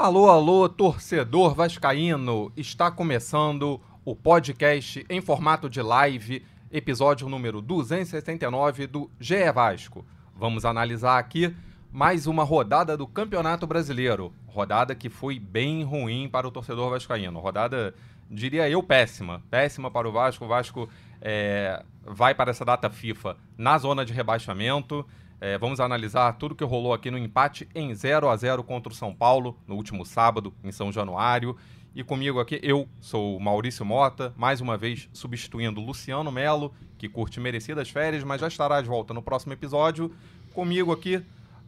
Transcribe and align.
Alô, 0.00 0.30
alô, 0.30 0.68
torcedor 0.68 1.56
vascaíno! 1.56 2.52
Está 2.56 2.88
começando 2.88 3.80
o 4.04 4.14
podcast 4.14 5.04
em 5.10 5.20
formato 5.20 5.68
de 5.68 5.82
live, 5.82 6.46
episódio 6.70 7.28
número 7.28 7.60
279 7.60 8.86
do 8.86 9.10
GE 9.18 9.50
Vasco. 9.52 10.06
Vamos 10.36 10.64
analisar 10.64 11.18
aqui 11.18 11.52
mais 11.90 12.28
uma 12.28 12.44
rodada 12.44 12.96
do 12.96 13.08
Campeonato 13.08 13.66
Brasileiro. 13.66 14.32
Rodada 14.46 14.94
que 14.94 15.08
foi 15.08 15.40
bem 15.40 15.82
ruim 15.82 16.28
para 16.28 16.46
o 16.46 16.52
torcedor 16.52 16.90
vascaíno. 16.90 17.40
Rodada, 17.40 17.92
diria 18.30 18.70
eu, 18.70 18.80
péssima. 18.84 19.42
Péssima 19.50 19.90
para 19.90 20.08
o 20.08 20.12
Vasco. 20.12 20.44
O 20.44 20.48
Vasco 20.48 20.88
é, 21.20 21.82
vai 22.06 22.36
para 22.36 22.52
essa 22.52 22.64
data 22.64 22.88
FIFA 22.88 23.36
na 23.58 23.76
zona 23.78 24.04
de 24.04 24.12
rebaixamento. 24.12 25.04
É, 25.40 25.56
vamos 25.56 25.78
analisar 25.78 26.32
tudo 26.32 26.54
que 26.54 26.64
rolou 26.64 26.92
aqui 26.92 27.10
no 27.10 27.18
empate 27.18 27.68
em 27.72 27.94
0 27.94 28.28
a 28.28 28.36
0 28.36 28.64
contra 28.64 28.92
o 28.92 28.96
São 28.96 29.14
Paulo 29.14 29.56
no 29.68 29.76
último 29.76 30.04
sábado, 30.04 30.52
em 30.64 30.72
São 30.72 30.90
Januário. 30.90 31.56
E 31.94 32.02
comigo 32.02 32.40
aqui, 32.40 32.58
eu 32.62 32.88
sou 33.00 33.38
Maurício 33.38 33.84
Mota, 33.84 34.34
mais 34.36 34.60
uma 34.60 34.76
vez 34.76 35.08
substituindo 35.12 35.80
Luciano 35.80 36.32
Melo, 36.32 36.74
que 36.96 37.08
curte 37.08 37.38
merecidas 37.38 37.88
férias, 37.88 38.24
mas 38.24 38.40
já 38.40 38.48
estará 38.48 38.80
de 38.80 38.88
volta 38.88 39.14
no 39.14 39.22
próximo 39.22 39.52
episódio. 39.52 40.12
Comigo 40.52 40.90
aqui, 40.92 41.24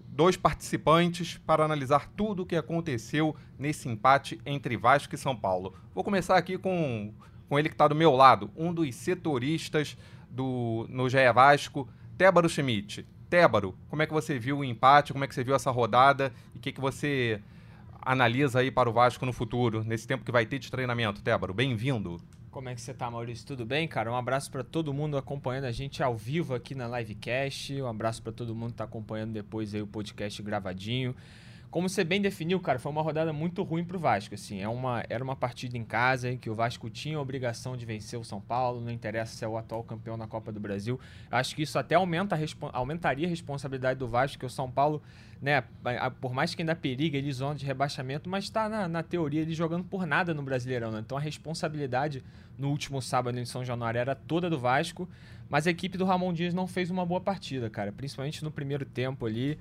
dois 0.09 0.37
participantes 0.37 1.39
para 1.39 1.65
analisar 1.65 2.09
tudo 2.17 2.43
o 2.43 2.47
que 2.47 2.57
aconteceu 2.57 3.37
nesse 3.57 3.89
empate 3.89 4.41
entre 4.45 4.77
Vasco 4.77 5.15
e 5.15 5.19
São 5.19 5.37
Paulo. 5.37 5.75
Vou 5.95 6.03
começar 6.03 6.37
aqui 6.37 6.59
com, 6.59 7.15
com 7.49 7.57
ele 7.59 7.69
que 7.69 7.75
está 7.75 7.87
do 7.87 7.95
meu 7.95 8.17
lado, 8.17 8.51
um 8.57 8.75
dos 8.75 8.93
setoristas 8.97 9.97
do, 10.29 10.87
no 10.89 11.09
GE 11.09 11.33
Vasco, 11.33 11.89
Tébaro 12.19 12.49
Schmidt. 12.49 13.07
Tébaro, 13.31 13.77
como 13.89 14.03
é 14.03 14.07
que 14.07 14.13
você 14.13 14.39
viu 14.41 14.59
o 14.59 14.65
empate, 14.65 15.13
como 15.13 15.25
é 15.25 15.29
que 15.29 15.35
você 15.35 15.45
viu 15.45 15.55
essa 15.55 15.71
rodada 15.71 16.33
e 16.53 16.59
o 16.59 16.61
que, 16.61 16.73
que 16.73 16.81
você 16.81 17.41
analisa 18.03 18.59
aí 18.59 18.73
para 18.73 18.91
o 18.91 18.93
Vasco 18.93 19.25
no 19.25 19.33
futuro, 19.33 19.85
nesse 19.85 20.05
tempo 20.05 20.25
que 20.25 20.33
vai 20.33 20.45
ter 20.45 20.59
de 20.59 20.69
treinamento? 20.69 21.23
Tébaro, 21.23 21.55
bem-vindo. 21.55 22.21
Como 22.51 22.69
é 22.69 22.75
que 22.75 22.81
você 22.81 22.93
tá, 22.93 23.09
Maurício? 23.09 23.47
Tudo 23.47 23.65
bem, 23.65 23.87
cara? 23.87 24.11
Um 24.11 24.17
abraço 24.17 24.51
para 24.51 24.65
todo 24.65 24.93
mundo 24.93 25.17
acompanhando 25.17 25.67
a 25.67 25.71
gente 25.71 26.03
ao 26.03 26.17
vivo 26.17 26.53
aqui 26.53 26.75
na 26.75 26.99
Livecast. 26.99 27.81
Um 27.81 27.87
abraço 27.87 28.21
para 28.21 28.33
todo 28.33 28.53
mundo 28.53 28.73
que 28.73 28.79
tá 28.79 28.85
acompanhando 28.85 29.33
depois 29.33 29.73
aí 29.73 29.81
o 29.81 29.87
podcast 29.87 30.43
gravadinho. 30.43 31.15
Como 31.71 31.89
você 31.89 32.03
bem 32.03 32.21
definiu, 32.21 32.59
cara, 32.59 32.81
foi 32.81 32.91
uma 32.91 33.01
rodada 33.01 33.33
muito 33.33 33.63
ruim 33.63 33.85
pro 33.85 33.97
Vasco, 33.97 34.35
assim. 34.35 34.61
É 34.61 34.69
uma, 34.69 35.05
era 35.09 35.23
uma 35.23 35.37
partida 35.37 35.79
em 35.79 35.85
casa 35.85 36.29
em 36.29 36.37
que 36.37 36.51
o 36.51 36.55
Vasco 36.55 36.91
tinha 36.91 37.17
a 37.17 37.21
obrigação 37.21 37.77
de 37.77 37.87
vencer 37.87 38.19
o 38.19 38.25
São 38.25 38.41
Paulo, 38.41 38.81
não 38.81 38.91
interessa 38.91 39.37
se 39.37 39.45
é 39.45 39.49
o 39.49 39.57
atual 39.57 39.85
campeão 39.85 40.17
na 40.17 40.27
Copa 40.27 40.51
do 40.51 40.59
Brasil. 40.59 40.99
Acho 41.31 41.55
que 41.55 41.63
isso 41.63 41.79
até 41.79 41.95
aumenta 41.95 42.35
a 42.35 42.77
aumentaria 42.77 43.25
a 43.25 43.31
responsabilidade 43.31 44.01
do 44.01 44.09
Vasco, 44.09 44.41
que 44.41 44.47
o 44.47 44.51
São 44.51 44.69
Paulo, 44.69 45.01
né, 45.41 45.63
por 46.21 46.35
mais 46.35 46.57
que 46.57 46.63
ainda 46.63 46.75
periga 46.75 47.17
ele 47.17 47.33
zona 47.33 47.55
de 47.55 47.65
rebaixamento, 47.65 48.29
mas 48.29 48.45
está 48.45 48.69
na, 48.69 48.89
na, 48.89 49.05
teoria 49.05 49.43
ele 49.43 49.55
jogando 49.55 49.85
por 49.85 50.05
nada 50.07 50.35
no 50.35 50.43
Brasileirão, 50.43 50.91
né? 50.91 50.99
Então 50.99 51.17
a 51.17 51.21
responsabilidade 51.21 52.25
no 52.59 52.69
último 52.69 53.01
sábado 53.01 53.39
em 53.39 53.45
São 53.45 53.65
Januário 53.65 53.99
era 54.01 54.17
toda 54.17 54.51
do 54.51 54.59
Vasco, 54.59 55.09
mas 55.49 55.69
a 55.69 55.71
equipe 55.71 55.97
do 55.97 56.05
Ramon 56.05 56.33
Dias 56.33 56.53
não 56.53 56.67
fez 56.67 56.91
uma 56.91 57.07
boa 57.07 57.21
partida, 57.21 57.71
cara, 57.71 57.93
principalmente 57.93 58.43
no 58.43 58.51
primeiro 58.51 58.85
tempo 58.85 59.25
ali 59.25 59.57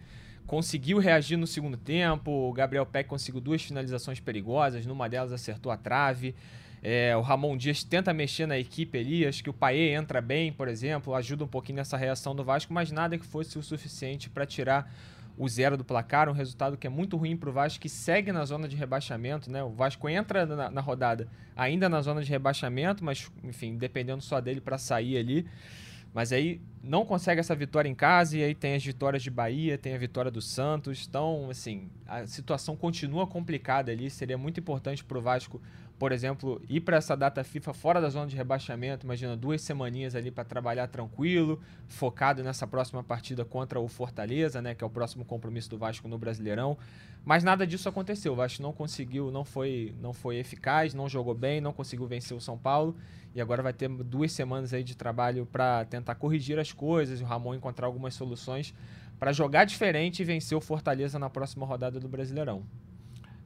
conseguiu 0.50 0.98
reagir 0.98 1.38
no 1.38 1.46
segundo 1.46 1.78
tempo. 1.78 2.32
O 2.32 2.52
Gabriel 2.52 2.84
Peck 2.84 3.08
conseguiu 3.08 3.40
duas 3.40 3.62
finalizações 3.62 4.20
perigosas, 4.20 4.84
numa 4.84 5.08
delas 5.08 5.32
acertou 5.32 5.72
a 5.72 5.78
trave. 5.78 6.34
É, 6.82 7.16
o 7.16 7.22
Ramon 7.22 7.56
Dias 7.56 7.84
tenta 7.84 8.12
mexer 8.12 8.48
na 8.48 8.58
equipe 8.58 8.98
ali, 8.98 9.28
acho 9.28 9.44
que 9.44 9.50
o 9.50 9.54
Paê 9.54 9.94
entra 9.94 10.20
bem, 10.22 10.52
por 10.52 10.68
exemplo, 10.68 11.14
ajuda 11.14 11.44
um 11.44 11.48
pouquinho 11.48 11.76
nessa 11.76 11.98
reação 11.98 12.34
do 12.34 12.44
Vasco, 12.44 12.74
mas 12.74 12.90
nada 12.90 13.16
que 13.16 13.26
fosse 13.26 13.60
o 13.60 13.62
suficiente 13.62 14.28
para 14.28 14.44
tirar 14.44 14.92
o 15.38 15.48
zero 15.48 15.78
do 15.78 15.86
placar, 15.86 16.28
um 16.28 16.34
resultado 16.34 16.78
que 16.78 16.88
é 16.88 16.90
muito 16.90 17.16
ruim 17.16 17.38
para 17.38 17.50
o 17.50 17.54
Vasco, 17.54 17.80
que 17.80 17.90
segue 17.90 18.32
na 18.32 18.44
zona 18.44 18.68
de 18.68 18.76
rebaixamento, 18.76 19.52
né? 19.52 19.64
O 19.64 19.70
Vasco 19.70 20.10
entra 20.10 20.48
na, 20.48 20.72
na 20.72 20.82
rodada 20.82 21.28
ainda 21.56 21.88
na 21.88 22.02
zona 22.02 22.24
de 22.24 22.30
rebaixamento, 22.30 23.04
mas, 23.04 23.30
enfim, 23.44 23.78
dependendo 23.78 24.22
só 24.24 24.42
dele 24.42 24.62
para 24.62 24.80
sair 24.80 25.18
ali. 25.18 25.46
Mas 26.14 26.32
aí 26.32 26.62
não 26.84 27.06
consegue 27.06 27.40
essa 27.40 27.56
vitória 27.56 27.90
em 27.90 27.96
casa 27.96 28.38
e 28.38 28.44
aí 28.44 28.56
tem 28.56 28.74
as 28.74 28.84
vitórias 28.84 29.22
de 29.22 29.30
Bahia, 29.30 29.78
tem 29.78 29.94
a 29.94 29.98
vitória 29.98 30.32
do 30.32 30.42
Santos. 30.42 31.06
Então, 31.08 31.50
assim, 31.50 31.90
a 32.08 32.26
situação 32.26 32.76
continua 32.76 33.28
complicada 33.28 33.92
ali. 33.92 34.10
Seria 34.10 34.38
muito 34.38 34.60
importante 34.60 35.04
para 35.04 35.18
o 35.18 35.22
Vasco, 35.22 35.62
por 36.00 36.14
exemplo, 36.14 36.62
ir 36.70 36.80
para 36.80 36.96
essa 36.96 37.16
data 37.16 37.44
FIFA 37.44 37.74
fora 37.74 38.00
da 38.00 38.10
zona 38.10 38.26
de 38.26 38.36
rebaixamento. 38.36 39.06
Imagina 39.06 39.36
duas 39.36 39.62
semaninhas 39.62 40.16
ali 40.16 40.32
para 40.32 40.46
trabalhar 40.46 40.88
tranquilo, 40.88 41.60
focado 41.90 42.42
nessa 42.42 42.66
próxima 42.66 43.04
partida 43.04 43.44
contra 43.44 43.82
o 43.82 43.88
Fortaleza, 43.90 44.62
né, 44.62 44.74
que 44.74 44.82
é 44.82 44.88
o 44.88 44.90
próximo 44.90 45.26
compromisso 45.26 45.70
do 45.70 45.78
Vasco 45.78 46.08
no 46.08 46.18
Brasileirão. 46.18 46.78
Mas 47.26 47.44
nada 47.44 47.68
disso 47.68 47.90
aconteceu. 47.90 48.32
O 48.32 48.36
Vasco 48.38 48.64
não 48.64 48.72
conseguiu, 48.72 49.30
não 49.30 49.44
foi, 49.44 49.94
não 50.00 50.14
foi 50.14 50.38
eficaz, 50.38 50.94
não 50.94 51.10
jogou 51.10 51.36
bem, 51.36 51.60
não 51.60 51.74
conseguiu 51.74 52.08
vencer 52.08 52.36
o 52.36 52.40
São 52.40 52.58
Paulo 52.58 52.96
e 53.36 53.42
agora 53.42 53.62
vai 53.62 53.74
ter 53.74 53.90
duas 53.90 54.32
semanas 54.32 54.74
aí 54.74 54.84
de 54.84 54.96
trabalho 54.96 55.46
para 55.46 55.84
tentar 55.84 56.16
corrigir 56.16 56.58
as 56.58 56.72
coisas 56.72 57.20
e 57.20 57.24
o 57.24 57.28
Ramon 57.28 57.56
encontrar 57.56 57.88
algumas 57.88 58.14
soluções 58.14 58.74
para 59.20 59.34
jogar 59.34 59.66
diferente 59.66 60.22
e 60.22 60.26
vencer 60.26 60.58
o 60.58 60.62
Fortaleza 60.62 61.20
na 61.20 61.30
próxima 61.30 61.66
rodada 61.66 62.00
do 62.00 62.08
Brasileirão. 62.08 62.64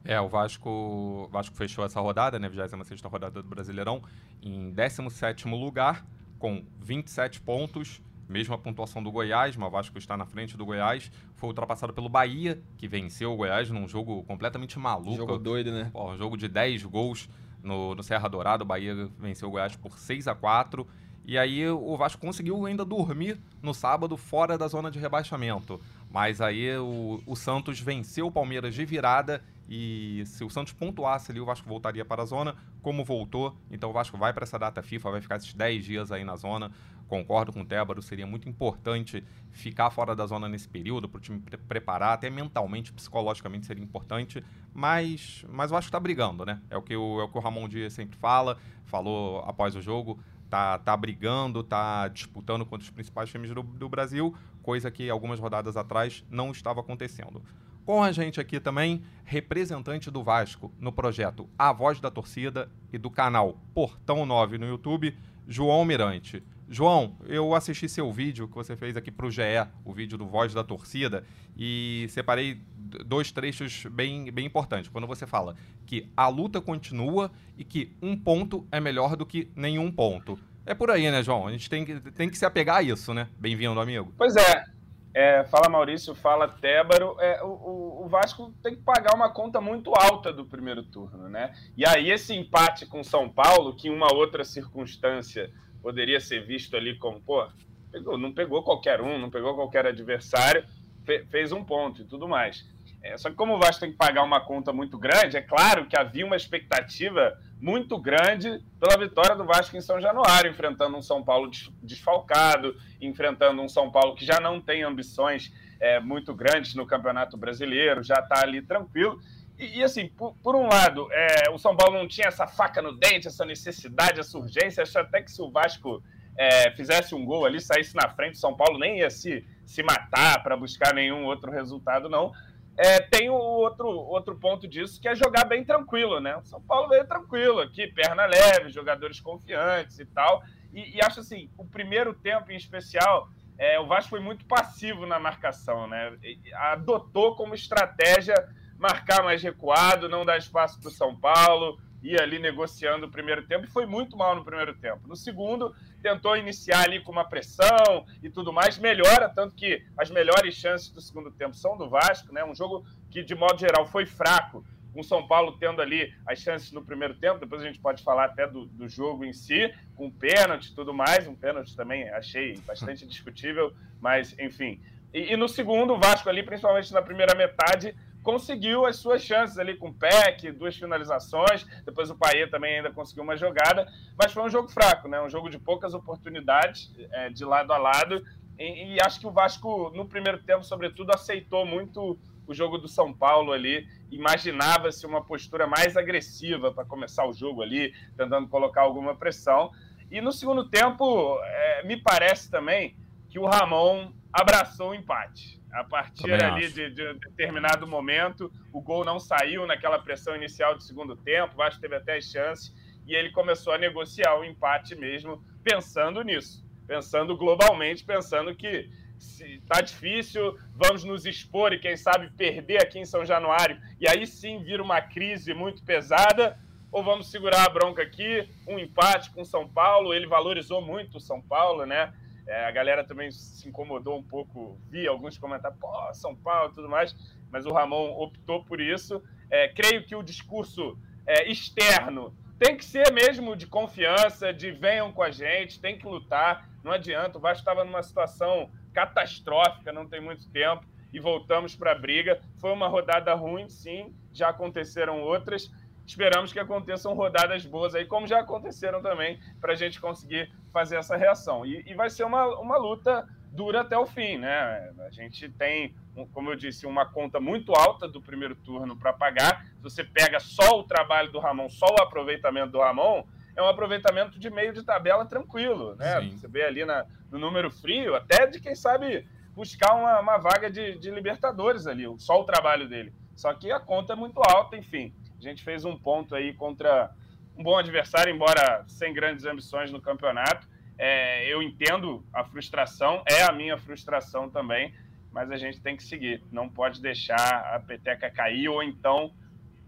É, 0.04 0.20
o 0.20 0.28
Vasco, 0.28 1.28
Vasco 1.32 1.56
fechou 1.56 1.84
essa 1.84 2.00
rodada, 2.00 2.38
né, 2.38 2.48
26 2.48 3.00
rodada 3.02 3.42
do 3.42 3.48
Brasileirão, 3.48 4.02
em 4.42 4.72
17º 4.72 5.58
lugar, 5.58 6.06
com 6.38 6.62
27 6.80 7.40
pontos, 7.40 8.02
mesma 8.28 8.58
pontuação 8.58 9.02
do 9.02 9.10
Goiás, 9.10 9.56
mas 9.56 9.68
o 9.68 9.70
Vasco 9.70 9.98
está 9.98 10.16
na 10.16 10.26
frente 10.26 10.56
do 10.56 10.64
Goiás. 10.66 11.10
Foi 11.36 11.48
ultrapassado 11.48 11.92
pelo 11.92 12.08
Bahia, 12.08 12.60
que 12.76 12.86
venceu 12.86 13.32
o 13.32 13.36
Goiás 13.36 13.70
num 13.70 13.88
jogo 13.88 14.22
completamente 14.24 14.78
maluco. 14.78 15.16
Jogo 15.16 15.38
doido, 15.38 15.72
né? 15.72 15.90
Pô, 15.92 16.10
um 16.10 16.16
jogo 16.16 16.36
de 16.36 16.48
10 16.48 16.84
gols 16.84 17.28
no, 17.62 17.94
no 17.94 18.02
Serra 18.02 18.28
Dourada. 18.28 18.62
O 18.62 18.66
Bahia 18.66 19.08
venceu 19.18 19.48
o 19.48 19.50
Goiás 19.50 19.76
por 19.76 19.98
6 19.98 20.28
a 20.28 20.34
4 20.34 20.86
E 21.24 21.38
aí 21.38 21.66
o 21.68 21.96
Vasco 21.96 22.20
conseguiu 22.20 22.64
ainda 22.66 22.84
dormir 22.84 23.38
no 23.62 23.72
sábado 23.72 24.16
fora 24.16 24.58
da 24.58 24.68
zona 24.68 24.90
de 24.90 24.98
rebaixamento. 24.98 25.80
Mas 26.10 26.40
aí 26.40 26.76
o, 26.76 27.22
o 27.26 27.36
Santos 27.36 27.80
venceu 27.80 28.26
o 28.26 28.32
Palmeiras 28.32 28.74
de 28.74 28.84
virada 28.84 29.42
e 29.76 30.24
se 30.26 30.44
o 30.44 30.48
Santos 30.48 30.72
pontuasse 30.72 31.32
ali, 31.32 31.40
o 31.40 31.44
Vasco 31.44 31.68
voltaria 31.68 32.04
para 32.04 32.22
a 32.22 32.24
zona, 32.24 32.54
como 32.80 33.04
voltou. 33.04 33.56
Então 33.68 33.90
o 33.90 33.92
Vasco 33.92 34.16
vai 34.16 34.32
para 34.32 34.44
essa 34.44 34.56
data 34.56 34.80
FIFA, 34.80 35.10
vai 35.10 35.20
ficar 35.20 35.36
esses 35.36 35.52
10 35.52 35.84
dias 35.84 36.12
aí 36.12 36.22
na 36.22 36.36
zona. 36.36 36.70
Concordo 37.08 37.52
com 37.52 37.62
o 37.62 37.64
Tébaro, 37.64 38.00
seria 38.00 38.24
muito 38.24 38.48
importante 38.48 39.24
ficar 39.50 39.90
fora 39.90 40.14
da 40.14 40.26
zona 40.26 40.48
nesse 40.48 40.68
período, 40.68 41.08
para 41.08 41.18
o 41.18 41.20
time 41.20 41.40
pre 41.40 41.56
preparar, 41.56 42.12
até 42.12 42.30
mentalmente, 42.30 42.92
psicologicamente 42.92 43.66
seria 43.66 43.82
importante. 43.82 44.44
Mas, 44.72 45.44
mas 45.48 45.72
acho 45.72 45.86
que 45.86 45.88
está 45.88 45.98
brigando, 45.98 46.46
né? 46.46 46.62
É 46.70 46.76
o, 46.76 46.82
que 46.82 46.94
o, 46.94 47.20
é 47.20 47.24
o 47.24 47.28
que 47.28 47.36
o 47.36 47.40
Ramon 47.40 47.68
Dias 47.68 47.92
sempre 47.92 48.16
fala, 48.16 48.56
falou 48.84 49.40
após 49.40 49.74
o 49.74 49.82
jogo. 49.82 50.20
Tá, 50.48 50.78
tá 50.78 50.96
brigando, 50.96 51.64
tá 51.64 52.06
disputando 52.06 52.64
contra 52.64 52.84
os 52.84 52.90
principais 52.90 53.28
times 53.28 53.52
do, 53.52 53.62
do 53.62 53.88
Brasil, 53.88 54.36
coisa 54.62 54.88
que 54.88 55.10
algumas 55.10 55.40
rodadas 55.40 55.76
atrás 55.76 56.24
não 56.30 56.52
estava 56.52 56.80
acontecendo. 56.80 57.42
Com 57.84 58.02
a 58.02 58.10
gente 58.12 58.40
aqui 58.40 58.58
também, 58.58 59.02
representante 59.24 60.10
do 60.10 60.22
Vasco 60.22 60.72
no 60.80 60.90
projeto 60.90 61.46
A 61.58 61.70
Voz 61.70 62.00
da 62.00 62.10
Torcida 62.10 62.70
e 62.90 62.96
do 62.96 63.10
canal 63.10 63.58
Portão 63.74 64.24
9 64.24 64.56
no 64.56 64.66
YouTube, 64.66 65.14
João 65.46 65.84
Mirante. 65.84 66.42
João, 66.66 67.18
eu 67.26 67.54
assisti 67.54 67.86
seu 67.86 68.10
vídeo 68.10 68.48
que 68.48 68.54
você 68.54 68.74
fez 68.74 68.96
aqui 68.96 69.10
para 69.10 69.26
o 69.26 69.30
GE, 69.30 69.42
o 69.84 69.92
vídeo 69.92 70.16
do 70.16 70.26
Voz 70.26 70.54
da 70.54 70.64
Torcida, 70.64 71.24
e 71.54 72.06
separei 72.08 72.58
dois 73.04 73.30
trechos 73.30 73.84
bem, 73.90 74.32
bem 74.32 74.46
importantes. 74.46 74.88
Quando 74.88 75.06
você 75.06 75.26
fala 75.26 75.54
que 75.84 76.10
a 76.16 76.26
luta 76.28 76.62
continua 76.62 77.30
e 77.58 77.64
que 77.64 77.94
um 78.00 78.16
ponto 78.16 78.66
é 78.72 78.80
melhor 78.80 79.14
do 79.14 79.26
que 79.26 79.50
nenhum 79.54 79.92
ponto. 79.92 80.38
É 80.64 80.72
por 80.72 80.90
aí, 80.90 81.10
né, 81.10 81.22
João? 81.22 81.46
A 81.46 81.52
gente 81.52 81.68
tem 81.68 81.84
que, 81.84 82.00
tem 82.12 82.30
que 82.30 82.38
se 82.38 82.46
apegar 82.46 82.76
a 82.76 82.82
isso, 82.82 83.12
né? 83.12 83.28
Bem-vindo, 83.38 83.78
amigo. 83.78 84.14
Pois 84.16 84.34
é. 84.36 84.64
É, 85.14 85.44
fala 85.44 85.68
Maurício, 85.68 86.12
fala 86.12 86.48
Tébaro. 86.48 87.16
É, 87.20 87.40
o, 87.44 88.02
o, 88.04 88.08
Vasco 88.08 88.52
tem 88.60 88.74
que 88.74 88.82
pagar 88.82 89.14
uma 89.14 89.30
conta 89.30 89.60
muito 89.60 89.92
alta 89.94 90.32
do 90.32 90.44
primeiro 90.44 90.82
turno, 90.82 91.28
né? 91.28 91.54
E 91.76 91.86
aí 91.86 92.10
esse 92.10 92.34
empate 92.34 92.84
com 92.84 93.04
São 93.04 93.28
Paulo, 93.28 93.76
que 93.76 93.86
em 93.86 93.94
uma 93.94 94.12
outra 94.12 94.44
circunstância 94.44 95.52
poderia 95.80 96.18
ser 96.18 96.44
visto 96.44 96.76
ali 96.76 96.98
como, 96.98 97.20
pô, 97.20 97.46
pegou, 97.92 98.18
não 98.18 98.32
pegou 98.32 98.64
qualquer 98.64 99.00
um, 99.00 99.16
não 99.16 99.30
pegou 99.30 99.54
qualquer 99.54 99.86
adversário, 99.86 100.64
fe, 101.04 101.24
fez 101.26 101.52
um 101.52 101.62
ponto 101.62 102.02
e 102.02 102.04
tudo 102.04 102.26
mais. 102.26 102.68
É, 103.00 103.16
só 103.16 103.30
que 103.30 103.36
como 103.36 103.54
o 103.54 103.58
Vasco 103.58 103.82
tem 103.82 103.92
que 103.92 103.98
pagar 103.98 104.24
uma 104.24 104.40
conta 104.40 104.72
muito 104.72 104.98
grande, 104.98 105.36
é 105.36 105.42
claro 105.42 105.86
que 105.86 105.96
havia 105.96 106.26
uma 106.26 106.36
expectativa 106.36 107.38
muito 107.64 107.96
grande 107.98 108.62
pela 108.78 108.98
vitória 108.98 109.34
do 109.34 109.46
Vasco 109.46 109.74
em 109.74 109.80
São 109.80 109.98
Januário, 109.98 110.50
enfrentando 110.50 110.98
um 110.98 111.00
São 111.00 111.24
Paulo 111.24 111.50
desfalcado, 111.82 112.76
enfrentando 113.00 113.62
um 113.62 113.68
São 113.70 113.90
Paulo 113.90 114.14
que 114.14 114.22
já 114.22 114.38
não 114.38 114.60
tem 114.60 114.82
ambições 114.82 115.50
é, 115.80 115.98
muito 115.98 116.34
grandes 116.34 116.74
no 116.74 116.86
Campeonato 116.86 117.38
Brasileiro, 117.38 118.02
já 118.02 118.16
está 118.16 118.42
ali 118.42 118.60
tranquilo. 118.60 119.18
E, 119.58 119.78
e 119.78 119.82
assim, 119.82 120.08
por, 120.08 120.34
por, 120.42 120.54
um 120.54 120.68
lado, 120.68 121.08
é, 121.10 121.48
o 121.50 121.56
São 121.56 121.74
Paulo 121.74 121.96
não 121.96 122.06
tinha 122.06 122.28
essa 122.28 122.46
faca 122.46 122.82
no 122.82 122.92
dente, 122.92 123.28
essa 123.28 123.46
necessidade, 123.46 124.20
essa 124.20 124.36
urgência. 124.36 124.82
Acho 124.82 124.98
até 124.98 125.22
que 125.22 125.32
se 125.32 125.40
o 125.40 125.50
Vasco 125.50 126.02
é, 126.36 126.70
fizesse 126.72 127.14
um 127.14 127.24
gol 127.24 127.46
ali, 127.46 127.62
saísse 127.62 127.96
na 127.96 128.10
frente, 128.10 128.34
o 128.34 128.40
São 128.40 128.54
Paulo 128.54 128.78
nem 128.78 128.98
ia 128.98 129.08
se, 129.08 129.42
se 129.64 129.82
matar 129.82 130.42
para 130.42 130.54
buscar 130.54 130.92
nenhum 130.92 131.24
outro 131.24 131.50
resultado, 131.50 132.10
não. 132.10 132.30
É, 132.76 133.00
tem 133.00 133.30
o 133.30 133.34
outro, 133.34 133.88
outro 133.88 134.36
ponto 134.36 134.66
disso, 134.66 135.00
que 135.00 135.08
é 135.08 135.14
jogar 135.14 135.44
bem 135.44 135.64
tranquilo, 135.64 136.20
né? 136.20 136.36
O 136.36 136.44
São 136.44 136.60
Paulo 136.60 136.88
veio 136.88 137.06
tranquilo 137.06 137.60
aqui, 137.60 137.86
perna 137.86 138.26
leve, 138.26 138.70
jogadores 138.70 139.20
confiantes 139.20 139.98
e 139.98 140.06
tal. 140.06 140.42
E, 140.72 140.96
e 140.96 141.00
acho 141.02 141.20
assim, 141.20 141.48
o 141.56 141.64
primeiro 141.64 142.12
tempo 142.12 142.50
em 142.50 142.56
especial, 142.56 143.28
é, 143.56 143.78
o 143.78 143.86
Vasco 143.86 144.10
foi 144.10 144.20
muito 144.20 144.44
passivo 144.44 145.06
na 145.06 145.20
marcação, 145.20 145.86
né? 145.86 146.16
Adotou 146.54 147.36
como 147.36 147.54
estratégia 147.54 148.34
marcar 148.76 149.22
mais 149.22 149.42
recuado, 149.42 150.08
não 150.08 150.24
dar 150.24 150.36
espaço 150.36 150.80
para 150.80 150.88
o 150.88 150.92
São 150.92 151.14
Paulo, 151.14 151.78
ia 152.04 152.22
ali 152.22 152.38
negociando 152.38 153.06
o 153.06 153.10
primeiro 153.10 153.46
tempo 153.46 153.64
e 153.64 153.70
foi 153.70 153.86
muito 153.86 154.14
mal 154.14 154.36
no 154.36 154.44
primeiro 154.44 154.74
tempo. 154.74 155.08
No 155.08 155.16
segundo, 155.16 155.74
tentou 156.02 156.36
iniciar 156.36 156.84
ali 156.84 157.00
com 157.00 157.10
uma 157.10 157.24
pressão 157.24 158.04
e 158.22 158.28
tudo 158.28 158.52
mais, 158.52 158.76
melhora, 158.76 159.28
tanto 159.28 159.54
que 159.54 159.82
as 159.96 160.10
melhores 160.10 160.54
chances 160.54 160.90
do 160.90 161.00
segundo 161.00 161.30
tempo 161.30 161.56
são 161.56 161.78
do 161.78 161.88
Vasco, 161.88 162.32
né? 162.32 162.44
Um 162.44 162.54
jogo 162.54 162.86
que, 163.10 163.22
de 163.22 163.34
modo 163.34 163.58
geral, 163.58 163.86
foi 163.86 164.04
fraco, 164.04 164.62
com 164.92 165.00
o 165.00 165.04
São 165.04 165.26
Paulo 165.26 165.56
tendo 165.58 165.80
ali 165.80 166.14
as 166.26 166.38
chances 166.38 166.70
no 166.72 166.84
primeiro 166.84 167.14
tempo, 167.14 167.40
depois 167.40 167.62
a 167.62 167.64
gente 167.64 167.80
pode 167.80 168.02
falar 168.02 168.26
até 168.26 168.46
do, 168.46 168.66
do 168.66 168.88
jogo 168.88 169.24
em 169.24 169.32
si, 169.32 169.74
com 169.96 170.10
pênalti 170.10 170.66
e 170.66 170.74
tudo 170.74 170.94
mais, 170.94 171.26
um 171.26 171.34
pênalti 171.34 171.74
também 171.74 172.08
achei 172.10 172.56
bastante 172.66 173.04
discutível, 173.08 173.72
mas 174.00 174.38
enfim. 174.38 174.80
E, 175.12 175.32
e 175.32 175.36
no 175.36 175.48
segundo, 175.48 175.94
o 175.94 175.98
Vasco 175.98 176.28
ali, 176.28 176.42
principalmente 176.42 176.92
na 176.92 177.02
primeira 177.02 177.34
metade, 177.34 177.96
conseguiu 178.24 178.86
as 178.86 178.96
suas 178.96 179.22
chances 179.22 179.58
ali 179.58 179.76
com 179.76 179.90
o 179.90 179.94
PEC, 179.94 180.50
duas 180.50 180.74
finalizações, 180.74 181.64
depois 181.84 182.10
o 182.10 182.16
Paê 182.16 182.46
também 182.46 182.78
ainda 182.78 182.90
conseguiu 182.90 183.22
uma 183.22 183.36
jogada, 183.36 183.86
mas 184.18 184.32
foi 184.32 184.42
um 184.42 184.48
jogo 184.48 184.68
fraco, 184.68 185.06
né? 185.06 185.20
Um 185.20 185.28
jogo 185.28 185.50
de 185.50 185.58
poucas 185.58 185.92
oportunidades, 185.92 186.90
é, 187.12 187.28
de 187.28 187.44
lado 187.44 187.72
a 187.72 187.78
lado, 187.78 188.24
e, 188.58 188.94
e, 188.94 188.98
acho 189.02 189.20
que 189.20 189.26
o 189.26 189.30
Vasco, 189.30 189.90
no 189.94 190.06
primeiro 190.06 190.38
tempo, 190.38 190.64
sobretudo, 190.64 191.10
aceitou 191.12 191.66
muito 191.66 192.18
o 192.46 192.54
jogo 192.54 192.78
do 192.78 192.88
São 192.88 193.12
Paulo 193.12 193.52
ali, 193.52 193.86
imaginava-se 194.10 195.04
uma 195.06 195.22
postura 195.22 195.66
mais 195.66 195.96
agressiva 195.96 196.72
para 196.72 196.84
começar 196.84 197.26
o 197.26 197.32
jogo 197.32 197.62
ali, 197.62 197.92
tentando 198.16 198.48
colocar 198.48 198.82
alguma 198.82 199.14
pressão, 199.14 199.70
e 200.10 200.20
no 200.20 200.32
segundo 200.32 200.68
tempo, 200.68 201.38
é, 201.42 201.82
me 201.84 201.96
parece 201.96 202.50
também 202.50 202.96
que 203.28 203.38
o 203.38 203.46
Ramon 203.46 204.12
abraçou 204.32 204.90
o 204.90 204.94
empate. 204.94 205.60
A 205.74 205.82
partir 205.82 206.22
Também 206.22 206.46
ali 206.46 206.72
de, 206.72 206.88
de, 206.90 207.08
um 207.08 207.18
determinado 207.18 207.84
momento, 207.84 208.50
o 208.72 208.80
gol 208.80 209.04
não 209.04 209.18
saiu 209.18 209.66
naquela 209.66 209.98
pressão 209.98 210.36
inicial 210.36 210.76
do 210.76 210.82
segundo 210.82 211.16
tempo, 211.16 211.54
o 211.54 211.56
Vasco 211.56 211.80
teve 211.80 211.96
até 211.96 212.16
as 212.16 212.26
chances, 212.26 212.72
e 213.04 213.12
ele 213.12 213.30
começou 213.32 213.72
a 213.72 213.78
negociar 213.78 214.38
o 214.38 214.44
empate 214.44 214.94
mesmo, 214.94 215.44
pensando 215.64 216.22
nisso, 216.22 216.64
pensando 216.86 217.36
globalmente, 217.36 218.04
pensando 218.04 218.54
que 218.54 218.88
se 219.18 219.60
tá 219.66 219.80
difícil, 219.80 220.56
vamos 220.76 221.02
nos 221.02 221.26
expor 221.26 221.72
e 221.72 221.80
quem 221.80 221.96
sabe 221.96 222.30
perder 222.30 222.80
aqui 222.80 223.00
em 223.00 223.04
São 223.04 223.24
Januário, 223.24 223.80
e 224.00 224.08
aí 224.08 224.26
sim 224.28 224.62
vir 224.62 224.80
uma 224.80 225.00
crise 225.00 225.52
muito 225.54 225.82
pesada, 225.82 226.56
ou 226.92 227.02
vamos 227.02 227.32
segurar 227.32 227.64
a 227.64 227.68
bronca 227.68 228.00
aqui, 228.00 228.48
um 228.68 228.78
empate 228.78 229.30
com 229.32 229.44
São 229.44 229.68
Paulo, 229.68 230.14
ele 230.14 230.28
valorizou 230.28 230.80
muito 230.80 231.16
o 231.16 231.20
São 231.20 231.42
Paulo, 231.42 231.84
né? 231.84 232.14
É, 232.46 232.66
a 232.66 232.70
galera 232.70 233.04
também 233.04 233.30
se 233.30 233.68
incomodou 233.68 234.18
um 234.18 234.22
pouco, 234.22 234.78
vi 234.90 235.06
alguns 235.06 235.38
comentários, 235.38 235.80
pô, 235.80 235.88
São 236.12 236.36
Paulo 236.36 236.72
tudo 236.72 236.88
mais, 236.88 237.14
mas 237.50 237.64
o 237.64 237.72
Ramon 237.72 238.10
optou 238.18 238.64
por 238.64 238.80
isso. 238.80 239.22
É, 239.50 239.68
creio 239.68 240.04
que 240.04 240.14
o 240.14 240.22
discurso 240.22 240.98
é, 241.26 241.50
externo 241.50 242.36
tem 242.58 242.76
que 242.76 242.84
ser 242.84 243.12
mesmo 243.12 243.56
de 243.56 243.66
confiança, 243.66 244.52
de 244.52 244.70
venham 244.70 245.12
com 245.12 245.22
a 245.22 245.30
gente, 245.30 245.80
tem 245.80 245.98
que 245.98 246.06
lutar, 246.06 246.68
não 246.82 246.92
adianta. 246.92 247.38
O 247.38 247.40
Vasco 247.40 247.60
estava 247.60 247.84
numa 247.84 248.02
situação 248.02 248.70
catastrófica, 248.92 249.92
não 249.92 250.06
tem 250.06 250.20
muito 250.20 250.48
tempo, 250.50 250.86
e 251.12 251.18
voltamos 251.18 251.74
para 251.74 251.92
a 251.92 251.98
briga. 251.98 252.40
Foi 252.60 252.72
uma 252.72 252.88
rodada 252.88 253.34
ruim, 253.34 253.68
sim, 253.68 254.14
já 254.32 254.50
aconteceram 254.50 255.20
outras, 255.20 255.70
Esperamos 256.06 256.52
que 256.52 256.58
aconteçam 256.58 257.14
rodadas 257.14 257.64
boas 257.64 257.94
aí, 257.94 258.04
como 258.04 258.26
já 258.26 258.40
aconteceram 258.40 259.00
também, 259.00 259.40
para 259.60 259.72
a 259.72 259.76
gente 259.76 260.00
conseguir 260.00 260.52
fazer 260.74 260.96
essa 260.96 261.16
reação. 261.16 261.64
E, 261.64 261.84
e, 261.86 261.94
vai 261.94 262.10
ser 262.10 262.24
uma, 262.24 262.44
uma 262.58 262.76
luta 262.76 263.26
dura 263.52 263.82
até 263.82 263.96
o 263.96 264.04
fim, 264.04 264.36
né? 264.36 264.92
A 265.06 265.10
gente 265.10 265.48
tem, 265.48 265.94
como 266.32 266.50
eu 266.50 266.56
disse, 266.56 266.84
uma 266.84 267.06
conta 267.06 267.38
muito 267.38 267.72
alta 267.72 268.08
do 268.08 268.20
primeiro 268.20 268.56
turno 268.56 268.96
para 268.96 269.12
pagar. 269.12 269.64
Se 269.76 269.82
você 269.82 270.02
pega 270.02 270.40
só 270.40 270.80
o 270.80 270.82
trabalho 270.82 271.30
do 271.30 271.38
Ramon, 271.38 271.70
só 271.70 271.86
o 271.86 272.02
aproveitamento 272.02 272.72
do 272.72 272.80
Ramon, 272.80 273.22
é 273.54 273.62
um 273.62 273.68
aproveitamento 273.68 274.36
de 274.36 274.50
meio 274.50 274.72
de 274.72 274.82
tabela 274.82 275.24
tranquilo, 275.24 275.94
né? 275.94 276.20
Sim. 276.20 276.30
Você 276.32 276.48
vê 276.48 276.64
ali 276.64 276.84
na, 276.84 277.06
no 277.30 277.38
número 277.38 277.70
frio, 277.70 278.16
até 278.16 278.44
de 278.44 278.58
quem 278.60 278.74
sabe 278.74 279.24
buscar 279.54 279.94
uma, 279.94 280.18
uma 280.18 280.38
vaga 280.38 280.68
de, 280.68 280.98
de 280.98 281.12
Libertadores 281.12 281.86
ali, 281.86 282.04
só 282.18 282.40
o 282.40 282.44
trabalho 282.44 282.88
dele. 282.88 283.14
Só 283.36 283.54
que 283.54 283.70
a 283.70 283.78
conta 283.78 284.14
é 284.14 284.16
muito 284.16 284.40
alta, 284.40 284.76
enfim. 284.76 285.14
A 285.38 285.40
gente 285.40 285.62
fez 285.62 285.84
um 285.84 285.96
ponto 285.96 286.34
aí 286.34 286.52
contra 286.52 287.14
um 287.56 287.62
bom 287.62 287.76
adversário, 287.76 288.34
embora 288.34 288.84
sem 288.86 289.12
grandes 289.12 289.44
ambições 289.44 289.90
no 289.90 290.00
campeonato. 290.00 290.68
É, 290.96 291.52
eu 291.52 291.62
entendo 291.62 292.24
a 292.32 292.44
frustração, 292.44 293.22
é 293.26 293.42
a 293.42 293.52
minha 293.52 293.76
frustração 293.76 294.48
também, 294.48 294.94
mas 295.32 295.50
a 295.50 295.56
gente 295.56 295.80
tem 295.80 295.96
que 295.96 296.04
seguir. 296.04 296.42
Não 296.50 296.68
pode 296.68 297.00
deixar 297.00 297.74
a 297.74 297.80
peteca 297.80 298.30
cair 298.30 298.68
ou 298.68 298.82
então 298.82 299.32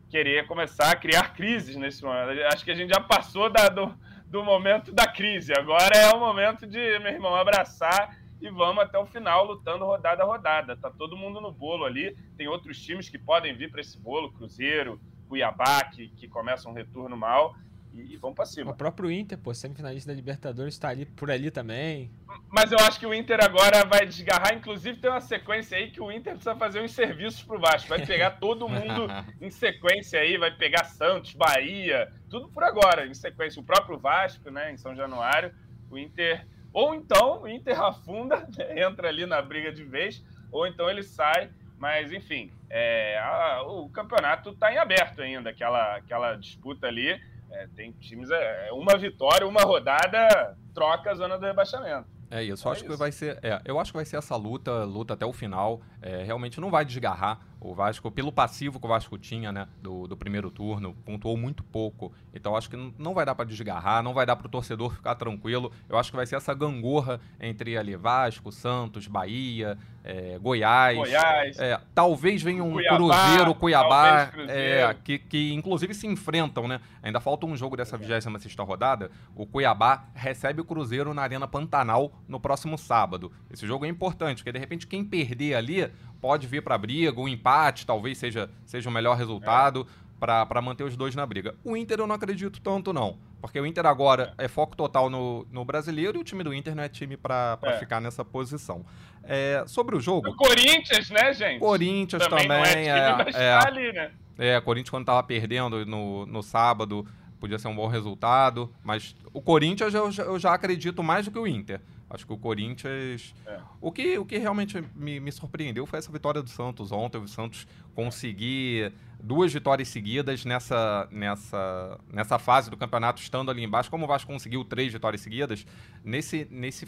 querer 0.08 0.46
começar 0.46 0.90
a 0.90 0.96
criar 0.96 1.34
crises 1.34 1.76
nesse 1.76 2.02
momento. 2.02 2.40
Acho 2.52 2.64
que 2.64 2.70
a 2.70 2.74
gente 2.74 2.92
já 2.92 3.00
passou 3.00 3.50
da, 3.50 3.68
do, 3.68 3.94
do 4.26 4.44
momento 4.44 4.92
da 4.92 5.06
crise. 5.06 5.52
Agora 5.56 5.96
é 5.96 6.10
o 6.10 6.20
momento 6.20 6.66
de, 6.66 6.98
meu 6.98 7.12
irmão, 7.12 7.34
abraçar 7.34 8.16
e 8.40 8.50
vamos 8.50 8.84
até 8.84 8.98
o 8.98 9.06
final 9.06 9.44
lutando 9.44 9.84
rodada 9.84 10.22
a 10.22 10.26
rodada. 10.26 10.76
Tá 10.76 10.90
todo 10.90 11.16
mundo 11.16 11.40
no 11.40 11.50
bolo 11.50 11.84
ali. 11.84 12.16
Tem 12.36 12.48
outros 12.48 12.80
times 12.80 13.08
que 13.08 13.18
podem 13.18 13.54
vir 13.54 13.70
para 13.70 13.80
esse 13.80 13.98
bolo, 13.98 14.32
Cruzeiro, 14.32 15.00
Cuiabá, 15.28 15.84
que, 15.84 16.08
que 16.08 16.28
começa 16.28 16.69
um 16.69 16.73
retorno 16.73 17.17
mal, 17.17 17.55
e, 17.93 18.14
e 18.14 18.17
vão 18.17 18.34
para 18.34 18.44
cima. 18.44 18.73
O 18.73 18.75
próprio 18.75 19.11
Inter, 19.11 19.38
pô, 19.38 19.55
semifinalista 19.55 20.11
da 20.11 20.17
Libertadores, 20.17 20.75
está 20.75 20.88
ali 20.88 21.06
por 21.06 21.31
ali 21.31 21.50
também. 21.50 22.11
Mas 22.50 22.70
eu 22.70 22.78
acho 22.81 22.99
que 23.00 23.06
o 23.06 23.14
Inter 23.14 23.43
agora 23.43 23.84
vai 23.84 24.06
desgarrar, 24.06 24.55
inclusive 24.55 24.99
tem 24.99 25.11
uma 25.11 25.20
sequência 25.20 25.76
aí 25.76 25.90
que 25.90 26.00
o 26.00 26.12
Inter 26.12 26.34
precisa 26.34 26.55
fazer 26.56 26.81
uns 26.81 26.93
serviços 26.93 27.43
pro 27.43 27.58
Vasco. 27.58 27.88
Vai 27.88 28.05
pegar 28.05 28.32
todo 28.32 28.69
mundo 28.69 29.06
em 29.40 29.50
sequência 29.50 30.20
aí, 30.20 30.37
vai 30.37 30.50
pegar 30.50 30.84
Santos, 30.84 31.32
Bahia, 31.34 32.12
tudo 32.28 32.49
por 32.49 32.62
agora, 32.62 33.06
em 33.06 33.14
sequência. 33.14 33.61
O 33.61 33.64
próprio 33.64 33.99
Vasco, 33.99 34.50
né, 34.50 34.73
em 34.73 34.76
São 34.76 34.94
Januário, 34.94 35.55
o 35.90 35.99
Inter. 35.99 36.46
Ou 36.73 36.94
então 36.94 37.43
o 37.43 37.49
Inter 37.49 37.81
afunda, 37.81 38.46
entra 38.76 39.08
ali 39.08 39.25
na 39.25 39.40
briga 39.40 39.73
de 39.73 39.82
vez, 39.82 40.23
ou 40.52 40.67
então 40.67 40.90
ele 40.90 41.02
sai 41.02 41.50
mas, 41.78 42.12
enfim, 42.12 42.50
é, 42.70 43.18
a, 43.18 43.62
o 43.62 43.88
campeonato 43.90 44.50
está 44.50 44.73
em 44.73 44.78
aberto 44.78 45.23
ainda, 45.23 45.50
aquela, 45.50 45.96
aquela 45.96 46.35
disputa 46.37 46.87
ali. 46.87 47.20
É, 47.50 47.68
tem 47.76 47.92
times, 47.92 48.30
é, 48.30 48.68
uma 48.73 48.96
vitória, 48.99 49.46
uma 49.46 49.62
rodada, 49.62 50.56
troca 50.75 51.11
a 51.11 51.14
zona 51.14 51.38
do 51.38 51.46
rebaixamento. 51.46 52.08
É 52.30 52.42
isso, 52.42 52.68
é 52.68 52.73
acho 52.73 52.80
isso. 52.80 52.90
que 52.90 52.96
vai 52.99 53.12
ser. 53.12 53.38
É, 53.42 53.61
eu 53.64 53.78
acho 53.78 53.92
que 53.92 53.96
vai 53.96 54.04
ser 54.04 54.16
essa 54.16 54.35
luta, 54.37 54.85
luta 54.85 55.14
até 55.14 55.25
o 55.25 55.32
final. 55.32 55.80
É, 56.02 56.25
realmente 56.25 56.61
não 56.61 56.70
vai 56.70 56.85
desgarrar. 56.85 57.40
O 57.66 57.75
Vasco, 57.75 58.12
pelo 58.12 58.30
passivo 58.30 58.78
que 58.78 58.87
o 58.87 58.88
Vasco 58.88 59.18
tinha, 59.18 59.50
né, 59.50 59.66
do, 59.82 60.06
do 60.06 60.16
primeiro 60.16 60.52
turno, 60.52 60.94
pontuou 61.04 61.37
muito 61.37 61.64
pouco. 61.64 62.12
Então 62.32 62.54
acho 62.54 62.70
que 62.70 62.76
não 62.96 63.12
vai 63.12 63.26
dar 63.26 63.35
para 63.35 63.44
desgarrar, 63.44 64.04
não 64.04 64.14
vai 64.14 64.25
dar 64.25 64.37
para 64.37 64.46
o 64.46 64.49
torcedor 64.49 64.94
ficar 64.94 65.16
tranquilo. 65.16 65.73
Eu 65.88 65.99
acho 65.99 66.11
que 66.12 66.16
vai 66.16 66.26
ser 66.26 66.37
essa 66.37 66.54
gangorra 66.54 67.20
entre 67.40 67.76
ali 67.76 67.96
Vasco, 67.96 68.52
Santos, 68.52 69.08
Bahia, 69.08 69.76
é, 70.04 70.38
Goiás. 70.38 70.96
Goiás. 70.96 71.58
É, 71.58 71.80
talvez 71.92 72.40
venha 72.40 72.62
um 72.62 72.75
Cuiabá, 72.75 72.96
Cruzeiro, 72.96 73.54
Cuiabá, 73.56 74.30
é, 74.49 74.96
que, 75.02 75.18
que 75.18 75.52
inclusive 75.52 75.92
se 75.92 76.06
enfrentam, 76.06 76.68
né? 76.68 76.80
Ainda 77.02 77.18
falta 77.18 77.46
um 77.46 77.56
jogo 77.56 77.76
dessa 77.76 77.96
26 77.96 78.54
rodada. 78.61 79.11
O 79.35 79.44
Cuiabá 79.44 80.04
recebe 80.14 80.61
o 80.61 80.64
Cruzeiro 80.64 81.12
na 81.12 81.23
Arena 81.23 81.49
Pantanal 81.49 82.12
no 82.28 82.38
próximo 82.38 82.78
sábado. 82.78 83.32
Esse 83.50 83.66
jogo 83.66 83.85
é 83.85 83.88
importante, 83.88 84.38
porque 84.38 84.52
de 84.52 84.58
repente 84.61 84.87
quem 84.87 85.04
perder 85.04 85.54
ali 85.54 85.90
pode 86.20 86.46
vir 86.46 86.62
para 86.62 86.75
a 86.75 86.78
briga, 86.78 87.20
um 87.20 87.28
empate 87.28 87.87
talvez 87.87 88.18
seja, 88.18 88.50
seja 88.64 88.88
o 88.88 88.92
melhor 88.92 89.16
resultado 89.16 89.87
é. 89.87 90.46
para 90.46 90.62
manter 90.62 90.85
os 90.85 90.96
dois 90.96 91.14
na 91.14 91.25
briga. 91.25 91.54
O 91.64 91.76
Inter 91.76 92.00
eu 92.00 92.06
não 92.06 92.14
acredito 92.14 92.61
tanto, 92.61 92.92
não. 92.92 93.18
Porque 93.40 93.61
o 93.61 93.66
Inter 93.66 93.87
agora 93.87 94.35
é, 94.38 94.46
é 94.46 94.49
foco 94.49 94.76
total 94.76 95.08
no, 95.08 95.46
no 95.50 95.64
brasileiro 95.64 96.18
e 96.18 96.20
o 96.20 96.25
time 96.25 96.42
do 96.42 96.52
Inter 96.52 96.75
não 96.75 96.82
é 96.82 96.88
time 96.88 97.16
para 97.16 97.58
é. 97.62 97.78
ficar 97.78 98.00
nessa 98.00 98.25
posição. 98.25 98.85
É, 99.23 99.64
sobre 99.66 99.96
o 99.96 100.00
jogo. 100.00 100.30
O 100.30 100.37
Corinthians, 100.37 101.11
né, 101.11 101.32
gente? 101.32 101.58
Corinthians 101.58 102.23
também. 102.26 102.49
também 102.49 102.88
é, 102.88 103.16
time, 103.16 103.30
é, 103.35 103.42
é, 103.44 103.52
ali, 103.52 103.92
né? 103.92 104.11
É, 104.38 104.61
Corinthians 104.61 104.90
quando 104.90 105.06
tava 105.06 105.23
perdendo 105.23 105.85
no, 105.85 106.26
no 106.26 106.42
sábado 106.42 107.06
podia 107.38 107.58
ser 107.58 107.68
um 107.68 107.76
bom 107.76 107.87
resultado, 107.87 108.73
mas 108.82 109.14
o 109.32 109.40
Corinthians 109.40 109.94
eu, 109.94 110.11
eu 110.11 110.38
já 110.38 110.54
acredito 110.54 111.02
mais 111.02 111.26
do 111.26 111.30
que 111.30 111.38
o 111.38 111.46
Inter. 111.46 111.80
Acho 112.08 112.26
que 112.26 112.32
o 112.32 112.38
Corinthians. 112.38 113.34
É. 113.46 113.58
O, 113.80 113.90
que, 113.90 114.16
o 114.18 114.25
que 114.25 114.38
realmente 114.38 114.82
me, 114.94 115.18
me 115.18 115.32
surpreendeu 115.32 115.86
foi 115.86 115.98
essa 115.98 116.10
vitória 116.10 116.40
do 116.40 116.48
Santos 116.48 116.92
ontem. 116.92 117.18
O 117.18 117.26
Santos 117.26 117.66
conseguir 117.94 118.92
duas 119.20 119.52
vitórias 119.52 119.88
seguidas 119.88 120.44
nessa, 120.44 121.08
nessa, 121.10 121.98
nessa 122.12 122.38
fase 122.38 122.70
do 122.70 122.76
campeonato, 122.76 123.20
estando 123.20 123.50
ali 123.50 123.64
embaixo. 123.64 123.90
Como 123.90 124.04
o 124.04 124.08
Vasco 124.08 124.30
conseguiu 124.30 124.64
três 124.64 124.92
vitórias 124.92 125.20
seguidas, 125.20 125.66
nesse, 126.04 126.46
nesse 126.50 126.86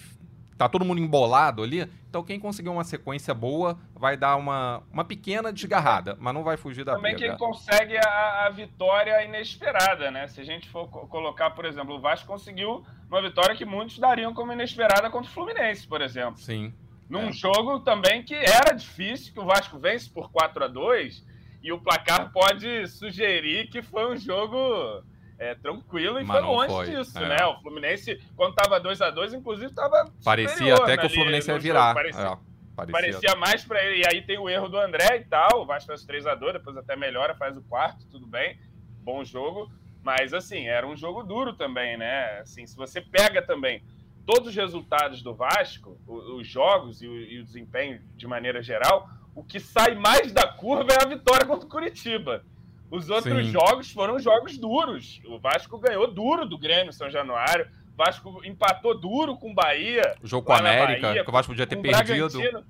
tá 0.58 0.68
todo 0.68 0.84
mundo 0.84 1.00
embolado 1.00 1.62
ali. 1.62 1.88
Então 2.10 2.22
quem 2.24 2.38
conseguir 2.38 2.68
uma 2.68 2.84
sequência 2.84 3.32
boa 3.32 3.78
vai 3.94 4.16
dar 4.16 4.36
uma, 4.36 4.82
uma 4.92 5.04
pequena 5.04 5.52
desgarrada, 5.52 6.16
mas 6.18 6.34
não 6.34 6.42
vai 6.42 6.56
fugir 6.56 6.84
da 6.84 6.96
Também 6.96 7.14
briga. 7.14 7.28
quem 7.28 7.38
consegue 7.38 7.96
a, 7.96 8.46
a, 8.46 8.50
vitória 8.50 9.24
inesperada, 9.24 10.10
né? 10.10 10.26
Se 10.26 10.40
a 10.40 10.44
gente 10.44 10.68
for 10.68 10.88
colocar, 10.88 11.50
por 11.50 11.64
exemplo, 11.64 11.94
o 11.94 12.00
Vasco 12.00 12.26
conseguiu 12.26 12.84
uma 13.10 13.22
vitória 13.22 13.56
que 13.56 13.64
muitos 13.64 13.98
dariam 13.98 14.34
como 14.34 14.52
inesperada 14.52 15.10
contra 15.10 15.30
o 15.30 15.32
Fluminense, 15.32 15.86
por 15.86 16.00
exemplo. 16.00 16.38
Sim. 16.38 16.72
Num 17.08 17.28
é. 17.28 17.32
jogo 17.32 17.80
também 17.80 18.22
que 18.22 18.34
era 18.34 18.72
difícil, 18.72 19.32
que 19.32 19.40
o 19.40 19.46
Vasco 19.46 19.78
vence 19.78 20.10
por 20.10 20.30
4 20.30 20.64
a 20.64 20.68
2 20.68 21.24
e 21.62 21.72
o 21.72 21.80
placar 21.80 22.30
pode 22.32 22.86
sugerir 22.86 23.68
que 23.68 23.82
foi 23.82 24.12
um 24.12 24.16
jogo 24.16 25.02
é, 25.38 25.54
tranquilo 25.54 26.20
e 26.20 26.24
Mas 26.24 26.38
foi 26.38 26.46
longe 26.46 26.68
foi. 26.68 26.86
disso, 26.90 27.18
é. 27.18 27.28
né? 27.28 27.46
O 27.46 27.60
Fluminense, 27.60 28.20
quando 28.36 28.54
tava 28.54 28.78
2 28.78 29.00
a 29.00 29.10
2 29.10 29.34
inclusive, 29.34 29.72
tava. 29.72 30.12
Parecia 30.22 30.74
até 30.76 30.98
que 30.98 31.06
o 31.06 31.10
Fluminense 31.10 31.50
ia 31.50 31.58
virar. 31.58 31.94
Parecia, 31.94 32.20
é, 32.20 32.38
parecia. 32.76 32.92
parecia, 32.92 33.36
mais 33.36 33.64
para 33.64 33.82
ele. 33.82 34.02
E 34.02 34.06
aí 34.06 34.22
tem 34.22 34.38
o 34.38 34.48
erro 34.48 34.68
do 34.68 34.78
André 34.78 35.16
e 35.16 35.24
tal. 35.24 35.62
O 35.62 35.66
Vasco 35.66 35.88
faz 35.88 36.04
3 36.04 36.26
a 36.26 36.34
2 36.34 36.54
depois 36.54 36.76
até 36.76 36.94
melhora, 36.94 37.34
faz 37.34 37.56
o 37.56 37.62
quarto, 37.62 38.06
tudo 38.10 38.26
bem. 38.26 38.58
Bom 39.02 39.24
jogo. 39.24 39.70
Mas, 40.02 40.32
assim, 40.32 40.66
era 40.66 40.86
um 40.86 40.96
jogo 40.96 41.22
duro 41.22 41.52
também, 41.52 41.96
né? 41.96 42.40
Assim, 42.40 42.66
se 42.66 42.76
você 42.76 43.00
pega 43.00 43.42
também 43.42 43.82
todos 44.24 44.48
os 44.48 44.54
resultados 44.54 45.22
do 45.22 45.34
Vasco, 45.34 45.98
os, 46.06 46.46
jogos 46.46 47.02
e 47.02 47.08
o, 47.08 47.16
e 47.16 47.40
o 47.40 47.44
desempenho 47.44 48.00
de 48.14 48.26
maneira 48.26 48.62
geral, 48.62 49.08
o 49.34 49.42
que 49.42 49.58
sai 49.58 49.94
mais 49.94 50.32
da 50.32 50.46
curva 50.46 50.92
é 50.92 51.02
a 51.02 51.08
vitória 51.08 51.46
contra 51.46 51.66
o 51.66 51.70
Curitiba. 51.70 52.44
Os 52.90 53.10
outros 53.10 53.46
Sim. 53.46 53.52
jogos 53.52 53.90
foram 53.90 54.18
jogos 54.18 54.56
duros. 54.56 55.20
O 55.26 55.38
Vasco 55.38 55.78
ganhou 55.78 56.10
duro 56.12 56.46
do 56.46 56.58
Grêmio 56.58 56.92
São 56.92 57.10
Januário. 57.10 57.66
O 57.94 57.96
Vasco 57.96 58.40
empatou 58.44 58.98
duro 58.98 59.36
com 59.36 59.50
o 59.50 59.54
Bahia. 59.54 60.14
O 60.22 60.26
jogo 60.26 60.46
com 60.46 60.52
a 60.52 60.58
América, 60.58 61.08
Bahia, 61.08 61.24
que 61.24 61.30
o 61.30 61.32
Vasco 61.32 61.52
podia 61.52 61.66
ter 61.66 61.76
perdido. 61.76 62.64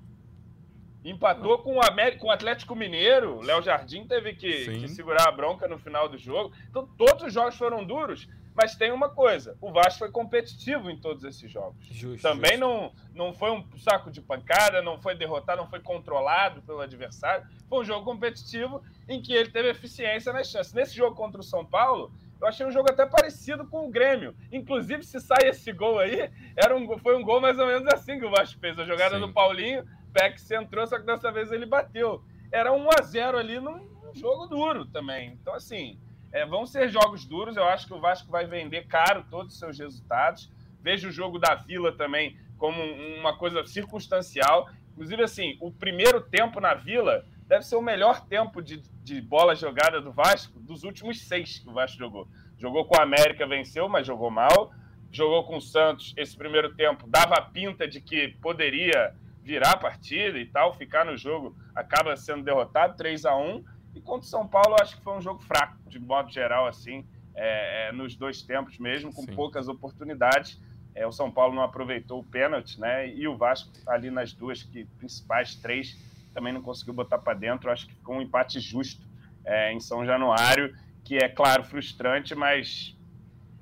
Empatou 1.09 1.57
com 1.59 1.77
o, 1.77 1.81
América, 1.81 2.19
com 2.19 2.27
o 2.27 2.31
Atlético 2.31 2.75
Mineiro. 2.75 3.41
Léo 3.41 3.61
Jardim 3.63 4.05
teve 4.05 4.33
que, 4.33 4.79
que, 4.79 4.87
segurar 4.87 5.27
a 5.27 5.31
bronca 5.31 5.67
no 5.67 5.79
final 5.79 6.07
do 6.07 6.17
jogo. 6.17 6.53
Então, 6.69 6.87
todos 6.97 7.23
os 7.23 7.33
jogos 7.33 7.55
foram 7.55 7.83
duros. 7.83 8.27
Mas 8.55 8.75
tem 8.75 8.91
uma 8.91 9.09
coisa: 9.09 9.57
o 9.61 9.71
Vasco 9.71 9.99
foi 9.99 10.11
competitivo 10.11 10.89
em 10.91 10.97
todos 10.97 11.23
esses 11.23 11.49
jogos. 11.49 11.75
Justo, 11.89 12.21
Também 12.21 12.57
justo. 12.57 12.65
Não, 12.65 12.91
não 13.13 13.33
foi 13.33 13.51
um 13.51 13.65
saco 13.77 14.11
de 14.11 14.21
pancada, 14.21 14.81
não 14.81 14.99
foi 15.01 15.15
derrotado, 15.15 15.61
não 15.61 15.69
foi 15.69 15.79
controlado 15.79 16.61
pelo 16.61 16.81
adversário. 16.81 17.47
Foi 17.67 17.79
um 17.79 17.85
jogo 17.85 18.03
competitivo 18.03 18.83
em 19.07 19.21
que 19.21 19.33
ele 19.33 19.49
teve 19.49 19.69
eficiência 19.69 20.33
nas 20.33 20.49
chances. 20.49 20.73
Nesse 20.73 20.95
jogo 20.95 21.15
contra 21.15 21.39
o 21.39 21.43
São 21.43 21.65
Paulo, 21.65 22.11
eu 22.41 22.47
achei 22.47 22.65
um 22.65 22.71
jogo 22.71 22.89
até 22.89 23.05
parecido 23.05 23.65
com 23.65 23.85
o 23.85 23.89
Grêmio. 23.89 24.33
Inclusive, 24.51 25.03
se 25.03 25.19
sai 25.19 25.49
esse 25.49 25.71
gol 25.73 25.99
aí, 25.99 26.29
era 26.55 26.75
um, 26.75 26.97
foi 26.99 27.17
um 27.17 27.23
gol 27.23 27.41
mais 27.41 27.59
ou 27.59 27.65
menos 27.65 27.85
assim 27.93 28.19
que 28.19 28.25
o 28.25 28.31
Vasco 28.31 28.59
fez. 28.59 28.79
A 28.79 28.85
jogada 28.85 29.15
Sim. 29.15 29.21
do 29.21 29.33
Paulinho, 29.33 29.85
Peck 30.13 30.39
entrou, 30.53 30.85
só 30.87 30.99
que 30.99 31.05
dessa 31.05 31.31
vez 31.31 31.51
ele 31.51 31.65
bateu. 31.65 32.23
Era 32.51 32.71
1 32.71 32.89
a 32.97 33.01
0 33.01 33.37
ali 33.37 33.59
num 33.59 33.87
jogo 34.13 34.47
duro 34.47 34.85
também. 34.85 35.37
Então, 35.39 35.53
assim, 35.53 35.99
é, 36.31 36.45
vão 36.45 36.65
ser 36.65 36.89
jogos 36.89 37.25
duros. 37.25 37.57
Eu 37.57 37.63
acho 37.63 37.87
que 37.87 37.93
o 37.93 37.99
Vasco 37.99 38.31
vai 38.31 38.45
vender 38.45 38.87
caro 38.87 39.25
todos 39.29 39.53
os 39.53 39.59
seus 39.59 39.77
resultados. 39.77 40.51
Vejo 40.81 41.09
o 41.09 41.11
jogo 41.11 41.39
da 41.39 41.55
Vila 41.55 41.91
também 41.91 42.37
como 42.57 42.81
uma 42.81 43.37
coisa 43.37 43.65
circunstancial. 43.65 44.69
Inclusive, 44.91 45.23
assim, 45.23 45.57
o 45.61 45.71
primeiro 45.71 46.21
tempo 46.21 46.59
na 46.59 46.73
Vila 46.73 47.25
deve 47.47 47.63
ser 47.63 47.75
o 47.75 47.81
melhor 47.81 48.25
tempo 48.27 48.61
de, 48.61 48.81
de 49.03 49.21
bola 49.21 49.55
jogada 49.55 50.01
do 50.01 50.11
Vasco 50.11 50.59
dos 50.59 50.83
últimos 50.83 51.21
seis 51.21 51.59
que 51.59 51.69
o 51.69 51.73
Vasco 51.73 51.97
jogou. 51.97 52.27
Jogou 52.57 52.85
com 52.85 52.99
a 52.99 53.03
América, 53.03 53.47
venceu, 53.47 53.87
mas 53.87 54.05
jogou 54.05 54.29
mal. 54.29 54.71
Jogou 55.11 55.43
com 55.45 55.57
o 55.57 55.61
Santos 55.61 56.13
esse 56.15 56.37
primeiro 56.37 56.75
tempo, 56.75 57.07
dava 57.07 57.41
pinta 57.41 57.87
de 57.87 57.99
que 57.99 58.27
poderia 58.41 59.15
virar 59.49 59.71
a 59.71 59.77
partida 59.77 60.37
e 60.37 60.45
tal, 60.45 60.75
ficar 60.75 61.03
no 61.03 61.17
jogo, 61.17 61.57
acaba 61.73 62.15
sendo 62.15 62.43
derrotado 62.43 62.95
3 62.95 63.25
a 63.25 63.35
1 63.35 63.65
e 63.95 63.99
contra 63.99 64.27
o 64.27 64.29
São 64.29 64.47
Paulo, 64.47 64.75
acho 64.79 64.95
que 64.95 65.03
foi 65.03 65.17
um 65.17 65.21
jogo 65.21 65.39
fraco, 65.39 65.75
de 65.87 65.97
modo 65.97 66.29
geral, 66.29 66.67
assim, 66.67 67.03
é, 67.33 67.87
é, 67.87 67.91
nos 67.91 68.15
dois 68.15 68.43
tempos 68.43 68.77
mesmo, 68.77 69.11
com 69.11 69.23
Sim. 69.23 69.33
poucas 69.33 69.67
oportunidades. 69.67 70.61
É, 70.93 71.07
o 71.07 71.11
São 71.11 71.31
Paulo 71.31 71.55
não 71.55 71.63
aproveitou 71.63 72.19
o 72.19 72.23
pênalti, 72.23 72.79
né? 72.79 73.09
E 73.09 73.27
o 73.27 73.35
Vasco, 73.35 73.71
ali 73.87 74.11
nas 74.11 74.33
duas 74.33 74.61
que, 74.61 74.85
principais, 74.99 75.55
três, 75.55 75.97
também 76.31 76.53
não 76.53 76.61
conseguiu 76.61 76.93
botar 76.93 77.17
para 77.17 77.33
dentro. 77.33 77.71
Acho 77.71 77.87
que 77.87 77.95
ficou 77.95 78.17
um 78.17 78.21
empate 78.21 78.59
justo 78.59 79.03
é, 79.43 79.73
em 79.73 79.79
São 79.79 80.05
Januário, 80.05 80.75
que 81.03 81.17
é, 81.17 81.27
claro, 81.27 81.63
frustrante, 81.63 82.35
mas 82.35 82.95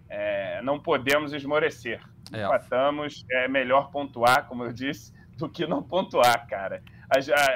é, 0.10 0.62
não 0.64 0.80
podemos 0.80 1.32
esmorecer. 1.32 2.02
É. 2.34 2.44
Empatamos, 2.44 3.26
é 3.32 3.48
melhor 3.48 3.90
pontuar, 3.90 4.48
como 4.48 4.66
eu 4.66 4.74
disse, 4.74 5.14
do 5.38 5.48
que 5.48 5.66
não 5.68 5.82
pontuar, 5.84 6.48
cara. 6.48 6.84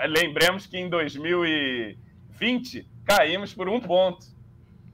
lembremos 0.08 0.66
que 0.66 0.78
em 0.78 0.90
2000 0.90 1.46
e 1.46 1.98
20, 2.30 2.88
caímos 3.06 3.54
por 3.54 3.68
um 3.68 3.80
ponto 3.80 4.26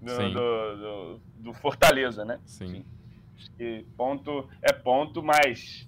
do, 0.02 0.34
do, 0.34 0.78
do, 0.78 1.22
do 1.38 1.54
Fortaleza, 1.54 2.26
né? 2.26 2.40
Sim. 2.46 2.86
E 3.60 3.86
ponto 3.96 4.50
é 4.62 4.74
ponto, 4.74 5.22
mas, 5.22 5.88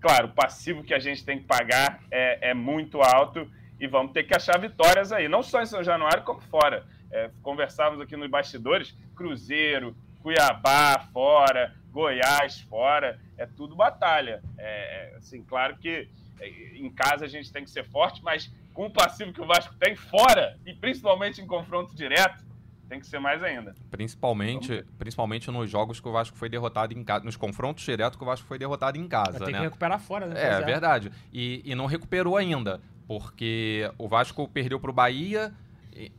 claro, 0.00 0.28
o 0.28 0.32
passivo 0.32 0.82
que 0.82 0.92
a 0.92 0.98
gente 0.98 1.24
tem 1.24 1.38
que 1.38 1.46
pagar 1.46 2.02
é, 2.10 2.50
é 2.50 2.54
muito 2.54 3.00
alto 3.00 3.50
e 3.80 3.86
vamos 3.86 4.12
ter 4.12 4.24
que 4.24 4.34
achar 4.34 4.58
vitórias 4.58 5.12
aí, 5.12 5.28
não 5.28 5.42
só 5.42 5.62
em 5.62 5.66
São 5.66 5.82
Januário, 5.82 6.22
como 6.24 6.40
fora. 6.40 6.86
É, 7.10 7.30
conversávamos 7.42 8.00
aqui 8.00 8.16
nos 8.16 8.28
bastidores, 8.28 8.96
Cruzeiro, 9.14 9.96
Cuiabá 10.20 10.98
fora, 11.12 11.74
Goiás 11.90 12.60
fora, 12.62 13.20
é 13.36 13.46
tudo 13.46 13.76
batalha. 13.76 14.42
É, 14.58 15.12
é 15.12 15.16
assim, 15.16 15.42
claro 15.44 15.76
que 15.76 16.08
em 16.40 16.90
casa 16.90 17.24
a 17.24 17.28
gente 17.28 17.52
tem 17.52 17.64
que 17.64 17.70
ser 17.70 17.84
forte, 17.84 18.22
mas 18.22 18.50
com 18.72 18.86
o 18.86 18.90
passivo 18.90 19.32
que 19.32 19.40
o 19.40 19.46
Vasco 19.46 19.74
tem 19.78 19.94
fora, 19.94 20.58
e 20.66 20.74
principalmente 20.74 21.40
em 21.40 21.46
confronto 21.46 21.94
direto, 21.94 22.44
tem 22.88 23.00
que 23.00 23.06
ser 23.06 23.18
mais 23.18 23.42
ainda. 23.42 23.74
Principalmente, 23.90 24.84
principalmente 24.98 25.50
nos 25.50 25.70
jogos 25.70 26.00
que 26.00 26.08
o 26.08 26.12
Vasco 26.12 26.36
foi 26.36 26.48
derrotado 26.48 26.92
em 26.92 27.02
casa, 27.02 27.24
nos 27.24 27.36
confrontos 27.36 27.84
diretos 27.84 28.16
que 28.16 28.22
o 28.22 28.26
Vasco 28.26 28.46
foi 28.46 28.58
derrotado 28.58 28.98
em 28.98 29.08
casa, 29.08 29.38
Tem 29.38 29.52
né? 29.52 29.58
que 29.58 29.64
recuperar 29.64 30.00
fora, 30.00 30.26
né? 30.26 30.40
É, 30.40 30.52
é, 30.54 30.60
verdade. 30.60 31.10
E, 31.32 31.62
e 31.64 31.74
não 31.74 31.86
recuperou 31.86 32.36
ainda, 32.36 32.80
porque 33.06 33.90
o 33.96 34.08
Vasco 34.08 34.46
perdeu 34.48 34.78
para 34.78 34.90
o 34.90 34.94
Bahia 34.94 35.52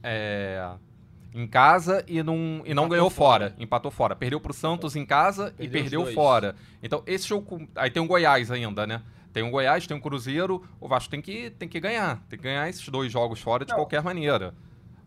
é, 0.01 0.71
em 1.33 1.45
casa 1.45 2.03
e 2.07 2.23
não, 2.23 2.63
e 2.65 2.73
não 2.73 2.89
ganhou 2.89 3.09
fora. 3.09 3.49
fora. 3.49 3.63
Empatou 3.63 3.91
fora. 3.91 4.15
Perdeu 4.15 4.39
para 4.39 4.51
o 4.51 4.53
Santos 4.53 4.95
em 4.95 5.05
casa 5.05 5.53
perdeu 5.57 5.65
e 5.65 5.69
perdeu 5.69 6.05
fora. 6.13 6.55
Então, 6.81 7.03
esse 7.05 7.27
jogo... 7.27 7.67
Aí 7.75 7.91
tem 7.91 8.01
o 8.01 8.07
Goiás 8.07 8.49
ainda, 8.49 8.87
né? 8.87 9.01
Tem 9.35 9.43
o 9.43 9.49
Goiás, 9.51 9.85
tem 9.85 9.97
o 9.97 9.99
Cruzeiro, 9.99 10.65
o 10.79 10.87
Vasco 10.87 11.11
tem 11.11 11.21
que, 11.21 11.49
tem 11.49 11.67
que 11.67 11.77
ganhar. 11.77 12.23
Tem 12.29 12.39
que 12.39 12.45
ganhar 12.45 12.69
esses 12.69 12.87
dois 12.87 13.11
jogos 13.11 13.41
fora 13.41 13.65
de 13.65 13.71
Não. 13.71 13.79
qualquer 13.79 14.01
maneira. 14.01 14.53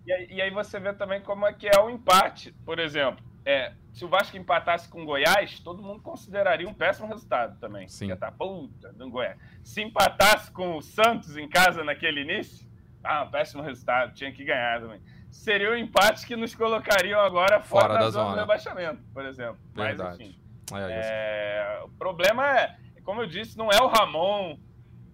E 0.06 0.12
aí, 0.12 0.28
e 0.30 0.42
aí, 0.42 0.50
você 0.50 0.78
vê 0.78 0.92
também 0.92 1.22
como 1.22 1.46
é 1.46 1.52
que 1.54 1.66
é 1.66 1.80
o 1.80 1.88
empate. 1.88 2.52
Por 2.62 2.78
exemplo, 2.78 3.24
é, 3.42 3.72
se 3.90 4.04
o 4.04 4.08
Vasco 4.08 4.36
empatasse 4.36 4.86
com 4.86 5.00
o 5.00 5.06
Goiás, 5.06 5.60
todo 5.60 5.82
mundo 5.82 6.02
consideraria 6.02 6.68
um 6.68 6.74
péssimo 6.74 7.08
resultado 7.08 7.58
também. 7.58 7.88
Sim. 7.88 8.14
Tá 8.16 8.30
puta 8.30 8.92
do 8.92 9.08
Goiás. 9.08 9.38
Se 9.64 9.80
empatasse 9.80 10.50
com 10.50 10.76
o 10.76 10.82
Santos 10.82 11.34
em 11.38 11.48
casa 11.48 11.82
naquele 11.82 12.20
início, 12.20 12.68
ah, 13.02 13.22
um 13.22 13.30
péssimo 13.30 13.62
resultado, 13.62 14.12
tinha 14.12 14.30
que 14.30 14.44
ganhar 14.44 14.78
também. 14.78 15.00
Seria 15.30 15.70
um 15.70 15.74
empate 15.74 16.26
que 16.26 16.36
nos 16.36 16.54
colocariam 16.54 17.18
agora 17.18 17.62
fora, 17.62 17.86
fora 17.86 17.94
da, 17.94 18.00
da, 18.00 18.10
zona 18.10 18.32
do 18.32 18.40
rebaixamento, 18.40 19.02
por 19.14 19.24
exemplo. 19.24 19.56
Verdade. 19.74 20.18
Mas 20.18 20.20
enfim. 20.20 20.38
É, 20.74 21.78
é, 21.80 21.82
o 21.82 21.88
problema 21.88 22.46
é 22.46 22.76
como 23.08 23.22
eu 23.22 23.26
disse, 23.26 23.56
não 23.56 23.70
é 23.70 23.80
o 23.80 23.86
Ramon. 23.86 24.58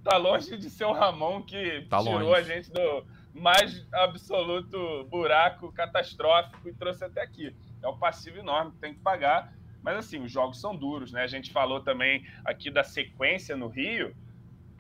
Tá 0.03 0.17
longe 0.17 0.59
de 0.59 0.69
ser 0.69 0.85
o 0.85 0.91
Ramon 0.91 1.43
que 1.43 1.83
tá 1.89 1.99
tirou 1.99 2.19
longe. 2.19 2.35
a 2.35 2.43
gente 2.43 2.69
do 2.73 3.07
mais 3.33 3.87
absoluto 3.93 5.05
buraco 5.05 5.71
catastrófico 5.73 6.69
e 6.69 6.73
trouxe 6.75 7.05
até 7.05 7.23
aqui. 7.23 7.55
É 7.81 7.87
um 7.87 7.97
passivo 7.97 8.39
enorme 8.39 8.73
que 8.73 8.79
tem 8.79 8.95
que 8.95 8.99
pagar. 8.99 9.55
Mas 9.81 9.97
assim, 9.99 10.21
os 10.21 10.33
jogos 10.33 10.61
são 10.61 10.75
duros, 10.75 11.13
né? 11.13 11.23
A 11.23 11.29
gente 11.29 11.53
falou 11.53 11.83
também 11.83 12.27
aqui 12.45 12.69
da 12.69 12.83
sequência 12.83 13.57
no 13.57 13.69
Rio, 13.69 14.13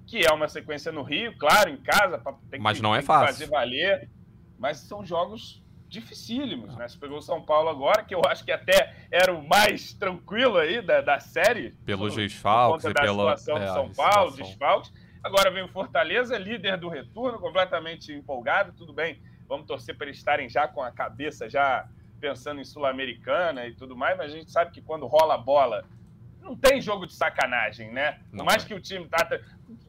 que 0.08 0.26
é 0.26 0.32
uma 0.32 0.48
sequência 0.48 0.90
no 0.90 1.04
Rio, 1.04 1.38
claro, 1.38 1.70
em 1.70 1.76
casa, 1.76 2.20
tem 2.50 2.58
mas 2.58 2.78
que, 2.78 2.82
não 2.82 2.96
é 2.96 3.00
fácil. 3.00 3.26
fazer 3.28 3.46
valer. 3.46 4.10
Mas 4.58 4.78
são 4.78 5.04
jogos 5.04 5.62
dificílimos, 5.94 6.76
né? 6.76 6.86
Você 6.88 6.98
pegou 6.98 7.18
o 7.18 7.22
São 7.22 7.40
Paulo 7.40 7.70
agora, 7.70 8.04
que 8.04 8.14
eu 8.14 8.20
acho 8.26 8.44
que 8.44 8.52
até 8.52 8.94
era 9.10 9.32
o 9.32 9.46
mais 9.46 9.94
tranquilo 9.94 10.58
aí 10.58 10.82
da, 10.82 11.00
da 11.00 11.20
série. 11.20 11.70
Pelos 11.86 12.14
desfalques 12.14 12.84
e 12.84 12.92
pela 12.92 13.36
situação 13.36 13.56
é, 13.56 13.66
do 13.66 13.72
São 13.72 13.92
Paulo, 13.92 14.36
desfalques. 14.36 14.92
Agora 15.22 15.50
vem 15.50 15.62
o 15.62 15.68
Fortaleza, 15.68 16.36
líder 16.36 16.76
do 16.76 16.88
retorno, 16.88 17.38
completamente 17.38 18.12
empolgado, 18.12 18.74
tudo 18.76 18.92
bem. 18.92 19.22
Vamos 19.48 19.66
torcer 19.66 19.96
para 19.96 20.06
eles 20.06 20.18
estarem 20.18 20.48
já 20.48 20.68
com 20.68 20.82
a 20.82 20.90
cabeça 20.90 21.48
já 21.48 21.88
pensando 22.20 22.60
em 22.60 22.64
Sul-Americana 22.64 23.66
e 23.66 23.74
tudo 23.74 23.96
mais, 23.96 24.16
mas 24.18 24.32
a 24.32 24.36
gente 24.36 24.50
sabe 24.50 24.70
que 24.70 24.82
quando 24.82 25.06
rola 25.06 25.34
a 25.34 25.38
bola, 25.38 25.84
não 26.44 26.54
tem 26.54 26.80
jogo 26.80 27.06
de 27.06 27.14
sacanagem, 27.14 27.90
né? 27.90 28.20
Por 28.30 28.44
mais 28.44 28.64
que 28.64 28.74
o 28.74 28.80
time 28.80 29.08
tá. 29.08 29.26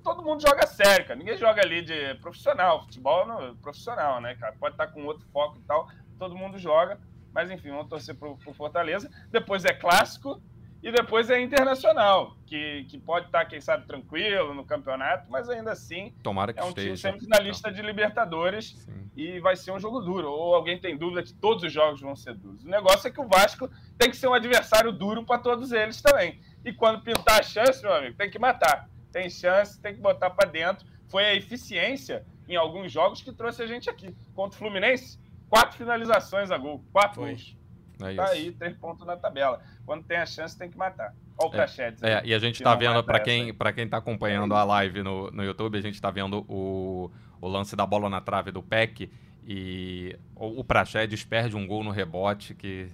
Todo 0.04 0.24
mundo 0.24 0.42
joga 0.42 0.66
sério, 0.68 1.06
cara. 1.08 1.18
Ninguém 1.18 1.38
joga 1.38 1.62
ali 1.62 1.82
de 1.82 2.16
profissional. 2.16 2.84
Futebol 2.84 3.26
não, 3.26 3.56
profissional, 3.58 4.22
né, 4.22 4.36
cara? 4.36 4.56
Pode 4.60 4.76
estar 4.76 4.88
tá 4.88 4.92
com 4.92 5.06
outro 5.06 5.26
foco 5.34 5.58
e 5.58 5.62
tal. 5.62 5.90
Todo 6.18 6.36
mundo 6.36 6.58
joga. 6.58 7.00
Mas 7.34 7.52
enfim, 7.52 7.70
vamos 7.70 7.90
torcer 7.90 8.16
pro, 8.16 8.38
pro 8.38 8.54
Fortaleza. 8.54 9.10
Depois 9.32 9.66
é 9.66 9.74
clássico. 9.74 10.42
E 10.86 10.92
depois 10.92 11.32
é 11.32 11.42
internacional, 11.42 12.38
que, 12.46 12.86
que 12.88 13.00
pode 13.00 13.26
estar, 13.26 13.44
quem 13.46 13.60
sabe, 13.60 13.88
tranquilo 13.88 14.54
no 14.54 14.64
campeonato, 14.64 15.32
mas 15.32 15.50
ainda 15.50 15.72
assim 15.72 16.14
Tomara 16.22 16.54
que 16.54 16.60
é 16.60 16.64
um 16.64 16.68
esteja. 16.68 16.86
time 16.86 16.98
semifinalista 16.98 17.72
de 17.72 17.82
Libertadores 17.82 18.76
Sim. 18.78 19.10
e 19.18 19.40
vai 19.40 19.56
ser 19.56 19.72
um 19.72 19.80
jogo 19.80 20.00
duro. 20.00 20.30
Ou 20.30 20.54
alguém 20.54 20.80
tem 20.80 20.96
dúvida 20.96 21.24
que 21.24 21.34
todos 21.34 21.64
os 21.64 21.74
jogos 21.74 22.02
vão 22.02 22.16
ser 22.16 22.36
duros. 22.36 22.64
O 22.64 22.70
negócio 22.70 23.08
é 23.08 23.12
que 23.12 23.20
o 23.20 23.28
Vasco 23.28 23.68
tem 23.98 24.12
que 24.12 24.16
ser 24.16 24.28
um 24.28 24.36
adversário 24.36 24.92
duro 24.92 25.26
para 25.26 25.40
todos 25.40 25.72
eles 25.72 26.00
também. 26.04 26.40
E 26.64 26.72
quando 26.72 27.02
pintar 27.02 27.40
a 27.40 27.44
chance, 27.44 27.82
meu 27.82 27.92
amigo, 27.92 28.16
tem 28.16 28.30
que 28.30 28.38
matar. 28.38 28.88
Tem 29.16 29.30
chance, 29.30 29.80
tem 29.80 29.96
que 29.96 30.02
botar 30.02 30.30
para 30.30 30.50
dentro. 30.50 30.86
Foi 31.08 31.24
a 31.24 31.34
eficiência 31.34 32.26
em 32.50 32.58
alguns 32.58 32.92
jogos 32.92 33.22
que 33.22 33.32
trouxe 33.32 33.64
a 33.64 33.66
gente 33.66 33.90
aqui. 33.90 34.14
Contra 34.34 34.58
o 34.58 34.60
Fluminense, 34.60 35.18
quatro 35.48 35.78
finalizações 35.78 36.52
a 36.52 36.58
gol, 36.58 36.84
quatro 36.92 37.22
Foi. 37.22 37.30
gols. 37.30 37.58
É 38.02 38.14
Tá 38.14 38.26
aí, 38.26 38.52
três 38.52 38.76
pontos 38.76 39.08
na 39.08 39.16
tabela. 39.16 39.62
Quando 39.86 40.04
tem 40.04 40.18
a 40.18 40.26
chance, 40.26 40.58
tem 40.58 40.70
que 40.70 40.78
matar. 40.78 41.16
Olha 41.38 41.48
o 41.48 41.50
Prachetes. 41.50 42.04
É, 42.04 42.16
aí, 42.16 42.28
e 42.28 42.34
a 42.34 42.40
gente 42.40 42.62
tá 42.62 42.76
vendo, 42.76 43.00
essa 43.00 43.20
quem, 43.22 43.54
pra 43.54 43.72
quem 43.72 43.88
tá 43.88 43.96
acompanhando 43.96 44.54
a 44.54 44.66
live 44.66 45.02
no, 45.02 45.32
no 45.32 45.46
YouTube, 45.46 45.78
a 45.78 45.82
gente 45.82 46.02
tá 46.02 46.12
vendo 46.12 46.46
o, 46.50 47.10
o 47.40 47.48
lance 47.48 47.74
da 47.74 47.86
bola 47.86 48.10
na 48.10 48.20
trave 48.20 48.52
do 48.52 48.62
PEC 48.62 49.10
e 49.48 50.14
o, 50.36 50.60
o 50.60 50.64
Praxedes 50.66 51.24
perde 51.24 51.56
um 51.56 51.66
gol 51.66 51.86
no 51.86 51.92
rebote 51.92 52.54
que... 52.54 52.92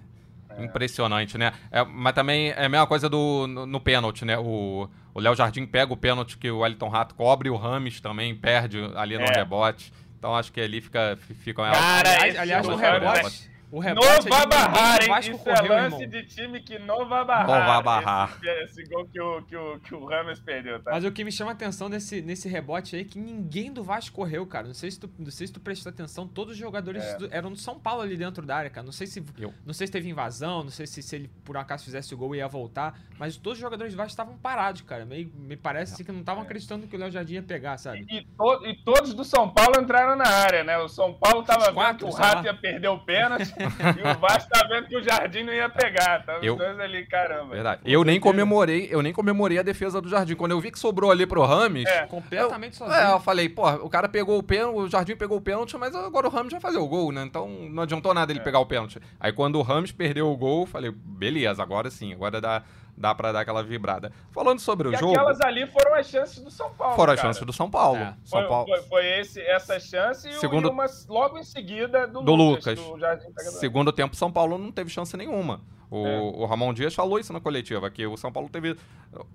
Impressionante, 0.58 1.38
né? 1.38 1.54
É, 1.72 1.84
mas 1.84 2.14
também 2.14 2.50
é 2.52 2.66
a 2.66 2.70
mesma 2.70 2.88
coisa 2.88 3.10
do, 3.10 3.48
no, 3.48 3.66
no 3.66 3.80
pênalti, 3.80 4.26
né? 4.26 4.38
O 4.38 4.88
Léo 5.16 5.36
Jardim 5.36 5.66
pega 5.66 5.92
o 5.92 5.98
pênalti 5.98 6.38
que 6.38 6.50
o 6.50 6.60
Wellington 6.60 6.90
Rato 6.90 7.16
cobre 7.16 7.50
e 7.50 7.52
o 7.52 7.56
Rames 7.58 8.00
também 8.00 8.36
perde 8.36 8.80
ali 8.96 9.18
no 9.18 9.26
É. 9.26 9.34
rebote. 9.36 9.92
Então 10.18 10.36
acho 10.36 10.52
que 10.52 10.62
ali 10.62 10.80
fica, 10.82 11.18
fica 11.44 11.64
Cara, 11.64 12.10
aliás, 12.10 12.38
aliás, 12.40 12.68
o 12.68 12.76
rebote. 12.76 13.51
O 13.72 13.76
Não 13.76 13.82
rebote 13.82 14.08
é 14.10 14.20
de 14.20 14.30
vai 14.30 14.46
barrar, 14.48 15.02
hein? 15.02 15.08
Vasco 15.08 15.32
Isso 15.36 15.50
é 15.50 15.56
correu, 15.56 15.72
lance 15.74 15.96
irmão. 16.04 16.10
de 16.10 16.26
time 16.28 16.60
que 16.62 16.78
não 16.80 17.08
vai 17.08 17.24
barrar. 17.24 17.48
Não 17.48 17.66
vai 17.74 17.84
barrar. 17.84 18.38
Esse, 18.44 18.82
esse 18.82 18.90
gol 18.90 19.06
que 19.08 19.22
o, 19.22 19.42
que, 19.44 19.56
o, 19.56 19.80
que 19.80 19.96
o 19.96 20.06
Rames 20.06 20.40
perdeu, 20.42 20.82
tá? 20.82 20.92
Mas 20.92 21.06
o 21.06 21.12
que 21.12 21.24
me 21.24 21.32
chama 21.32 21.52
a 21.52 21.54
atenção 21.54 21.88
nesse, 21.88 22.22
nesse 22.22 22.50
rebote 22.50 22.96
aí 22.98 23.04
é 23.04 23.06
que 23.06 23.18
ninguém 23.18 23.72
do 23.72 23.82
Vasco 23.84 24.14
correu, 24.16 24.46
cara. 24.46 24.68
Não 24.68 24.74
sei 24.74 24.92
se 24.92 25.00
tu, 25.00 25.10
não 25.18 25.32
sei 25.32 25.48
se 25.48 25.54
tu 25.54 25.60
prestou 25.62 25.90
atenção, 25.90 26.28
todos 26.28 26.54
os 26.54 26.60
jogadores 26.60 27.02
É. 27.04 27.18
do- 27.18 27.30
eram 27.34 27.50
do 27.50 27.58
São 27.58 27.80
Paulo 27.80 28.02
ali 28.02 28.18
dentro 28.18 28.46
da 28.46 28.58
área, 28.58 28.70
cara. 28.70 28.84
Não 28.84 28.92
sei 28.92 29.08
se 29.08 29.24
Eu- 29.40 29.54
não 29.66 29.74
sei 29.74 29.88
se 29.88 29.94
teve 29.94 30.10
invasão, 30.10 30.64
não 30.64 30.70
sei 30.72 30.86
se, 30.86 31.02
se 31.02 31.16
ele 31.16 31.30
por 31.46 31.56
acaso 31.56 31.86
fizesse 31.86 32.14
o 32.14 32.18
gol 32.18 32.36
e 32.36 32.40
ia 32.40 32.48
voltar, 32.50 33.00
mas 33.18 33.38
todos 33.38 33.58
os 33.58 33.62
jogadores 33.62 33.94
do 33.94 33.98
Vasco 33.98 34.10
estavam 34.12 34.38
parados, 34.38 34.82
cara. 34.82 35.06
Meio, 35.06 35.32
me 35.34 35.56
parece 35.56 35.94
assim, 35.94 36.04
que 36.04 36.12
não 36.12 36.20
estavam 36.20 36.44
acreditando 36.44 36.88
que 36.88 36.96
o 36.96 37.00
Léo 37.00 37.10
Jardim 37.10 37.36
ia 37.36 37.44
pegar, 37.44 37.78
sabe? 37.78 38.06
E, 38.10 38.22
to- 38.38 38.66
e 38.68 38.76
todos 38.84 39.14
do 39.14 39.24
São 39.24 39.50
Paulo 39.50 39.80
entraram 39.80 40.18
na 40.18 40.28
área, 40.28 40.62
né? 40.64 40.78
O 40.78 40.90
São 40.90 41.14
Paulo 41.14 41.44
tava 41.44 41.60
Os 41.62 41.66
vendo 41.68 41.74
quatro, 41.76 42.08
que 42.08 42.14
o 42.14 42.16
Rato 42.18 42.36
lá. 42.40 42.44
ia 42.44 42.54
perder 42.54 42.88
o 42.90 43.00
pênalti 43.00 43.54
e 43.64 44.16
o 44.16 44.20
Vasco 44.20 44.50
tá 44.50 44.68
vendo 44.68 44.88
que 44.88 44.98
o 44.98 45.04
Jardim 45.04 45.44
não 45.44 45.54
ia 45.54 45.70
pegar. 45.70 46.24
Tá 46.26 46.38
os 46.38 46.44
Eu- 46.44 46.56
dois 46.56 46.80
ali, 46.80 47.06
caramba. 47.06 47.54
Verdade. 47.54 47.82
Eu 47.86 48.04
nem 48.04 48.20
comemorei, 48.20 48.88
eu 48.92 49.02
nem 49.02 49.14
comemorei 49.14 49.60
a 49.60 49.64
defesa 49.64 50.02
do 50.02 50.10
Jardim. 50.10 50.36
Quando 50.36 50.52
eu 50.52 50.60
vi 50.60 50.72
que 50.72 50.80
sobrou 50.80 51.12
ali 51.12 51.26
pro 51.26 51.44
Rames, 51.46 51.86
É. 51.88 52.06
Completamente 52.06 52.74
eu, 52.80 52.88
sozinho. 52.88 53.08
é, 53.08 53.14
eu 53.14 53.20
falei, 53.20 53.48
pô, 53.50 53.68
o 53.70 53.90
cara 53.90 54.08
pegou 54.10 54.38
o 54.38 54.44
pênalti, 54.44 54.78
o 54.78 54.90
Jardim 54.90 55.16
pegou 55.16 55.38
o 55.38 55.42
pênalti, 55.42 55.78
mas 55.78 55.96
agora 55.96 56.28
o 56.28 56.32
Rames 56.32 56.52
vai 56.52 56.62
fazer 56.62 56.78
o 56.78 56.88
gol, 56.88 57.12
né? 57.12 57.24
Então 57.24 57.48
não 57.70 57.84
adiantou 57.84 58.14
nada 58.14 58.32
ele 58.32 58.40
É. 58.40 58.44
pegar 58.44 58.60
o 58.60 58.66
pênalti. 58.66 59.00
Aí 59.20 59.32
quando 59.32 59.58
o 59.58 59.62
Rames 59.62 59.92
perdeu 59.92 60.30
o 60.32 60.38
gol, 60.38 60.62
eu 60.62 60.66
falei, 60.68 60.92
beleza, 60.92 61.62
agora 61.62 61.90
sim, 61.90 62.14
agora 62.14 62.40
dá, 62.42 62.64
dá 62.98 63.14
pra 63.16 63.32
dar 63.32 63.42
aquela 63.42 63.64
vibrada. 63.64 64.12
Falando 64.32 64.60
sobre 64.60 64.88
o 64.88 64.94
E 64.94 64.98
jogo, 64.98 65.14
aquelas 65.14 65.42
ali 65.42 65.66
foram 65.68 65.96
as 65.96 66.08
chances 66.08 66.40
do 66.40 66.52
São 66.52 66.70
Paulo. 66.72 66.96
foram 66.96 67.14
as 67.14 67.20
cara. 67.20 67.30
chances 67.34 67.46
do 67.46 67.54
São 67.54 67.70
Paulo. 67.70 68.00
É. 68.00 68.16
São 68.24 68.40
Foi, 68.40 68.48
Paulo. 68.50 68.68
foi, 68.68 68.82
foi 68.84 69.20
esse, 69.20 69.42
essa 69.42 69.80
chance 69.80 70.28
e, 70.28 70.32
o- 70.36 70.40
Segundo- 70.40 70.68
e 70.68 70.72
uma 70.72 70.86
logo 71.10 71.38
em 71.38 71.44
seguida 71.44 72.08
do, 72.08 72.22
Do 72.22 72.36
Lucas. 72.36 72.78
Lucas. 72.80 73.24
do. 73.24 73.52
Segundo 73.60 73.92
tempo, 73.92 74.16
São 74.16 74.32
Paulo 74.32 74.58
não 74.58 74.72
teve 74.72 74.90
chance 74.90 75.16
nenhuma. 75.18 75.62
O, 75.92 76.08
É. 76.08 76.20
o 76.22 76.46
Ramon 76.46 76.74
Dias 76.74 76.96
falou 76.96 77.20
isso 77.20 77.34
na 77.34 77.42
coletiva, 77.42 77.92
que 77.92 78.08
o 78.08 78.16
São 78.16 78.32
Paulo 78.32 78.48
teve 78.48 78.78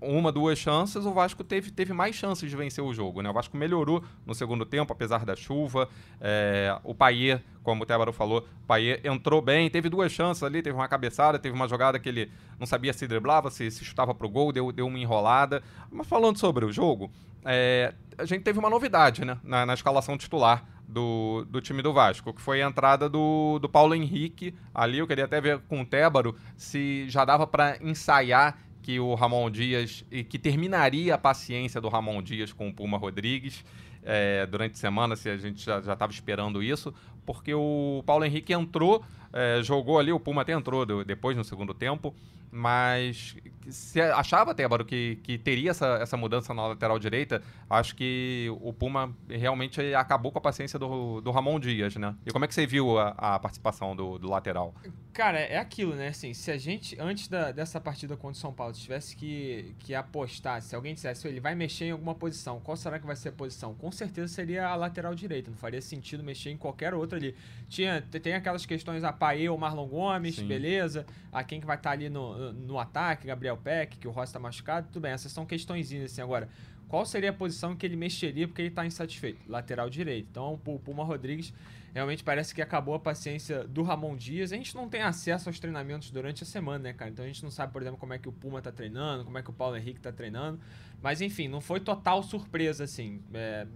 uma, 0.01 0.33
duas 0.33 0.59
chances, 0.59 1.05
o 1.05 1.13
Vasco 1.13 1.45
teve, 1.45 1.71
teve 1.71 1.93
mais 1.93 2.17
chances 2.17 2.49
de 2.49 2.57
vencer 2.57 2.83
o 2.83 2.95
jogo. 2.95 3.21
Né? 3.21 3.29
O 3.29 3.33
Vasco 3.35 3.55
melhorou 3.59 4.03
no 4.25 4.35
segundo 4.35 4.65
tempo, 4.65 4.91
apesar 4.91 5.27
da 5.27 5.37
chuva. 5.37 5.87
É, 6.19 6.75
o 6.83 6.95
Paier, 6.95 7.43
como 7.63 7.83
o 7.83 7.87
Tébaro 7.87 8.11
falou, 8.11 8.39
o 8.63 8.67
Paier 8.67 9.03
entrou 9.05 9.43
bem, 9.43 9.69
teve 9.69 9.91
duas 9.91 10.11
chances 10.11 10.43
ali, 10.43 10.63
teve 10.63 10.75
uma 10.75 10.89
cabeçada, 10.89 11.39
teve 11.39 11.55
uma 11.55 11.69
jogada 11.69 11.99
que 11.99 12.09
ele 12.09 12.31
não 12.59 12.67
sabia 12.67 12.95
se 12.95 13.07
driblava, 13.07 13.51
se, 13.51 13.71
se 13.71 13.85
chutava 13.85 14.15
pro 14.15 14.29
gol, 14.29 14.51
deu, 14.51 14.73
deu 14.73 14.87
uma 14.87 14.99
enrolada. 14.99 15.63
Mas 15.91 16.07
falando 16.07 16.39
sobre 16.39 16.65
o 16.65 16.73
jogo, 16.73 17.11
é, 17.47 17.95
a 18.19 18.25
gente 18.25 18.43
teve 18.43 18.59
uma 18.59 18.69
novidade 18.69 19.25
né, 19.25 19.39
na, 19.43 19.65
na 19.65 19.75
escalação 19.75 20.19
titular 20.19 20.65
do, 20.89 21.47
do 21.49 21.61
time 21.61 21.83
do 21.83 21.93
Vasco, 21.93 22.33
que 22.33 22.41
foi 22.41 22.63
a 22.63 22.67
entrada 22.67 23.09
do, 23.09 23.59
do 23.59 23.69
Paulo 23.69 23.95
Henrique 23.95 24.55
ali. 24.75 24.99
Eu 24.99 25.07
queria 25.07 25.25
até 25.25 25.41
ver 25.41 25.61
com 25.61 25.81
o 25.81 25.87
Tébaro 25.87 26.37
se 26.57 27.09
já 27.09 27.25
dava 27.25 27.47
para 27.47 27.79
ensaiar 27.81 28.59
que 28.83 29.01
o 29.01 29.15
Ramon 29.15 29.51
Dias 29.51 30.05
e 30.11 30.23
que 30.23 30.39
terminaria 30.39 31.15
a 31.15 31.19
paciência 31.19 31.81
do 31.81 31.89
Ramon 31.89 32.23
Dias 32.23 32.53
com 32.53 32.69
o 32.69 32.73
Puma 32.73 32.97
Rodrigues 32.97 33.65
é, 34.05 34.47
durante 34.47 34.75
a 34.75 34.77
semana, 34.77 35.17
se 35.17 35.29
a 35.29 35.37
gente 35.37 35.65
já 35.65 35.79
estava 35.79 36.13
esperando 36.13 36.63
isso, 36.63 36.95
porque 37.27 37.53
o 37.53 38.05
Paulo 38.07 38.25
Henrique 38.25 38.53
entrou, 38.53 39.05
é, 39.33 39.61
jogou 39.63 39.99
ali, 39.99 40.13
o 40.13 40.21
Puma 40.21 40.43
até 40.43 40.53
entrou 40.53 40.87
depois 41.05 41.37
no 41.37 41.43
segundo 41.43 41.75
tempo, 41.75 42.15
mas 42.53 43.37
se 43.71 44.01
achava, 44.01 44.55
Tébaro, 44.55 44.85
que, 44.85 45.17
que 45.23 45.39
teria 45.39 45.71
essa, 45.71 45.87
essa 46.01 46.17
mudança 46.17 46.53
na 46.55 46.69
lateral 46.69 46.99
direita, 46.99 47.43
acho 47.69 47.95
que 47.97 48.47
o 48.61 48.73
Puma 48.73 49.15
realmente 49.29 49.81
acabou 49.95 50.31
com 50.33 50.39
a 50.39 50.41
paciência 50.41 50.79
do, 50.79 51.21
do 51.21 51.31
Ramon 51.31 51.59
Dias, 51.61 51.97
né? 51.97 52.15
E 52.25 52.31
como 52.31 52.45
é 52.45 52.49
que 52.49 52.55
você 52.55 52.67
viu 52.67 52.99
a, 52.99 53.09
a 53.17 53.39
participação 53.39 53.95
do, 53.97 54.19
do 54.19 54.29
lateral? 54.29 54.75
Cara, 55.13 55.39
é 55.39 55.57
aquilo, 55.59 55.95
né? 55.95 56.09
Assim, 56.09 56.35
se 56.35 56.51
a 56.51 56.59
gente, 56.59 56.95
antes 57.01 57.29
da- 57.29 57.51
dessa 57.51 57.81
partida 57.81 58.17
contra 58.17 58.37
o 58.37 58.41
São 58.41 58.53
Paulo, 58.53 58.73
tivesse 58.75 59.17
que, 59.17 59.75
que 59.79 59.95
apostar, 59.95 60.61
se 60.61 60.77
alguém 60.77 60.93
dissesse, 60.95 61.27
"Ô, 61.27 61.31
ele 61.31 61.41
vai 61.41 61.55
mexer 61.55 61.87
em 61.87 61.91
alguma 61.93 62.15
posição, 62.15 62.61
qual 62.61 62.77
será 62.77 62.99
que 62.99 63.07
vai 63.07 63.17
ser 63.17 63.31
a 63.31 63.33
posição? 63.33 63.75
Com 63.75 63.91
certeza 63.91 64.29
seria 64.29 64.69
a 64.69 64.75
lateral 64.77 65.15
direita, 65.15 65.51
não 65.51 65.57
faria 65.57 65.81
sentido 65.81 66.23
mexer 66.23 66.51
em 66.51 66.57
qualquer 66.57 66.93
outra 66.93 67.19
ali. 67.19 67.35
Tinha, 67.69 68.03
te- 68.03 68.21
tem 68.21 68.35
aquelas 68.35 68.67
questões, 68.67 69.03
a 69.05 69.13
Paê 69.13 69.49
ou 69.49 69.57
Marlon 69.57 69.87
Gomes, 69.89 70.37
Sim. 70.37 70.47
beleza. 70.47 71.07
A 71.33 71.43
quem 71.43 71.61
que 71.61 71.67
vai 71.67 71.77
estar 71.77 71.91
ali 71.93 72.09
no, 72.11 72.53
no 72.53 72.79
ataque, 72.79 73.27
Gabriel 73.27 73.56
Peck, 73.57 73.99
que 73.99 74.09
o 74.09 74.11
Rossi 74.11 74.33
tá 74.33 74.39
machucado, 74.39 74.89
tudo 74.89 75.03
bem, 75.03 75.13
essas 75.13 75.33
são 75.33 75.47
questõezinhas 75.47 76.13
assim. 76.13 76.23
Agora, 76.23 76.49
qual 76.89 77.05
seria 77.05 77.31
a 77.31 77.33
posição 77.33 77.75
que 77.75 77.85
ele 77.85 77.97
mexeria 77.97 78.47
porque 78.47 78.63
ele 78.63 78.71
tá 78.71 78.87
insatisfeito? 78.87 79.41
Lateral 79.49 79.91
direito. 79.91 80.29
Então, 80.31 80.61
o 80.65 80.79
Puma 80.79 81.05
Rodrigues 81.05 81.53
realmente 81.97 82.23
parece 82.23 82.55
que 82.55 82.61
acabou 82.61 82.95
a 82.95 82.99
paciência 82.99 83.65
do 83.65 83.83
Ramon 83.83 84.15
Dias. 84.17 84.53
A 84.53 84.57
gente 84.57 84.75
não 84.75 84.87
tem 84.87 85.01
acesso 85.01 85.49
aos 85.49 85.59
treinamentos 85.59 86.11
durante 86.11 86.43
a 86.43 86.47
semana, 86.47 86.79
né, 86.79 86.93
cara? 86.93 87.11
Então 87.11 87.25
a 87.25 87.29
gente 87.29 87.43
não 87.43 87.51
sabe, 87.51 87.73
por 87.73 87.81
exemplo, 87.81 87.99
como 87.99 88.13
é 88.13 88.19
que 88.19 88.29
o 88.29 88.33
Puma 88.33 88.61
tá 88.61 88.71
treinando, 88.71 89.25
como 89.25 89.39
é 89.39 89.43
que 89.43 89.49
o 89.49 89.53
Paulo 89.53 89.77
Henrique 89.77 89.99
tá 89.99 90.13
treinando. 90.13 90.61
Mas 91.03 91.23
enfim, 91.23 91.49
não 91.49 91.61
foi 91.61 91.81
total 91.81 92.23
surpresa, 92.23 92.85
assim. 92.85 93.23
É, 93.33 93.67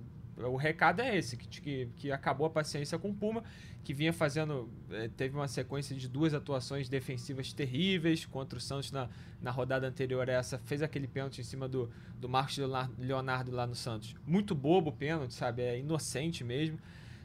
o 0.48 0.56
recado 0.56 1.00
é 1.00 1.16
esse, 1.16 1.36
que, 1.36 1.46
que, 1.60 1.88
que 1.96 2.12
acabou 2.12 2.46
a 2.46 2.50
paciência 2.50 2.98
com 2.98 3.10
o 3.10 3.14
Puma, 3.14 3.42
que 3.84 3.92
vinha 3.94 4.12
fazendo. 4.12 4.68
é, 4.90 5.08
teve 5.08 5.34
uma 5.36 5.48
sequência 5.48 5.94
de 5.96 6.08
duas 6.08 6.34
atuações 6.34 6.88
defensivas 6.88 7.52
terríveis 7.52 8.24
contra 8.26 8.58
o 8.58 8.60
Santos 8.60 8.92
na, 8.92 9.08
na 9.40 9.50
rodada 9.50 9.86
anterior 9.86 10.28
a 10.28 10.32
essa. 10.32 10.58
Fez 10.64 10.82
aquele 10.82 11.06
pênalti 11.06 11.40
em 11.40 11.44
cima 11.44 11.68
do, 11.68 11.90
do 12.18 12.28
Marcos 12.28 12.58
Leonardo- 12.98 13.52
lá 13.52 13.66
no 13.66 13.74
Santos. 13.74 14.14
Muito 14.26 14.54
bobo 14.54 14.90
o 14.90 14.92
pênalti, 14.92 15.34
sabe? 15.34 15.62
É 15.62 15.78
inocente 15.78 16.44
mesmo. 16.44 16.78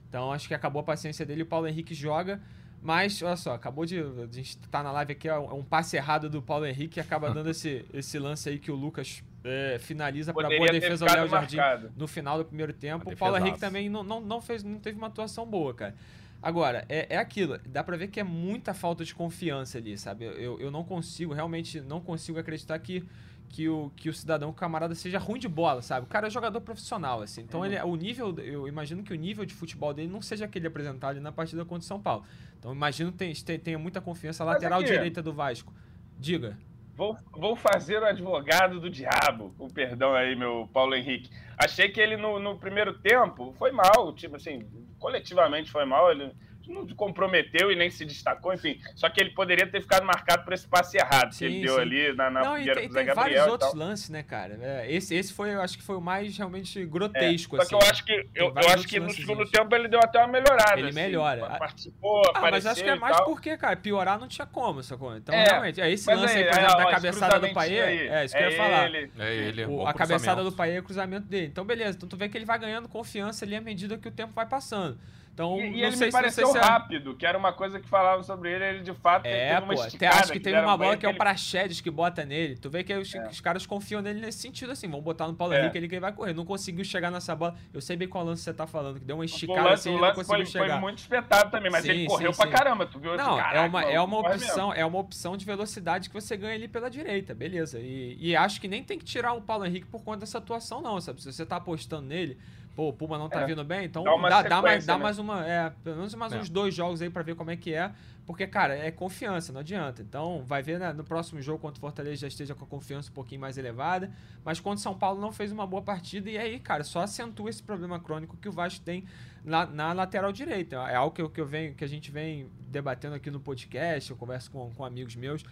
Então 0.09 0.31
acho 0.31 0.47
que 0.47 0.53
acabou 0.53 0.79
a 0.79 0.83
paciência 0.83 1.25
dele. 1.25 1.43
O 1.43 1.45
Paulo 1.45 1.67
Henrique 1.67 1.93
joga. 1.93 2.41
Mas, 2.81 3.21
olha 3.23 3.35
só, 3.35 3.53
acabou 3.53 3.83
de. 3.83 3.99
A 3.99 4.27
gente 4.31 4.57
tá 4.69 4.83
na 4.83 4.91
live 4.91 5.13
aqui, 5.13 5.27
é 5.27 5.37
um 5.39 5.59
um 5.59 5.63
passe 5.63 5.97
errado 5.97 6.29
do 6.29 6.39
Paulo 6.41 6.67
Henrique 6.67 6.99
e 6.99 7.01
acaba 7.01 7.33
dando 7.33 7.49
esse, 7.51 7.83
esse 7.91 8.19
lance 8.19 8.47
aí 8.47 8.59
que 8.59 8.69
o 8.69 8.75
Lucas 8.75 9.23
é, 9.45 9.77
finaliza 9.79 10.33
para 10.33 10.49
boa 10.57 10.67
defesa 10.71 11.05
do 11.05 11.09
ficado 11.09 11.21
Léo 11.21 11.29
Jardim 11.29 11.57
marcado. 11.57 11.91
no 11.95 12.07
final 12.07 12.37
do 12.39 12.45
primeiro 12.45 12.73
tempo. 12.73 13.09
O 13.09 13.15
Paulo 13.15 13.37
Henrique 13.37 13.59
também 13.59 13.87
não, 13.89 14.03
não, 14.03 14.19
não, 14.19 14.41
fez, 14.41 14.63
não 14.63 14.79
teve 14.79 14.97
uma 14.97 15.07
atuação 15.07 15.45
boa, 15.45 15.73
cara. 15.73 15.95
Agora, 16.41 16.85
é, 16.89 17.15
é 17.15 17.17
aquilo, 17.17 17.59
dá 17.65 17.83
pra 17.83 17.95
ver 17.97 18.07
que 18.07 18.19
é 18.19 18.23
muita 18.23 18.73
falta 18.73 19.03
de 19.05 19.15
confiança 19.15 19.77
ali, 19.77 19.97
sabe? 19.97 20.25
Eu, 20.25 20.59
eu 20.59 20.69
não 20.69 20.83
consigo, 20.83 21.33
realmente 21.33 21.79
não 21.81 21.99
consigo 22.01 22.37
acreditar 22.37 22.77
que, 22.77 23.03
que, 23.49 23.67
o, 23.67 23.91
que 23.95 24.09
o 24.09 24.13
cidadão, 24.13 24.49
o 24.49 24.53
camarada, 24.53 24.93
seja 24.93 25.17
ruim 25.17 25.39
de 25.39 25.47
bola, 25.47 25.81
sabe? 25.81 26.05
O 26.05 26.09
cara 26.09 26.27
é 26.27 26.29
jogador 26.29 26.61
profissional, 26.61 27.21
assim. 27.21 27.41
Então, 27.41 27.65
ele, 27.65 27.79
o 27.81 27.95
nível, 27.95 28.37
eu 28.39 28.67
imagino 28.67 29.01
que 29.01 29.11
o 29.11 29.15
nível 29.15 29.43
de 29.45 29.53
futebol 29.55 29.91
dele 29.93 30.07
não 30.07 30.21
seja 30.21 30.45
aquele 30.45 30.67
apresentado 30.67 31.11
ali 31.11 31.19
na 31.19 31.31
partida 31.31 31.63
contra 31.65 31.83
o 31.83 31.87
São 31.87 31.99
Paulo. 31.99 32.23
Então, 32.59 32.71
imagino 32.71 33.11
que 33.11 33.17
tem, 33.17 33.33
tem- 33.33 33.59
tenha 33.59 33.79
muita 33.79 33.99
confiança. 33.99 34.43
A 34.43 34.45
lateral 34.47 34.81
direita 34.93 35.23
do 35.23 35.33
Vasco. 35.33 35.73
Diga. 36.19 36.57
Vou, 36.95 37.17
vou 37.31 37.55
fazer 37.55 38.01
o 38.01 38.05
advogado 38.05 38.79
do 38.79 38.89
diabo, 38.89 39.53
com 39.57 39.69
perdão 39.69 40.13
aí, 40.13 40.35
meu 40.35 40.69
Paulo 40.71 40.95
Henrique. 40.95 41.29
Achei 41.57 41.89
que 41.89 41.99
ele 41.99 42.15
no, 42.15 42.39
no 42.39 42.57
primeiro 42.57 42.93
tempo 42.93 43.53
foi 43.57 43.71
mal, 43.71 44.13
tipo 44.13 44.37
assim, 44.37 44.65
coletivamente 44.97 45.69
foi 45.69 45.83
mal. 45.83 46.09
Ele 46.09 46.31
não 46.71 46.87
comprometeu 46.87 47.71
e 47.71 47.75
nem 47.75 47.89
se 47.89 48.05
destacou, 48.05 48.53
enfim. 48.53 48.79
Só 48.95 49.09
que 49.09 49.19
ele 49.21 49.31
poderia 49.31 49.67
ter 49.67 49.81
ficado 49.81 50.05
marcado 50.05 50.43
por 50.43 50.53
esse 50.53 50.67
passe 50.67 50.97
errado 50.97 51.31
sim, 51.33 51.39
que 51.39 51.45
ele 51.45 51.65
deu 51.65 51.77
ali 51.79 52.13
na, 52.13 52.29
na 52.29 52.43
não, 52.43 52.51
fogueira 52.57 52.79
tem, 52.79 52.87
do 52.87 52.93
Zé 52.93 52.99
tem 52.99 53.07
Gabriel. 53.07 53.37
vários 53.37 53.51
outros 53.51 53.73
lances, 53.73 54.09
né, 54.09 54.23
cara? 54.23 54.57
É, 54.61 54.91
esse, 54.91 55.15
esse 55.15 55.33
foi, 55.33 55.53
eu 55.53 55.61
acho 55.61 55.77
que 55.77 55.83
foi 55.83 55.95
o 55.95 56.01
mais 56.01 56.37
realmente 56.37 56.85
grotesco. 56.85 57.55
É, 57.57 57.59
só 57.59 57.63
assim. 57.63 57.69
que 57.69 57.75
eu 57.75 57.89
acho 57.91 58.05
que, 58.05 58.29
eu, 58.35 58.53
eu 58.55 58.69
acho 58.73 58.87
que 58.87 58.99
no 58.99 59.09
segundo 59.11 59.45
tempo 59.49 59.73
ele 59.75 59.87
deu 59.87 59.99
até 59.99 60.19
uma 60.19 60.27
melhorada. 60.27 60.79
Ele 60.79 60.89
assim, 60.89 60.95
melhora. 60.95 61.45
Participou, 61.57 62.21
ah, 62.27 62.29
apareceu. 62.37 62.51
Mas 62.51 62.65
acho 62.65 62.83
que 62.83 62.89
é 62.89 62.95
mais 62.95 63.19
porque, 63.21 63.57
cara, 63.57 63.75
piorar 63.75 64.19
não 64.19 64.27
tinha 64.27 64.45
como, 64.45 64.81
sacou? 64.83 65.15
Então, 65.15 65.33
É, 65.33 65.43
realmente, 65.43 65.81
é 65.81 65.91
esse 65.91 66.13
lance 66.13 66.35
aí, 66.37 66.43
aí, 66.43 66.49
por 66.49 66.57
exemplo, 66.59 66.73
ó, 66.73 66.77
da 66.77 66.83
esse 66.83 66.91
cabeçada 66.91 67.39
do 67.39 67.53
Paê. 67.53 67.81
aí, 67.81 68.07
É, 68.07 68.25
isso 68.25 68.35
que 68.35 68.43
eu 68.43 68.49
ia 68.49 68.57
falar. 68.57 68.85
ele. 68.87 69.11
É 69.17 69.33
ele. 69.35 69.65
O- 69.65 69.87
a 69.87 69.93
cabeçada 69.93 70.43
do 70.43 70.51
Paê 70.51 70.75
é 70.75 70.79
o 70.79 70.83
cruzamento 70.83 71.27
dele. 71.27 71.47
Então, 71.47 71.65
beleza. 71.65 71.97
Então, 71.97 72.07
tu 72.09 72.17
vê 72.17 72.27
que 72.29 72.37
ele 72.37 72.45
vai 72.45 72.57
ganhando 72.59 72.87
confiança 72.89 73.45
ali 73.45 73.55
à 73.55 73.61
medida 73.61 73.97
que 73.97 74.07
o 74.07 74.11
tempo 74.11 74.33
vai 74.33 74.45
passando. 74.45 74.97
Então, 75.35 75.59
E, 75.59 75.65
e 75.67 75.69
não 75.81 75.87
ele 75.89 75.97
sei 75.97 76.07
me 76.07 76.13
pareceu 76.13 76.47
se 76.47 76.57
é- 76.57 76.61
rápido, 76.61 77.13
que 77.13 77.25
era 77.25 77.37
uma 77.37 77.51
coisa 77.51 77.77
que 77.77 77.89
falavam 77.89 78.23
sobre 78.23 78.53
ele, 78.53 78.63
ele 78.63 78.79
de 78.83 78.93
fato 78.93 79.25
É, 79.25 79.49
teve 79.55 79.65
uma 79.65 79.75
pô, 79.75 79.81
até 79.81 80.07
acho 80.07 80.31
que 80.31 80.39
teve 80.39 80.55
deram 80.55 80.69
uma 80.69 80.77
bola 80.77 80.95
que 80.95 81.05
é 81.05 81.09
o 81.09 81.11
ele- 81.11 81.17
Praxedes 81.17 81.81
que 81.81 81.91
bota 81.91 82.23
nele. 82.23 82.55
Tu 82.55 82.69
vê 82.69 82.85
que 82.85 82.93
os, 82.93 83.13
É. 83.13 83.27
os 83.27 83.41
caras 83.41 83.65
confiam 83.65 84.01
nele 84.01 84.21
nesse 84.21 84.37
sentido, 84.39 84.71
assim, 84.71 84.87
vão 84.89 85.01
botar 85.01 85.27
no 85.27 85.33
Paulo 85.35 85.53
É. 85.53 85.59
Henrique 85.61 85.77
ali 85.77 85.89
que 85.89 85.95
ele 85.95 85.99
vai 85.99 86.13
correr. 86.13 86.33
Não 86.33 86.45
conseguiu 86.45 86.85
chegar 86.85 87.11
nessa 87.11 87.35
bola. 87.35 87.53
Eu 87.73 87.81
sei 87.81 87.97
bem 87.97 88.07
qual 88.07 88.23
lance 88.23 88.43
você 88.43 88.53
tá 88.53 88.65
falando, 88.65 88.97
que 88.97 89.03
deu 89.05 89.17
uma 89.17 89.23
O 89.23 89.25
esticada 89.25 89.61
lance, 89.61 89.73
assim, 89.73 89.89
o 89.89 89.91
ele 89.91 89.97
não 89.99 90.07
lance 90.07 90.15
conseguiu 90.15 90.45
foi, 90.45 90.51
foi 90.53 90.61
chegar. 90.61 90.79
muito 90.79 90.97
espetado 90.99 91.51
também, 91.51 91.69
mas 91.69 91.83
Sim, 91.83 91.89
ele 91.91 92.07
correu 92.07 92.31
sim, 92.31 92.37
pra 92.41 92.47
sim. 92.47 92.53
caramba. 92.55 92.85
Tu 92.85 92.97
viu? 92.97 93.17
Não, 93.17 93.37
é 93.37 93.43
"Caraca, 93.43 93.67
uma, 93.67 93.81
é 93.83 93.99
uma 93.99 94.19
opção, 94.19 94.73
é 94.73 94.85
uma 94.85 94.99
opção 94.99 95.35
de 95.35 95.45
velocidade 95.45 96.07
que 96.07 96.13
você 96.13 96.37
ganha 96.37 96.55
ali 96.55 96.69
pela 96.69 96.89
direita, 96.89 97.35
beleza. 97.35 97.77
E, 97.77 98.15
e 98.21 98.35
acho 98.37 98.61
que 98.61 98.69
nem 98.69 98.81
tem 98.81 98.97
que 98.97 99.03
tirar 99.03 99.33
o 99.33 99.41
Paulo 99.41 99.65
Henrique 99.65 99.85
por 99.87 100.01
conta 100.01 100.19
dessa 100.21 100.37
atuação, 100.37 100.81
não, 100.81 101.01
sabe? 101.01 101.21
Se 101.21 101.29
você 101.33 101.45
tá 101.45 101.57
apostando 101.57 102.07
nele, 102.07 102.37
pô, 102.75 102.89
o 102.89 102.93
Puma 102.93 103.17
não 103.17 103.29
tá 103.29 103.41
É. 103.41 103.45
vindo 103.45 103.63
bem, 103.63 103.85
então 103.85 104.03
Dá 104.03 104.29
dá, 104.29 104.41
dá 104.43 104.61
mais, 104.61 104.85
dá 104.85 104.97
né? 104.97 105.03
mais 105.03 105.17
uma. 105.17 105.47
É, 105.47 105.69
pelo 105.83 105.95
menos 105.97 106.13
mais 106.15 106.33
É. 106.33 106.37
uns 106.39 106.49
dois 106.49 106.73
jogos 106.75 107.01
aí 107.01 107.09
pra 107.09 107.23
ver 107.23 107.35
como 107.35 107.51
é 107.51 107.55
que 107.55 107.73
é. 107.73 107.91
Porque, 108.25 108.47
cara, 108.47 108.75
é 108.75 108.89
confiança, 108.89 109.53
não 109.53 109.59
adianta. 109.59 110.01
Então, 110.01 110.43
vai 110.47 110.63
ver 110.63 110.79
né, 110.79 110.91
no 110.91 111.03
próximo 111.03 111.39
jogo 111.41 111.59
contra 111.59 111.77
o 111.77 111.81
Fortaleza 111.81 112.21
já 112.21 112.27
esteja 112.27 112.55
com 112.55 112.65
a 112.65 112.67
confiança 112.67 113.11
um 113.11 113.13
pouquinho 113.13 113.39
mais 113.39 113.55
elevada. 113.55 114.11
Mas 114.43 114.59
quando 114.59 114.77
o 114.79 114.81
São 114.81 114.95
Paulo 114.97 115.21
não 115.21 115.31
fez 115.31 115.51
uma 115.51 115.67
boa 115.67 115.83
partida, 115.83 116.27
e 116.29 116.35
aí, 116.37 116.59
cara, 116.59 116.83
só 116.83 117.01
acentua 117.01 117.51
esse 117.51 117.61
problema 117.61 117.99
crônico 117.99 118.35
que 118.37 118.49
o 118.49 118.51
Vasco 118.51 118.83
tem 118.83 119.05
na, 119.43 119.67
na 119.67 119.93
lateral 119.93 120.31
direita. 120.31 120.75
É 120.89 120.95
algo 120.95 121.15
que, 121.15 121.21
eu, 121.21 121.29
que, 121.29 121.39
eu 121.39 121.45
venho, 121.45 121.75
que 121.75 121.83
a 121.83 121.87
gente 121.87 122.09
vem 122.09 122.49
debatendo 122.67 123.13
aqui 123.13 123.29
no 123.29 123.39
podcast, 123.39 124.09
eu 124.09 124.17
converso 124.17 124.49
com, 124.49 124.71
com 124.73 124.83
amigos 124.83 125.15
meus. 125.15 125.43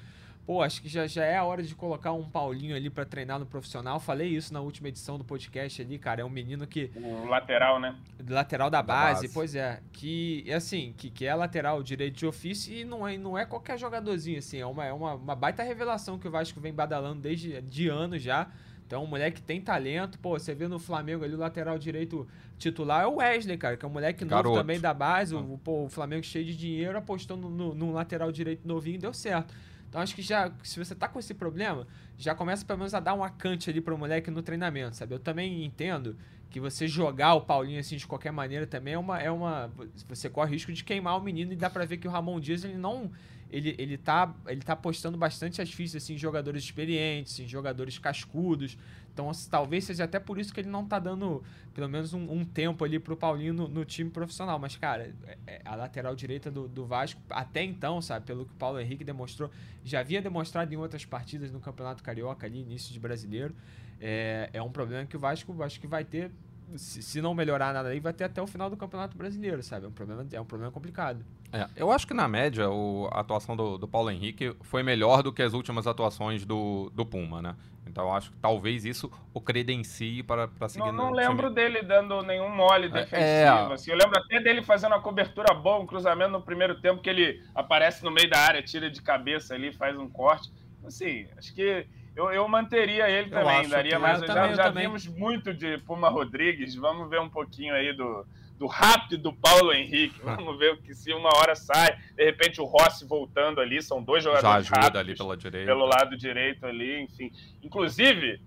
Pô, 0.46 0.62
acho 0.62 0.82
que 0.82 0.90
já, 0.90 1.08
já 1.08 1.24
é 1.24 1.38
a 1.38 1.44
hora 1.46 1.64
de 1.64 1.74
colocar 1.74 2.12
um 2.12 2.30
Paulinho 2.30 2.76
ali 2.76 2.90
pra 2.90 3.06
treinar 3.06 3.40
no 3.40 3.46
profissional. 3.46 3.98
Falei 3.98 4.28
isso 4.28 4.54
na 4.54 4.60
última 4.60 4.90
edição 4.90 5.18
do 5.18 5.24
podcast 5.24 5.82
ali, 5.82 5.98
cara. 5.98 6.22
É 6.22 6.26
um 6.26 6.30
menino 6.30 6.68
que 6.68 6.92
O 6.96 7.26
lateral, 7.26 7.80
né? 7.80 7.96
lateral 8.28 8.70
da 8.70 8.84
base, 8.84 9.22
base. 9.22 9.34
pois 9.34 9.56
é. 9.56 9.80
Que, 9.94 10.52
assim, 10.52 10.94
que, 10.98 11.10
que 11.10 11.26
é 11.26 11.34
lateral 11.34 11.82
direito 11.82 12.16
de 12.18 12.26
ofício 12.26 12.74
e 12.74 12.84
não 12.84 13.08
é, 13.08 13.18
não 13.18 13.38
é 13.38 13.46
qualquer 13.46 13.78
jogadorzinho, 13.80 14.40
assim. 14.40 14.58
É 14.60 14.66
uma, 14.66 14.86
é 14.86 14.92
uma, 14.92 15.14
uma 15.14 15.36
baita 15.36 15.64
revelação 15.64 16.20
que 16.20 16.28
o 16.28 16.32
Vasco 16.32 16.60
vem 16.60 16.74
badalando 16.74 17.22
desde 17.22 17.62
de 17.62 17.88
anos 17.88 18.22
já. 18.22 18.50
Então, 18.86 19.02
um 19.06 19.08
moleque 19.08 19.38
que 19.38 19.42
tem 19.48 19.62
talento. 19.62 20.20
Pô, 20.20 20.38
você 20.38 20.54
vê 20.54 20.68
no 20.68 20.78
Flamengo 20.78 21.24
ali 21.24 21.34
o 21.34 21.38
lateral 21.38 21.78
direito 21.80 22.28
titular 22.60 23.04
é 23.04 23.08
o 23.08 23.16
Wesley, 23.16 23.58
cara, 23.58 23.78
que 23.78 23.86
é 23.86 23.88
um 23.88 23.92
moleque 23.92 24.26
novo 24.26 24.36
Garoto. 24.36 24.58
também 24.58 24.80
da 24.80 24.94
base. 24.94 25.34
O, 25.34 25.58
pô, 25.58 25.86
o 25.86 25.90
Flamengo 25.90 26.24
cheio 26.24 26.46
de 26.46 26.56
dinheiro 26.56 26.98
apostou 26.98 27.38
no, 27.38 27.50
no, 27.50 27.74
num 27.74 27.94
lateral 27.94 28.32
direito 28.32 28.68
novinho 28.68 28.96
e 28.96 29.00
deu 29.00 29.14
certo. 29.14 29.54
Então 29.94 30.02
acho 30.02 30.16
que 30.16 30.24
já, 30.24 30.52
se 30.64 30.84
você 30.84 30.96
tá 30.96 31.08
com 31.08 31.20
esse 31.20 31.36
problema, 31.36 31.86
já 32.18 32.34
começa 32.34 32.66
pelo 32.66 32.80
menos 32.80 32.96
a 32.96 33.00
dar 33.00 33.14
um 33.14 33.24
acante 33.24 33.70
ali 33.70 33.80
pro 33.80 33.96
moleque 33.96 34.32
no 34.32 34.42
treinamento, 34.42 34.96
sabe? 34.96 35.14
Eu 35.14 35.20
também 35.20 35.64
entendo 35.64 36.18
que 36.50 36.60
você 36.60 36.88
jogar 36.88 37.36
o 37.36 37.42
Paulinho 37.42 37.80
assim 37.80 37.96
de 37.96 38.08
qualquer 38.08 38.32
maneira 38.32 38.66
também 38.66 38.96
é 38.96 38.98
uma. 38.98 39.20
É 39.20 39.30
uma 39.30 39.72
você 40.10 40.32
corre 40.32 40.54
risco 40.54 40.74
de 40.74 40.84
queimar 40.84 41.16
o 41.16 41.22
menino 41.22 41.54
e 41.54 41.56
dá 41.56 41.70
pra 41.70 41.86
ver 41.86 41.98
que 41.98 42.08
o 42.08 42.12
Ramon 42.12 42.40
Dias 42.40 42.64
ele 42.64 42.76
não. 42.76 43.12
Ele, 43.52 43.76
ele, 43.78 43.96
tá, 43.96 44.34
ele 44.48 44.62
tá 44.62 44.74
apostando 44.74 45.16
bastante 45.16 45.62
as 45.62 45.72
fichas 45.72 46.02
assim, 46.02 46.16
em 46.16 46.18
jogadores 46.18 46.64
experientes, 46.64 47.40
em 47.40 47.48
jogadores 47.48 48.00
cascudos. 48.00 48.76
Então, 49.14 49.30
assim, 49.30 49.48
talvez 49.50 49.84
seja 49.84 50.06
até 50.06 50.20
por 50.20 50.40
isso 50.40 50.52
que 50.52 50.60
ele 50.60 50.70
não 50.70 50.86
tá 50.86 50.98
dando 50.98 51.44
pelo 51.74 51.88
menos 51.88 52.14
um, 52.14 52.32
um 52.32 52.44
tempo 52.44 52.84
ali 52.84 52.98
pro 53.00 53.16
Paulinho 53.16 53.54
no, 53.54 53.68
no 53.68 53.86
time 53.86 54.10
profissional. 54.10 54.58
Mas, 54.58 54.76
cara, 54.76 55.14
é- 55.28 55.38
é 55.48 55.62
a 55.64 55.76
lateral 55.76 56.16
direita 56.16 56.50
do, 56.50 56.68
do 56.68 56.86
Vasco, 56.86 57.22
até 57.30 57.64
então, 57.64 58.02
sabe, 58.02 58.26
pelo 58.26 58.46
que 58.46 58.52
o 58.52 58.56
Paulo 58.56 58.80
Henrique 58.80 59.04
demonstrou, 59.04 59.50
já 59.86 60.00
havia 60.00 60.22
demonstrado 60.22 60.74
em 60.74 60.78
outras 60.78 61.06
partidas 61.06 61.52
no 61.52 61.60
Campeonato 61.60 62.02
Carioca 62.04 62.48
ali, 62.48 62.62
início 62.62 62.92
de 62.92 63.00
brasileiro. 63.00 63.54
É, 64.02 64.50
é 64.52 64.62
um 64.62 64.72
problema 64.72 65.06
que 65.06 65.16
o 65.16 65.20
Vasco, 65.20 65.52
o 65.52 65.56
Vasco 65.56 65.88
vai 65.88 66.04
ter, 66.04 66.32
se, 66.76 67.02
se 67.04 67.22
não 67.22 67.34
melhorar 67.36 67.72
nada 67.74 67.90
aí, 67.90 68.00
vai 68.00 68.14
ter 68.14 68.24
até 68.24 68.42
o 68.42 68.48
final 68.48 68.70
do 68.70 68.76
Campeonato 68.76 69.16
Brasileiro, 69.16 69.62
sabe? 69.62 69.86
É 69.86 69.90
um 69.90 69.92
problema, 69.92 70.26
é 70.32 70.42
um 70.42 70.46
problema 70.46 70.72
complicado. 70.72 71.24
É, 71.52 71.68
eu 71.76 71.92
acho 71.92 72.08
que 72.08 72.14
na 72.16 72.28
média 72.28 72.68
o- 72.70 73.08
a 73.12 73.20
atuação 73.20 73.56
do, 73.56 73.78
do 73.78 73.88
Paulo 73.88 74.10
Henrique 74.10 74.56
foi 74.62 74.82
melhor 74.82 75.22
do 75.22 75.32
que 75.32 75.44
as 75.44 75.54
últimas 75.54 75.86
atuações 75.86 76.44
do, 76.46 76.92
do 76.96 77.06
Puma, 77.06 77.42
né? 77.44 77.56
Então 77.94 78.12
acho 78.12 78.32
que 78.32 78.38
talvez 78.38 78.86
isso 78.86 79.12
o 79.32 79.40
credencie 79.40 80.24
para, 80.24 80.48
para 80.48 80.68
seguir 80.68 80.88
Não, 80.88 80.92
não 80.92 81.06
time. 81.14 81.28
lembro 81.28 81.52
dele 81.52 81.84
dando 81.84 82.24
nenhum 82.24 82.50
mole 82.50 82.90
defensivo. 82.90 83.22
é. 83.22 83.74
assim. 83.74 83.92
Eu 83.92 83.98
lembro 83.98 84.18
até 84.20 84.40
dele 84.40 84.64
fazendo 84.64 84.94
uma 84.94 85.00
cobertura 85.02 85.54
boa, 85.54 85.78
um 85.78 85.86
cruzamento 85.86 86.32
no 86.32 86.42
primeiro 86.42 86.82
tempo 86.82 87.04
que 87.04 87.10
ele 87.10 87.44
aparece 87.54 88.04
no 88.04 88.10
meio 88.10 88.28
da 88.28 88.40
área, 88.40 88.64
tira 88.64 88.90
de 88.90 89.00
cabeça 89.00 89.54
ali, 89.54 89.72
faz 89.72 89.96
um 89.96 90.10
corte. 90.10 90.52
Assim, 90.84 91.28
acho 91.38 91.54
que 91.54 91.86
eu, 92.16 92.32
eu 92.32 92.48
manteria 92.48 93.10
ele 93.10 93.28
Eu 93.28 93.40
também, 93.42 93.68
daria 93.70 94.00
mais. 94.00 94.22
eu 94.22 94.28
Já, 94.28 94.34
também, 94.34 94.56
já 94.56 94.64
também. 94.64 94.86
vimos 94.88 95.08
muito 95.08 95.54
de 95.54 95.78
Puma 95.80 96.10
Rodrigues. 96.10 96.76
Vamos 96.76 97.10
ver 97.10 97.20
um 97.20 97.30
pouquinho 97.30 97.74
aí 97.74 97.92
do, 97.94 98.26
do 98.60 98.68
rápido 98.68 99.34
Paulo 99.34 99.74
Henrique. 99.74 100.20
Vamos 100.24 100.58
ver 100.60 100.78
que 100.82 100.94
se 100.94 101.12
uma 101.14 101.30
hora 101.38 101.56
sai, 101.56 101.98
de 102.16 102.24
repente 102.24 102.62
o 102.62 102.66
Rossi 102.66 103.06
voltando 103.06 103.60
ali, 103.60 103.82
são 103.82 104.02
dois 104.02 104.24
Já 104.24 104.30
jogadores 104.32 104.66
ajuda 104.68 104.80
rápidos 104.80 105.00
ali 105.02 105.16
pela 105.16 105.38
direita. 105.38 105.66
pelo 105.66 105.86
lado 105.86 106.16
direito 106.18 106.66
ali, 106.66 107.02
enfim. 107.02 107.32
Inclusive, 107.64 108.40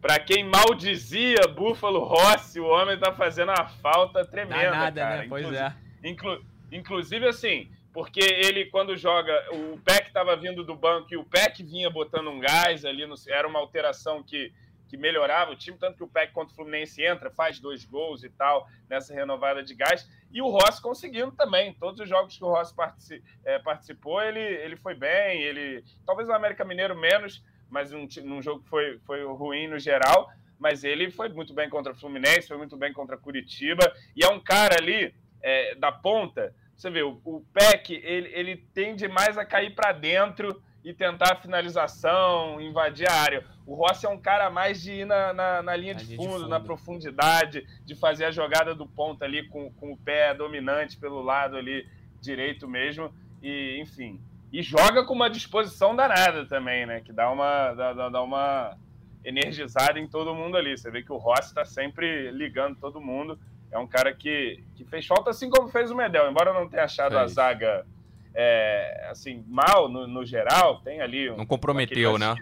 para 0.00 0.18
quem 0.20 0.44
maldizia 0.44 1.40
Búfalo 1.48 1.98
Rossi, 2.04 2.60
o 2.60 2.66
homem 2.66 2.96
tá 2.98 3.12
fazendo 3.12 3.48
uma 3.50 3.66
falta 3.66 4.24
tremenda, 4.24 4.70
nada, 4.70 5.00
cara. 5.00 5.16
né? 5.22 5.26
Pois 5.28 5.44
Inclu- 5.44 5.56
é. 5.58 5.74
inclu- 6.04 6.42
inclusive, 6.70 7.26
assim, 7.26 7.68
porque 7.98 8.20
ele, 8.20 8.66
quando 8.66 8.96
joga, 8.96 9.34
o 9.52 9.76
Peck 9.80 10.12
tava 10.12 10.36
vindo 10.36 10.62
do 10.62 10.76
banco 10.76 11.08
e 11.10 11.16
o 11.16 11.24
Peck 11.24 11.64
vinha 11.64 11.90
botando 11.90 12.30
um 12.30 12.38
gás 12.38 12.84
ali, 12.84 13.04
no, 13.04 13.16
era 13.26 13.48
uma 13.48 13.58
alteração 13.58 14.22
que, 14.22 14.52
que 14.88 14.96
melhorava 14.96 15.50
o 15.50 15.56
time, 15.56 15.76
tanto 15.76 15.96
que 15.96 16.04
o 16.04 16.06
Peck 16.06 16.32
contra 16.32 16.52
o 16.52 16.54
Fluminense 16.54 17.04
entra, 17.04 17.28
faz 17.28 17.58
dois 17.58 17.84
gols 17.84 18.22
e 18.22 18.30
tal, 18.30 18.68
nessa 18.88 19.12
renovada 19.12 19.64
de 19.64 19.74
gás, 19.74 20.08
e 20.30 20.40
o 20.40 20.48
Rossi 20.48 20.80
conseguindo 20.80 21.32
também, 21.32 21.74
todos 21.74 21.98
os 22.00 22.08
jogos 22.08 22.38
que 22.38 22.44
o 22.44 22.46
Rossi 22.46 22.72
partici- 22.72 23.20
eh, 23.44 23.58
participou, 23.58 24.22
ele, 24.22 24.38
ele 24.38 24.76
foi 24.76 24.94
bem, 24.94 25.42
ele, 25.42 25.82
talvez 26.06 26.28
o 26.28 26.32
América 26.32 26.64
Mineiro 26.64 26.96
menos, 26.96 27.42
mas 27.68 27.90
ti- 28.06 28.20
num 28.20 28.40
jogo 28.40 28.62
que 28.62 28.68
foi, 28.68 29.00
foi 29.00 29.24
ruim 29.24 29.66
no 29.66 29.76
geral, 29.80 30.30
mas 30.56 30.84
ele 30.84 31.10
foi 31.10 31.30
muito 31.30 31.52
bem 31.52 31.68
contra 31.68 31.92
o 31.92 31.96
Fluminense, 31.96 32.46
foi 32.46 32.58
muito 32.58 32.76
bem 32.76 32.92
contra 32.92 33.16
Curitiba, 33.16 33.92
e 34.14 34.24
é 34.24 34.28
um 34.28 34.38
cara 34.38 34.76
ali 34.80 35.12
eh, 35.42 35.74
da 35.74 35.90
ponta, 35.90 36.54
você 36.78 36.90
vê, 36.90 37.02
o, 37.02 37.20
o 37.24 37.44
Peck, 37.52 37.92
ele, 37.92 38.28
ele 38.32 38.56
tende 38.72 39.08
mais 39.08 39.36
a 39.36 39.44
cair 39.44 39.74
para 39.74 39.92
dentro 39.92 40.62
e 40.84 40.94
tentar 40.94 41.32
a 41.32 41.36
finalização, 41.36 42.60
invadir 42.60 43.08
a 43.10 43.14
área. 43.14 43.44
O 43.66 43.74
Rossi 43.74 44.06
é 44.06 44.08
um 44.08 44.18
cara 44.20 44.48
mais 44.48 44.80
de 44.80 44.92
ir 44.92 45.04
na, 45.04 45.32
na, 45.34 45.62
na 45.62 45.76
linha, 45.76 45.94
de, 45.94 46.04
linha 46.04 46.16
de 46.18 46.24
fundo, 46.24 46.38
fundo. 46.38 46.48
na 46.48 46.60
profundidade, 46.60 47.66
de 47.84 47.94
fazer 47.94 48.24
a 48.26 48.30
jogada 48.30 48.74
do 48.74 48.86
ponta 48.86 49.24
ali 49.24 49.46
com, 49.48 49.70
com 49.72 49.92
o 49.92 49.96
pé 49.98 50.32
dominante 50.32 50.96
pelo 50.96 51.20
lado 51.20 51.56
ali 51.56 51.86
direito 52.20 52.66
mesmo. 52.68 53.12
E, 53.42 53.78
enfim. 53.80 54.20
E 54.52 54.62
joga 54.62 55.04
com 55.04 55.12
uma 55.14 55.28
disposição 55.28 55.94
danada 55.94 56.46
também, 56.46 56.86
né? 56.86 57.00
Que 57.00 57.12
dá 57.12 57.30
uma, 57.30 57.74
dá, 57.74 57.92
dá- 57.92 58.08
dá 58.08 58.22
uma 58.22 58.76
energizada 59.24 59.98
em 59.98 60.06
todo 60.08 60.34
mundo 60.34 60.56
ali. 60.56 60.76
Você 60.78 60.90
vê 60.90 61.02
que 61.02 61.12
o 61.12 61.16
Rossi 61.18 61.48
está 61.48 61.64
sempre 61.64 62.30
ligando 62.30 62.76
todo 62.76 63.00
mundo. 63.00 63.38
É 63.70 63.78
um 63.78 63.86
cara 63.86 64.12
que, 64.14 64.62
que 64.74 64.84
fez 64.84 65.06
falta, 65.06 65.30
assim 65.30 65.50
como 65.50 65.68
fez 65.68 65.90
o 65.90 65.94
Medel. 65.96 66.30
Embora 66.30 66.50
eu 66.50 66.54
não 66.54 66.68
tenha 66.68 66.84
achado 66.84 67.16
a 67.16 67.20
Fez. 67.20 67.32
zaga 67.32 67.84
é, 68.34 69.08
assim, 69.10 69.44
mal 69.48 69.88
no, 69.88 70.06
no 70.06 70.24
geral, 70.24 70.80
tem 70.80 71.00
ali. 71.00 71.30
um- 71.30 71.36
Não 71.36 71.46
comprometeu, 71.46 72.18
né? 72.18 72.34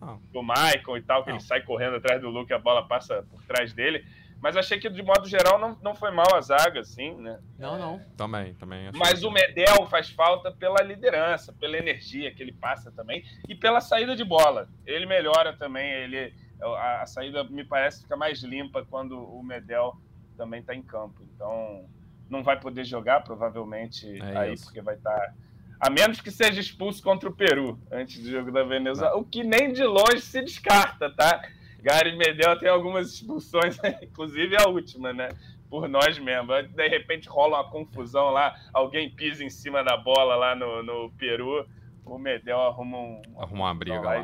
Ah. 0.00 0.16
Do 0.32 0.42
Michael 0.42 0.96
e 0.98 1.02
tal, 1.02 1.22
que 1.22 1.30
Não. 1.30 1.36
ele 1.36 1.44
sai 1.44 1.62
correndo 1.62 1.96
atrás 1.96 2.20
do 2.20 2.28
Luke 2.28 2.50
e 2.52 2.54
a 2.54 2.58
bola 2.58 2.86
passa 2.86 3.24
por 3.30 3.42
trás 3.44 3.72
dele. 3.72 4.04
Mas 4.42 4.58
achei 4.58 4.78
que, 4.78 4.90
de 4.90 5.02
modo 5.02 5.26
geral, 5.26 5.58
não, 5.58 5.78
não 5.80 5.94
foi 5.94 6.10
mal 6.10 6.26
a 6.34 6.40
zaga, 6.42 6.80
assim, 6.80 7.14
né? 7.14 7.38
Não, 7.58 7.78
não. 7.78 8.00
Também, 8.14 8.52
também. 8.54 8.88
achei 8.88 8.98
Mas 9.00 9.20
que- 9.20 9.26
o 9.26 9.30
Medel 9.30 9.86
faz 9.86 10.10
falta 10.10 10.52
pela 10.52 10.82
liderança, 10.82 11.50
pela 11.54 11.78
energia 11.78 12.30
que 12.34 12.42
ele 12.42 12.52
passa 12.52 12.90
também 12.92 13.24
e 13.48 13.54
pela 13.54 13.80
saída 13.80 14.14
de 14.14 14.24
bola. 14.24 14.68
Ele 14.84 15.06
melhora 15.06 15.54
também, 15.56 15.90
ele 15.90 16.34
a, 16.60 17.02
a 17.02 17.06
saída 17.06 17.42
me 17.44 17.64
parece 17.64 18.02
fica 18.02 18.16
mais 18.16 18.42
limpa 18.42 18.84
quando 18.90 19.18
o 19.18 19.42
Medel 19.42 19.96
também 20.36 20.60
está 20.60 20.74
em 20.74 20.82
campo. 20.82 21.22
Então 21.34 21.84
não 22.28 22.42
vai 22.42 22.58
poder 22.58 22.84
jogar 22.84 23.22
provavelmente 23.22 24.20
É 24.20 24.36
aí 24.36 24.54
isso. 24.54 24.64
porque 24.64 24.80
vai 24.80 24.94
estar 24.94 25.34
a 25.78 25.90
menos 25.90 26.20
que 26.20 26.30
seja 26.30 26.60
expulso 26.60 27.02
contra 27.02 27.28
o 27.28 27.32
Peru 27.32 27.78
antes 27.90 28.22
do 28.22 28.30
jogo 28.30 28.50
da 28.50 28.62
Venezuela, 28.62 29.16
o 29.16 29.24
que 29.24 29.42
nem 29.42 29.72
de 29.72 29.84
longe 29.84 30.20
se 30.20 30.40
descarta, 30.40 31.10
tá? 31.10 31.46
Gary 31.82 32.16
Medel 32.16 32.58
tem 32.58 32.68
algumas 32.68 33.12
expulsões, 33.12 33.76
inclusive 34.00 34.56
a 34.56 34.66
última, 34.68 35.12
né? 35.12 35.28
por 35.68 35.88
nós 35.88 36.18
mesmos. 36.18 36.68
De 36.68 36.88
repente 36.88 37.28
rola 37.28 37.60
uma 37.60 37.70
confusão 37.70 38.30
lá, 38.30 38.54
alguém 38.72 39.10
pisa 39.10 39.44
em 39.44 39.50
cima 39.50 39.82
da 39.82 39.96
bola 39.96 40.36
lá 40.36 40.54
no, 40.54 40.82
no 40.82 41.10
Peru 41.18 41.66
o 42.04 42.18
Medel 42.18 42.60
arruma, 42.60 42.98
um, 42.98 43.22
arruma 43.38 43.64
uma 43.64 43.74
briga 43.74 44.00
lá, 44.00 44.22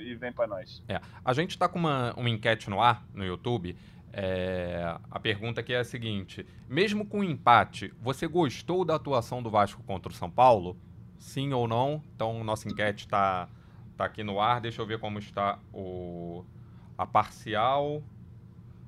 e 0.00 0.14
vem 0.14 0.32
para 0.32 0.46
nós. 0.46 0.82
É. 0.88 1.00
A 1.24 1.32
gente 1.32 1.50
está 1.50 1.68
com 1.68 1.78
uma, 1.78 2.14
uma 2.16 2.30
enquete 2.30 2.70
no 2.70 2.80
ar, 2.80 3.04
no 3.12 3.24
YouTube. 3.24 3.76
É, 4.12 4.96
a 5.10 5.20
pergunta 5.20 5.60
aqui 5.60 5.72
é 5.72 5.78
a 5.78 5.84
seguinte: 5.84 6.44
mesmo 6.68 7.06
com 7.06 7.22
empate, 7.22 7.92
você 8.00 8.26
gostou 8.26 8.84
da 8.84 8.96
atuação 8.96 9.42
do 9.42 9.50
Vasco 9.50 9.82
contra 9.84 10.10
o 10.10 10.14
São 10.14 10.30
Paulo? 10.30 10.76
Sim 11.18 11.52
ou 11.52 11.68
não? 11.68 12.02
Então, 12.14 12.42
nossa 12.42 12.68
enquete 12.68 13.04
está 13.04 13.48
tá 13.96 14.04
aqui 14.04 14.22
no 14.22 14.40
ar. 14.40 14.60
Deixa 14.60 14.80
eu 14.80 14.86
ver 14.86 14.98
como 14.98 15.18
está 15.18 15.58
o, 15.72 16.44
a 16.96 17.06
parcial. 17.06 18.02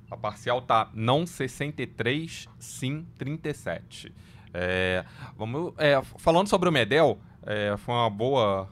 A 0.09 0.17
parcial 0.17 0.61
tá 0.61 0.89
não 0.93 1.25
63, 1.25 2.47
sim 2.59 3.05
37. 3.17 4.13
É, 4.53 5.05
vamos, 5.35 5.73
é, 5.77 5.99
falando 6.17 6.47
sobre 6.47 6.69
o 6.69 6.71
Medel, 6.71 7.19
é, 7.43 7.75
foi 7.77 7.95
uma 7.95 8.09
boa, 8.09 8.69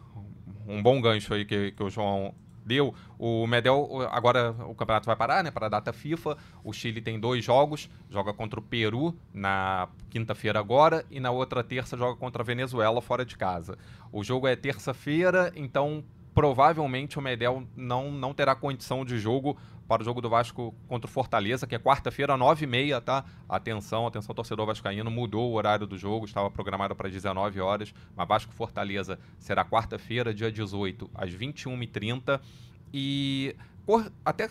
um 0.68 0.82
bom 0.82 1.02
gancho 1.02 1.34
aí 1.34 1.44
que, 1.44 1.72
que 1.72 1.82
o 1.82 1.90
João 1.90 2.36
deu. 2.66 2.94
O 3.18 3.46
Medel, 3.48 4.08
agora 4.12 4.52
o 4.68 4.76
campeonato 4.76 5.06
vai 5.06 5.16
parar, 5.16 5.44
né? 5.44 5.52
Para 5.52 5.68
a 5.68 5.70
data 5.70 5.94
FIFA. 5.94 6.38
O 6.64 6.74
Chile 6.74 7.02
tem 7.02 7.20
dois 7.20 7.44
jogos: 7.44 7.90
joga 8.10 8.34
contra 8.34 8.60
o 8.60 8.64
Peru 8.64 9.16
na 9.34 9.88
quinta-feira 10.10 10.60
agora 10.60 11.06
e 11.10 11.20
na 11.20 11.32
outra 11.32 11.64
terça 11.64 11.98
joga 11.98 12.18
contra 12.18 12.42
a 12.42 12.46
Venezuela 12.46 13.02
fora 13.02 13.26
de 13.26 13.38
casa. 13.38 13.78
O 14.12 14.24
jogo 14.24 14.48
é 14.48 14.56
terça-feira, 14.56 15.52
então 15.56 16.04
provavelmente 16.34 17.20
o 17.20 17.22
Medel 17.22 17.64
não, 17.76 18.12
não 18.12 18.34
terá 18.34 18.56
condição 18.56 19.04
de 19.04 19.20
jogo 19.20 19.58
para 19.88 20.02
o 20.02 20.06
jogo 20.06 20.22
do 20.22 20.30
Vasco 20.30 20.74
contra 20.88 21.10
o 21.10 21.12
Fortaleza, 21.12 21.68
que 21.68 21.76
é 21.76 21.80
quarta-feira, 21.80 22.38
9h30, 22.38 23.02
tá? 23.02 23.26
Atenção, 23.48 24.08
atenção, 24.08 24.34
torcedor 24.34 24.66
vascaíno, 24.66 25.12
mudou 25.12 25.52
o 25.52 25.54
horário 25.54 25.86
do 25.86 25.98
jogo, 25.98 26.26
estava 26.26 26.50
programado 26.50 26.96
para 26.96 27.10
19 27.10 27.60
horas, 27.60 27.94
mas 28.16 28.28
Vasco 28.28 28.54
Fortaleza 28.54 29.20
será 29.38 29.66
quarta-feira, 29.66 30.34
dia 30.34 30.52
18, 30.52 31.10
às 31.14 31.32
21h30. 31.32 32.40
E 32.94 33.56
até 34.24 34.50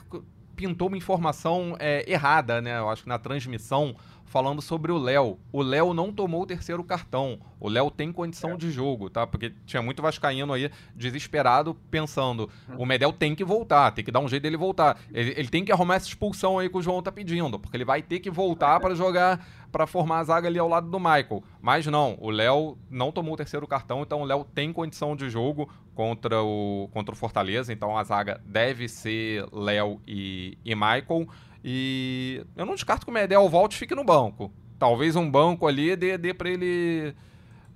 pintou 0.57 0.88
uma 0.88 0.97
informação 0.97 1.75
é, 1.79 2.05
errada, 2.11 2.61
né? 2.61 2.79
Eu 2.79 2.90
acho 2.90 3.03
que 3.05 3.09
na 3.09 3.19
transmissão 3.19 3.97
falando 4.31 4.62
sobre 4.62 4.93
o 4.93 4.97
Léo. 4.97 5.38
O 5.53 5.61
Léo 5.61 5.93
não 5.93 6.12
tomou 6.12 6.43
o 6.43 6.47
terceiro 6.47 6.85
cartão. 6.85 7.40
O 7.59 7.69
Léo 7.69 7.90
tem 7.90 8.12
condição 8.12 8.53
é. 8.53 8.57
de 8.57 8.71
jogo, 8.71 9.11
tá? 9.11 9.27
Porque 9.27 9.53
tinha 9.66 9.83
muito 9.83 10.01
vascaíno 10.01 10.53
aí 10.53 10.71
desesperado 10.95 11.75
pensando, 11.90 12.49
o 12.79 12.87
Medel 12.87 13.12
tem 13.12 13.35
que 13.35 13.45
voltar, 13.45 13.90
tem 13.90 14.05
que 14.05 14.12
dar 14.12 14.21
um 14.21 14.29
jeito 14.29 14.45
dele 14.45 14.57
voltar. 14.57 14.99
Ele, 15.12 15.35
ele 15.37 15.49
tem 15.49 15.64
que 15.64 15.73
arrumar 15.73 15.97
essa 15.97 16.07
expulsão 16.07 16.61
aí 16.61 16.71
que 16.71 16.79
o 16.79 16.83
João 16.83 17.03
tá 17.03 17.11
pedindo, 17.11 17.59
porque 17.59 17.77
ele 17.77 17.85
vai 17.85 18.03
ter 18.03 18.21
que 18.21 18.31
voltar 18.31 18.79
para 18.79 18.95
jogar, 18.95 19.45
para 19.73 19.85
formar 19.85 20.21
a 20.21 20.25
zaga 20.25 20.47
ali 20.47 20.61
ao 20.61 20.69
lado 20.69 20.88
do 20.88 21.01
Michael. 21.01 21.43
Mas 21.61 21.85
não, 21.87 22.16
o 22.21 22.31
Léo 22.31 22.79
não 22.88 23.11
tomou 23.11 23.35
o 23.35 23.37
terceiro 23.37 23.66
cartão, 23.66 24.03
então 24.03 24.23
o 24.23 24.25
Léo 24.25 24.45
tem 24.45 24.73
condição 24.73 25.16
de 25.16 25.29
jogo 25.29 25.69
contra 25.93 26.40
o, 26.40 26.88
contra 26.93 27.12
o 27.12 27.19
Fortaleza, 27.19 27.73
então 27.73 27.99
a 27.99 28.05
zaga 28.05 28.40
deve 28.47 28.88
ser 28.88 29.45
Léo 29.53 30.01
e, 30.07 30.57
e 30.64 30.73
Michael. 30.77 31.27
E 31.64 32.44
eu 32.57 32.64
não 32.64 32.75
descarto 32.75 33.05
que 33.05 33.11
o 33.11 33.14
Medel 33.14 33.49
volte 33.49 33.75
e 33.75 33.79
fique 33.79 33.94
no 33.94 34.05
banco. 34.05 34.53
Talvez 34.79 35.14
um 35.14 35.31
banco 35.31 35.66
ali 35.66 35.94
dê, 35.94 36.16
dê 36.16 36.33
para 36.33 36.49
ele, 36.49 37.14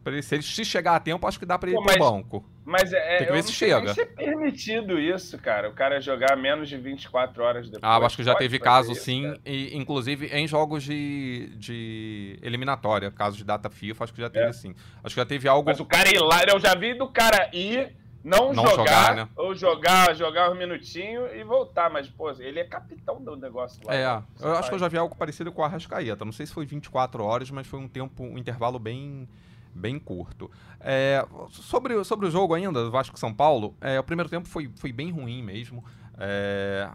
ele. 0.07 0.23
Se 0.23 0.35
ele 0.35 0.43
se 0.43 0.65
chegar 0.65 0.97
a 0.97 1.01
tempo, 1.01 1.27
acho 1.27 1.39
que 1.39 1.45
dá 1.45 1.59
para 1.59 1.69
ele 1.69 1.77
Pô, 1.77 1.85
mas, 1.85 1.97
pro 1.97 2.11
banco. 2.11 2.45
Mas 2.65 2.93
é, 2.95 3.19
Tem 3.19 3.27
que 3.27 3.33
ver 3.35 3.43
se 3.43 3.53
chega. 3.53 3.93
Se 3.93 4.01
é 4.01 4.07
permitido 4.07 4.99
isso, 4.99 5.37
cara. 5.39 5.69
O 5.69 5.75
cara 5.75 6.01
jogar 6.01 6.35
menos 6.35 6.67
de 6.67 6.79
24 6.79 7.43
horas 7.43 7.67
depois. 7.69 7.83
Ah, 7.83 7.99
acho 7.99 8.17
que 8.17 8.23
já 8.23 8.35
teve 8.35 8.59
caso 8.59 8.93
isso, 8.93 9.03
sim, 9.03 9.35
e, 9.45 9.77
inclusive 9.77 10.29
em 10.29 10.49
jogos 10.49 10.83
de, 10.83 11.53
de 11.57 12.39
eliminatória, 12.43 13.11
caso 13.11 13.37
de 13.37 13.45
data 13.45 13.69
FIFA, 13.69 14.05
acho 14.05 14.15
que 14.15 14.21
já 14.23 14.31
teve 14.31 14.47
é. 14.47 14.53
sim. 14.53 14.75
Acho 15.03 15.15
que 15.15 15.21
já 15.21 15.27
teve 15.27 15.47
algo. 15.47 15.69
Mas 15.69 15.79
o 15.79 15.85
cara 15.85 16.09
ir 16.09 16.21
lá, 16.21 16.43
eu 16.49 16.59
já 16.59 16.75
vi 16.75 16.95
do 16.95 17.07
cara 17.07 17.51
ir 17.53 17.95
não, 18.25 18.55
não 18.55 18.65
jogar, 18.65 18.77
jogar 18.77 19.17
né? 19.17 19.29
ou 19.37 19.55
jogar, 19.55 20.17
jogar 20.17 20.51
um 20.51 20.55
minutinho 20.55 21.27
e 21.37 21.45
voltar. 21.45 21.91
Mas, 21.91 22.09
pô, 22.09 22.31
ele 22.31 22.59
é 22.59 22.65
capitão 22.65 23.23
do 23.23 23.37
negócio 23.37 23.79
lá. 23.85 23.95
É, 23.95 24.23
eu 24.41 24.53
acho 24.57 24.71
que 24.71 24.75
eu 24.75 24.79
já 24.79 24.89
vi 24.89 24.97
algo 24.97 25.15
parecido 25.15 25.53
com 25.53 25.61
o 25.61 25.65
Arrascaeta. 25.65 26.25
Não 26.25 26.33
sei 26.33 26.47
se 26.47 26.55
foi 26.55 26.65
24 26.65 27.23
horas, 27.23 27.51
mas 27.51 27.67
foi 27.67 27.79
um 27.79 27.87
tempo, 27.87 28.23
um 28.23 28.39
intervalo 28.39 28.79
bem, 28.79 29.29
bem 29.75 29.99
curto. 29.99 30.51
É, 30.81 31.25
sobre, 31.51 32.03
sobre 32.03 32.27
o 32.27 32.31
jogo 32.31 32.55
ainda, 32.55 32.89
Vasco 32.89 33.19
São 33.19 33.33
Paulo, 33.33 33.77
é, 33.79 34.01
o 34.01 34.05
primeiro 34.05 34.31
tempo 34.31 34.49
foi, 34.49 34.71
foi 34.77 34.91
bem 34.91 35.11
ruim 35.11 35.43
mesmo. 35.43 35.85
É, 36.19 36.89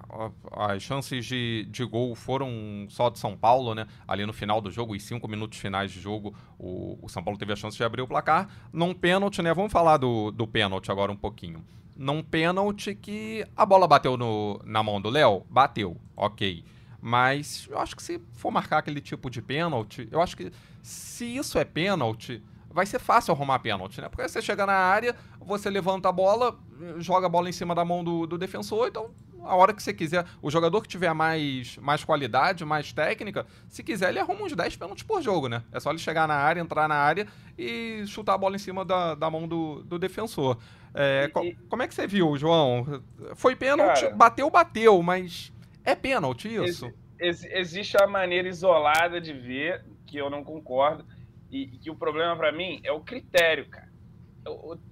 as 0.51 0.82
chances 0.82 1.25
de, 1.25 1.67
de 1.69 1.84
gol 1.84 2.15
foram 2.15 2.86
só 2.89 3.10
de 3.10 3.19
São 3.19 3.36
Paulo, 3.36 3.75
né? 3.75 3.86
Ali 4.08 4.25
no 4.25 4.34
final 4.34 4.62
do 4.62 4.71
jogo, 4.71 4.95
os 4.95 5.03
cinco 5.03 5.27
minutos 5.27 5.60
finais 5.60 5.91
de 5.91 5.99
jogo, 5.99 6.34
o, 6.58 6.97
o 7.01 7.10
São 7.10 7.23
Paulo 7.23 7.38
teve 7.38 7.51
a 7.51 7.55
chance 7.55 7.75
de 7.75 7.84
abrir 7.84 8.01
o 8.01 8.08
placar. 8.08 8.47
Num 8.71 8.93
pênalti, 8.93 9.41
né? 9.41 9.53
Vamos 9.53 9.71
falar 9.71 9.97
do, 9.97 10.32
do 10.32 10.47
pênalti 10.47 10.91
agora 10.91 11.12
um 11.12 11.17
pouquinho. 11.17 11.63
Num 11.95 12.23
pênalti 12.23 12.95
que 12.95 13.45
a 13.58 13.65
bola 13.65 13.88
bateu 13.88 14.15
no, 14.15 14.62
na 14.63 14.82
mão 14.82 15.01
do 15.01 15.10
Léo, 15.10 15.45
bateu, 15.49 15.97
ok. 16.15 16.63
Mas 17.01 17.67
eu 17.69 17.77
acho 17.77 17.95
que 17.95 18.03
se 18.03 18.21
for 18.34 18.51
marcar 18.51 18.79
aquele 18.79 19.01
tipo 19.01 19.29
de 19.29 19.41
pênalti, 19.41 20.08
eu 20.12 20.21
acho 20.21 20.36
que 20.36 20.51
se 20.82 21.25
isso 21.25 21.58
é 21.58 21.65
pênalti, 21.65 22.41
vai 22.71 22.86
ser 22.86 22.99
fácil 22.99 23.34
arrumar 23.34 23.60
pênalti, 23.60 23.99
né? 24.01 24.10
Porque 24.10 24.27
você 24.27 24.41
chega 24.41 24.65
na 24.65 24.73
área, 24.73 25.15
você 25.39 25.69
levanta 25.69 26.10
a 26.10 26.12
bola, 26.12 26.58
joga 26.97 27.25
a 27.25 27.29
bola 27.29 27.49
em 27.49 27.53
cima 27.53 27.73
da 27.73 27.84
mão 27.84 28.03
do, 28.03 28.27
do 28.27 28.38
defensor, 28.38 28.88
então 28.88 29.12
a 29.43 29.55
hora 29.55 29.73
que 29.73 29.82
você 29.82 29.93
quiser, 29.93 30.25
o 30.41 30.51
jogador 30.51 30.82
que 30.82 30.88
tiver 30.88 31.13
mais, 31.13 31.77
mais 31.77 32.03
qualidade, 32.03 32.65
mais 32.65 32.91
técnica, 32.91 33.45
se 33.67 33.84
quiser, 33.84 34.10
ele 34.10 34.19
arruma 34.19 34.43
uns 34.43 34.55
10 34.55 34.75
pênaltis 34.75 35.03
por 35.03 35.21
jogo, 35.21 35.47
né? 35.47 35.63
É 35.71 35.79
só 35.79 35.89
ele 35.89 35.99
chegar 35.99 36.27
na 36.27 36.36
área, 36.36 36.62
entrar 36.62 36.88
na 36.88 36.95
área 36.95 37.27
e 37.58 38.03
chutar 38.08 38.34
a 38.34 38.38
bola 38.38 38.55
em 38.55 38.60
cima 38.60 38.84
da, 38.84 39.15
da 39.15 39.29
mão 39.29 39.47
do, 39.47 39.84
do 39.84 39.97
defensor. 39.97 40.58
É, 40.93 41.25
e, 41.25 41.29
co 41.29 41.43
como 41.69 41.84
é 41.84 41.88
que 41.88 41.93
você 41.93 42.08
viu, 42.08 42.36
João? 42.38 43.01
Foi 43.36 43.55
pênalti, 43.55 44.01
cara, 44.01 44.15
bateu, 44.15 44.49
bateu, 44.49 45.01
mas 45.01 45.51
é 45.84 45.95
pênalti 45.95 46.53
isso? 46.53 46.91
Ex, 47.19 47.43
existe 47.45 47.97
uma 47.97 48.08
maneira 48.08 48.47
isolada 48.47 49.19
de 49.19 49.34
ver, 49.34 49.84
que 50.05 50.17
eu 50.17 50.29
não 50.29 50.43
concordo, 50.43 51.05
e 51.52 51.68
que 51.68 51.90
o 51.90 51.96
problema 51.96 52.36
para 52.36 52.52
mim 52.52 52.80
é 52.84 52.92
o 52.92 53.02
critério, 53.02 53.68
cara 53.68 53.90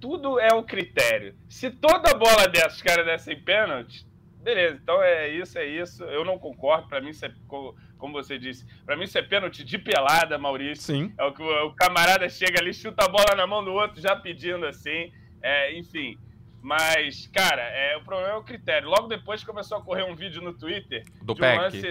tudo 0.00 0.38
é 0.38 0.52
o 0.52 0.62
critério. 0.62 1.34
Se 1.48 1.70
toda 1.70 2.14
bola 2.14 2.48
dessas 2.48 2.82
caras 2.82 3.06
dessem 3.06 3.40
pênalti, 3.40 4.06
beleza. 4.42 4.78
Então 4.82 5.02
é 5.02 5.28
isso, 5.28 5.58
é 5.58 5.66
isso. 5.66 6.04
Eu 6.04 6.24
não 6.24 6.38
concordo. 6.38 6.88
Para 6.88 7.00
mim, 7.00 7.10
isso 7.10 7.24
é, 7.24 7.32
como 7.48 8.12
você 8.12 8.38
disse, 8.38 8.66
para 8.84 8.96
mim 8.96 9.04
isso 9.04 9.18
é 9.18 9.22
pênalti 9.22 9.64
de 9.64 9.78
pelada, 9.78 10.38
Maurício. 10.38 10.84
Sim. 10.84 11.14
É 11.18 11.24
o 11.24 11.32
que 11.32 11.42
o, 11.42 11.72
camarada 11.74 12.28
chega 12.28 12.60
ali, 12.60 12.72
chuta 12.72 13.04
a 13.04 13.08
bola 13.08 13.34
na 13.36 13.46
mão 13.46 13.64
do 13.64 13.72
outro, 13.72 14.00
já 14.00 14.14
pedindo 14.14 14.66
assim. 14.66 15.12
É, 15.42 15.76
enfim. 15.76 16.18
Mas, 16.60 17.28
cara, 17.28 17.62
é, 17.62 17.96
o 17.96 18.04
problema 18.04 18.34
é 18.34 18.36
o 18.36 18.42
critério. 18.42 18.88
Logo 18.88 19.06
depois 19.06 19.44
começou 19.44 19.78
a 19.78 19.82
correr 19.82 20.02
um 20.02 20.16
vídeo 20.16 20.42
no 20.42 20.52
Twitter 20.52 21.04
do 21.22 21.34
de 21.34 21.42
um 21.42 21.56
lance. 21.56 21.86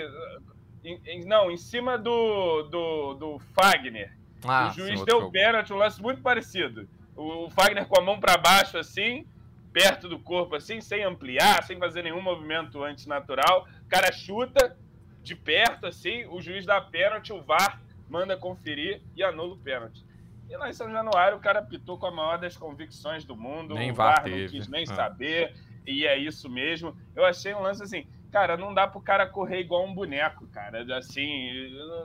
Em, 0.84 1.02
em, 1.06 1.26
não, 1.26 1.50
em 1.50 1.58
cima 1.58 1.98
do, 1.98 2.64
do, 2.64 3.14
do 3.16 3.40
Fagner. 3.54 4.17
Ah, 4.44 4.70
o 4.70 4.74
juiz 4.74 5.00
sim, 5.00 5.06
deu 5.06 5.30
pênalti, 5.32 5.74
um 5.74 5.78
lance 5.78 6.02
muito 6.02 6.22
parecido 6.22 6.88
o 7.18 7.50
Fagner 7.50 7.88
com 7.88 8.00
a 8.00 8.04
mão 8.04 8.20
para 8.20 8.38
baixo, 8.38 8.78
assim, 8.78 9.26
perto 9.74 10.08
do 10.08 10.20
corpo, 10.20 10.56
assim, 10.56 10.80
sem 10.80 11.04
ampliar, 11.04 11.64
sem 11.64 11.78
fazer 11.78 12.04
nenhum 12.04 12.22
movimento 12.22 12.84
antinatural. 12.84 13.68
O 13.86 13.90
cara 13.90 14.12
chuta 14.12 14.78
de 15.24 15.36
perto, 15.36 15.88
assim, 15.88 16.26
o 16.28 16.40
juiz 16.40 16.66
dá 16.66 16.80
pênalti, 16.80 17.34
o 17.34 17.42
VAR 17.42 17.82
manda 18.08 18.38
conferir 18.38 19.02
e 19.16 19.24
anula 19.24 19.56
o 19.56 19.58
pênalti. 19.58 20.06
E 20.50 20.56
lá 20.56 20.70
em 20.70 20.74
São 20.74 20.90
Januário, 20.90 21.38
o 21.38 21.42
cara 21.42 21.62
pitou 21.62 21.98
com 21.98 22.06
a 22.06 22.12
maior 22.12 22.38
das 22.38 22.56
convicções 22.56 23.26
do 23.26 23.36
mundo. 23.36 23.74
Nem 23.74 23.92
o 23.92 23.96
VAR, 23.96 24.22
VAR 24.22 24.30
não 24.30 24.48
quis 24.48 24.68
nem 24.68 24.84
ah. 24.84 24.96
saber, 24.96 25.56
e 25.86 26.06
é 26.06 26.18
isso 26.18 26.48
mesmo. 26.48 26.96
Eu 27.16 27.26
achei 27.26 27.54
um 27.54 27.62
lance 27.62 27.84
assim, 27.84 28.08
cara, 28.32 28.58
não 28.58 28.74
dá 28.74 28.88
pro 28.88 29.02
cara 29.02 29.28
correr 29.28 29.60
igual 29.60 29.86
um 29.86 29.94
boneco, 29.94 30.48
cara. 30.48 30.86
Assim, 30.98 31.50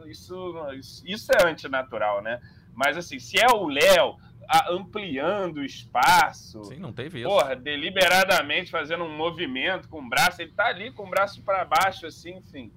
isso, 0.07 0.55
isso 1.05 1.33
é 1.33 1.49
antinatural, 1.49 2.23
né? 2.23 2.41
Mas 2.75 2.97
assim, 2.97 3.19
se 3.19 3.39
é 3.39 3.47
o 3.53 3.69
Léo, 3.69 4.17
ampliando 4.71 5.59
o 5.59 5.65
espaço. 5.65 6.65
Sim, 6.65 6.79
não 6.79 6.93
teve 6.93 7.21
isso. 7.21 7.29
Porra, 7.29 7.55
deliberadamente 7.55 8.71
fazendo 8.71 9.05
um 9.05 9.17
movimento 9.17 9.89
com 9.89 10.01
o 10.01 10.09
braço. 10.09 10.43
Ele 10.43 10.53
tá 10.53 10.67
ali 10.67 10.91
com 10.91 11.05
o 11.05 11.11
braço 11.11 11.43
para 11.43 11.65
baixo, 11.65 12.07
assim, 12.07 12.37
enfim. 12.37 12.73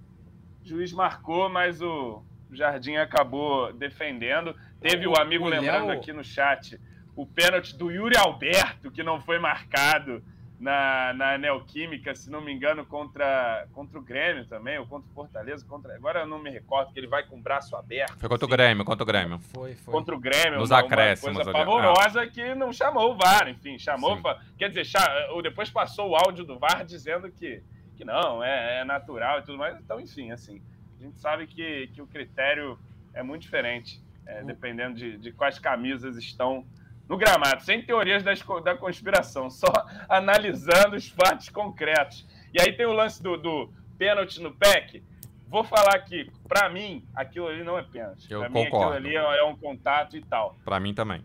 O 0.64 0.68
juiz 0.68 0.92
marcou, 0.94 1.50
mas 1.50 1.82
o 1.82 2.24
Jardim 2.52 2.96
acabou 2.96 3.74
defendendo. 3.74 4.56
Teve 4.80 5.08
o, 5.08 5.12
o 5.12 5.20
amigo 5.20 5.46
o 5.46 5.50
lembrando 5.50 5.88
Léo... 5.88 6.00
aqui 6.00 6.12
no 6.14 6.24
chat 6.24 6.80
o 7.16 7.26
pênalti 7.26 7.78
do 7.78 7.90
Yuri 7.90 8.18
Alberto, 8.18 8.92
que 8.92 9.02
não 9.02 9.22
foi 9.22 9.40
marcado 9.40 10.22
na, 10.66 11.14
na 11.14 11.38
Neoquímica, 11.38 12.16
se 12.16 12.28
não 12.28 12.42
me 12.42 12.52
engano, 12.52 12.84
contra, 12.88 13.68
contra 13.72 14.00
o 14.00 14.02
Grêmio 14.02 14.48
também, 14.48 14.80
ou 14.80 14.88
contra 14.88 15.08
o 15.08 15.14
Fortaleza. 15.14 15.64
Contra, 15.64 15.96
agora 15.96 16.22
eu 16.22 16.26
não 16.26 16.42
me 16.42 16.50
recordo, 16.50 16.92
que 16.92 17.00
ele 17.00 17.06
vai 17.06 17.24
com 17.24 17.38
o 17.38 17.40
braço 17.40 17.76
aberto. 17.76 18.18
Foi 18.18 18.28
contra 18.28 18.48
assim, 18.48 18.54
o 18.54 18.58
Grêmio, 18.58 18.84
contra 18.84 19.04
o 19.04 19.06
Grêmio. 19.06 19.38
Foi, 19.38 19.76
foi. 19.76 19.94
Contra 19.94 20.16
o 20.16 20.20
Grêmio. 20.20 20.58
Nos 20.58 20.72
uma, 20.72 20.80
acréscimos. 20.80 21.36
Uma 21.36 21.44
coisa 21.44 21.60
pavorosa 21.60 22.22
ali. 22.22 22.32
que 22.32 22.56
não 22.56 22.74
chamou 22.74 23.14
o 23.14 23.16
VAR, 23.16 23.48
enfim, 23.48 23.78
chamou. 23.78 24.20
Quer 24.58 24.70
dizer, 24.70 24.88
ou 25.34 25.44
depois 25.44 25.70
passou 25.70 26.10
o 26.10 26.16
áudio 26.16 26.44
do 26.44 26.58
VAR 26.58 26.84
dizendo 26.84 27.30
que, 27.32 27.62
que 27.96 28.04
não, 28.04 28.44
é, 28.44 28.80
é 28.80 28.84
natural 28.84 29.42
e 29.42 29.44
tudo 29.44 29.60
mais. 29.60 29.80
Então, 29.80 30.00
enfim, 30.00 30.32
assim. 30.32 30.64
A 31.00 31.04
gente 31.04 31.20
sabe 31.20 31.46
que, 31.46 31.92
que 31.94 32.02
o 32.02 32.08
critério 32.08 32.80
é 33.14 33.22
muito 33.22 33.44
diferente, 33.44 34.02
é, 34.26 34.44
dependendo 34.44 34.96
de, 34.96 35.18
de 35.20 35.32
quais 35.32 35.60
camisas 35.60 36.18
estão 36.18 36.66
no 37.08 37.18
gramado, 37.18 37.64
sem 37.64 37.82
teorias 37.82 38.24
das, 38.24 38.42
da 38.64 38.76
conspiração, 38.76 39.50
só 39.50 39.72
analisando 40.10 40.96
os 40.96 41.08
fatos 41.10 41.50
concretos. 41.50 42.26
E 42.54 42.62
aí 42.62 42.74
tem 42.74 42.86
o 42.86 42.94
lance 42.94 43.22
do, 43.22 43.38
do 43.38 43.70
pênalti 43.98 44.42
no 44.42 44.54
PEC. 44.54 45.04
Vou 45.48 45.64
falar 45.64 45.96
aqui, 45.96 46.32
para 46.48 46.70
mim, 46.70 47.06
aquilo 47.16 47.48
ali 47.48 47.64
não 47.64 47.78
é 47.78 47.84
pênalti. 47.84 48.30
Eu 48.30 48.40
pra 48.40 48.50
concordo. 48.50 49.02
Mim, 49.02 49.10
aquilo 49.10 49.28
ali 49.28 49.38
é, 49.38 49.40
é 49.40 49.44
um 49.44 49.56
contato 49.56 50.18
e 50.18 50.22
tal. 50.22 50.56
Para 50.66 50.80
mim 50.80 50.94
também. 50.94 51.24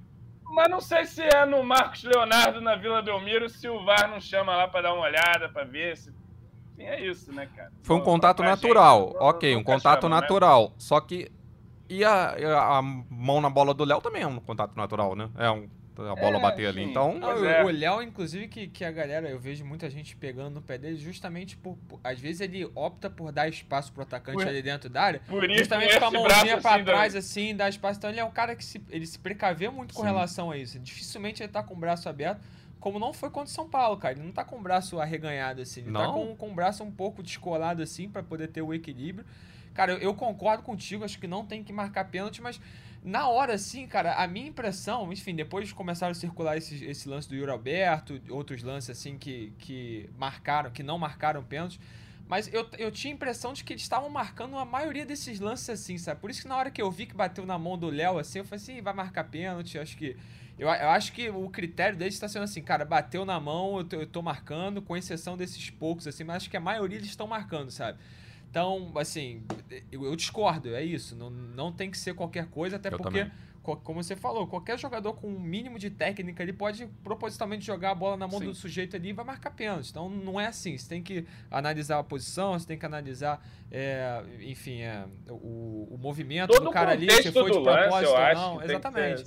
Mas 0.50 0.68
não 0.68 0.80
sei 0.80 1.04
se 1.04 1.22
é 1.22 1.46
no 1.46 1.62
Marcos 1.62 2.02
Leonardo 2.02 2.60
na 2.60 2.74
Vila 2.74 3.00
Belmiro, 3.00 3.48
se 3.48 3.68
o 3.68 3.84
VAR 3.84 4.10
não 4.10 4.20
chama 4.20 4.56
lá 4.56 4.66
para 4.66 4.82
dar 4.82 4.94
uma 4.94 5.04
olhada, 5.04 5.48
para 5.48 5.64
ver 5.64 5.96
se. 5.96 6.12
É 6.76 7.00
isso, 7.00 7.32
né, 7.32 7.48
cara? 7.54 7.70
Foi 7.82 7.96
um 7.96 8.00
contato 8.00 8.42
natural. 8.42 9.14
Ok, 9.20 9.54
um 9.54 9.62
contato 9.62 10.02
chama, 10.02 10.20
natural. 10.20 10.68
Né? 10.70 10.74
Só 10.78 11.00
que. 11.00 11.30
E 11.90 12.05
a, 12.05 12.79
a, 12.79 12.83
mão 12.83 13.40
na 13.40 13.50
bola 13.50 13.74
do 13.74 13.85
Léo 13.85 14.00
também 14.00 14.22
é 14.22 14.26
um 14.26 14.38
contato 14.38 14.76
natural, 14.76 15.16
né? 15.16 15.29
É 15.37 15.50
um 15.50 15.68
a 15.98 16.14
bola 16.14 16.38
é, 16.38 16.40
bater 16.40 16.66
ali. 16.66 16.83
Então. 16.83 17.18
É. 17.44 17.64
O 17.64 17.68
Léo, 17.68 18.03
inclusive, 18.03 18.48
que, 18.48 18.68
que 18.68 18.85
a 18.85 18.90
galera, 18.90 19.29
eu 19.29 19.38
vejo 19.38 19.64
muita 19.64 19.90
gente 19.90 20.16
pegando 20.16 20.55
no 20.55 20.62
pé 20.62 20.79
dele, 20.79 20.96
justamente 20.96 21.57
por. 21.57 21.76
por 21.88 22.00
às 22.03 22.18
vezes 22.18 22.40
ele 22.40 22.64
opta 22.74 23.11
por 23.11 23.33
dar 23.33 23.48
espaço 23.48 23.92
pro 23.92 24.03
atacante 24.03 24.38
por, 24.38 24.48
ali 24.48 24.62
dentro 24.62 24.88
da 24.88 25.03
área. 25.03 25.20
Por 25.26 25.46
justamente 25.50 25.98
com 25.98 26.05
a 26.07 26.11
mãozinha 26.11 26.59
pra 26.59 26.74
assim, 26.74 26.85
trás, 26.85 27.16
assim, 27.16 27.57
dar 27.57 27.68
espaço. 27.68 27.98
Então 27.98 28.11
ele 28.11 28.20
é 28.20 28.24
um 28.24 28.31
cara 28.31 28.55
que 28.57 28.64
se, 28.64 28.83
ele 28.88 29.07
se 29.07 29.18
precavê 29.18 29.68
muito 29.68 29.92
com 29.92 30.00
Sim. 30.00 30.07
relação 30.07 30.50
a 30.50 30.57
isso. 30.57 30.79
Dificilmente 30.79 31.42
ele 31.42 31.53
tá 31.53 31.62
com 31.62 31.74
o 31.74 31.76
braço 31.76 32.09
aberto. 32.09 32.40
Como 32.79 32.98
não 32.98 33.12
foi 33.12 33.29
contra 33.29 33.50
o 33.50 33.55
São 33.55 33.68
Paulo, 33.68 33.98
cara. 33.98 34.14
Ele 34.14 34.24
não 34.24 34.33
tá 34.33 34.42
com 34.42 34.57
o 34.57 34.62
braço 34.62 34.98
arreganhado, 34.98 35.61
assim. 35.61 35.81
Ele 35.81 35.92
tá 35.92 35.98
não. 35.98 36.07
tá 36.07 36.12
com, 36.12 36.37
com 36.37 36.50
o 36.50 36.55
braço 36.55 36.83
um 36.83 36.90
pouco 36.90 37.22
descolado, 37.22 37.83
assim, 37.83 38.09
para 38.09 38.22
poder 38.22 38.48
ter 38.48 38.62
o 38.62 38.72
equilíbrio. 38.72 39.26
Cara, 39.74 39.92
eu, 39.92 39.98
eu 39.98 40.14
concordo 40.14 40.62
contigo, 40.62 41.04
acho 41.04 41.18
que 41.18 41.26
não 41.26 41.44
tem 41.44 41.62
que 41.62 41.72
marcar 41.72 42.04
pênalti, 42.04 42.42
mas 42.42 42.61
na 43.02 43.28
hora, 43.28 43.54
assim, 43.54 43.87
cara, 43.87 44.14
a 44.14 44.26
minha 44.26 44.48
impressão, 44.48 45.11
enfim, 45.12 45.35
depois 45.35 45.72
começaram 45.72 46.12
a 46.12 46.14
circular 46.14 46.56
esse, 46.59 46.85
esse 46.85 47.09
lance 47.09 47.28
do 47.28 47.35
Yuri 47.35 47.50
Alberto, 47.50 48.20
outros 48.28 48.62
lances, 48.62 48.90
assim, 48.90 49.16
que, 49.16 49.52
que 49.59 50.11
marcaram, 50.18 50.70
que 50.70 50.83
não 50.83 50.98
marcaram 50.98 51.42
pênalti. 51.42 51.80
Mas 52.28 52.52
eu, 52.52 52.68
eu 52.78 52.92
tinha 52.92 53.12
a 53.12 53.16
impressão 53.16 53.52
de 53.52 53.64
que 53.64 53.72
eles 53.72 53.83
estavam 53.83 54.09
marcando 54.09 54.56
a 54.56 54.64
maioria 54.64 55.04
desses 55.04 55.40
lances 55.40 55.68
assim, 55.68 55.98
sabe? 55.98 56.20
Por 56.20 56.30
isso 56.30 56.42
que 56.42 56.48
na 56.48 56.56
hora 56.56 56.70
que 56.70 56.80
eu 56.80 56.88
vi 56.88 57.06
que 57.06 57.14
bateu 57.14 57.44
na 57.44 57.59
mão 57.59 57.76
do 57.76 57.90
Léo, 57.90 58.18
assim, 58.18 58.38
eu 58.38 58.44
falei 58.44 58.62
assim, 58.62 58.80
vai 58.80 58.94
marcar 58.94 59.24
pênalti, 59.24 59.78
acho 59.78 59.96
que... 59.96 60.16
Eu, 60.56 60.68
eu 60.68 60.90
acho 60.90 61.12
que 61.12 61.30
o 61.30 61.48
critério 61.48 61.96
deles 61.98 62.14
está 62.14 62.28
sendo 62.28 62.42
assim, 62.42 62.62
cara, 62.62 62.85
bateu 62.85 63.24
na 63.24 63.40
mão, 63.40 63.78
eu 63.78 63.85
tô, 63.85 63.96
eu 63.96 64.06
tô 64.06 64.22
marcando, 64.22 64.83
com 64.83 64.96
exceção 64.96 65.37
desses 65.37 65.70
poucos, 65.70 66.06
assim, 66.06 66.22
mas 66.22 66.37
acho 66.37 66.50
que 66.50 66.56
a 66.56 66.61
maioria 66.61 66.98
eles 66.98 67.09
estão 67.09 67.26
marcando, 67.26 67.70
sabe? 67.70 67.98
Então, 68.50 68.92
assim, 68.96 69.44
eu, 69.92 70.04
eu, 70.04 70.16
discordo, 70.16 70.74
é 70.74 70.82
isso. 70.82 71.14
Não, 71.14 71.30
não 71.30 71.72
tem 71.72 71.88
que 71.88 71.96
ser 71.96 72.14
qualquer 72.14 72.48
coisa, 72.48 72.76
até 72.76 72.88
eu 72.88 72.98
porque 72.98 73.20
também 73.20 73.32
como 73.76 74.02
você 74.02 74.16
falou, 74.16 74.46
qualquer 74.46 74.78
jogador 74.78 75.14
com 75.14 75.28
um 75.28 75.40
mínimo 75.40 75.78
de 75.78 75.90
técnica 75.90 76.42
ele 76.42 76.52
pode 76.52 76.87
propositalmente 77.02 77.64
jogar 77.64 77.90
a 77.90 77.94
bola 77.94 78.16
na 78.16 78.26
mão 78.26 78.38
Sim. 78.38 78.46
do 78.46 78.54
sujeito 78.54 78.96
ali 78.96 79.11
e 79.11 79.12
vai 79.12 79.24
marcar 79.24 79.50
pênalti. 79.50 79.90
Então 79.90 80.09
não 80.09 80.40
é 80.40 80.46
assim. 80.46 80.76
Você 80.76 80.88
tem 80.88 81.02
que 81.02 81.26
analisar 81.50 81.98
a 81.98 82.04
posição, 82.04 82.59
você 82.59 82.66
tem 82.66 82.78
que 82.78 82.87
analisar, 82.87 83.44
é, 83.70 84.22
enfim, 84.40 84.80
é, 84.80 85.04
o, 85.28 85.88
o 85.90 85.98
movimento 85.98 86.52
Todo 86.52 86.64
do 86.64 86.70
cara 86.70 86.92
ali, 86.92 87.11
se 87.11 87.33
foi 87.33 87.50
de 87.50 87.61
propósito 87.61 88.12
ou 88.12 88.35
não. 88.35 88.62
Exatamente. 88.62 89.24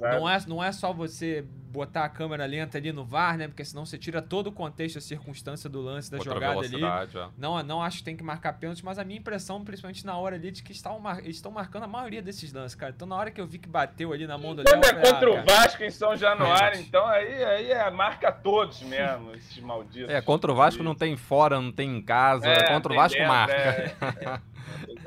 Não, 0.00 0.28
é, 0.28 0.44
não 0.46 0.64
é 0.64 0.72
só 0.72 0.92
você 0.92 1.44
botar 1.68 2.04
a 2.04 2.08
câmera 2.08 2.44
lenta 2.46 2.78
ali 2.78 2.92
no 2.92 3.04
VAR, 3.04 3.36
né? 3.36 3.46
Porque 3.46 3.64
senão 3.64 3.84
você 3.84 3.98
tira 3.98 4.20
todo 4.22 4.48
o 4.48 4.52
contexto, 4.52 4.98
a 4.98 5.00
circunstância 5.00 5.68
do 5.68 5.80
lance 5.80 6.10
da 6.10 6.18
Outra 6.18 6.34
jogada 6.34 6.60
ali. 6.60 6.82
É. 6.82 7.28
Não, 7.36 7.62
não 7.62 7.82
acho 7.82 7.98
que 7.98 8.04
tem 8.04 8.16
que 8.16 8.24
marcar 8.24 8.54
pênalti, 8.54 8.84
mas 8.84 8.98
a 8.98 9.04
minha 9.04 9.18
impressão, 9.18 9.62
principalmente 9.64 10.04
na 10.04 10.16
hora 10.16 10.36
ali, 10.36 10.50
de 10.50 10.62
que 10.62 10.72
estão, 10.72 11.00
eles 11.18 11.36
estão 11.36 11.52
marcando 11.52 11.84
a 11.84 11.86
maioria 11.86 12.22
desses 12.22 12.52
lances, 12.52 12.74
cara. 12.74 12.92
Então 12.94 13.06
na 13.06 13.16
hora 13.16 13.30
que 13.30 13.40
eu 13.40 13.46
vi 13.46 13.58
que 13.58 13.68
bateu 13.78 14.12
ali 14.12 14.26
na 14.26 14.36
mão 14.36 14.56
do 14.56 14.64
Quando 14.64 14.84
Léo, 14.84 14.98
é 14.98 15.00
contra 15.00 15.30
o 15.30 15.44
Vasco 15.44 15.84
em 15.84 15.90
São 15.90 16.16
Januário, 16.16 16.80
então 16.80 17.06
aí, 17.06 17.44
aí 17.44 17.70
é 17.70 17.88
marca 17.90 18.32
todos 18.32 18.82
mesmo, 18.82 19.34
esses 19.36 19.56
malditos. 19.60 20.10
É, 20.12 20.20
contra 20.20 20.50
o 20.50 20.54
Vasco 20.54 20.82
não 20.82 20.96
tem 20.96 21.16
fora, 21.16 21.60
não 21.60 21.70
tem 21.70 21.96
em 21.96 22.02
casa, 22.02 22.48
é, 22.48 22.72
contra 22.72 22.92
o 22.92 22.96
Vasco 22.96 23.16
dentro, 23.16 23.32
marca. 23.32 23.54
É, 23.54 23.94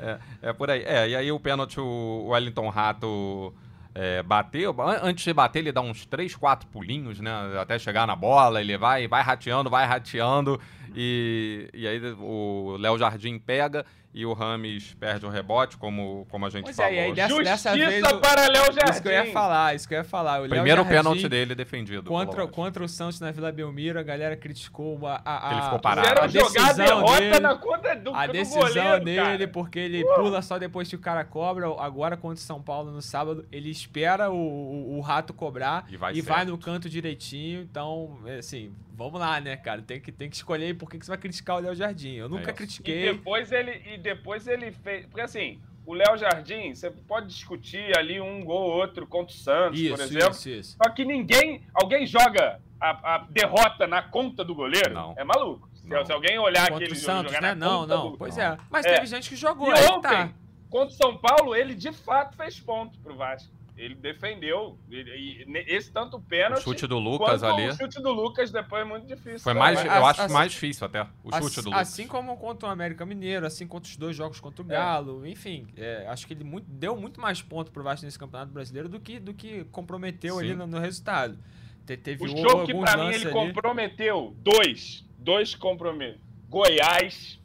é, 0.00 0.18
é, 0.40 0.52
por 0.54 0.70
aí. 0.70 0.82
É, 0.84 1.08
e 1.10 1.16
aí 1.16 1.30
o 1.30 1.38
pênalti, 1.38 1.78
o 1.78 2.28
Wellington 2.28 2.70
Rato 2.70 3.54
é, 3.94 4.22
bateu. 4.22 4.74
Antes 5.02 5.22
de 5.22 5.34
bater, 5.34 5.58
ele 5.58 5.72
dá 5.72 5.82
uns 5.82 6.06
3, 6.06 6.34
4 6.34 6.66
pulinhos, 6.68 7.20
né? 7.20 7.30
Até 7.60 7.78
chegar 7.78 8.06
na 8.06 8.16
bola, 8.16 8.58
ele 8.58 8.78
vai, 8.78 9.06
vai 9.06 9.22
rateando, 9.22 9.68
vai 9.68 9.84
rateando. 9.84 10.58
E, 10.96 11.68
e 11.72 11.86
aí 11.86 12.00
o 12.18 12.76
Léo 12.78 12.98
Jardim 12.98 13.38
pega 13.38 13.84
e 14.14 14.26
o 14.26 14.34
Rames 14.34 14.94
perde 15.00 15.24
o 15.24 15.30
rebote, 15.30 15.78
como, 15.78 16.26
como 16.30 16.44
a 16.44 16.50
gente 16.50 16.64
pois 16.64 16.76
falou. 16.76 16.92
É, 16.92 16.96
e 16.96 16.98
aí 16.98 17.12
dessa, 17.14 17.28
Justiça 17.30 17.76
dessa 17.76 17.90
vez, 17.90 18.12
para 18.20 18.48
Léo 18.48 18.64
Jardim! 18.66 18.90
Isso 18.90 19.02
que 19.02 19.08
eu 19.08 19.12
ia 19.12 19.32
falar, 19.32 19.74
isso 19.74 19.88
que 19.88 19.94
eu 19.94 19.98
ia 19.98 20.04
falar. 20.04 20.42
O 20.42 20.48
Primeiro 20.48 20.84
pênalti 20.84 21.28
dele 21.28 21.54
defendido. 21.54 22.10
Contra, 22.10 22.46
contra 22.46 22.84
o 22.84 22.88
Santos 22.88 23.20
na 23.20 23.30
Vila 23.30 23.50
Belmiro, 23.50 23.98
a 23.98 24.02
galera 24.02 24.36
criticou 24.36 25.06
a, 25.06 25.22
a, 25.24 25.48
a, 25.48 25.52
ele 25.52 25.62
ficou 25.62 25.78
parado. 25.80 26.20
a 26.20 26.26
decisão 26.26 27.04
dele, 27.16 27.40
na 27.40 27.54
conta 27.54 27.96
do 27.96 28.14
A 28.14 28.26
decisão 28.26 28.60
goleiro, 28.60 29.04
dele, 29.04 29.16
cara. 29.22 29.48
porque 29.48 29.78
ele 29.78 30.04
pula 30.04 30.42
só 30.42 30.58
depois 30.58 30.88
que 30.88 30.96
o 30.96 31.00
cara 31.00 31.24
cobra. 31.24 31.66
Agora 31.78 32.14
contra 32.14 32.36
o 32.36 32.46
São 32.46 32.60
Paulo 32.60 32.90
no 32.90 33.00
sábado, 33.00 33.46
ele 33.50 33.70
espera 33.70 34.30
o, 34.30 34.36
o, 34.36 34.98
o 34.98 35.00
rato 35.00 35.32
cobrar 35.32 35.86
e 35.88 35.96
vai, 35.96 36.14
e 36.14 36.20
vai 36.20 36.44
no 36.44 36.58
canto 36.58 36.88
direitinho. 36.90 37.62
Então, 37.62 38.18
é 38.26 38.38
assim, 38.38 38.72
vamos 38.94 39.20
lá, 39.20 39.40
né, 39.40 39.56
cara? 39.56 39.82
Tem 39.82 40.00
que, 40.00 40.12
tem 40.12 40.28
que 40.28 40.36
escolher 40.36 40.76
por 40.76 40.90
que, 40.90 40.98
que 40.98 41.04
você 41.04 41.10
vai 41.10 41.18
criticar 41.18 41.56
o 41.56 41.60
Léo 41.60 41.74
Jardim. 41.74 42.14
Eu 42.14 42.28
nunca 42.28 42.52
critiquei. 42.52 43.08
E 43.08 43.12
depois 43.12 43.52
ele, 43.52 43.82
e 43.86 43.98
depois 43.98 44.46
ele 44.46 44.70
fez. 44.70 45.06
Porque 45.06 45.20
assim, 45.20 45.60
o 45.84 45.94
Léo 45.94 46.16
Jardim, 46.16 46.74
você 46.74 46.90
pode 46.90 47.26
discutir 47.28 47.96
ali 47.96 48.20
um 48.20 48.44
gol 48.44 48.62
ou 48.62 48.72
outro 48.72 49.06
contra 49.06 49.34
o 49.34 49.38
Santos, 49.38 49.80
isso, 49.80 49.94
por 49.94 50.04
exemplo. 50.04 50.30
Isso, 50.30 50.48
isso. 50.48 50.76
Só 50.82 50.90
que 50.90 51.04
ninguém. 51.04 51.62
Alguém 51.74 52.06
joga 52.06 52.60
a, 52.80 53.14
a 53.14 53.18
derrota 53.28 53.86
na 53.86 54.02
conta 54.02 54.44
do 54.44 54.54
goleiro? 54.54 54.94
Não. 54.94 55.14
É 55.16 55.24
maluco. 55.24 55.68
Se, 55.74 55.88
se, 55.88 56.12
alguém 56.12 56.38
olhar 56.38 56.68
contra 56.68 56.84
aquele 56.84 56.98
o 56.98 57.02
Santos, 57.02 57.32
né? 57.32 57.54
Não, 57.54 57.86
não. 57.86 58.12
Do... 58.12 58.18
Pois 58.18 58.38
é. 58.38 58.56
Mas 58.70 58.86
é. 58.86 58.94
teve 58.94 59.06
gente 59.06 59.28
que 59.28 59.36
jogou. 59.36 59.68
E 59.68 59.72
ontem, 59.86 60.00
tá. 60.00 60.30
contra 60.70 60.94
o 60.94 60.96
São 60.96 61.16
Paulo, 61.16 61.56
ele 61.56 61.74
de 61.74 61.92
fato 61.92 62.36
fez 62.36 62.60
ponto 62.60 62.98
pro 63.00 63.16
Vasco. 63.16 63.52
Ele 63.76 63.94
defendeu. 63.94 64.78
Ele, 64.90 65.64
esse 65.66 65.90
tanto 65.90 66.20
pênalti. 66.20 66.60
O 66.60 66.62
chute 66.62 66.86
do 66.86 66.98
Lucas 66.98 67.42
ali. 67.42 67.68
O 67.68 67.76
chute 67.76 68.02
do 68.02 68.12
Lucas 68.12 68.50
depois 68.50 68.82
é 68.82 68.84
muito 68.84 69.06
difícil. 69.06 69.40
Foi 69.40 69.54
mais, 69.54 69.82
eu 69.82 70.06
acho 70.06 70.22
assim, 70.22 70.34
mais 70.34 70.52
difícil 70.52 70.86
até. 70.86 71.02
O 71.24 71.32
chute 71.32 71.46
assim, 71.46 71.62
do 71.62 71.70
Lucas. 71.70 71.80
Assim 71.80 72.06
como 72.06 72.36
contra 72.36 72.68
o 72.68 72.72
América 72.72 73.06
Mineiro, 73.06 73.46
assim 73.46 73.66
contra 73.66 73.88
os 73.90 73.96
dois 73.96 74.14
jogos 74.14 74.40
contra 74.40 74.62
o 74.62 74.64
Galo. 74.64 75.24
É. 75.24 75.30
Enfim, 75.30 75.66
é, 75.76 76.06
acho 76.08 76.26
que 76.26 76.34
ele 76.34 76.44
muito, 76.44 76.66
deu 76.68 76.96
muito 76.96 77.20
mais 77.20 77.40
ponto 77.40 77.70
pro 77.70 77.82
Vasco 77.82 78.04
nesse 78.04 78.18
Campeonato 78.18 78.52
Brasileiro 78.52 78.88
do 78.88 79.00
que, 79.00 79.18
do 79.18 79.32
que 79.32 79.64
comprometeu 79.64 80.34
Sim. 80.34 80.40
ali 80.40 80.54
no, 80.54 80.66
no, 80.66 80.78
resultado. 80.78 81.38
Te, 81.86 81.96
teve 81.96 82.24
o 82.24 82.28
jogo 82.28 82.66
que 82.66 82.74
pra 82.74 82.96
mim 82.96 83.08
ele 83.08 83.24
ali. 83.24 83.32
comprometeu 83.32 84.36
dois. 84.38 85.04
Dois 85.18 85.54
comprometeu. 85.54 86.20
Goiás 86.48 87.40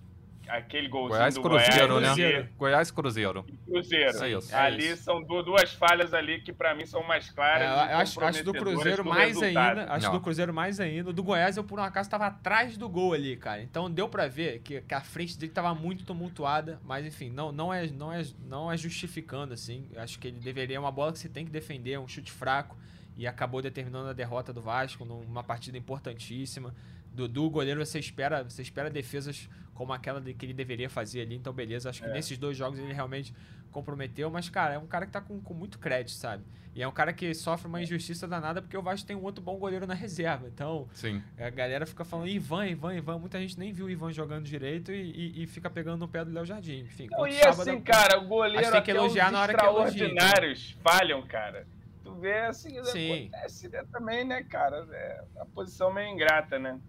aquele 0.49 0.88
golzinho 0.88 1.17
Goiás 1.17 1.36
do 1.36 1.41
Cruzeiro, 1.41 1.93
Goiás, 1.93 2.17
né? 2.17 2.49
Goiás 2.57 2.91
Cruzeiro. 2.91 3.45
Cruzeiro. 3.65 4.23
É 4.23 4.31
isso. 4.31 4.55
ali 4.55 4.88
isso. 4.89 5.03
são 5.03 5.21
duas 5.23 5.73
falhas 5.73 6.13
ali 6.13 6.41
que 6.41 6.53
para 6.53 6.73
mim 6.75 6.86
são 6.86 7.03
mais 7.03 7.29
claras. 7.29 7.62
É, 7.89 7.93
acho, 7.93 8.19
acho 8.23 8.43
do 8.43 8.53
Cruzeiro 8.53 9.05
mais 9.05 9.41
ainda. 9.41 9.93
Acho 9.93 10.07
Não. 10.07 10.13
do 10.13 10.21
Cruzeiro 10.21 10.53
mais 10.53 10.79
ainda. 10.79 11.12
Do 11.13 11.23
Goiás 11.23 11.57
eu 11.57 11.63
por 11.63 11.79
um 11.79 11.83
acaso 11.83 12.07
estava 12.07 12.27
atrás 12.27 12.77
do 12.77 12.88
gol 12.88 13.13
ali, 13.13 13.36
cara. 13.36 13.62
Então 13.62 13.89
deu 13.89 14.07
para 14.07 14.27
ver 14.27 14.60
que, 14.60 14.81
que, 14.81 14.93
a 14.93 15.01
frente 15.01 15.38
dele 15.38 15.51
tava 15.51 15.73
muito 15.73 16.05
tumultuada, 16.05 16.79
mas 16.83 17.05
enfim, 17.05 17.29
não 17.29 17.51
não 17.51 17.73
é 17.73 17.88
não 17.88 18.13
é 18.13 18.23
não 18.45 18.71
é 18.71 18.77
justificando 18.77 19.53
assim. 19.53 19.89
Acho 19.95 20.19
que 20.19 20.27
ele 20.27 20.39
deveria 20.39 20.77
é 20.77 20.79
uma 20.79 20.91
bola 20.91 21.12
que 21.12 21.19
você 21.19 21.29
tem 21.29 21.45
que 21.45 21.51
defender, 21.51 21.97
um 21.99 22.07
chute 22.07 22.31
fraco 22.31 22.77
e 23.17 23.25
acabou 23.25 23.62
determinando 23.62 24.10
a 24.10 24.13
derrota 24.13 24.53
do 24.53 24.62
Vasco 24.62 25.03
numa 25.03 25.43
partida 25.43 25.77
importantíssima. 25.77 26.73
Do, 27.17 27.27
do 27.27 27.49
goleiro 27.49 27.84
você 27.84 27.97
espera, 27.97 28.43
você 28.43 28.62
espera 28.62 28.91
defesas 28.91 29.49
como 29.73 29.91
aquela 29.91 30.21
que 30.21 30.45
ele 30.45 30.53
deveria 30.53 30.88
fazer 30.88 31.21
ali. 31.21 31.36
Então, 31.36 31.51
beleza. 31.51 31.89
Acho 31.89 32.03
que 32.03 32.08
é. 32.08 32.13
nesses 32.13 32.38
dois 32.38 32.56
jogos 32.56 32.77
ele 32.77 32.93
realmente 32.93 33.34
comprometeu. 33.71 34.30
Mas, 34.30 34.49
cara, 34.49 34.75
é 34.75 34.77
um 34.77 34.86
cara 34.86 35.08
que 35.08 35.12
tá 35.12 35.19
com, 35.19 35.41
com 35.41 35.53
muito 35.56 35.80
crédito, 35.80 36.12
sabe? 36.12 36.43
E 36.75 36.84
é 36.84 36.88
um 36.88 36.91
cara 36.91 37.12
que 37.12 37.34
sofre 37.34 37.67
uma 37.67 37.82
injustiça 37.82 38.27
danada 38.27 38.62
porque 38.62 38.77
o 38.77 38.84
Vasco 38.84 39.08
tem 39.08 39.15
um 39.15 39.23
outro 39.23 39.43
bom 39.43 39.58
goleiro 39.58 39.88
na 39.88 39.95
reserva. 39.95 40.47
Então, 40.47 40.88
Sim. 40.93 41.23
a 41.39 41.49
galera 41.49 41.88
fica 41.88 42.06
falando 42.06 42.27
Ivan, 42.27 42.67
Ivan, 42.67 42.93
Ivan. 42.93 43.17
Muita 43.17 43.39
gente 43.39 43.58
nem 43.58 43.73
viu 43.73 43.88
o 43.88 43.89
Ivan 43.89 44.13
jogando 44.13 44.45
direito 44.45 44.91
e, 44.91 45.10
e, 45.10 45.43
e 45.43 45.47
fica 45.47 45.71
pegando 45.71 45.97
no 45.97 46.08
pé 46.08 46.23
do 46.23 46.32
Léo 46.32 46.45
Jardim. 46.45 46.82
Enfim, 46.82 47.08
Não, 47.10 47.27
e 47.27 47.41
assim, 47.41 47.82
cara, 47.82 48.19
o 48.19 48.27
goleiro 48.27 48.71
tem 48.71 48.84
que 48.84 48.91
elogiar 48.91 49.32
na 49.32 49.41
hora 49.41 49.56
que 49.56 49.60
extraordinários 49.60 50.77
falham, 50.84 51.25
cara. 51.25 51.65
Tu 52.03 52.13
vê 52.13 52.41
assim, 52.41 52.84
Sim. 52.84 53.27
acontece 53.27 53.69
né, 53.69 53.84
também, 53.91 54.23
né, 54.23 54.43
cara? 54.43 54.88
É 54.91 55.23
a 55.39 55.45
posição 55.45 55.91
meio 55.91 56.10
ingrata, 56.10 56.60
né? 56.60 56.80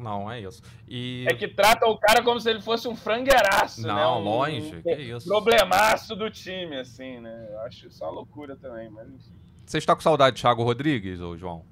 Não, 0.00 0.30
é 0.30 0.40
isso. 0.40 0.62
E... 0.88 1.24
É 1.28 1.34
que 1.34 1.46
trata 1.46 1.86
o 1.86 1.96
cara 1.98 2.22
como 2.22 2.40
se 2.40 2.48
ele 2.48 2.60
fosse 2.60 2.88
um 2.88 2.96
frangueiraço, 2.96 3.86
não, 3.86 3.94
né? 3.94 4.02
Não, 4.02 4.20
um, 4.20 4.24
longe, 4.24 4.76
um, 4.76 4.82
que 4.82 4.94
isso. 4.94 5.28
Problemaço 5.28 6.16
do 6.16 6.30
time, 6.30 6.78
assim, 6.78 7.20
né? 7.20 7.48
Eu 7.50 7.60
acho 7.60 7.86
isso 7.86 8.02
uma 8.02 8.10
loucura 8.10 8.56
também, 8.56 8.88
mas 8.90 9.08
enfim. 9.08 9.32
Você 9.66 9.78
está 9.78 9.94
com 9.94 10.00
saudade 10.00 10.36
de 10.36 10.42
Thiago 10.42 10.64
Rodrigues, 10.64 11.20
ou 11.20 11.36
João? 11.36 11.64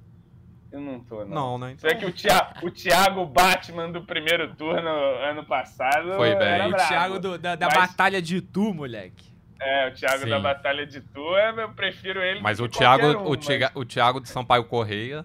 Eu 0.70 0.80
não 0.80 1.00
tô, 1.00 1.24
não. 1.24 1.34
Não, 1.34 1.58
né? 1.58 1.72
Então... 1.72 1.88
Você 1.88 1.96
é 1.96 1.98
que 1.98 2.04
o 2.04 2.12
Thiago, 2.12 2.66
o 2.66 2.70
Thiago 2.70 3.26
Batman 3.26 3.90
do 3.90 4.02
primeiro 4.02 4.54
turno 4.54 4.88
ano 4.88 5.44
passado. 5.44 6.12
Foi 6.14 6.34
bem. 6.36 6.72
o 6.72 6.76
Thiago 6.76 7.18
do, 7.18 7.38
da, 7.38 7.56
da 7.56 7.66
mas... 7.66 7.90
Batalha 7.90 8.20
de 8.20 8.40
Tu, 8.42 8.74
moleque. 8.74 9.26
É, 9.60 9.88
o 9.88 9.94
Thiago 9.94 10.24
Sim. 10.24 10.28
da 10.28 10.38
Batalha 10.38 10.86
de 10.86 11.00
Tu, 11.00 11.20
eu 11.20 11.68
prefiro 11.70 12.22
ele. 12.22 12.40
Mas 12.40 12.60
o 12.60 12.68
Thiago, 12.68 13.06
um, 13.06 13.26
o, 13.26 13.30
mas... 13.30 13.70
o 13.74 13.84
Thiago 13.84 14.20
de 14.20 14.28
Sampaio 14.28 14.64
Correia. 14.64 15.24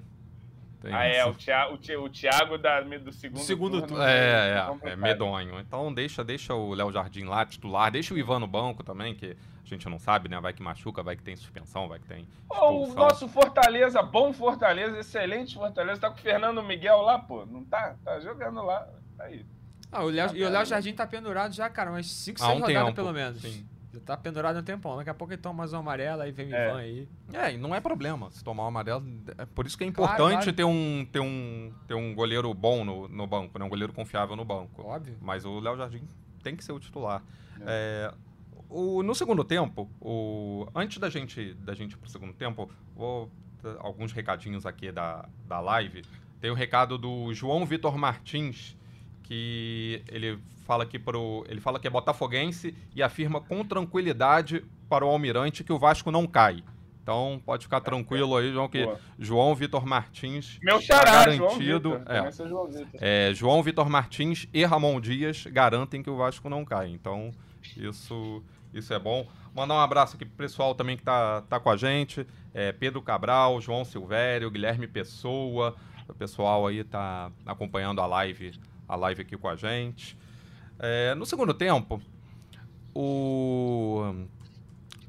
Ah, 0.92 1.06
é, 1.06 1.26
o 1.26 1.34
Thiago, 1.34 1.76
o 1.76 2.10
Thiago 2.10 2.58
da, 2.58 2.82
do 2.82 3.12
segundo, 3.12 3.42
segundo 3.44 3.72
turno. 3.80 3.88
turno 3.88 4.04
é, 4.04 4.68
é, 4.84 4.90
é, 4.92 4.96
medonho. 4.96 5.60
Então 5.60 5.94
deixa, 5.94 6.24
deixa 6.24 6.54
o 6.54 6.74
Léo 6.74 6.92
Jardim 6.92 7.24
lá, 7.24 7.46
titular. 7.46 7.92
Deixa 7.92 8.14
o 8.14 8.18
Ivan 8.18 8.40
no 8.40 8.48
banco 8.48 8.84
também, 8.84 9.16
que 9.16 9.38
a 9.64 9.68
gente 9.68 9.88
não 9.88 9.98
sabe, 9.98 10.28
né? 10.28 10.40
Vai 10.42 10.52
que 10.52 10.62
machuca, 10.62 11.02
vai 11.02 11.16
que 11.16 11.24
tem 11.24 11.36
suspensão, 11.36 11.88
vai 11.88 12.00
que 12.00 12.08
tem. 12.08 12.28
Oh, 12.50 12.86
o 12.86 12.94
nosso 12.94 13.28
Fortaleza, 13.28 14.02
bom 14.02 14.34
Fortaleza, 14.34 14.98
excelente 15.00 15.56
Fortaleza, 15.56 16.02
tá 16.02 16.10
com 16.10 16.18
o 16.18 16.22
Fernando 16.22 16.62
Miguel 16.62 17.02
lá, 17.02 17.18
pô. 17.18 17.46
Não 17.46 17.64
tá? 17.64 17.96
Tá 18.04 18.20
jogando 18.20 18.62
lá. 18.64 18.88
Tá 19.18 19.26
aí. 19.26 19.46
Ah, 19.92 20.04
o 20.04 20.10
Léo, 20.10 20.30
tá 20.30 20.36
e 20.36 20.44
o 20.44 20.50
Léo 20.50 20.66
Jardim 20.66 20.94
tá 20.94 21.08
pendurado 21.08 21.54
já, 21.54 21.70
cara, 21.70 21.92
umas 21.92 22.08
5, 22.08 22.40
6 22.40 22.50
um 22.50 22.54
rodadas 22.56 22.84
tempo. 22.84 22.96
pelo 22.96 23.14
menos. 23.14 23.42
Sim. 23.42 23.66
Já 23.94 24.00
tá 24.00 24.18
pendurado 24.18 24.60
um 24.60 24.64
tempão. 24.64 24.98
Daqui 24.98 25.10
a 25.10 25.14
pouco 25.14 25.34
ele 25.34 25.42
toma 25.42 25.60
mais 25.60 25.72
uma 25.72 25.80
amarela, 25.80 26.24
aí 26.24 26.32
vem 26.32 26.48
o 26.48 26.56
é. 26.56 26.68
Ivan 26.68 26.78
aí. 26.78 27.08
É, 27.32 27.54
e 27.54 27.58
não 27.58 27.76
é 27.76 27.80
problema 27.80 28.32
se 28.32 28.44
tomar 28.44 28.64
uma 28.64 28.70
amarela. 28.70 29.04
É 29.38 29.46
por 29.46 29.68
isso 29.68 29.78
que 29.78 29.84
é 29.84 29.88
importante 29.88 30.18
claro, 30.18 30.36
claro. 30.36 30.54
ter 30.54 30.64
um 30.64 31.08
ter 31.12 31.20
um 31.20 31.72
ter 31.88 31.94
um 31.94 32.16
goleiro 32.16 32.52
bom 32.54 32.84
no, 32.84 33.08
no 33.08 33.28
banco, 33.28 33.60
né? 33.60 33.66
Um 33.66 33.70
goleiro 33.70 33.94
confiável 33.94 34.36
no 34.36 34.44
banco. 34.44 34.82
Óbvio. 34.82 35.16
Mas 35.22 35.46
o 35.46 35.60
Léo 35.60 35.78
Jardim 35.78 36.08
tem 36.42 36.56
que 36.56 36.64
ser 36.64 36.72
o 36.72 36.80
titular. 36.80 37.24
É. 37.62 38.12
É, 38.12 38.14
o, 38.68 39.04
no 39.04 39.14
segundo 39.14 39.44
tempo, 39.44 39.88
o, 40.02 40.68
antes 40.74 40.98
da 40.98 41.10
gente 41.10 41.54
da 41.54 41.76
gente 41.76 41.94
ir 41.94 41.98
pro 41.98 42.10
segundo 42.10 42.34
tempo, 42.34 42.70
vou 42.96 43.32
alguns 43.80 44.12
recadinhos 44.12 44.66
aqui 44.66 44.92
da, 44.92 45.30
da 45.48 45.60
live. 45.60 46.04
Tem 46.42 46.50
o 46.50 46.56
recado 46.56 46.98
do 46.98 47.34
João 47.34 47.66
Vitor 47.66 47.98
Martins, 47.98 48.76
que 49.22 50.04
ele 50.08 50.40
fala 50.64 50.84
aqui 50.84 50.98
pro. 50.98 51.46
Ele 51.48 51.62
fala 51.62 51.80
que 51.80 51.88
é 51.88 51.90
botafoguense 51.90 52.76
e 52.96 53.04
afirma 53.04 53.42
com 53.42 53.64
tranquilidade 53.64 54.64
para 54.90 55.06
o 55.06 55.10
Almirante 55.10 55.64
que 55.64 55.74
o 55.74 55.80
Vasco 55.80 56.12
não 56.12 56.26
cai. 56.28 56.64
Então 57.04 57.42
pode 57.46 57.66
ficar 57.66 57.82
tranquilo 57.82 58.38
aí, 58.38 58.52
João, 58.54 58.70
que 58.70 58.86
Boa. 58.86 59.00
João 59.20 59.54
Vitor 59.54 59.86
Martins 59.86 60.58
Meu 60.62 60.82
xará, 60.82 61.26
garantido. 61.26 61.90
João 61.90 62.68
Vitor, 62.70 62.92
é, 63.02 63.30
é, 63.30 63.34
João 63.34 63.62
Vitor 63.62 63.90
Martins 63.90 64.48
e 64.54 64.64
Ramon 64.64 65.02
Dias 65.02 65.46
garantem 65.48 66.02
que 66.02 66.10
o 66.10 66.16
Vasco 66.16 66.50
não 66.50 66.64
cai. 66.64 66.88
Então, 66.90 67.32
isso, 67.76 68.42
isso 68.74 68.94
é 68.94 69.00
bom. 69.00 69.28
Mandar 69.54 69.76
um 69.76 69.80
abraço 69.80 70.16
aqui 70.16 70.24
pro 70.24 70.36
pessoal 70.36 70.74
também 70.74 70.96
que 70.96 71.04
tá, 71.04 71.42
tá 71.42 71.60
com 71.60 71.70
a 71.70 71.76
gente. 71.76 72.26
É, 72.54 72.72
Pedro 72.72 73.02
Cabral, 73.02 73.60
João 73.60 73.84
Silvério, 73.84 74.50
Guilherme 74.50 74.88
Pessoa. 74.88 75.76
O 76.08 76.14
pessoal 76.14 76.68
aí 76.68 76.86
tá 76.86 77.32
acompanhando 77.46 78.00
a 78.00 78.06
live, 78.06 78.58
a 78.88 78.96
live 78.96 79.22
aqui 79.22 79.36
com 79.36 79.50
a 79.50 79.58
gente. 79.58 80.18
É, 80.86 81.16
no 81.16 81.26
segundo 81.26 81.54
tempo, 81.54 82.02
o, 82.94 84.14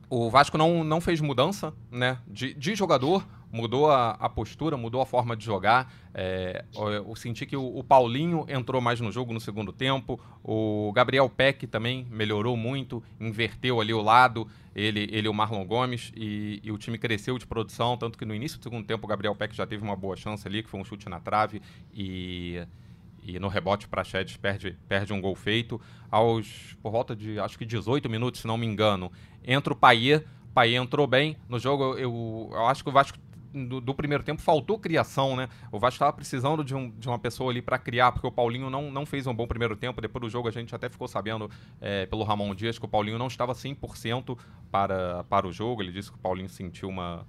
o 0.08 0.30
Vasco 0.30 0.56
não, 0.56 0.84
não 0.84 1.00
fez 1.00 1.20
mudança 1.20 1.74
né, 1.90 2.18
de, 2.28 2.54
de 2.54 2.76
jogador, 2.76 3.26
mudou 3.50 3.90
a, 3.90 4.10
a, 4.10 4.28
postura, 4.28 4.76
mudou 4.76 5.00
a 5.00 5.06
forma 5.06 5.36
de 5.36 5.44
jogar. 5.44 5.92
É, 6.14 6.64
eu, 6.76 6.88
eu, 6.90 7.16
senti 7.16 7.44
que 7.44 7.56
o, 7.56 7.76
o, 7.76 7.82
Paulinho 7.82 8.46
entrou 8.48 8.80
mais 8.80 9.00
no 9.00 9.10
jogo 9.10 9.32
no 9.32 9.40
segundo 9.40 9.72
tempo. 9.72 10.20
O 10.44 10.92
Gabriel 10.94 11.28
Peck 11.28 11.66
também 11.66 12.06
melhorou 12.08 12.56
muito, 12.56 13.02
inverteu 13.20 13.80
ali 13.80 13.92
o 13.92 14.00
lado, 14.00 14.46
ele, 14.76 15.08
ele 15.10 15.26
e 15.26 15.28
o 15.28 15.34
Marlon 15.34 15.64
Gomes, 15.64 16.12
e, 16.14 16.60
e, 16.62 16.70
o 16.70 16.78
time 16.78 16.98
cresceu 16.98 17.36
de 17.36 17.48
produção. 17.48 17.96
Tanto 17.96 18.16
que 18.16 18.24
no 18.24 18.32
início 18.32 18.60
do 18.60 18.62
segundo 18.62 18.86
tempo 18.86 19.06
o 19.06 19.08
Gabriel 19.08 19.34
Peck 19.34 19.56
já 19.56 19.66
teve 19.66 19.82
uma 19.82 19.96
boa 19.96 20.14
chance 20.14 20.46
ali, 20.46 20.62
que 20.62 20.70
foi 20.70 20.78
um 20.78 20.84
chute 20.84 21.08
na 21.08 21.18
trave. 21.18 21.60
E 21.92 22.64
e 23.24 23.38
no 23.38 23.48
rebote 23.48 23.88
para 23.88 24.02
Praxedes 24.02 24.36
perde, 24.36 24.76
perde 24.86 25.12
um 25.12 25.20
gol 25.20 25.34
feito. 25.34 25.80
Aos, 26.10 26.76
por 26.82 26.92
volta 26.92 27.16
de, 27.16 27.40
acho 27.40 27.58
que 27.58 27.64
18 27.64 28.08
minutos, 28.08 28.42
se 28.42 28.46
não 28.46 28.58
me 28.58 28.66
engano, 28.66 29.10
entra 29.42 29.72
o 29.72 29.76
Paier. 29.76 30.24
Paier 30.52 30.80
entrou 30.80 31.06
bem. 31.06 31.36
No 31.48 31.58
jogo, 31.58 31.96
eu, 31.96 32.50
eu 32.52 32.66
acho 32.66 32.84
que 32.84 32.90
o 32.90 32.92
Vasco 32.92 33.18
do, 33.54 33.80
do, 33.80 33.94
primeiro 33.94 34.22
tempo 34.24 34.42
faltou 34.42 34.78
criação, 34.78 35.36
né? 35.36 35.48
O 35.70 35.78
Vasco 35.78 35.94
estava 35.94 36.12
precisando 36.12 36.64
de, 36.64 36.74
um, 36.74 36.90
de, 36.90 37.08
uma 37.08 37.18
pessoa 37.18 37.50
ali 37.50 37.62
para 37.62 37.78
criar, 37.78 38.10
porque 38.12 38.26
o 38.26 38.32
Paulinho 38.32 38.68
não, 38.68 38.90
não 38.90 39.06
fez 39.06 39.26
um 39.26 39.34
bom 39.34 39.46
primeiro 39.46 39.76
tempo. 39.76 40.00
Depois 40.00 40.20
do 40.20 40.28
jogo, 40.28 40.48
a 40.48 40.50
gente 40.50 40.74
até 40.74 40.88
ficou 40.88 41.06
sabendo 41.06 41.48
é, 41.80 42.04
pelo 42.06 42.24
Ramon 42.24 42.54
Dias 42.54 42.78
que 42.78 42.84
o 42.84 42.88
Paulinho 42.88 43.16
não 43.16 43.28
estava 43.28 43.52
100% 43.52 44.36
para, 44.70 45.24
para 45.24 45.46
o 45.46 45.52
jogo. 45.52 45.82
Ele 45.82 45.92
disse 45.92 46.10
que 46.10 46.16
o 46.16 46.20
Paulinho 46.20 46.48
sentiu 46.48 46.88
uma, 46.88 47.26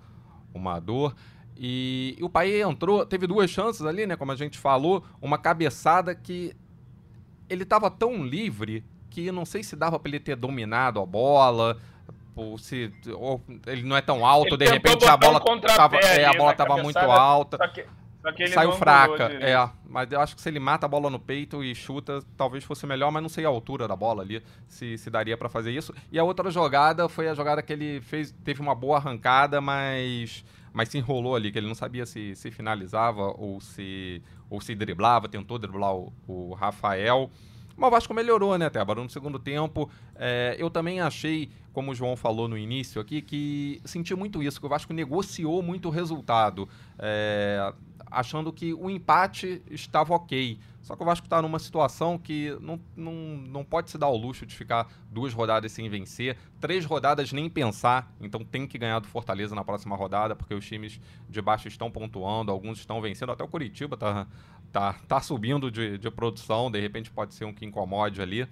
uma 0.54 0.80
dor. 0.80 1.16
E, 1.58 2.16
e 2.20 2.24
o 2.24 2.30
Pai 2.30 2.62
entrou, 2.62 3.06
teve 3.06 3.28
duas 3.28 3.49
chances 3.49 3.86
ali, 3.86 4.06
né? 4.06 4.16
Como 4.16 4.32
a 4.32 4.36
gente 4.36 4.58
falou, 4.58 5.03
uma 5.22 5.38
cabeçada 5.38 6.14
que 6.14 6.56
ele 7.49 7.64
estava 7.64 7.89
tão 7.89 8.24
livre 8.26 8.84
que 9.10 9.32
não 9.32 9.45
sei 9.45 9.64
se 9.64 9.76
dava 9.76 9.97
para 9.97 10.10
ele 10.10 10.20
ter 10.20 10.36
dominado 10.36 10.99
a 10.99 11.06
bola, 11.06 11.78
ou 12.36 12.58
se 12.58 12.91
ou 13.14 13.41
ele 13.66 13.84
não 13.84 13.95
é 13.95 14.01
tão 14.01 14.26
alto, 14.26 14.56
ele 14.56 14.66
de 14.66 14.72
repente 14.72 15.06
a 15.06 15.16
bola 15.16 15.41
um 15.49 15.60
tava, 15.60 15.95
é, 15.97 16.26
a 16.26 16.34
bola 16.34 16.51
estava 16.51 16.78
muito 16.84 16.99
alta. 16.99 17.58
Só 17.58 17.68
que, 17.70 17.86
só 18.22 18.32
que 18.34 18.47
saiu 18.47 18.74
fraca, 18.74 19.26
é, 19.26 19.56
mas 19.88 20.12
eu 20.12 20.20
acho 20.20 20.36
que 20.36 20.41
se 20.41 20.49
ele 20.49 20.60
mata 20.60 20.86
a 20.86 20.89
bola 20.89 21.10
no 21.10 21.20
peito 21.20 21.64
e 21.64 21.74
chuta, 21.74 22.22
talvez 22.36 22.64
fosse 22.66 22.86
melhor, 22.86 23.10
mas 23.12 23.22
não 23.22 23.30
sei 23.30 23.45
a 23.45 23.47
altura 23.47 23.88
da 23.88 23.95
bola 23.95 24.22
ali, 24.22 24.43
se, 24.68 24.97
se 24.97 25.10
daria 25.10 25.38
para 25.38 25.47
fazer 25.47 25.72
isso. 25.72 25.93
E 26.12 26.20
a 26.20 26.24
outra 26.24 26.51
jogada 26.51 27.08
foi 27.08 27.30
a 27.30 27.34
jogada 27.34 27.62
que 27.62 27.72
ele 27.72 28.01
fez, 28.01 28.36
teve 28.43 28.60
uma 28.60 28.76
boa 28.76 28.97
arrancada, 28.97 29.62
mas 29.62 30.43
mas 30.76 30.89
se 30.89 30.97
enrolou 30.97 31.38
ali, 31.38 31.53
que 31.53 31.57
ele 31.57 31.67
não 31.67 31.73
sabia 31.73 32.05
se, 32.05 32.36
se 32.36 32.51
finalizava 32.51 33.34
ou 33.38 33.61
se, 33.61 34.21
ou 34.49 34.59
se 34.59 34.76
driblava, 34.76 35.30
tentou 35.30 35.57
driblar 35.57 35.95
o, 35.95 36.11
o 36.28 36.53
Rafael. 36.53 37.32
Mas 37.78 37.88
o 37.88 37.91
Vasco 37.91 38.13
melhorou, 38.13 38.57
né, 38.57 38.69
Tébaro? 38.69 39.01
No 39.01 39.09
segundo 39.09 39.39
tempo, 39.39 39.89
é, 40.15 40.53
eu 40.59 40.69
também 40.69 40.99
achei, 40.99 41.49
como 41.71 41.91
o 41.91 41.95
João 41.95 42.17
falou 42.17 42.49
no 42.49 42.57
início 42.57 42.99
aqui, 42.99 43.21
que 43.21 43.82
senti 43.86 44.13
muito 44.13 44.43
isso, 44.43 44.59
que 44.59 44.65
o 44.65 44.69
Vasco 44.69 44.91
negociou 44.91 45.63
muito 45.63 45.88
o 45.88 45.91
resultado, 45.91 46.67
é, 46.99 47.73
achando 48.11 48.51
que 48.51 48.73
o 48.73 48.89
empate 48.89 49.61
estava 49.71 50.13
ok. 50.13 50.59
Só 50.86 50.95
que 50.95 51.01
o 51.01 51.05
Vasco 51.05 51.25
está 51.25 51.41
numa 51.41 51.57
situação 51.57 52.15
que 52.15 52.55
não, 52.61 52.79
não, 52.95 53.11
não 53.11 53.65
pode 53.65 53.89
se 53.89 53.97
dar 53.97 54.07
o 54.07 54.15
luxo 54.15 54.45
de 54.45 54.55
ficar 54.55 54.88
duas 55.09 55.33
rodadas 55.33 55.71
sem 55.71 55.89
vencer, 55.89 56.38
três 56.61 56.86
rodadas 56.86 57.31
nem 57.31 57.49
pensar, 57.49 58.13
então 58.21 58.45
tem 58.45 58.67
que 58.67 58.77
ganhar 58.77 58.99
do 58.99 59.07
Fortaleza 59.07 59.55
na 59.55 59.63
próxima 59.63 59.95
rodada, 59.95 60.36
porque 60.36 60.53
os 60.53 60.63
times 60.63 61.01
de 61.27 61.41
baixo 61.41 61.67
estão 61.67 61.89
pontuando, 61.89 62.51
alguns 62.51 62.77
estão 62.77 63.01
vencendo, 63.01 63.31
até 63.31 63.43
o 63.43 63.47
Curitiba 63.47 63.97
tá, 63.97 64.27
tá, 64.71 64.93
tá 65.07 65.19
subindo 65.19 65.71
de, 65.71 65.97
de 65.97 66.11
produção, 66.11 66.69
de 66.69 66.79
repente 66.79 67.09
pode 67.09 67.33
ser 67.33 67.45
um 67.45 67.53
que 67.53 67.65
incomode 67.65 68.21
ali. 68.21 68.47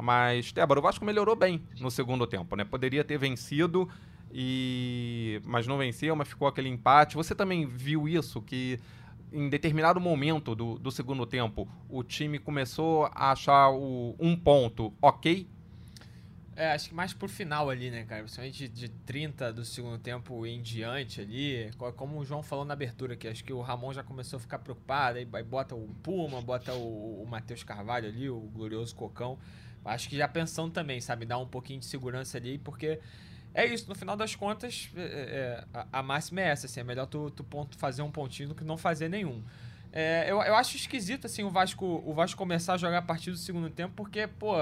Mas, 0.00 0.52
Tébaro, 0.52 0.80
o 0.80 0.82
Vasco 0.82 1.04
melhorou 1.04 1.36
bem 1.36 1.62
no 1.78 1.90
segundo 1.90 2.26
tempo, 2.26 2.56
né? 2.56 2.64
Poderia 2.64 3.04
ter 3.04 3.18
vencido, 3.18 3.86
e 4.32 5.38
mas 5.44 5.66
não 5.66 5.76
venceu, 5.76 6.16
mas 6.16 6.28
ficou 6.28 6.48
aquele 6.48 6.70
empate. 6.70 7.14
Você 7.14 7.34
também 7.34 7.66
viu 7.66 8.08
isso, 8.08 8.40
que 8.40 8.80
em 9.34 9.48
determinado 9.48 10.00
momento 10.00 10.54
do, 10.54 10.78
do 10.78 10.90
segundo 10.92 11.26
tempo, 11.26 11.68
o 11.88 12.04
time 12.04 12.38
começou 12.38 13.06
a 13.06 13.32
achar 13.32 13.70
o, 13.70 14.14
um 14.18 14.36
ponto 14.36 14.92
ok? 15.02 15.48
É, 16.56 16.70
acho 16.70 16.88
que 16.88 16.94
mais 16.94 17.12
por 17.12 17.28
final 17.28 17.68
ali, 17.68 17.90
né, 17.90 18.04
cara? 18.04 18.22
Principalmente 18.22 18.68
de, 18.68 18.88
de 18.88 18.88
30 18.88 19.52
do 19.52 19.64
segundo 19.64 19.98
tempo 19.98 20.46
em 20.46 20.62
diante 20.62 21.20
ali. 21.20 21.68
Como 21.96 22.20
o 22.20 22.24
João 22.24 22.44
falou 22.44 22.64
na 22.64 22.74
abertura 22.74 23.14
aqui, 23.14 23.26
acho 23.26 23.42
que 23.42 23.52
o 23.52 23.60
Ramon 23.60 23.92
já 23.92 24.04
começou 24.04 24.36
a 24.36 24.40
ficar 24.40 24.60
preocupado. 24.60 25.18
Aí, 25.18 25.28
aí 25.32 25.42
bota 25.42 25.74
o 25.74 25.88
Puma, 26.00 26.40
bota 26.40 26.72
o, 26.72 27.22
o 27.22 27.26
Matheus 27.28 27.64
Carvalho 27.64 28.08
ali, 28.08 28.30
o 28.30 28.38
glorioso 28.38 28.94
Cocão. 28.94 29.36
Acho 29.84 30.08
que 30.08 30.16
já 30.16 30.28
pensando 30.28 30.70
também, 30.70 31.00
sabe? 31.00 31.26
Dar 31.26 31.38
um 31.38 31.46
pouquinho 31.46 31.80
de 31.80 31.86
segurança 31.86 32.38
ali, 32.38 32.56
porque 32.56 33.00
é 33.54 33.64
isso, 33.64 33.88
no 33.88 33.94
final 33.94 34.16
das 34.16 34.34
contas, 34.34 34.90
é, 34.96 35.00
é, 35.00 35.64
a, 35.72 36.00
a, 36.00 36.02
máxima 36.02 36.40
é 36.40 36.48
essa, 36.48 36.66
assim, 36.66 36.80
é 36.80 36.84
melhor 36.84 37.06
tu, 37.06 37.30
tu 37.30 37.44
ponto, 37.44 37.78
fazer 37.78 38.02
um 38.02 38.10
pontinho 38.10 38.48
do 38.48 38.54
que 38.54 38.64
não 38.64 38.76
fazer 38.76 39.08
nenhum. 39.08 39.42
É, 39.92 40.24
eu, 40.28 40.42
eu 40.42 40.56
acho 40.56 40.76
esquisito, 40.76 41.26
assim, 41.26 41.44
o 41.44 41.50
Vasco, 41.50 42.02
o 42.04 42.12
Vasco 42.12 42.36
começar 42.36 42.74
a 42.74 42.76
jogar 42.76 42.98
a 42.98 43.02
partir 43.02 43.30
do 43.30 43.36
segundo 43.36 43.70
tempo, 43.70 43.94
porque, 43.94 44.26
pô, 44.26 44.54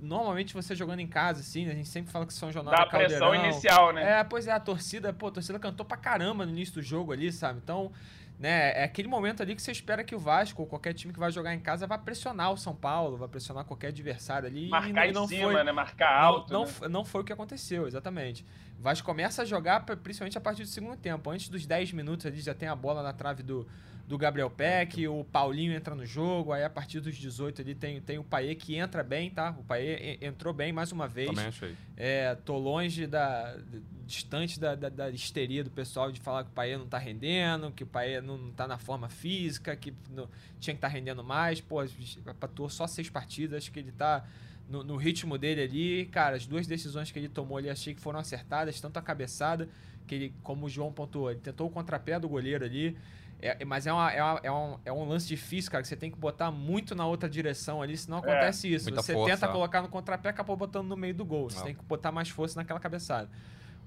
normalmente 0.00 0.54
você 0.54 0.74
jogando 0.74 1.00
em 1.00 1.06
casa, 1.06 1.40
assim, 1.40 1.68
a 1.68 1.74
gente 1.74 1.88
sempre 1.88 2.10
fala 2.10 2.24
que 2.24 2.32
São 2.32 2.50
Januário 2.50 2.90
Dá 2.90 2.98
é 2.98 3.06
pressão 3.06 3.34
inicial, 3.34 3.92
né? 3.92 4.20
É, 4.20 4.24
pois 4.24 4.46
é, 4.46 4.52
a 4.52 4.58
torcida, 4.58 5.12
pô, 5.12 5.26
a 5.26 5.32
torcida 5.32 5.58
cantou 5.58 5.84
pra 5.84 5.98
caramba 5.98 6.46
no 6.46 6.52
início 6.52 6.74
do 6.74 6.82
jogo 6.82 7.12
ali, 7.12 7.30
sabe? 7.30 7.60
Então, 7.62 7.92
né, 8.42 8.72
é 8.76 8.82
aquele 8.82 9.06
momento 9.06 9.40
ali 9.40 9.54
que 9.54 9.62
você 9.62 9.70
espera 9.70 10.02
que 10.02 10.16
o 10.16 10.18
Vasco 10.18 10.62
ou 10.62 10.66
qualquer 10.66 10.92
time 10.94 11.12
que 11.12 11.18
vai 11.20 11.30
jogar 11.30 11.54
em 11.54 11.60
casa 11.60 11.86
vai 11.86 11.96
pressionar 11.96 12.50
o 12.50 12.56
São 12.56 12.74
Paulo, 12.74 13.16
vai 13.16 13.28
pressionar 13.28 13.64
qualquer 13.64 13.88
adversário 13.88 14.48
ali. 14.48 14.68
Marcar 14.68 15.06
e 15.06 15.12
não, 15.12 15.26
em 15.26 15.28
cima, 15.28 15.52
foi, 15.52 15.62
né? 15.62 15.70
Marcar 15.70 16.12
alto. 16.12 16.52
Não, 16.52 16.64
né? 16.64 16.72
não, 16.80 16.88
não, 16.88 17.04
foi 17.04 17.20
o 17.20 17.24
que 17.24 17.32
aconteceu, 17.32 17.86
exatamente. 17.86 18.44
O 18.80 18.82
Vasco 18.82 19.06
começa 19.06 19.42
a 19.42 19.44
jogar 19.44 19.86
principalmente 19.86 20.36
a 20.36 20.40
partir 20.40 20.62
do 20.64 20.68
segundo 20.68 20.96
tempo. 20.96 21.30
Antes 21.30 21.48
dos 21.48 21.64
10 21.64 21.92
minutos 21.92 22.26
ali 22.26 22.40
já 22.40 22.52
tem 22.52 22.68
a 22.68 22.74
bola 22.74 23.00
na 23.00 23.12
trave 23.12 23.44
do, 23.44 23.64
do 24.06 24.18
Gabriel 24.18 24.50
Peck, 24.50 25.06
o 25.06 25.24
Paulinho 25.24 25.72
entra 25.72 25.94
no 25.94 26.04
jogo, 26.04 26.52
aí 26.52 26.64
a 26.64 26.70
partir 26.70 27.00
dos 27.00 27.16
18 27.16 27.62
ali 27.62 27.74
tem, 27.74 28.00
tem 28.00 28.18
o 28.18 28.24
Paê 28.24 28.54
que 28.54 28.76
entra 28.76 29.02
bem, 29.02 29.30
tá? 29.30 29.54
O 29.58 29.62
Paê 29.62 30.18
entrou 30.20 30.52
bem 30.52 30.72
mais 30.72 30.92
uma 30.92 31.08
vez. 31.08 31.28
Também 31.28 31.46
achei. 31.46 31.74
É, 31.96 32.34
tô 32.34 32.58
longe 32.58 33.06
da, 33.06 33.56
distante 34.06 34.60
da, 34.60 34.74
da, 34.74 34.88
da, 34.88 35.10
histeria 35.10 35.64
do 35.64 35.70
pessoal 35.70 36.12
de 36.12 36.20
falar 36.20 36.44
que 36.44 36.50
o 36.50 36.52
Paê 36.52 36.76
não 36.76 36.86
tá 36.86 36.98
rendendo, 36.98 37.70
que 37.70 37.84
o 37.84 37.86
Paê 37.86 38.20
não 38.20 38.50
tá 38.52 38.66
na 38.66 38.76
forma 38.76 39.08
física, 39.08 39.74
que 39.74 39.94
não, 40.10 40.28
tinha 40.60 40.74
que 40.74 40.78
estar 40.78 40.88
tá 40.88 40.88
rendendo 40.88 41.24
mais. 41.24 41.60
Pô, 41.60 41.80
atuou 42.40 42.68
só 42.68 42.86
seis 42.86 43.08
partidas, 43.08 43.58
acho 43.58 43.72
que 43.72 43.78
ele 43.78 43.92
tá 43.92 44.24
no, 44.68 44.84
no, 44.84 44.96
ritmo 44.96 45.38
dele 45.38 45.62
ali. 45.62 46.06
Cara, 46.06 46.36
as 46.36 46.46
duas 46.46 46.66
decisões 46.66 47.10
que 47.10 47.18
ele 47.18 47.28
tomou 47.28 47.56
ali 47.56 47.70
achei 47.70 47.94
que 47.94 48.00
foram 48.00 48.18
acertadas, 48.18 48.80
tanto 48.80 48.98
a 48.98 49.02
cabeçada, 49.02 49.68
que 50.06 50.14
ele, 50.14 50.34
como 50.42 50.66
o 50.66 50.68
João 50.68 50.92
pontuou, 50.92 51.30
ele 51.30 51.40
tentou 51.40 51.66
o 51.66 51.70
contrapé 51.70 52.18
do 52.18 52.28
goleiro 52.28 52.64
ali. 52.64 52.96
É, 53.42 53.64
mas 53.64 53.88
é, 53.88 53.92
uma, 53.92 54.12
é, 54.12 54.22
uma, 54.22 54.40
é, 54.44 54.52
um, 54.52 54.78
é 54.84 54.92
um 54.92 55.04
lance 55.04 55.26
difícil, 55.26 55.68
cara, 55.68 55.82
que 55.82 55.88
você 55.88 55.96
tem 55.96 56.12
que 56.12 56.16
botar 56.16 56.52
muito 56.52 56.94
na 56.94 57.04
outra 57.04 57.28
direção 57.28 57.82
ali, 57.82 57.96
senão 57.96 58.18
é, 58.18 58.20
acontece 58.20 58.72
isso. 58.72 58.88
Você 58.88 59.12
força. 59.12 59.34
tenta 59.34 59.48
colocar 59.48 59.82
no 59.82 59.88
contrapé, 59.88 60.28
acabou 60.28 60.56
botando 60.56 60.86
no 60.86 60.96
meio 60.96 61.12
do 61.12 61.24
gol. 61.24 61.50
Você 61.50 61.58
Não. 61.58 61.64
tem 61.64 61.74
que 61.74 61.82
botar 61.82 62.12
mais 62.12 62.28
força 62.28 62.60
naquela 62.60 62.78
cabeçada. 62.78 63.28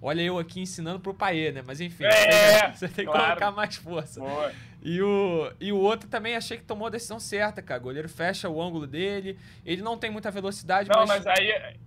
Olha 0.01 0.21
eu 0.21 0.37
aqui 0.37 0.59
ensinando 0.59 0.99
pro 0.99 1.13
Paê, 1.13 1.53
né? 1.53 1.63
Mas 1.65 1.79
enfim, 1.79 2.03
é, 2.03 2.69
você 2.69 2.89
tem 2.89 3.05
que 3.05 3.11
claro. 3.11 3.27
colocar 3.27 3.51
mais 3.51 3.77
força. 3.77 4.19
Boa. 4.19 4.51
E 4.83 5.01
o, 5.01 5.51
e 5.59 5.71
o 5.71 5.77
outro 5.77 6.09
também 6.09 6.35
achei 6.35 6.57
que 6.57 6.63
tomou 6.63 6.87
a 6.87 6.91
decisão 6.91 7.17
certa, 7.17 7.61
cara. 7.61 7.79
O 7.79 7.83
goleiro 7.83 8.09
fecha 8.09 8.49
o 8.49 8.61
ângulo 8.61 8.85
dele. 8.85 9.39
Ele 9.65 9.81
não 9.81 9.97
tem 9.97 10.11
muita 10.11 10.29
velocidade, 10.29 10.89
não, 10.89 11.07
mas... 11.07 11.23
mas 11.23 11.39
aí 11.39 11.77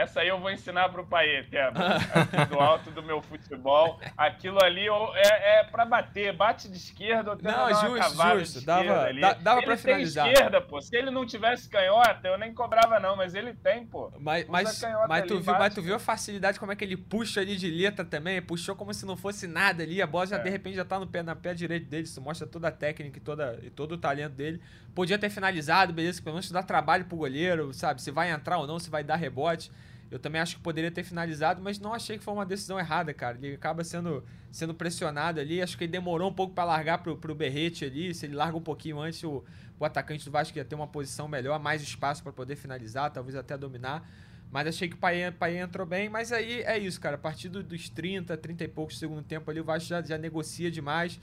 essa 0.00 0.20
aí 0.20 0.28
eu 0.28 0.38
vou 0.38 0.50
ensinar 0.50 0.88
pro 0.88 1.06
Paê, 1.06 1.44
é 1.52 2.46
do 2.46 2.58
alto 2.58 2.90
do 2.90 3.02
meu 3.02 3.20
futebol. 3.20 4.00
Aquilo 4.16 4.62
ali 4.62 4.86
é, 5.14 5.60
é 5.60 5.64
para 5.64 5.84
bater, 5.84 6.34
bate 6.34 6.68
de 6.68 6.76
esquerda 6.76 7.32
ou 7.32 7.38
Não, 7.42 7.68
justo, 7.74 8.38
justo. 8.38 8.64
Dava, 8.64 9.02
ali. 9.02 9.20
dava 9.20 9.58
ele 9.58 9.66
pra 9.66 9.76
finalizar. 9.76 10.24
Tem 10.24 10.32
esquerda, 10.32 10.60
pô. 10.60 10.80
Se 10.80 10.96
ele 10.96 11.10
não 11.10 11.26
tivesse 11.26 11.68
canhota, 11.68 12.28
eu 12.28 12.38
nem 12.38 12.54
cobrava, 12.54 12.98
não, 12.98 13.16
mas 13.16 13.34
ele 13.34 13.52
tem, 13.52 13.86
pô. 13.86 14.10
Mas, 14.18 14.46
mas, 14.48 14.82
mas, 15.08 15.26
tu, 15.26 15.40
viu, 15.40 15.52
mas 15.58 15.74
tu 15.74 15.82
viu 15.82 15.94
a 15.94 15.98
facilidade, 15.98 16.58
como 16.58 16.72
é 16.72 16.76
que 16.76 16.84
ele 16.84 16.96
puxa 16.96 17.40
ali 17.40 17.56
de 17.56 17.70
letra 17.70 18.04
também? 18.04 18.40
Puxou 18.40 18.74
como 18.74 18.94
se 18.94 19.04
não 19.04 19.16
fosse 19.16 19.46
nada 19.46 19.82
ali. 19.82 20.00
A 20.00 20.06
bola 20.06 20.26
já, 20.26 20.36
é. 20.36 20.42
de 20.42 20.50
repente, 20.50 20.76
já 20.76 20.84
tá 20.84 20.98
no 20.98 21.06
pé, 21.06 21.22
na 21.22 21.36
pé 21.36 21.52
direito 21.52 21.88
dele. 21.88 22.04
Isso 22.04 22.20
mostra 22.20 22.46
toda 22.46 22.68
a 22.68 22.72
técnica 22.72 23.18
e, 23.18 23.20
toda, 23.20 23.58
e 23.62 23.70
todo 23.70 23.92
o 23.92 23.98
talento 23.98 24.32
dele. 24.32 24.60
Podia 24.94 25.18
ter 25.18 25.30
finalizado, 25.30 25.92
beleza, 25.92 26.22
pelo 26.22 26.34
menos 26.34 26.50
dá 26.50 26.62
trabalho 26.62 27.04
pro 27.04 27.16
goleiro, 27.16 27.72
sabe? 27.72 28.02
Se 28.02 28.10
vai 28.10 28.30
entrar 28.30 28.58
ou 28.58 28.66
não, 28.66 28.78
se 28.78 28.90
vai 28.90 29.04
dar 29.04 29.16
rebote. 29.16 29.70
Eu 30.10 30.18
também 30.18 30.40
acho 30.40 30.56
que 30.56 30.62
poderia 30.62 30.90
ter 30.90 31.04
finalizado, 31.04 31.62
mas 31.62 31.78
não 31.78 31.94
achei 31.94 32.18
que 32.18 32.24
foi 32.24 32.34
uma 32.34 32.44
decisão 32.44 32.78
errada, 32.78 33.14
cara. 33.14 33.38
Ele 33.40 33.54
acaba 33.54 33.84
sendo, 33.84 34.24
sendo 34.50 34.74
pressionado 34.74 35.38
ali. 35.38 35.62
Acho 35.62 35.78
que 35.78 35.84
ele 35.84 35.92
demorou 35.92 36.30
um 36.30 36.32
pouco 36.32 36.52
para 36.52 36.64
largar 36.64 36.98
pro, 36.98 37.16
pro 37.16 37.34
Berrete 37.34 37.84
ali. 37.84 38.12
Se 38.12 38.26
ele 38.26 38.34
larga 38.34 38.56
um 38.56 38.62
pouquinho 38.62 39.00
antes, 39.00 39.22
o, 39.22 39.44
o 39.78 39.84
atacante 39.84 40.24
do 40.24 40.30
Vasco 40.30 40.58
ia 40.58 40.64
ter 40.64 40.74
uma 40.74 40.88
posição 40.88 41.28
melhor, 41.28 41.60
mais 41.60 41.80
espaço 41.80 42.22
para 42.24 42.32
poder 42.32 42.56
finalizar, 42.56 43.10
talvez 43.12 43.36
até 43.36 43.56
dominar. 43.56 44.04
Mas 44.50 44.66
achei 44.66 44.88
que 44.88 44.96
o 44.96 44.98
Paê 44.98 45.58
entrou 45.58 45.86
bem. 45.86 46.08
Mas 46.08 46.32
aí 46.32 46.62
é 46.62 46.76
isso, 46.76 47.00
cara. 47.00 47.14
A 47.14 47.18
partir 47.18 47.48
dos 47.48 47.88
30, 47.88 48.36
30 48.36 48.64
e 48.64 48.68
poucos 48.68 48.98
segundo 48.98 49.22
tempo 49.22 49.48
ali, 49.48 49.60
o 49.60 49.64
Vasco 49.64 49.88
já, 49.88 50.02
já 50.02 50.18
negocia 50.18 50.72
demais. 50.72 51.20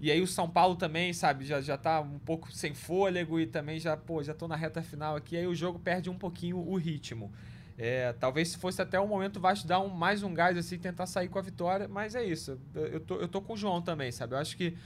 E 0.00 0.10
aí 0.10 0.20
o 0.20 0.26
São 0.26 0.50
Paulo 0.50 0.74
também, 0.74 1.12
sabe, 1.12 1.46
já, 1.46 1.60
já 1.60 1.78
tá 1.78 2.00
um 2.00 2.18
pouco 2.18 2.52
sem 2.52 2.74
fôlego 2.74 3.38
e 3.38 3.46
também 3.46 3.78
já, 3.78 3.96
pô, 3.96 4.22
já 4.24 4.34
tô 4.34 4.48
na 4.48 4.56
reta 4.56 4.82
final 4.82 5.14
aqui. 5.14 5.36
Aí 5.36 5.46
o 5.46 5.54
jogo 5.54 5.78
perde 5.78 6.10
um 6.10 6.18
pouquinho 6.18 6.58
o 6.58 6.74
ritmo. 6.76 7.32
É, 7.76 8.12
talvez 8.12 8.50
se 8.50 8.58
fosse 8.58 8.80
até 8.80 9.00
o 9.00 9.06
momento 9.06 9.40
te 9.54 9.66
dar 9.66 9.80
um, 9.80 9.88
mais 9.88 10.22
um 10.22 10.32
gás 10.32 10.56
assim, 10.56 10.78
tentar 10.78 11.06
sair 11.06 11.28
com 11.28 11.38
a 11.38 11.42
vitória, 11.42 11.88
mas 11.88 12.14
é 12.14 12.24
isso. 12.24 12.58
Eu 12.74 13.00
tô, 13.00 13.16
eu 13.16 13.28
tô 13.28 13.42
com 13.42 13.54
o 13.54 13.56
João 13.56 13.82
também, 13.82 14.12
sabe? 14.12 14.34
Eu 14.34 14.38
acho 14.38 14.56
que 14.56 14.76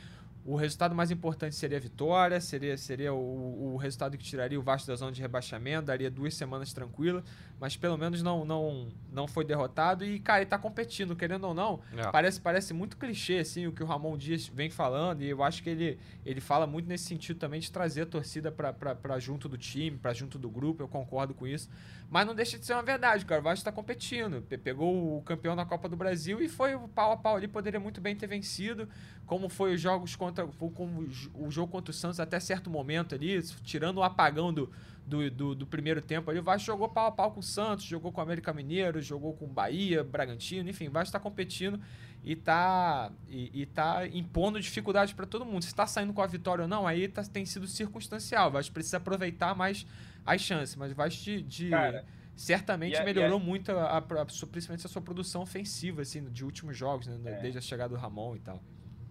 o 0.49 0.57
resultado 0.57 0.95
mais 0.95 1.11
importante 1.11 1.55
seria 1.55 1.77
a 1.77 1.81
vitória, 1.81 2.41
seria, 2.41 2.75
seria 2.79 3.13
o, 3.13 3.75
o 3.75 3.77
resultado 3.77 4.17
que 4.17 4.25
tiraria 4.25 4.59
o 4.59 4.63
Vasco 4.63 4.87
da 4.89 4.97
zona 4.97 5.13
de 5.13 5.21
rebaixamento, 5.21 5.89
daria 5.89 6.11
duas 6.11 6.35
semanas 6.35 6.73
tranquilas, 6.73 7.23
mas 7.61 7.77
pelo 7.77 7.99
menos 7.99 8.23
não, 8.23 8.47
não, 8.47 8.89
não 9.13 9.29
foi 9.29 9.45
derrotado 9.45 10.07
e, 10.07 10.19
cara, 10.19 10.41
ele 10.41 10.49
tá 10.49 10.57
competindo, 10.57 11.15
querendo 11.15 11.45
ou 11.45 11.53
não. 11.53 11.81
É. 11.95 12.11
Parece, 12.11 12.41
parece 12.41 12.73
muito 12.73 12.97
clichê, 12.97 13.41
assim, 13.41 13.67
o 13.67 13.73
que 13.73 13.83
o 13.83 13.87
Ramon 13.87 14.17
Dias 14.17 14.49
vem 14.49 14.71
falando, 14.71 15.21
e 15.21 15.29
eu 15.29 15.43
acho 15.43 15.63
que 15.63 15.69
ele, 15.69 15.99
ele 16.25 16.41
fala 16.41 16.67
muito 16.67 16.89
nesse 16.89 17.05
sentido 17.05 17.39
também 17.39 17.61
de 17.61 17.71
trazer 17.71 18.03
a 18.03 18.07
torcida 18.07 18.51
para 18.51 19.19
junto 19.19 19.51
do 19.51 19.59
time, 19.59 19.99
para 19.99 20.15
junto 20.15 20.39
do 20.39 20.49
grupo, 20.49 20.83
eu 20.83 20.89
concordo 20.89 21.35
com 21.35 21.47
isso. 21.47 21.69
Mas 22.11 22.27
não 22.27 22.35
deixa 22.35 22.59
de 22.59 22.65
ser 22.65 22.73
uma 22.73 22.83
verdade, 22.83 23.25
cara. 23.27 23.41
O 23.41 23.45
Vasco 23.45 23.59
está 23.59 23.71
competindo. 23.71 24.41
Pegou 24.41 25.19
o 25.19 25.23
campeão 25.23 25.55
na 25.55 25.67
Copa 25.67 25.89
do 25.89 25.97
Brasil 25.97 26.41
e 26.41 26.49
foi 26.49 26.79
pau 26.95 27.13
a 27.13 27.17
pau 27.17 27.37
ali. 27.37 27.47
Poderia 27.47 27.79
muito 27.79 28.01
bem 28.01 28.17
ter 28.17 28.27
vencido. 28.27 28.89
Como 29.27 29.49
foi 29.49 29.75
os 29.75 29.81
jogos 29.81 30.17
contra. 30.17 30.38
Como 30.47 31.09
o 31.35 31.51
jogo 31.51 31.71
contra 31.71 31.91
o 31.91 31.95
Santos 31.95 32.21
até 32.21 32.39
certo 32.41 32.71
momento 32.71 33.15
ali, 33.15 33.43
tirando 33.63 33.99
o 33.99 34.03
apagão 34.03 34.53
do, 34.53 34.71
do, 35.07 35.31
do, 35.31 35.55
do, 35.55 35.67
primeiro 35.67 36.03
tempo 36.03 36.31
ali. 36.31 36.39
O 36.39 36.43
Vasco 36.43 36.67
jogou 36.67 36.89
pau 36.89 37.07
a 37.07 37.13
pau 37.13 37.31
com 37.33 37.41
o 37.41 37.43
Santos, 37.43 37.85
jogou 37.85 38.13
com 38.13 38.21
o 38.21 38.23
América 38.23 38.53
Mineiro, 38.53 39.01
jogou 39.01 39.33
com 39.35 39.47
o 39.47 39.49
Bahia, 39.49 40.05
Bragantino, 40.05 40.69
enfim, 40.69 40.89
o 40.89 40.91
Vasco 40.91 41.09
está 41.09 41.21
competindo 41.21 41.81
e 42.23 42.33
está 42.33 43.11
e, 43.29 43.63
e 43.63 43.67
tá 43.67 44.07
impondo 44.07 44.61
dificuldade 44.61 45.15
para 45.15 45.27
todo 45.27 45.45
mundo. 45.45 45.63
Se 45.63 45.69
está 45.69 45.87
saindo 45.87 46.13
com 46.13 46.21
a 46.21 46.27
vitória 46.27 46.63
ou 46.63 46.69
não, 46.69 46.87
aí 46.87 47.09
tá, 47.09 47.23
tem 47.23 47.47
sido 47.47 47.67
circunstancial. 47.67 48.49
O 48.49 48.53
Vasco 48.53 48.73
precisa 48.73 48.99
aproveitar 48.99 49.55
mais 49.55 49.87
as 50.27 50.41
chances, 50.41 50.77
mas 50.77 50.93
vai 50.93 51.09
de, 51.09 51.43
de 51.43 51.71
Cara, 51.71 52.05
certamente 52.37 52.97
a, 52.97 53.05
melhorou 53.05 53.39
a... 53.39 53.43
muito, 53.43 53.73
a, 53.73 53.97
a, 53.97 54.03
principalmente 54.03 54.85
a 54.85 54.89
sua 54.89 55.01
produção 55.01 55.43
ofensiva, 55.43 56.03
assim, 56.03 56.25
de 56.25 56.45
últimos 56.45 56.77
jogos, 56.77 57.07
né, 57.07 57.19
é. 57.25 57.41
desde 57.41 57.59
a 57.59 57.63
chegada 57.63 57.95
do 57.95 58.01
Ramon 58.01 58.37
e 58.37 58.41
tal. 58.41 58.63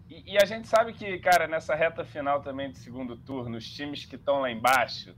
E, 0.10 0.34
e, 0.34 0.38
a 0.38 0.46
gente 0.46 0.68
sabe 0.68 0.94
que, 0.94 1.20
cara, 1.20 1.48
nessa 1.48 1.76
reta 1.76 2.04
final 2.06 2.42
também 2.42 2.72
do 2.72 2.78
segundo 2.78 3.16
turno, 3.18 3.58
os 3.58 3.70
times 3.70 4.06
que 4.06 4.16
estão 4.16 4.40
lá 4.40 4.50
embaixo 4.50 5.14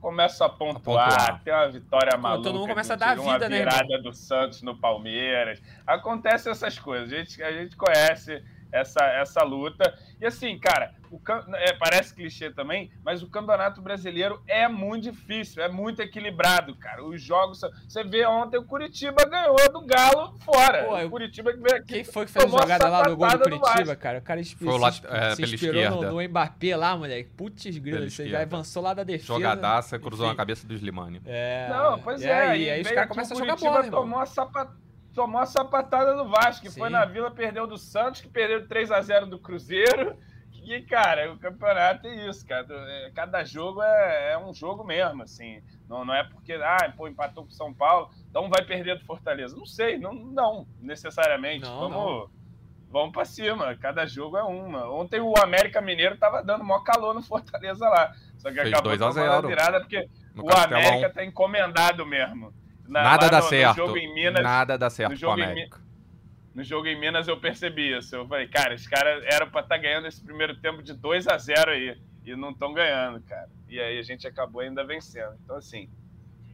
começam 0.00 0.46
a 0.46 0.50
pontuar, 0.50 1.06
a 1.06 1.10
pontuar. 1.10 1.42
tem 1.44 1.54
uma 1.54 1.68
vitória 1.70 2.18
maluca. 2.18 2.48
Todo 2.48 2.58
mundo 2.58 2.68
começa 2.68 2.94
a 2.94 2.96
dar 2.96 3.16
vida, 3.16 3.22
uma 3.22 3.38
né? 3.38 3.58
virada 3.58 4.02
do 4.02 4.12
Santos 4.12 4.60
no 4.60 4.76
Palmeiras. 4.76 5.62
Acontece 5.86 6.50
essas 6.50 6.76
coisas. 6.76 7.12
A 7.12 7.16
gente, 7.16 7.42
a 7.42 7.52
gente 7.52 7.76
conhece 7.76 8.42
essa, 8.72 9.04
essa 9.04 9.44
luta. 9.44 9.96
E 10.20 10.26
assim, 10.26 10.58
cara, 10.58 10.92
o, 11.12 11.20
é, 11.56 11.74
parece 11.74 12.14
clichê 12.14 12.50
também, 12.50 12.90
mas 13.04 13.22
o 13.22 13.28
Campeonato 13.28 13.82
Brasileiro 13.82 14.42
é 14.48 14.66
muito 14.66 15.12
difícil, 15.12 15.62
é 15.62 15.68
muito 15.68 16.00
equilibrado, 16.00 16.74
cara. 16.76 17.04
Os 17.04 17.20
jogos. 17.20 17.60
Você 17.86 18.02
vê 18.02 18.24
ontem 18.24 18.56
o 18.56 18.64
Curitiba 18.64 19.22
ganhou 19.26 19.70
do 19.70 19.84
Galo 19.84 20.32
fora. 20.40 20.84
Pô, 20.84 20.98
o 20.98 21.10
Curitiba 21.10 21.52
que 21.52 21.58
veio 21.58 21.76
aqui. 21.76 21.94
Quem 21.94 22.04
foi 22.04 22.24
que 22.24 22.32
fez 22.32 22.46
a 22.46 22.48
jogada 22.48 22.88
lá 22.88 23.02
do 23.02 23.16
gol 23.16 23.28
do 23.28 23.38
Curitiba, 23.40 23.94
cara? 23.94 24.18
O 24.18 24.22
cara 24.22 24.42
foi 24.42 24.78
lá, 24.78 24.88
é, 24.88 25.34
se 25.34 25.42
inspirou 25.42 25.90
no, 25.90 26.12
no 26.12 26.28
Mbappé 26.28 26.74
lá, 26.74 26.96
moleque. 26.96 27.28
Putz, 27.36 27.76
grilo, 27.76 28.08
você 28.08 28.28
já 28.28 28.40
avançou 28.40 28.82
lá 28.82 28.94
da 28.94 29.04
defesa. 29.04 29.26
Jogadaça, 29.26 29.98
cruzou 29.98 30.26
na 30.26 30.34
cabeça 30.34 30.66
do 30.66 30.72
Slimani. 30.72 31.20
É. 31.26 31.68
Não, 31.68 31.98
pois 31.98 32.22
é. 32.22 32.28
é 32.28 32.48
aí, 32.48 32.70
aí 32.70 32.80
os 32.80 32.90
caras 32.90 33.08
começam 33.08 33.36
a 33.36 33.40
jogar 33.40 33.56
bola, 33.56 33.90
tomou 33.90 34.18
a 34.18 34.26
sapatada 34.26 34.82
tomou 35.14 35.42
a 35.42 35.44
sapatada 35.44 36.14
do 36.14 36.26
Vasco, 36.26 36.62
que 36.62 36.70
Sim. 36.70 36.80
foi 36.80 36.88
na 36.88 37.04
Vila, 37.04 37.30
perdeu 37.30 37.66
do 37.66 37.76
Santos, 37.76 38.22
que 38.22 38.28
perdeu 38.28 38.66
3 38.66 38.90
a 38.90 39.00
0 39.02 39.26
do 39.26 39.38
Cruzeiro. 39.38 40.16
E, 40.64 40.80
cara, 40.82 41.32
o 41.32 41.38
campeonato 41.38 42.06
é 42.06 42.28
isso, 42.28 42.46
cara. 42.46 42.66
É, 42.70 43.10
cada 43.14 43.44
jogo 43.44 43.82
é, 43.82 44.32
é 44.32 44.38
um 44.38 44.54
jogo 44.54 44.84
mesmo, 44.84 45.22
assim. 45.22 45.60
Não, 45.88 46.04
não 46.04 46.14
é 46.14 46.22
porque, 46.24 46.52
ah, 46.54 46.92
pô, 46.96 47.08
empatou 47.08 47.44
com 47.44 47.50
o 47.50 47.54
São 47.54 47.74
Paulo, 47.74 48.10
então 48.30 48.48
vai 48.48 48.64
perder 48.64 48.98
do 48.98 49.04
Fortaleza. 49.04 49.56
Não 49.56 49.66
sei, 49.66 49.98
não, 49.98 50.14
não 50.14 50.66
necessariamente. 50.80 51.64
Não, 51.64 51.80
vamos, 51.80 51.96
não. 51.96 52.30
vamos 52.90 53.12
pra 53.12 53.24
cima, 53.24 53.76
cada 53.76 54.06
jogo 54.06 54.36
é 54.36 54.42
uma. 54.42 54.88
Ontem 54.88 55.20
o 55.20 55.34
América 55.36 55.80
Mineiro 55.80 56.16
tava 56.16 56.42
dando 56.42 56.64
maior 56.64 56.84
calor 56.84 57.12
no 57.12 57.22
Fortaleza 57.22 57.88
lá. 57.88 58.12
Só 58.38 58.48
que 58.50 58.56
Fez 58.56 58.72
acabou 58.72 58.96
2 58.96 59.02
a 59.02 59.10
0. 59.10 59.48
virada 59.48 59.80
porque 59.80 60.08
no 60.34 60.44
o 60.44 60.52
América 60.52 61.10
tá 61.10 61.24
encomendado 61.24 62.06
mesmo. 62.06 62.54
Na, 62.86 63.02
Nada 63.02 63.28
dá 63.28 63.40
no, 63.40 63.48
certo. 63.48 63.86
No 63.86 63.94
Minas, 63.94 64.42
Nada 64.42 64.78
dá 64.78 64.90
certo 64.90 65.18
com 65.18 65.26
o 65.26 65.30
América. 65.30 65.80
No 66.54 66.62
jogo 66.62 66.86
em 66.86 66.98
Minas 66.98 67.28
eu 67.28 67.40
percebi 67.40 67.96
isso. 67.96 68.14
Eu 68.14 68.26
falei, 68.26 68.46
cara, 68.46 68.74
os 68.74 68.86
caras 68.86 69.24
eram 69.24 69.50
pra 69.50 69.62
estar 69.62 69.76
tá 69.76 69.80
ganhando 69.80 70.06
esse 70.06 70.22
primeiro 70.22 70.54
tempo 70.60 70.82
de 70.82 70.92
2 70.92 71.26
a 71.28 71.38
0 71.38 71.70
aí. 71.70 71.96
E 72.24 72.36
não 72.36 72.50
estão 72.50 72.72
ganhando, 72.72 73.20
cara. 73.22 73.48
E 73.68 73.80
aí 73.80 73.98
a 73.98 74.02
gente 74.02 74.26
acabou 74.26 74.60
ainda 74.60 74.84
vencendo. 74.84 75.34
Então, 75.42 75.56
assim, 75.56 75.88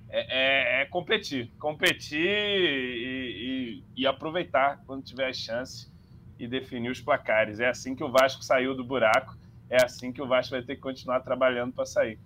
é, 0.08 0.78
é, 0.78 0.82
é 0.82 0.84
competir. 0.86 1.50
Competir 1.58 2.20
e, 2.20 3.82
e, 3.94 4.02
e, 4.02 4.06
aproveitar 4.06 4.82
quando 4.86 5.04
tiver 5.04 5.28
a 5.28 5.32
chance 5.32 5.90
e 6.38 6.46
definir 6.46 6.90
os 6.90 7.00
placares. 7.00 7.60
É 7.60 7.68
assim 7.68 7.94
que 7.94 8.02
o 8.02 8.10
Vasco 8.10 8.42
saiu 8.42 8.74
do 8.74 8.84
buraco. 8.84 9.36
É 9.68 9.84
assim 9.84 10.12
que 10.12 10.22
o 10.22 10.26
Vasco 10.26 10.52
vai 10.52 10.62
ter 10.62 10.76
que 10.76 10.80
continuar 10.80 11.20
trabalhando 11.20 11.74
para 11.74 11.84
sair. 11.84 12.18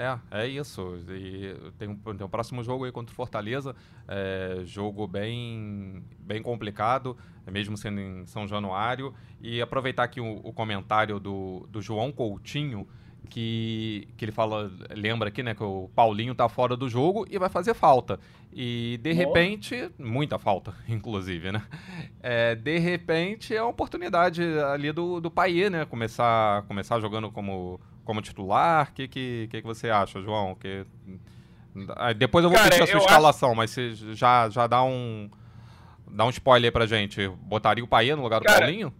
É, 0.00 0.42
é 0.42 0.46
isso. 0.46 0.98
E 1.10 1.54
tem 1.78 1.88
um, 1.88 1.96
tem 1.96 2.26
um 2.26 2.30
próximo 2.30 2.64
jogo 2.64 2.84
aí 2.86 2.92
contra 2.92 3.12
o 3.12 3.14
Fortaleza, 3.14 3.76
é, 4.08 4.62
jogo 4.64 5.06
bem, 5.06 6.02
bem 6.20 6.42
complicado, 6.42 7.16
mesmo 7.50 7.76
sendo 7.76 8.00
em 8.00 8.24
São 8.24 8.48
Januário. 8.48 9.12
E 9.42 9.60
aproveitar 9.60 10.04
aqui 10.04 10.20
o, 10.20 10.40
o 10.42 10.52
comentário 10.52 11.20
do, 11.20 11.66
do 11.70 11.82
João 11.82 12.10
Coutinho, 12.10 12.88
que, 13.28 14.08
que 14.16 14.24
ele 14.24 14.32
fala, 14.32 14.72
lembra 14.90 15.28
aqui, 15.28 15.42
né, 15.42 15.54
que 15.54 15.62
o 15.62 15.90
Paulinho 15.94 16.34
tá 16.34 16.48
fora 16.48 16.76
do 16.76 16.88
jogo 16.88 17.26
e 17.30 17.38
vai 17.38 17.50
fazer 17.50 17.74
falta. 17.74 18.18
E 18.52 18.98
de 19.02 19.12
Boa. 19.12 19.26
repente, 19.26 19.90
muita 19.98 20.38
falta, 20.38 20.74
inclusive, 20.88 21.52
né? 21.52 21.62
É, 22.22 22.54
de 22.54 22.78
repente 22.78 23.54
é 23.54 23.62
uma 23.62 23.70
oportunidade 23.70 24.42
ali 24.72 24.90
do, 24.92 25.20
do 25.20 25.30
Paier, 25.30 25.70
né? 25.70 25.84
Começar, 25.84 26.62
começar 26.62 26.98
jogando 27.00 27.30
como 27.30 27.78
como 28.04 28.20
titular? 28.20 28.88
O 28.90 28.94
que, 28.94 29.08
que, 29.08 29.48
que, 29.50 29.62
você 29.62 29.90
acha, 29.90 30.20
João? 30.20 30.54
Que... 30.54 30.84
Depois 32.16 32.44
eu 32.44 32.50
vou 32.50 32.58
Cara, 32.58 32.70
pedir 32.70 32.82
a 32.82 32.86
sua 32.86 32.98
escalação, 32.98 33.50
acho... 33.50 33.56
mas 33.56 33.70
você 33.70 33.94
já, 34.14 34.48
já 34.48 34.66
dá 34.66 34.82
um. 34.82 35.30
Dá 36.10 36.24
um 36.24 36.30
spoiler 36.30 36.68
aí 36.68 36.72
pra 36.72 36.86
gente. 36.86 37.28
Botaria 37.28 37.84
o 37.84 37.86
Paia 37.86 38.16
no 38.16 38.22
lugar 38.22 38.40
do 38.40 38.46
Cara, 38.46 38.60
Paulinho? 38.60 38.92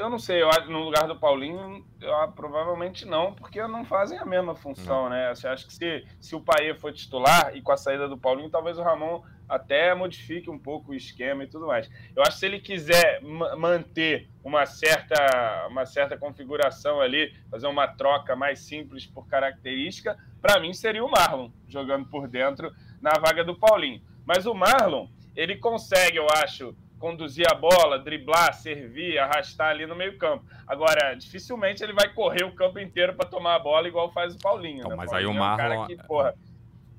Eu 0.00 0.08
não 0.08 0.18
sei, 0.18 0.42
eu, 0.42 0.48
no 0.70 0.82
lugar 0.82 1.06
do 1.06 1.14
Paulinho, 1.14 1.84
eu, 2.00 2.32
provavelmente 2.32 3.04
não, 3.04 3.34
porque 3.34 3.60
não 3.68 3.84
fazem 3.84 4.18
a 4.18 4.24
mesma 4.24 4.54
função, 4.54 5.02
não. 5.04 5.10
né? 5.10 5.28
Acha 5.28 5.56
que 5.56 5.74
se, 5.74 6.06
se 6.18 6.34
o 6.34 6.40
Paê 6.40 6.74
for 6.74 6.90
titular 6.90 7.54
e 7.54 7.60
com 7.60 7.70
a 7.70 7.76
saída 7.76 8.08
do 8.08 8.16
Paulinho, 8.16 8.48
talvez 8.48 8.78
o 8.78 8.82
Ramon 8.82 9.22
até 9.46 9.94
modifique 9.94 10.48
um 10.48 10.58
pouco 10.58 10.92
o 10.92 10.94
esquema 10.94 11.44
e 11.44 11.46
tudo 11.46 11.66
mais. 11.66 11.90
Eu 12.16 12.22
acho 12.22 12.32
que 12.32 12.38
se 12.38 12.46
ele 12.46 12.60
quiser 12.60 13.20
manter 13.58 14.26
uma 14.42 14.64
certa, 14.64 15.66
uma 15.68 15.84
certa 15.84 16.16
configuração 16.16 16.98
ali, 16.98 17.36
fazer 17.50 17.66
uma 17.66 17.86
troca 17.86 18.34
mais 18.34 18.60
simples 18.60 19.04
por 19.04 19.28
característica, 19.28 20.16
para 20.40 20.58
mim 20.60 20.72
seria 20.72 21.04
o 21.04 21.10
Marlon 21.10 21.50
jogando 21.68 22.08
por 22.08 22.26
dentro 22.26 22.72
na 23.02 23.12
vaga 23.20 23.44
do 23.44 23.54
Paulinho. 23.54 24.00
Mas 24.24 24.46
o 24.46 24.54
Marlon, 24.54 25.08
ele 25.36 25.56
consegue, 25.56 26.16
eu 26.16 26.26
acho, 26.42 26.74
conduzir 27.00 27.46
a 27.50 27.54
bola, 27.54 27.98
driblar, 27.98 28.52
servir, 28.52 29.18
arrastar 29.18 29.70
ali 29.70 29.86
no 29.86 29.96
meio-campo. 29.96 30.44
Agora, 30.68 31.14
dificilmente 31.14 31.82
ele 31.82 31.94
vai 31.94 32.12
correr 32.12 32.44
o 32.44 32.54
campo 32.54 32.78
inteiro 32.78 33.14
para 33.14 33.28
tomar 33.28 33.56
a 33.56 33.58
bola 33.58 33.88
igual 33.88 34.12
faz 34.12 34.34
o 34.34 34.38
Paulinho. 34.38 34.80
Então, 34.80 34.90
né? 34.90 34.96
Mas 34.96 35.10
Paulinho 35.10 35.30
aí 35.30 35.36
o 35.36 35.38
Marlon. 35.38 35.62
É 35.62 35.66
um 35.66 35.78
cara 35.78 35.86
que, 35.86 36.06
porra, 36.06 36.34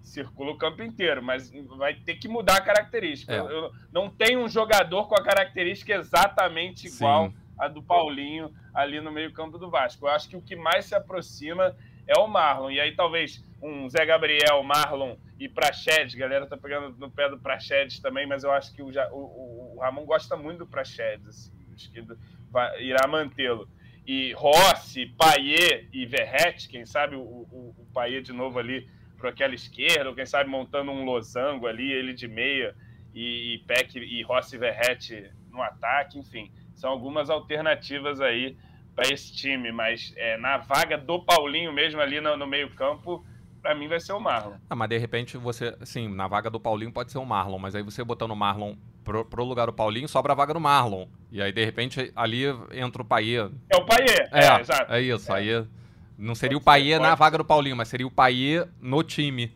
circula 0.01 0.51
o 0.51 0.57
campo 0.57 0.81
inteiro, 0.81 1.21
mas 1.21 1.51
vai 1.77 1.93
ter 1.93 2.15
que 2.15 2.27
mudar 2.27 2.57
a 2.57 2.61
característica. 2.61 3.31
É. 3.31 3.39
Eu, 3.39 3.71
não 3.93 4.09
tem 4.09 4.35
um 4.35 4.49
jogador 4.49 5.07
com 5.07 5.15
a 5.15 5.23
característica 5.23 5.93
exatamente 5.93 6.87
igual 6.87 7.29
Sim. 7.29 7.35
a 7.59 7.67
do 7.67 7.83
Paulinho 7.83 8.51
ali 8.73 8.99
no 8.99 9.11
meio-campo 9.11 9.59
do 9.59 9.69
Vasco. 9.69 10.07
Eu 10.07 10.11
acho 10.11 10.27
que 10.27 10.35
o 10.35 10.41
que 10.41 10.55
mais 10.55 10.85
se 10.85 10.95
aproxima 10.95 11.75
é 12.07 12.17
o 12.19 12.27
Marlon. 12.27 12.71
E 12.71 12.79
aí 12.79 12.95
talvez 12.95 13.43
um 13.61 13.87
Zé 13.89 14.05
Gabriel, 14.05 14.63
Marlon 14.63 15.15
e 15.39 15.47
Praxedes, 15.47 16.15
galera 16.15 16.47
tá 16.47 16.57
pegando 16.57 16.97
no 16.97 17.09
pé 17.09 17.29
do 17.29 17.37
Praxedes 17.37 17.99
também, 17.99 18.25
mas 18.25 18.43
eu 18.43 18.51
acho 18.51 18.73
que 18.73 18.81
o, 18.81 18.89
o, 19.11 19.75
o 19.75 19.79
Ramon 19.79 20.05
gosta 20.05 20.35
muito 20.35 20.59
do 20.59 20.67
Praxedes, 20.67 21.27
assim, 21.27 21.51
acho 21.73 21.91
que 21.91 22.03
vai, 22.49 22.81
irá 22.83 23.07
mantê-lo. 23.07 23.67
E 24.05 24.33
Rossi, 24.33 25.05
Paier 25.17 25.87
e 25.93 26.05
Verrete, 26.05 26.67
quem 26.67 26.85
sabe 26.85 27.15
o, 27.15 27.21
o, 27.21 27.75
o 27.77 27.85
Paier 27.93 28.21
de 28.21 28.33
novo 28.33 28.57
ali 28.57 28.89
para 29.17 29.29
aquela 29.29 29.53
esquerda, 29.53 30.09
ou 30.09 30.15
quem 30.15 30.25
sabe 30.25 30.49
montando 30.49 30.91
um 30.91 31.05
losango 31.05 31.67
ali, 31.67 31.91
ele 31.91 32.13
de 32.13 32.27
meia, 32.27 32.75
e, 33.13 33.55
e 33.55 33.57
Peck 33.59 33.97
e 33.97 34.23
Rossi 34.23 34.57
Verrete 34.57 35.29
no 35.51 35.61
ataque, 35.61 36.17
enfim. 36.17 36.51
São 36.73 36.89
algumas 36.89 37.29
alternativas 37.29 38.19
aí 38.19 38.57
para 39.01 39.11
esse 39.11 39.33
time, 39.33 39.71
mas 39.71 40.13
é, 40.15 40.37
na 40.37 40.59
vaga 40.59 40.95
do 40.95 41.19
Paulinho 41.19 41.73
mesmo 41.73 41.99
ali 41.99 42.21
no, 42.21 42.37
no 42.37 42.45
meio-campo, 42.45 43.25
para 43.59 43.73
mim 43.73 43.87
vai 43.87 43.99
ser 43.99 44.13
o 44.13 44.19
Marlon. 44.19 44.53
Ah, 44.69 44.75
mas 44.75 44.89
de 44.89 44.97
repente 44.99 45.37
você, 45.37 45.75
sim, 45.83 46.07
na 46.07 46.27
vaga 46.27 46.51
do 46.51 46.59
Paulinho 46.59 46.91
pode 46.91 47.11
ser 47.11 47.17
o 47.17 47.25
Marlon, 47.25 47.57
mas 47.57 47.73
aí 47.73 47.81
você 47.81 48.03
botando 48.03 48.29
o 48.29 48.35
Marlon 48.35 48.75
pro, 49.03 49.25
pro 49.25 49.43
lugar 49.43 49.65
do 49.65 49.73
Paulinho, 49.73 50.07
sobra 50.07 50.33
a 50.33 50.35
vaga 50.35 50.53
do 50.53 50.59
Marlon. 50.59 51.07
E 51.31 51.41
aí, 51.41 51.51
de 51.51 51.65
repente, 51.65 52.11
ali 52.15 52.43
entra 52.71 53.01
o 53.01 53.05
Paier. 53.05 53.49
É 53.71 53.77
o 53.77 53.85
Paier, 53.85 54.29
é, 54.31 54.45
é, 54.45 54.59
exato. 54.59 54.93
É 54.93 55.01
isso, 55.01 55.33
é. 55.33 55.35
aí 55.35 55.67
não 56.15 56.35
seria 56.35 56.57
pode 56.57 56.61
o 56.61 56.65
Paier 56.65 57.01
na 57.01 57.15
vaga 57.15 57.39
do 57.39 57.45
Paulinho, 57.45 57.75
mas 57.75 57.87
seria 57.87 58.05
o 58.05 58.11
Paier 58.11 58.69
no 58.79 59.01
time. 59.01 59.51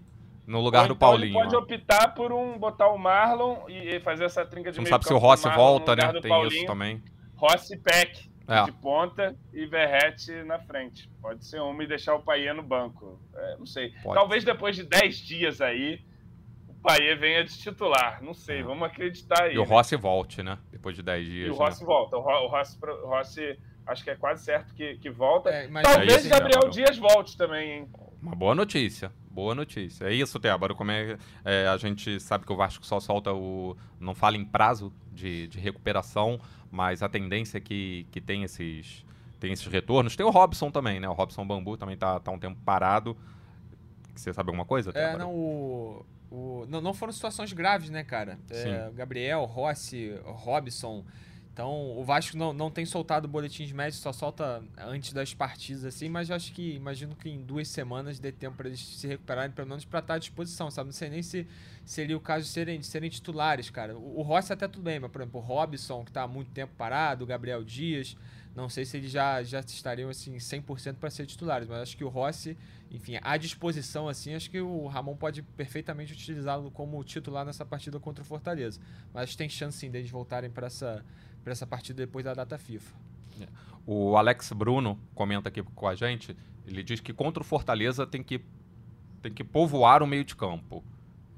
No 0.47 0.61
lugar 0.61 0.83
Ou 0.83 0.87
do 0.89 0.93
então 0.93 1.09
Paulinho. 1.09 1.33
Pode 1.33 1.55
optar 1.55 2.13
por 2.13 2.31
um 2.31 2.57
botar 2.57 2.87
o 2.89 2.97
Marlon 2.99 3.67
e 3.67 3.99
fazer 4.01 4.25
essa 4.25 4.45
trinca 4.45 4.71
de 4.71 4.77
Não 4.77 4.85
sabe 4.85 5.03
se 5.03 5.11
o 5.11 5.17
Rossi 5.17 5.49
volta, 5.49 5.95
né? 5.95 6.13
Tem 6.13 6.29
Paulinho. 6.29 6.57
isso 6.57 6.65
também. 6.67 7.03
Rossi 7.35 7.75
Peck 7.77 8.29
é. 8.47 8.63
de 8.63 8.71
ponta 8.73 9.35
e 9.53 9.65
Verrete 9.65 10.31
na 10.43 10.59
frente. 10.59 11.09
Pode 11.21 11.45
ser 11.45 11.61
uma 11.61 11.83
e 11.83 11.87
deixar 11.87 12.15
o 12.15 12.21
Paier 12.21 12.53
no 12.53 12.63
banco. 12.63 13.19
É, 13.33 13.57
não 13.57 13.65
sei. 13.65 13.91
Pode. 14.03 14.15
Talvez 14.15 14.43
depois 14.43 14.75
de 14.75 14.83
10 14.83 15.17
dias 15.17 15.61
aí, 15.61 16.01
o 16.67 16.73
Paier 16.75 17.17
venha 17.19 17.43
de 17.43 17.57
titular. 17.57 18.21
Não 18.21 18.33
sei, 18.33 18.59
é. 18.59 18.63
vamos 18.63 18.83
acreditar 18.83 19.43
aí. 19.43 19.55
E 19.55 19.57
o 19.57 19.63
né? 19.63 19.67
Rossi 19.67 19.95
volte, 19.95 20.43
né? 20.43 20.57
Depois 20.71 20.95
de 20.95 21.01
10 21.01 21.25
dias. 21.25 21.47
E 21.47 21.49
o 21.49 21.53
né? 21.53 21.59
Rossi 21.59 21.83
volta. 21.83 22.17
O 22.17 22.47
Rossi, 22.47 22.77
o 22.83 23.07
Rossi 23.07 23.59
acho 23.85 24.03
que 24.03 24.09
é 24.09 24.15
quase 24.15 24.43
certo 24.43 24.73
que, 24.73 24.97
que 24.97 25.09
volta. 25.09 25.49
É, 25.49 25.67
Talvez 25.81 26.27
Gabriel 26.27 26.69
Dias 26.69 26.97
volte 26.97 27.37
também, 27.37 27.71
hein? 27.71 27.89
Uma 28.25 28.33
boa 28.33 28.55
notícia. 28.55 29.11
Boa 29.29 29.53
notícia. 29.53 30.05
É 30.05 30.13
isso, 30.13 30.39
Tébaro. 30.39 30.75
Como 30.75 30.89
é, 30.89 31.15
é, 31.43 31.67
a 31.67 31.77
gente 31.77 32.19
sabe 32.19 32.43
que 32.43 32.51
o 32.51 32.55
Vasco 32.55 32.83
só 32.83 32.99
solta 32.99 33.31
o. 33.31 33.77
não 33.99 34.15
fala 34.15 34.35
em 34.35 34.43
prazo 34.43 34.91
de, 35.13 35.47
de 35.47 35.59
recuperação, 35.59 36.39
mas 36.71 37.03
a 37.03 37.07
tendência 37.07 37.59
é 37.59 37.61
que, 37.61 38.07
que 38.09 38.19
tem 38.19 38.41
esses, 38.41 39.05
tem 39.39 39.53
esses 39.53 39.67
retornos. 39.67 40.15
Tem 40.15 40.25
o 40.25 40.31
Robson 40.31 40.71
também, 40.71 40.99
né? 40.99 41.07
O 41.07 41.13
Robson 41.13 41.45
Bambu 41.45 41.77
também 41.77 41.95
tá, 41.95 42.19
tá 42.19 42.31
um 42.31 42.39
tempo 42.39 42.59
parado. 42.65 43.15
Você 44.15 44.33
sabe 44.33 44.49
alguma 44.49 44.65
coisa? 44.65 44.89
É, 44.95 45.15
não, 45.15 45.31
o, 45.31 46.05
o, 46.31 46.65
não, 46.67 46.81
não 46.81 46.95
foram 46.95 47.13
situações 47.13 47.53
graves, 47.53 47.91
né, 47.91 48.03
cara? 48.03 48.39
É, 48.49 48.89
Gabriel, 48.95 49.45
Rossi, 49.45 50.19
Robson. 50.23 51.05
Então, 51.55 51.97
o 51.97 52.03
Vasco 52.03 52.35
não, 52.35 52.51
não 52.51 52.69
tem 52.69 52.85
soltado 52.85 53.29
boletins 53.29 53.71
médicos, 53.71 54.01
só 54.01 54.11
solta 54.11 54.61
antes 54.77 55.13
das 55.13 55.33
partidas, 55.33 55.85
assim, 55.85 56.09
mas 56.09 56.29
eu 56.29 56.35
acho 56.35 56.51
que, 56.51 56.73
imagino 56.73 57.15
que 57.15 57.29
em 57.29 57.41
duas 57.41 57.69
semanas 57.69 58.19
dê 58.19 58.29
tempo 58.29 58.57
para 58.57 58.67
eles 58.67 58.81
se 58.81 59.07
recuperarem, 59.07 59.51
pelo 59.51 59.69
menos 59.69 59.85
para 59.85 59.99
estar 59.99 60.15
à 60.15 60.17
disposição, 60.17 60.69
sabe? 60.69 60.87
Não 60.87 60.91
sei 60.91 61.09
nem 61.09 61.23
se 61.23 61.47
seria 61.85 62.17
o 62.17 62.19
caso 62.19 62.43
de 62.43 62.51
serem, 62.51 62.77
de 62.77 62.85
serem 62.85 63.09
titulares, 63.09 63.69
cara. 63.69 63.97
O, 63.97 64.19
o 64.19 64.21
Rossi 64.21 64.51
até 64.51 64.67
tudo 64.67 64.83
bem, 64.83 64.99
mas, 64.99 65.09
por 65.09 65.21
exemplo, 65.21 65.39
o 65.39 65.43
Robson, 65.43 66.03
que 66.03 66.09
está 66.09 66.23
há 66.23 66.27
muito 66.27 66.51
tempo 66.51 66.73
parado, 66.77 67.23
o 67.23 67.25
Gabriel 67.25 67.63
Dias, 67.63 68.17
não 68.53 68.67
sei 68.67 68.83
se 68.83 68.97
eles 68.97 69.09
já, 69.09 69.41
já 69.41 69.61
estariam, 69.61 70.09
assim, 70.09 70.35
100% 70.35 70.95
para 70.95 71.09
ser 71.09 71.25
titulares, 71.25 71.69
mas 71.69 71.83
acho 71.83 71.95
que 71.95 72.03
o 72.03 72.09
Rossi, 72.09 72.57
enfim, 72.91 73.17
à 73.21 73.37
disposição, 73.37 74.09
assim, 74.09 74.35
acho 74.35 74.51
que 74.51 74.59
o 74.59 74.87
Ramon 74.87 75.15
pode 75.15 75.41
perfeitamente 75.41 76.11
utilizá-lo 76.11 76.69
como 76.69 77.01
titular 77.05 77.45
nessa 77.45 77.65
partida 77.65 77.97
contra 77.97 78.23
o 78.23 78.25
Fortaleza. 78.25 78.81
Mas 79.13 79.37
tem 79.37 79.47
chance, 79.47 79.77
sim, 79.77 79.89
deles 79.89 80.09
voltarem 80.09 80.49
para 80.49 80.67
essa 80.67 81.01
para 81.45 81.51
essa 81.51 81.67
partida 81.67 82.03
depois 82.03 82.25
da 82.25 82.33
data 82.33 82.57
FIFA. 82.57 82.95
É. 83.39 83.47
O 83.85 84.17
Alex 84.17 84.51
Bruno 84.51 84.99
comenta 85.13 85.47
aqui 85.47 85.61
com 85.61 85.87
a 85.87 85.93
gente. 85.93 86.35
Ele 86.65 86.81
diz 86.81 86.99
que 86.99 87.13
contra 87.13 87.43
o 87.43 87.45
Fortaleza 87.45 88.07
tem 88.07 88.23
que, 88.23 88.41
tem 89.21 89.31
que 89.31 89.43
povoar 89.43 90.01
o 90.01 90.07
meio 90.07 90.23
de 90.23 90.35
campo. 90.35 90.83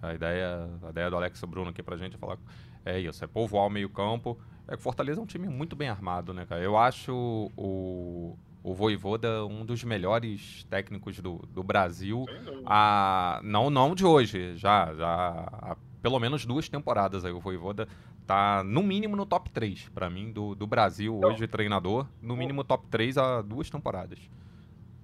A 0.01 0.13
ideia, 0.13 0.69
a 0.81 0.89
ideia 0.91 1.09
do 1.09 1.17
Alex 1.17 1.41
Bruno 1.41 1.71
aqui 1.71 1.83
pra 1.83 1.97
gente 1.97 2.15
é 2.15 2.17
falar. 2.17 2.37
É 2.85 2.97
isso, 2.97 3.21
é 3.21 3.27
povoar 3.27 3.67
o 3.67 3.69
meio 3.69 3.89
campo. 3.89 4.39
É 4.65 4.71
que 4.71 4.79
o 4.79 4.81
Fortaleza 4.81 5.19
é 5.19 5.23
um 5.23 5.25
time 5.25 5.49
muito 5.49 5.75
bem 5.75 5.89
armado, 5.89 6.33
né, 6.33 6.45
cara? 6.45 6.61
Eu 6.61 6.77
acho 6.77 7.51
o, 7.57 8.37
o 8.63 8.73
Voivoda 8.73 9.45
um 9.45 9.65
dos 9.65 9.83
melhores 9.83 10.65
técnicos 10.69 11.19
do, 11.19 11.39
do 11.53 11.61
Brasil. 11.63 12.25
A, 12.65 13.41
não, 13.43 13.69
não 13.69 13.93
de 13.93 14.05
hoje, 14.05 14.55
já, 14.55 14.93
já 14.93 15.49
há 15.51 15.75
pelo 16.01 16.17
menos 16.17 16.45
duas 16.45 16.69
temporadas 16.69 17.25
aí. 17.25 17.33
O 17.33 17.41
Voivoda 17.41 17.89
tá 18.27 18.61
no 18.63 18.83
mínimo 18.83 19.15
no 19.15 19.25
top 19.25 19.49
3 19.49 19.89
para 19.89 20.09
mim 20.09 20.31
do, 20.31 20.53
do 20.53 20.67
Brasil 20.67 21.15
então, 21.17 21.31
hoje 21.31 21.47
treinador, 21.47 22.05
no 22.21 22.35
mínimo 22.35 22.63
top 22.63 22.85
3 22.87 23.17
há 23.17 23.41
duas 23.41 23.69
temporadas. 23.69 24.19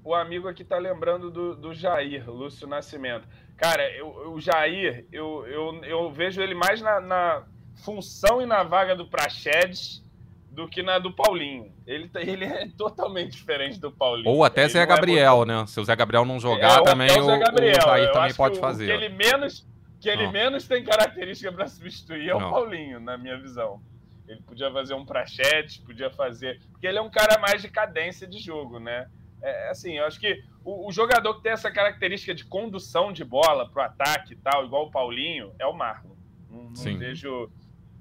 O 0.04 0.14
amigo 0.14 0.50
aqui 0.50 0.66
tá 0.66 0.78
lembrando 0.78 1.32
do, 1.32 1.56
do 1.56 1.74
Jair, 1.74 2.30
Lúcio 2.30 2.68
Nascimento. 2.68 3.26
Cara, 3.56 3.90
eu, 3.96 4.34
o 4.34 4.42
Jair, 4.42 5.08
eu, 5.14 5.48
eu, 5.48 5.84
eu 5.86 6.12
vejo 6.12 6.42
ele 6.42 6.54
mais 6.54 6.82
na, 6.82 7.00
na 7.00 7.44
função 7.86 8.42
e 8.42 8.46
na 8.46 8.64
vaga 8.64 8.94
do 8.94 9.08
Praxedes 9.08 10.04
do 10.52 10.68
que 10.68 10.84
na 10.84 11.00
do 11.00 11.14
Paulinho. 11.14 11.72
Ele, 11.88 12.10
tá, 12.10 12.22
ele 12.22 12.44
é 12.44 12.68
totalmente 12.78 13.32
diferente 13.32 13.80
do 13.80 13.92
Paulinho. 13.92 14.30
Ou 14.30 14.44
até 14.44 14.68
Zé 14.68 14.80
é 14.80 14.86
Gabriel, 14.86 15.34
é 15.34 15.38
muito... 15.38 15.48
né? 15.48 15.66
Se 15.68 15.80
o 15.80 15.86
Zé 15.86 15.96
Gabriel 15.96 16.26
não 16.26 16.38
jogar, 16.40 16.82
é, 16.82 16.84
também 16.84 17.10
o, 17.10 17.24
o, 17.24 17.40
Gabriel. 17.40 17.78
o 17.78 17.82
Jair 17.82 18.12
também 18.12 18.34
pode 18.34 18.60
fazer. 18.60 18.84
O 18.84 18.88
que 19.00 19.06
ele 19.06 19.16
menos 19.16 19.66
que 20.04 20.10
ele 20.10 20.26
não. 20.26 20.32
menos 20.32 20.68
tem 20.68 20.84
característica 20.84 21.52
para 21.52 21.68
substituir 21.68 22.30
é 22.30 22.36
o 22.36 22.40
não. 22.40 22.52
Paulinho, 22.52 23.00
na 23.00 23.18
minha 23.18 23.38
visão. 23.40 23.82
Ele 24.28 24.42
podia 24.42 24.72
fazer 24.72 24.94
um 24.94 25.06
prachete, 25.06 25.82
podia 25.82 26.10
fazer. 26.10 26.62
Porque 26.72 26.86
ele 26.86 26.98
é 26.98 27.02
um 27.02 27.10
cara 27.10 27.40
mais 27.40 27.62
de 27.62 27.70
cadência 27.70 28.28
de 28.28 28.38
jogo, 28.40 28.80
né? 28.80 29.10
É, 29.42 29.70
assim, 29.70 29.98
eu 29.98 30.06
acho 30.06 30.20
que 30.20 30.44
o, 30.64 30.88
o, 30.88 30.92
jogador 30.92 31.36
que 31.36 31.44
tem 31.44 31.52
essa 31.52 31.70
característica 31.70 32.34
de 32.34 32.46
condução 32.46 33.12
de 33.12 33.24
bola 33.26 33.70
pro 33.70 33.82
ataque 33.82 34.34
e 34.34 34.36
tal, 34.38 34.66
igual 34.66 34.88
o 34.88 34.92
Paulinho, 34.92 35.54
é 35.60 35.66
o 35.66 35.74
Marlon. 35.74 36.16
Não, 36.50 36.64
não 36.70 36.98
vejo 36.98 37.52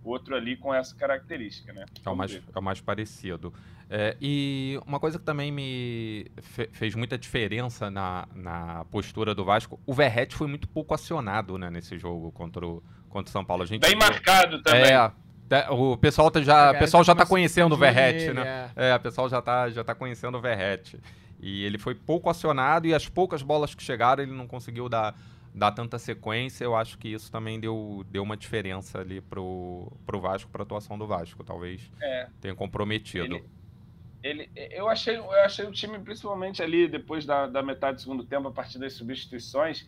outro 0.04 0.36
ali 0.36 0.56
com 0.56 0.74
essa 0.74 0.94
característica, 0.94 1.72
né? 1.72 1.84
É 2.04 2.10
o 2.10 2.16
mais, 2.16 2.34
é 2.34 2.58
o 2.58 2.62
mais 2.62 2.80
parecido. 2.80 3.52
É, 3.94 4.16
e 4.22 4.80
uma 4.86 4.98
coisa 4.98 5.18
que 5.18 5.24
também 5.24 5.52
me 5.52 6.24
fe 6.40 6.66
fez 6.72 6.94
muita 6.94 7.18
diferença 7.18 7.90
na, 7.90 8.26
na 8.34 8.86
postura 8.86 9.34
do 9.34 9.44
Vasco, 9.44 9.78
o 9.84 9.92
Verrete 9.92 10.34
foi 10.34 10.46
muito 10.46 10.66
pouco 10.66 10.94
acionado 10.94 11.58
né, 11.58 11.68
nesse 11.68 11.98
jogo 11.98 12.32
contra 12.32 12.66
o, 12.66 12.82
contra 13.10 13.28
o 13.28 13.30
São 13.30 13.44
Paulo. 13.44 13.64
A 13.64 13.66
gente 13.66 13.82
Bem 13.82 13.90
viu, 13.90 13.98
marcado 13.98 14.62
também. 14.62 14.92
É, 14.92 15.68
o 15.68 15.94
pessoal 15.98 16.30
tá 16.30 16.40
já, 16.40 16.70
é, 16.70 16.78
pessoal 16.78 17.04
já 17.04 17.14
tá 17.14 17.26
conhecendo 17.26 17.74
o 17.74 17.76
Verrete, 17.76 18.32
né? 18.32 18.70
É. 18.74 18.92
é, 18.92 18.96
o 18.96 19.00
pessoal 19.00 19.28
já 19.28 19.42
tá, 19.42 19.68
já 19.68 19.84
tá 19.84 19.94
conhecendo 19.94 20.38
o 20.38 20.40
Verrete. 20.40 20.98
E 21.38 21.62
ele 21.62 21.76
foi 21.76 21.94
pouco 21.94 22.30
acionado 22.30 22.86
e 22.86 22.94
as 22.94 23.06
poucas 23.10 23.42
bolas 23.42 23.74
que 23.74 23.82
chegaram 23.82 24.22
ele 24.22 24.32
não 24.32 24.46
conseguiu 24.46 24.88
dar, 24.88 25.14
dar 25.54 25.70
tanta 25.70 25.98
sequência. 25.98 26.64
Eu 26.64 26.74
acho 26.74 26.96
que 26.96 27.08
isso 27.08 27.30
também 27.30 27.60
deu, 27.60 28.06
deu 28.10 28.22
uma 28.22 28.38
diferença 28.38 29.00
ali 29.00 29.20
pro, 29.20 29.92
pro 30.06 30.18
Vasco, 30.18 30.50
pra 30.50 30.62
atuação 30.62 30.96
do 30.96 31.06
Vasco. 31.06 31.44
Talvez 31.44 31.92
é. 32.00 32.28
tenha 32.40 32.54
comprometido. 32.54 33.34
Ele 33.36 33.61
ele, 34.22 34.50
eu, 34.54 34.88
achei, 34.88 35.16
eu 35.16 35.30
achei 35.44 35.66
o 35.66 35.72
time, 35.72 35.98
principalmente 35.98 36.62
ali 36.62 36.86
depois 36.86 37.26
da, 37.26 37.46
da 37.46 37.62
metade 37.62 37.96
do 37.96 38.00
segundo 38.02 38.24
tempo, 38.24 38.48
a 38.48 38.52
partir 38.52 38.78
das 38.78 38.92
substituições, 38.92 39.86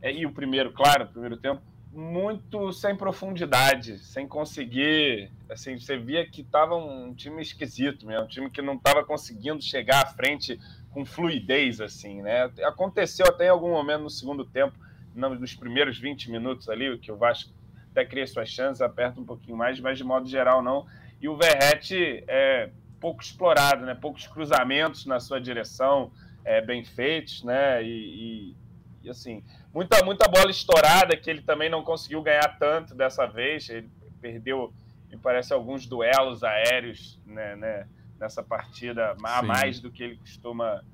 é, 0.00 0.12
e 0.12 0.24
o 0.24 0.32
primeiro, 0.32 0.72
claro, 0.72 1.04
o 1.04 1.08
primeiro 1.08 1.36
tempo, 1.36 1.62
muito 1.92 2.72
sem 2.72 2.96
profundidade, 2.96 3.98
sem 3.98 4.26
conseguir. 4.26 5.30
Assim, 5.50 5.78
você 5.78 5.96
via 5.98 6.26
que 6.26 6.40
estava 6.40 6.74
um 6.74 7.12
time 7.14 7.42
esquisito 7.42 8.06
mesmo, 8.06 8.24
um 8.24 8.28
time 8.28 8.50
que 8.50 8.62
não 8.62 8.74
estava 8.74 9.04
conseguindo 9.04 9.62
chegar 9.62 10.02
à 10.02 10.06
frente 10.06 10.58
com 10.90 11.04
fluidez, 11.04 11.80
assim, 11.80 12.22
né? 12.22 12.50
Aconteceu 12.64 13.26
até 13.26 13.46
em 13.46 13.50
algum 13.50 13.70
momento 13.70 14.02
no 14.02 14.10
segundo 14.10 14.44
tempo, 14.44 14.74
nos 15.14 15.54
primeiros 15.54 15.98
20 15.98 16.30
minutos 16.30 16.68
ali, 16.68 16.96
que 16.98 17.12
o 17.12 17.16
Vasco 17.16 17.50
até 17.90 18.04
cria 18.06 18.26
suas 18.26 18.48
chances, 18.48 18.80
aperta 18.80 19.20
um 19.20 19.24
pouquinho 19.24 19.56
mais, 19.56 19.78
mas 19.78 19.98
de 19.98 20.04
modo 20.04 20.26
geral 20.26 20.62
não. 20.62 20.86
E 21.20 21.28
o 21.28 21.36
Verrete 21.36 22.24
é 22.26 22.70
pouco 23.02 23.20
explorado, 23.20 23.84
né? 23.84 23.96
Poucos 23.96 24.28
cruzamentos 24.28 25.04
na 25.04 25.18
sua 25.18 25.40
direção, 25.40 26.12
é, 26.44 26.60
bem 26.60 26.84
feitos, 26.84 27.42
né? 27.42 27.82
E, 27.82 27.88
e, 27.88 28.56
e 29.02 29.10
assim, 29.10 29.42
muita, 29.74 30.04
muita 30.04 30.28
bola 30.28 30.52
estourada 30.52 31.16
que 31.16 31.28
ele 31.28 31.42
também 31.42 31.68
não 31.68 31.82
conseguiu 31.82 32.22
ganhar 32.22 32.56
tanto 32.60 32.94
dessa 32.94 33.26
vez. 33.26 33.68
Ele 33.68 33.90
perdeu, 34.20 34.72
me 35.10 35.18
parece, 35.18 35.52
alguns 35.52 35.84
duelos 35.84 36.44
aéreos 36.44 37.20
né, 37.26 37.56
né, 37.56 37.88
nessa 38.20 38.40
partida 38.40 39.16
a 39.20 39.40
Sim. 39.40 39.46
mais 39.46 39.80
do 39.80 39.90
que 39.90 40.04
ele 40.04 40.16
costuma, 40.16 40.84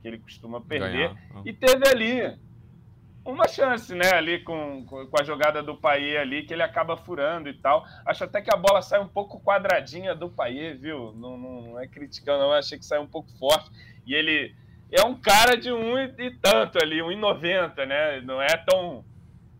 que 0.00 0.08
ele 0.08 0.18
costuma 0.18 0.62
perder. 0.62 1.14
Ganhar. 1.14 1.42
E 1.44 1.52
teve 1.52 1.86
ali 1.86 2.38
uma 3.30 3.48
chance, 3.48 3.94
né, 3.94 4.12
ali 4.14 4.40
com, 4.40 4.84
com 4.84 5.20
a 5.20 5.24
jogada 5.24 5.62
do 5.62 5.76
Paê 5.76 6.16
ali, 6.16 6.42
que 6.42 6.52
ele 6.52 6.62
acaba 6.62 6.96
furando 6.96 7.48
e 7.48 7.54
tal. 7.54 7.84
Acho 8.04 8.24
até 8.24 8.42
que 8.42 8.52
a 8.52 8.56
bola 8.56 8.82
sai 8.82 9.00
um 9.00 9.08
pouco 9.08 9.40
quadradinha 9.40 10.14
do 10.14 10.28
Paê, 10.28 10.74
viu? 10.74 11.12
Não, 11.12 11.36
não, 11.36 11.62
não 11.62 11.80
é 11.80 11.86
criticando, 11.86 12.40
não. 12.40 12.52
Achei 12.52 12.78
que 12.78 12.84
saiu 12.84 13.02
um 13.02 13.06
pouco 13.06 13.30
forte. 13.38 13.70
E 14.06 14.14
ele 14.14 14.54
é 14.92 15.02
um 15.04 15.14
cara 15.14 15.56
de 15.56 15.72
um 15.72 15.98
e 15.98 16.30
tanto 16.42 16.82
ali, 16.82 17.00
um 17.02 17.12
e 17.12 17.16
noventa, 17.16 17.86
né? 17.86 18.20
Não 18.20 18.42
é 18.42 18.56
tão, 18.56 19.04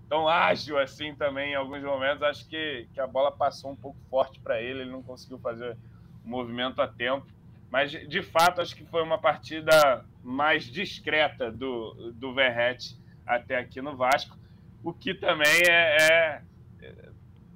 tão 0.08 0.28
ágil 0.28 0.78
assim 0.78 1.14
também 1.14 1.52
em 1.52 1.56
alguns 1.56 1.82
momentos. 1.82 2.22
Acho 2.22 2.48
que, 2.48 2.88
que 2.92 3.00
a 3.00 3.06
bola 3.06 3.30
passou 3.30 3.70
um 3.70 3.76
pouco 3.76 3.98
forte 4.10 4.40
para 4.40 4.60
ele, 4.60 4.80
ele 4.80 4.90
não 4.90 5.02
conseguiu 5.02 5.38
fazer 5.38 5.76
o 6.24 6.28
movimento 6.28 6.82
a 6.82 6.88
tempo. 6.88 7.26
Mas, 7.70 7.92
de 7.92 8.20
fato, 8.20 8.60
acho 8.60 8.74
que 8.74 8.84
foi 8.84 9.00
uma 9.00 9.16
partida 9.16 10.04
mais 10.24 10.64
discreta 10.64 11.52
do, 11.52 12.12
do 12.12 12.34
Verrete 12.34 12.99
até 13.26 13.58
aqui 13.58 13.80
no 13.80 13.96
Vasco, 13.96 14.36
o 14.82 14.92
que 14.92 15.14
também 15.14 15.62
é, 15.68 15.96
é 16.00 16.42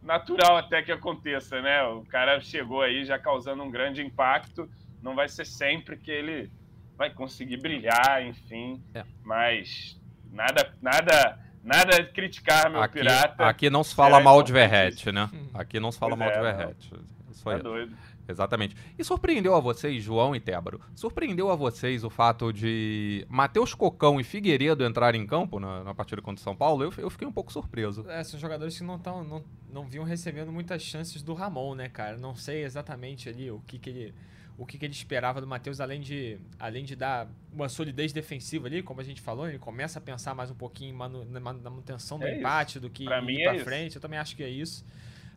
natural 0.02 0.56
até 0.56 0.82
que 0.82 0.92
aconteça, 0.92 1.60
né? 1.60 1.82
O 1.84 2.02
cara 2.02 2.40
chegou 2.40 2.82
aí 2.82 3.04
já 3.04 3.18
causando 3.18 3.62
um 3.62 3.70
grande 3.70 4.02
impacto, 4.02 4.68
não 5.02 5.14
vai 5.14 5.28
ser 5.28 5.46
sempre 5.46 5.96
que 5.96 6.10
ele 6.10 6.50
vai 6.96 7.10
conseguir 7.10 7.56
brilhar, 7.56 8.24
enfim. 8.24 8.82
É. 8.94 9.04
Mas 9.22 10.00
nada, 10.30 10.72
nada, 10.80 11.38
nada 11.62 12.02
de 12.02 12.12
criticar 12.12 12.70
meu 12.70 12.80
aqui, 12.80 12.98
pirata. 12.98 13.46
Aqui 13.46 13.70
não 13.70 13.82
se 13.82 13.94
fala 13.94 14.20
mal 14.20 14.42
de 14.42 14.52
Verrete, 14.52 15.10
né? 15.10 15.28
Aqui 15.52 15.80
não 15.80 15.90
se 15.90 15.98
fala 15.98 16.16
pois 16.16 16.20
mal 16.20 16.28
é, 16.28 16.32
de 16.32 16.40
Verrete. 16.40 16.92
Isso 17.30 17.50
aí. 17.50 17.58
É 17.58 17.62
doido. 17.62 17.96
Exatamente. 18.28 18.76
E 18.98 19.04
surpreendeu 19.04 19.54
a 19.54 19.60
vocês, 19.60 20.02
João 20.02 20.34
e 20.34 20.40
Tébaro, 20.40 20.80
surpreendeu 20.94 21.50
a 21.50 21.56
vocês 21.56 22.04
o 22.04 22.10
fato 22.10 22.52
de 22.52 23.26
Matheus 23.28 23.74
Cocão 23.74 24.20
e 24.20 24.24
Figueiredo 24.24 24.84
entrarem 24.84 25.22
em 25.22 25.26
campo 25.26 25.60
na, 25.60 25.84
na 25.84 25.94
partida 25.94 26.22
contra 26.22 26.40
o 26.40 26.44
São 26.44 26.56
Paulo? 26.56 26.84
Eu, 26.84 26.92
eu 26.98 27.10
fiquei 27.10 27.26
um 27.26 27.32
pouco 27.32 27.52
surpreso. 27.52 28.04
É, 28.08 28.22
são 28.24 28.38
jogadores 28.38 28.76
que 28.76 28.84
não, 28.84 28.98
tão, 28.98 29.22
não, 29.24 29.44
não 29.70 29.84
vinham 29.86 30.04
recebendo 30.04 30.50
muitas 30.50 30.82
chances 30.82 31.22
do 31.22 31.34
Ramon, 31.34 31.74
né, 31.74 31.88
cara? 31.88 32.16
Não 32.16 32.34
sei 32.34 32.64
exatamente 32.64 33.28
ali 33.28 33.50
o 33.50 33.60
que, 33.66 33.78
que 33.78 33.90
ele 33.90 34.14
o 34.56 34.64
que, 34.64 34.78
que, 34.78 34.84
ele 34.84 34.92
esperava 34.92 35.40
do 35.40 35.46
Matheus, 35.46 35.80
além 35.80 36.00
de, 36.00 36.38
além 36.58 36.84
de 36.84 36.94
dar 36.94 37.28
uma 37.52 37.68
solidez 37.68 38.12
defensiva 38.12 38.68
ali, 38.68 38.82
como 38.82 39.00
a 39.00 39.04
gente 39.04 39.20
falou, 39.20 39.48
ele 39.48 39.58
começa 39.58 39.98
a 39.98 40.02
pensar 40.02 40.34
mais 40.34 40.50
um 40.50 40.54
pouquinho 40.54 40.94
manu, 40.94 41.24
na, 41.24 41.40
manutenção 41.40 42.18
do 42.18 42.26
é 42.26 42.38
empate 42.38 42.78
do 42.78 42.88
que 42.88 43.04
pra 43.04 43.20
ir 43.20 43.42
para 43.42 43.56
é 43.56 43.58
frente. 43.58 43.96
Eu 43.96 44.02
também 44.02 44.18
acho 44.18 44.36
que 44.36 44.44
é 44.44 44.48
isso. 44.48 44.84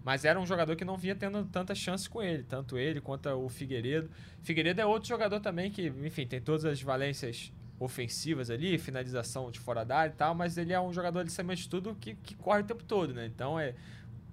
Mas 0.03 0.23
era 0.23 0.39
um 0.39 0.45
jogador 0.45 0.75
que 0.75 0.85
não 0.85 0.97
vinha 0.97 1.15
tendo 1.15 1.43
tanta 1.45 1.75
chance 1.75 2.09
com 2.09 2.21
ele, 2.21 2.43
tanto 2.43 2.77
ele 2.77 3.01
quanto 3.01 3.29
o 3.29 3.49
Figueiredo. 3.49 4.09
Figueiredo 4.41 4.79
é 4.79 4.85
outro 4.85 5.09
jogador 5.09 5.39
também 5.39 5.69
que, 5.69 5.87
enfim, 5.87 6.25
tem 6.25 6.39
todas 6.39 6.63
as 6.65 6.81
valências 6.81 7.51
ofensivas 7.79 8.49
ali, 8.49 8.77
finalização 8.77 9.51
de 9.51 9.59
fora 9.59 9.83
da 9.83 9.97
área 9.97 10.13
e 10.13 10.15
tal, 10.15 10.33
mas 10.33 10.57
ele 10.57 10.73
é 10.73 10.79
um 10.79 10.91
jogador, 10.91 11.19
acima 11.19 11.55
de 11.55 11.69
tudo, 11.69 11.95
que, 11.95 12.15
que 12.15 12.35
corre 12.35 12.61
o 12.61 12.63
tempo 12.63 12.83
todo, 12.83 13.13
né? 13.13 13.25
Então 13.25 13.59
é 13.59 13.75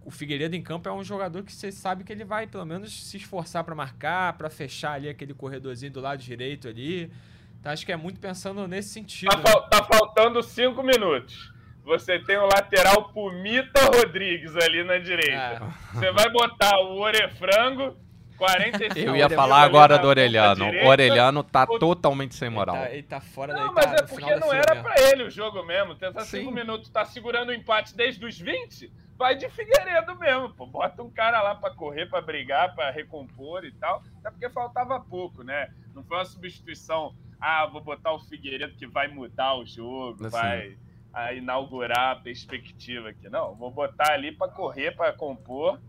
o 0.04 0.10
Figueiredo 0.10 0.54
em 0.54 0.62
campo 0.62 0.88
é 0.88 0.92
um 0.92 1.02
jogador 1.02 1.42
que 1.42 1.52
você 1.52 1.72
sabe 1.72 2.04
que 2.04 2.12
ele 2.12 2.24
vai 2.24 2.46
pelo 2.46 2.66
menos 2.66 2.92
se 3.08 3.16
esforçar 3.16 3.64
para 3.64 3.74
marcar, 3.74 4.34
para 4.34 4.50
fechar 4.50 4.92
ali 4.92 5.08
aquele 5.08 5.32
corredorzinho 5.32 5.92
do 5.92 6.00
lado 6.00 6.22
direito 6.22 6.68
ali. 6.68 7.10
Então 7.58 7.72
acho 7.72 7.86
que 7.86 7.92
é 7.92 7.96
muito 7.96 8.20
pensando 8.20 8.68
nesse 8.68 8.90
sentido. 8.90 9.30
Tá, 9.30 9.60
né? 9.60 9.66
tá 9.70 9.82
faltando 9.82 10.42
cinco 10.42 10.82
minutos. 10.82 11.53
Você 11.84 12.18
tem 12.18 12.36
o 12.38 12.46
lateral 12.46 13.10
Pumita 13.10 13.84
Rodrigues 13.94 14.56
ali 14.56 14.82
na 14.82 14.98
direita. 14.98 15.62
É. 15.62 15.94
Você 15.94 16.10
vai 16.12 16.30
botar 16.30 16.78
o 16.80 16.98
Orefrango 16.98 17.96
45 18.36 18.98
Eu 18.98 19.16
ia 19.16 19.28
falar 19.28 19.62
agora 19.62 19.98
do 19.98 20.08
Orelhano. 20.08 20.64
O 20.64 20.86
Orelhano 20.86 21.42
tá 21.42 21.64
o... 21.68 21.78
totalmente 21.78 22.34
sem 22.34 22.48
moral. 22.48 22.76
Ele 22.76 22.84
tá, 22.84 22.92
ele 22.92 23.02
tá 23.02 23.20
fora 23.20 23.54
Não, 23.54 23.72
mas 23.72 23.86
tá 23.86 23.96
é 23.96 24.02
porque 24.02 24.36
não 24.36 24.52
era 24.52 24.82
para 24.82 24.94
ele 25.10 25.24
o 25.24 25.30
jogo 25.30 25.62
mesmo. 25.64 25.94
Tentar 25.94 26.22
5 26.22 26.50
minutos, 26.50 26.88
tá 26.90 27.04
segurando 27.04 27.50
o 27.50 27.54
empate 27.54 27.94
desde 27.94 28.24
os 28.24 28.38
20 28.38 29.04
vai 29.16 29.36
de 29.36 29.48
Figueiredo 29.48 30.16
mesmo, 30.18 30.50
pô. 30.50 30.66
Bota 30.66 31.02
um 31.02 31.10
cara 31.10 31.40
lá 31.40 31.54
para 31.54 31.74
correr, 31.74 32.06
para 32.06 32.20
brigar, 32.20 32.74
para 32.74 32.90
recompor 32.90 33.64
e 33.64 33.72
tal. 33.72 34.02
Até 34.18 34.30
porque 34.30 34.50
faltava 34.50 34.98
pouco, 35.00 35.42
né? 35.42 35.72
Não 35.94 36.02
foi 36.02 36.16
uma 36.16 36.24
substituição, 36.24 37.14
ah, 37.40 37.66
vou 37.66 37.80
botar 37.80 38.12
o 38.12 38.18
Figueiredo 38.18 38.74
que 38.74 38.86
vai 38.86 39.08
mudar 39.08 39.54
o 39.54 39.64
jogo, 39.64 40.26
assim. 40.26 40.36
vai 40.36 40.76
a 41.14 41.32
inaugurar 41.32 42.16
a 42.16 42.16
perspectiva 42.16 43.10
aqui. 43.10 43.28
Não, 43.28 43.54
vou 43.54 43.70
botar 43.70 44.12
ali 44.12 44.32
para 44.32 44.50
correr, 44.50 44.92
para 44.92 45.12
compor 45.12 45.80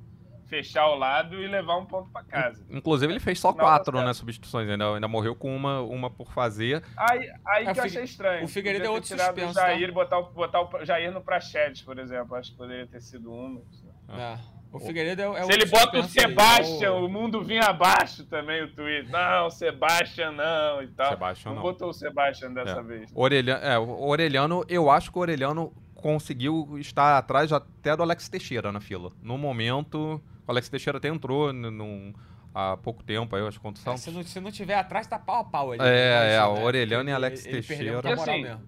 fechar 0.48 0.88
o 0.88 0.96
lado 0.96 1.42
e 1.42 1.48
levar 1.48 1.78
um 1.78 1.86
ponto 1.86 2.10
para 2.12 2.24
casa. 2.24 2.66
Inclusive, 2.70 3.12
ele 3.12 3.20
fez 3.20 3.40
só 3.40 3.52
quatro 3.52 4.00
né, 4.02 4.14
substituições, 4.14 4.70
ainda, 4.70 4.94
ainda 4.94 5.08
morreu 5.08 5.36
com 5.36 5.56
uma, 5.56 5.82
uma 5.82 6.10
por 6.10 6.32
fazer. 6.32 6.84
Aí, 6.98 7.32
aí 7.48 7.66
é, 7.66 7.74
que 7.74 7.80
eu 7.80 7.84
achei 7.84 8.04
estranho. 8.04 8.46
O 8.46 8.48
Figueiredo 8.48 8.86
é 8.86 8.90
outro 8.90 9.08
suspenso. 9.08 9.52
O 9.52 9.54
Jair, 9.54 9.88
tá? 9.88 9.94
botar, 9.94 10.22
botar 10.22 10.62
o 10.62 10.86
Jair 10.86 11.12
no 11.12 11.22
Prachedes, 11.22 11.82
por 11.82 11.98
exemplo. 12.00 12.36
Acho 12.36 12.52
que 12.52 12.58
poderia 12.58 12.88
ter 12.88 13.02
sido 13.02 13.32
um. 13.32 13.64
Ah. 14.08 14.38
O 14.76 14.80
Figueiredo 14.80 15.22
é, 15.22 15.40
é 15.40 15.44
Se 15.44 15.54
ele 15.54 15.66
bota 15.68 16.00
o 16.00 16.04
Sebastian, 16.04 16.92
o... 16.94 17.06
o 17.06 17.10
mundo 17.10 17.42
vinha 17.42 17.64
abaixo 17.64 18.26
também, 18.26 18.62
o 18.64 18.68
tweet. 18.74 19.10
Não, 19.10 19.50
Sebastian 19.50 20.32
não 20.32 20.82
e 20.82 20.88
tal. 20.88 21.12
Sebastian 21.12 21.50
não. 21.50 21.56
não. 21.56 21.64
botou 21.64 21.90
o 21.90 21.94
Sebastian 21.94 22.52
dessa 22.52 22.80
é. 22.80 22.84
vez. 22.84 23.02
Né? 23.02 23.08
Orelhano, 23.16 23.66
é, 23.66 23.80
o 23.80 24.06
Orelhano, 24.06 24.66
eu 24.68 24.92
acho 24.92 25.12
que 25.12 25.18
o 25.18 25.22
Orelhano 25.22 25.72
conseguiu 25.96 26.78
estar 26.78 27.18
atrás 27.18 27.54
até 27.54 27.96
do 27.96 28.04
Alex 28.04 28.28
Teixeira 28.28 28.72
na 28.72 28.82
fila. 28.82 29.12
No 29.24 29.38
momento, 29.38 30.22
o 30.46 30.52
Alex 30.52 30.68
Teixeira 30.68 30.98
até 30.98 31.08
entrou 31.08 31.54
num, 31.54 32.14
há 32.54 32.78
pouco 32.78 33.02
tempo, 33.02 33.36
aí, 33.36 33.42
eu 33.42 33.48
acho, 33.48 33.62
contra 33.62 33.90
o. 33.90 33.94
É, 33.94 33.98
se, 33.98 34.12
não, 34.12 34.24
se 34.24 34.40
não 34.40 34.52
tiver 34.52 34.76
atrás, 34.76 35.08
tá 35.08 35.18
pau 35.18 35.40
a 35.40 35.44
pau 35.44 35.72
ali. 35.72 35.82
É, 35.82 36.36
é, 36.36 36.44
o 36.44 36.56
né? 36.56 36.64
Orelhano 36.64 37.10
e 37.10 37.14
Alex 37.14 37.46
ele, 37.46 37.62
Teixeira. 37.62 38.02
Ele 38.04 38.14
assim, 38.14 38.44
mesmo. 38.44 38.62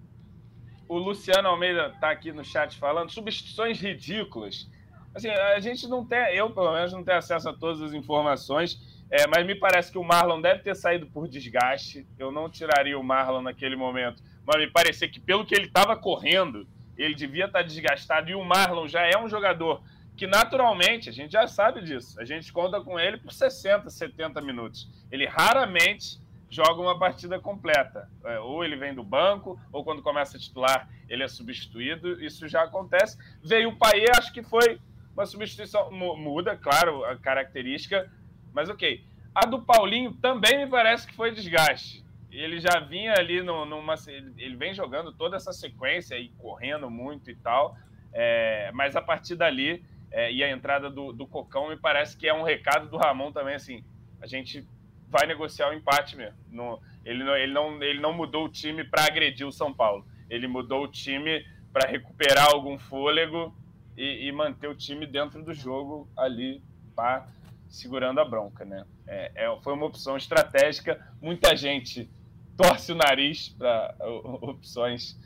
O 0.88 0.96
Luciano 0.96 1.48
Almeida 1.48 1.94
tá 2.00 2.10
aqui 2.10 2.32
no 2.32 2.42
chat 2.42 2.78
falando 2.78 3.10
substituições 3.10 3.78
ridículas. 3.78 4.68
Assim, 5.14 5.28
a 5.28 5.58
gente 5.60 5.86
não 5.88 6.04
tem, 6.04 6.34
eu 6.34 6.50
pelo 6.50 6.72
menos 6.72 6.92
não 6.92 7.02
tenho 7.02 7.18
acesso 7.18 7.48
a 7.48 7.52
todas 7.52 7.80
as 7.82 7.92
informações, 7.92 8.78
é, 9.10 9.26
mas 9.26 9.46
me 9.46 9.54
parece 9.54 9.90
que 9.90 9.98
o 9.98 10.04
Marlon 10.04 10.40
deve 10.40 10.62
ter 10.62 10.76
saído 10.76 11.06
por 11.06 11.28
desgaste. 11.28 12.06
Eu 12.18 12.30
não 12.30 12.48
tiraria 12.48 12.98
o 12.98 13.02
Marlon 13.02 13.42
naquele 13.42 13.74
momento, 13.74 14.22
mas 14.46 14.60
me 14.60 14.70
parecia 14.70 15.08
que 15.08 15.18
pelo 15.18 15.46
que 15.46 15.54
ele 15.54 15.66
estava 15.66 15.96
correndo, 15.96 16.66
ele 16.96 17.14
devia 17.14 17.46
estar 17.46 17.60
tá 17.60 17.64
desgastado 17.64 18.30
e 18.30 18.34
o 18.34 18.44
Marlon 18.44 18.86
já 18.86 19.06
é 19.06 19.16
um 19.16 19.28
jogador 19.28 19.82
que 20.18 20.26
naturalmente, 20.26 21.08
a 21.08 21.12
gente 21.12 21.30
já 21.30 21.46
sabe 21.46 21.80
disso, 21.80 22.20
a 22.20 22.24
gente 22.24 22.52
conta 22.52 22.80
com 22.80 22.98
ele 22.98 23.18
por 23.18 23.32
60, 23.32 23.88
70 23.88 24.40
minutos. 24.42 24.90
Ele 25.12 25.26
raramente 25.26 26.20
joga 26.50 26.80
uma 26.80 26.98
partida 26.98 27.38
completa. 27.38 28.10
É, 28.24 28.40
ou 28.40 28.64
ele 28.64 28.76
vem 28.76 28.92
do 28.92 29.04
banco, 29.04 29.60
ou 29.72 29.84
quando 29.84 30.02
começa 30.02 30.36
a 30.36 30.40
titular, 30.40 30.88
ele 31.08 31.22
é 31.22 31.28
substituído. 31.28 32.20
Isso 32.20 32.48
já 32.48 32.64
acontece. 32.64 33.16
Veio 33.42 33.70
o 33.70 33.76
Paê, 33.76 34.06
acho 34.16 34.32
que 34.32 34.42
foi 34.42 34.80
uma 35.18 35.26
substituição. 35.26 35.90
Muda, 35.90 36.56
claro, 36.56 37.04
a 37.04 37.16
característica, 37.16 38.10
mas 38.52 38.68
ok. 38.68 39.04
A 39.34 39.44
do 39.44 39.60
Paulinho 39.60 40.12
também 40.14 40.64
me 40.64 40.70
parece 40.70 41.06
que 41.06 41.14
foi 41.14 41.32
desgaste. 41.32 42.04
Ele 42.30 42.60
já 42.60 42.78
vinha 42.78 43.14
ali 43.16 43.42
no, 43.42 43.64
numa. 43.64 43.94
Ele 44.36 44.56
vem 44.56 44.72
jogando 44.72 45.12
toda 45.12 45.36
essa 45.36 45.52
sequência 45.52 46.16
e 46.18 46.28
correndo 46.38 46.88
muito 46.88 47.30
e 47.30 47.34
tal. 47.34 47.76
É, 48.12 48.70
mas 48.72 48.96
a 48.96 49.02
partir 49.02 49.34
dali 49.34 49.84
é, 50.10 50.32
e 50.32 50.42
a 50.42 50.50
entrada 50.50 50.88
do, 50.88 51.12
do 51.12 51.26
Cocão 51.26 51.68
me 51.68 51.76
parece 51.76 52.16
que 52.16 52.28
é 52.28 52.32
um 52.32 52.42
recado 52.42 52.88
do 52.88 52.96
Ramon 52.96 53.32
também, 53.32 53.54
assim, 53.54 53.84
a 54.20 54.26
gente 54.26 54.66
vai 55.08 55.26
negociar 55.26 55.70
o 55.70 55.74
empate 55.74 56.16
mesmo. 56.16 56.38
No, 56.50 56.80
ele, 57.04 57.24
não, 57.24 57.36
ele, 57.36 57.52
não, 57.52 57.82
ele 57.82 58.00
não 58.00 58.12
mudou 58.12 58.46
o 58.46 58.48
time 58.48 58.84
para 58.84 59.04
agredir 59.04 59.46
o 59.46 59.52
São 59.52 59.72
Paulo, 59.72 60.06
ele 60.30 60.46
mudou 60.46 60.84
o 60.84 60.88
time 60.88 61.44
para 61.72 61.88
recuperar 61.88 62.48
algum 62.50 62.78
fôlego 62.78 63.54
e, 63.98 64.28
e, 64.28 64.32
manter 64.32 64.68
o 64.68 64.74
time 64.76 65.04
dentro 65.06 65.42
do 65.42 65.52
jogo 65.52 66.08
ali, 66.16 66.62
pá, 66.94 67.26
segurando 67.68 68.20
a 68.20 68.24
bronca, 68.24 68.64
né? 68.64 68.84
É, 69.06 69.32
é, 69.34 69.60
foi 69.60 69.72
uma 69.72 69.86
opção 69.86 70.16
estratégica, 70.16 71.04
muita 71.20 71.56
gente 71.56 72.08
torce 72.56 72.92
o 72.92 72.94
nariz 72.94 73.48
para 73.48 73.94
opções 74.40 75.18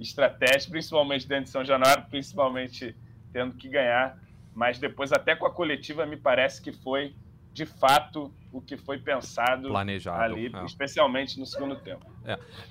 estratégicas, 0.00 0.66
principalmente 0.66 1.28
dentro 1.28 1.44
de 1.44 1.50
São 1.50 1.64
Januário, 1.64 2.06
principalmente 2.08 2.96
tendo 3.30 3.54
que 3.56 3.68
ganhar. 3.68 4.18
Mas 4.54 4.78
depois, 4.78 5.12
até 5.12 5.36
com 5.36 5.44
a 5.44 5.50
coletiva, 5.50 6.06
me 6.06 6.16
parece 6.16 6.62
que 6.62 6.72
foi 6.72 7.14
de 7.52 7.66
fato 7.66 8.32
o 8.56 8.60
que 8.60 8.76
foi 8.76 8.98
pensado 8.98 9.68
Planejado, 9.68 10.22
ali, 10.34 10.50
é. 10.54 10.64
especialmente 10.64 11.38
no 11.38 11.44
segundo 11.46 11.76
tempo. 11.76 12.06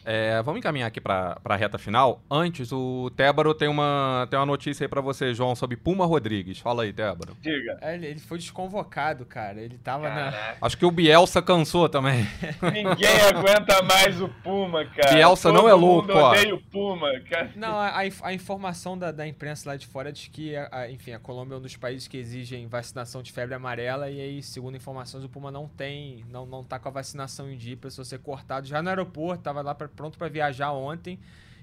É, 0.06 0.42
vamos 0.42 0.60
encaminhar 0.60 0.88
aqui 0.88 1.00
para 1.00 1.38
a 1.44 1.56
reta 1.56 1.78
final. 1.78 2.22
Antes, 2.30 2.72
o 2.72 3.12
Tébaro 3.16 3.54
tem 3.54 3.68
uma, 3.68 4.26
tem 4.30 4.40
uma 4.40 4.46
notícia 4.46 4.84
aí 4.86 4.88
para 4.88 5.02
você, 5.02 5.34
João, 5.34 5.56
sobre 5.56 5.78
Puma 5.78 6.06
Rodrigues. 6.06 6.58
Fala 6.60 6.84
aí, 6.84 6.94
Tébaro. 6.94 7.38
Diga. 7.42 7.78
É, 7.82 7.94
ele, 7.94 8.08
ele 8.08 8.20
foi 8.20 8.38
desconvocado, 8.40 9.26
cara. 9.26 9.62
Ele 9.62 9.78
tava 9.78 10.10
na. 10.10 10.32
Caraca, 10.32 10.58
Acho 10.62 10.78
que 10.78 10.86
o 10.86 10.92
Bielsa 10.92 11.42
cansou 11.42 11.88
também. 11.88 12.26
ninguém 12.74 13.22
aguenta 13.30 13.82
mais 13.84 14.20
o 14.22 14.28
Puma, 14.30 14.86
cara. 14.86 15.14
Bielsa 15.14 15.50
Todo 15.52 15.62
não 15.62 15.70
é 15.70 15.74
mundo 15.74 15.86
louco, 15.86 16.12
ó. 16.14 16.32
odeia 16.32 16.56
o 16.56 16.62
Puma, 16.62 17.20
cara. 17.30 17.52
Não, 17.56 17.78
a, 17.78 17.98
a 18.00 18.08
inf- 18.08 18.24
a 18.24 18.34
informação 18.34 18.98
da, 18.98 19.12
da 19.12 19.28
imprensa 19.28 19.70
lá 19.70 19.76
de 19.76 19.86
fora 19.86 20.12
diz 20.12 20.28
que, 20.28 20.56
a- 20.56 20.70
a- 20.72 20.92
enfim, 20.92 21.12
a 21.12 21.20
Colômbia 21.20 21.56
é 21.56 21.58
um 21.58 21.62
dos 21.62 21.76
países 21.76 22.08
que 22.08 22.18
exigem 22.18 22.66
vacinação 22.68 23.22
de 23.22 23.32
febre 23.32 23.54
amarela 23.54 24.10
e 24.10 24.20
aí, 24.20 24.42
segundo 24.42 24.76
informações, 24.78 25.24
o 25.24 25.30
Puma 25.30 25.52
não 25.52 25.68
tem, 25.78 26.24
não, 26.30 26.46
não 26.46 26.64
tá 26.64 26.80
com 26.80 26.88
a 26.88 26.92
vacinação 26.92 27.50
em 27.52 27.58
dia, 27.58 27.76
precisou 27.78 28.06
ser 28.06 28.20
cortado 28.20 28.68
já 28.68 28.82
no 28.82 28.90
aeroporto, 28.90 29.44
tava 29.44 29.62
lá 29.62 29.74
pra, 29.76 29.88
pronto 29.88 30.18
para 30.18 30.28
viajar 30.30 30.72
ontem 30.72 31.20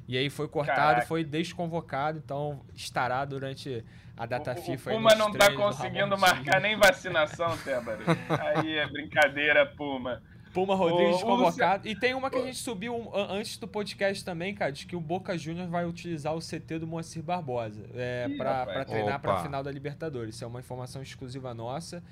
e 0.09 0.17
aí 0.19 0.29
foi 0.29 0.49
cortado, 0.49 0.77
Caraca. 0.79 1.07
foi 1.07 1.23
desconvocado, 1.25 2.19
então 2.19 2.61
estará 2.75 3.25
durante 3.25 3.85
a 4.17 4.27
data 4.27 4.51
O- 4.53 4.59
o, 4.59 4.63
FIFA. 4.63 4.91
aí 4.91 4.97
Puma 4.97 5.15
não 5.15 5.31
tá 5.33 5.49
do 5.49 5.57
conseguindo 5.57 6.19
marcar 6.19 6.61
nem 6.61 6.77
vacinação, 6.77 7.57
Tébaro. 7.59 8.01
Aí 8.29 8.77
é 8.79 8.87
brincadeira, 8.89 9.65
Puma. 9.67 10.21
Puma 10.53 10.75
Rodrigues 10.75 11.05
O- 11.13 11.15
o 11.15 11.17
desconvocado. 11.19 11.87
E 11.87 11.95
tem 11.95 12.13
uma 12.13 12.29
que 12.29 12.37
a 12.37 12.43
gente 12.43 12.59
subiu 12.59 13.09
an- 13.15 13.29
antes 13.35 13.57
do 13.57 13.69
podcast 13.69 14.25
também, 14.25 14.53
cara, 14.53 14.73
de 14.73 14.85
que 14.85 14.97
o 14.97 15.01
Boca 15.01 15.39
Juniors 15.39 15.71
vai 15.71 15.87
utilizar 15.87 16.35
o 16.35 16.41
CT 16.41 16.81
do 16.81 16.89
Moacir 16.89 17.23
Barbosa 17.23 17.87
é, 17.95 18.29
pra 18.37 18.85
treinar 18.85 19.21
pra 19.21 19.35
Opa. 19.35 19.43
final 19.45 19.63
da 19.63 19.71
Libertadores. 19.71 20.35
Isso 20.35 20.43
é 20.43 20.47
uma 20.49 20.59
informação 20.59 21.01
exclusiva 21.01 21.55
nossa. 21.55 22.03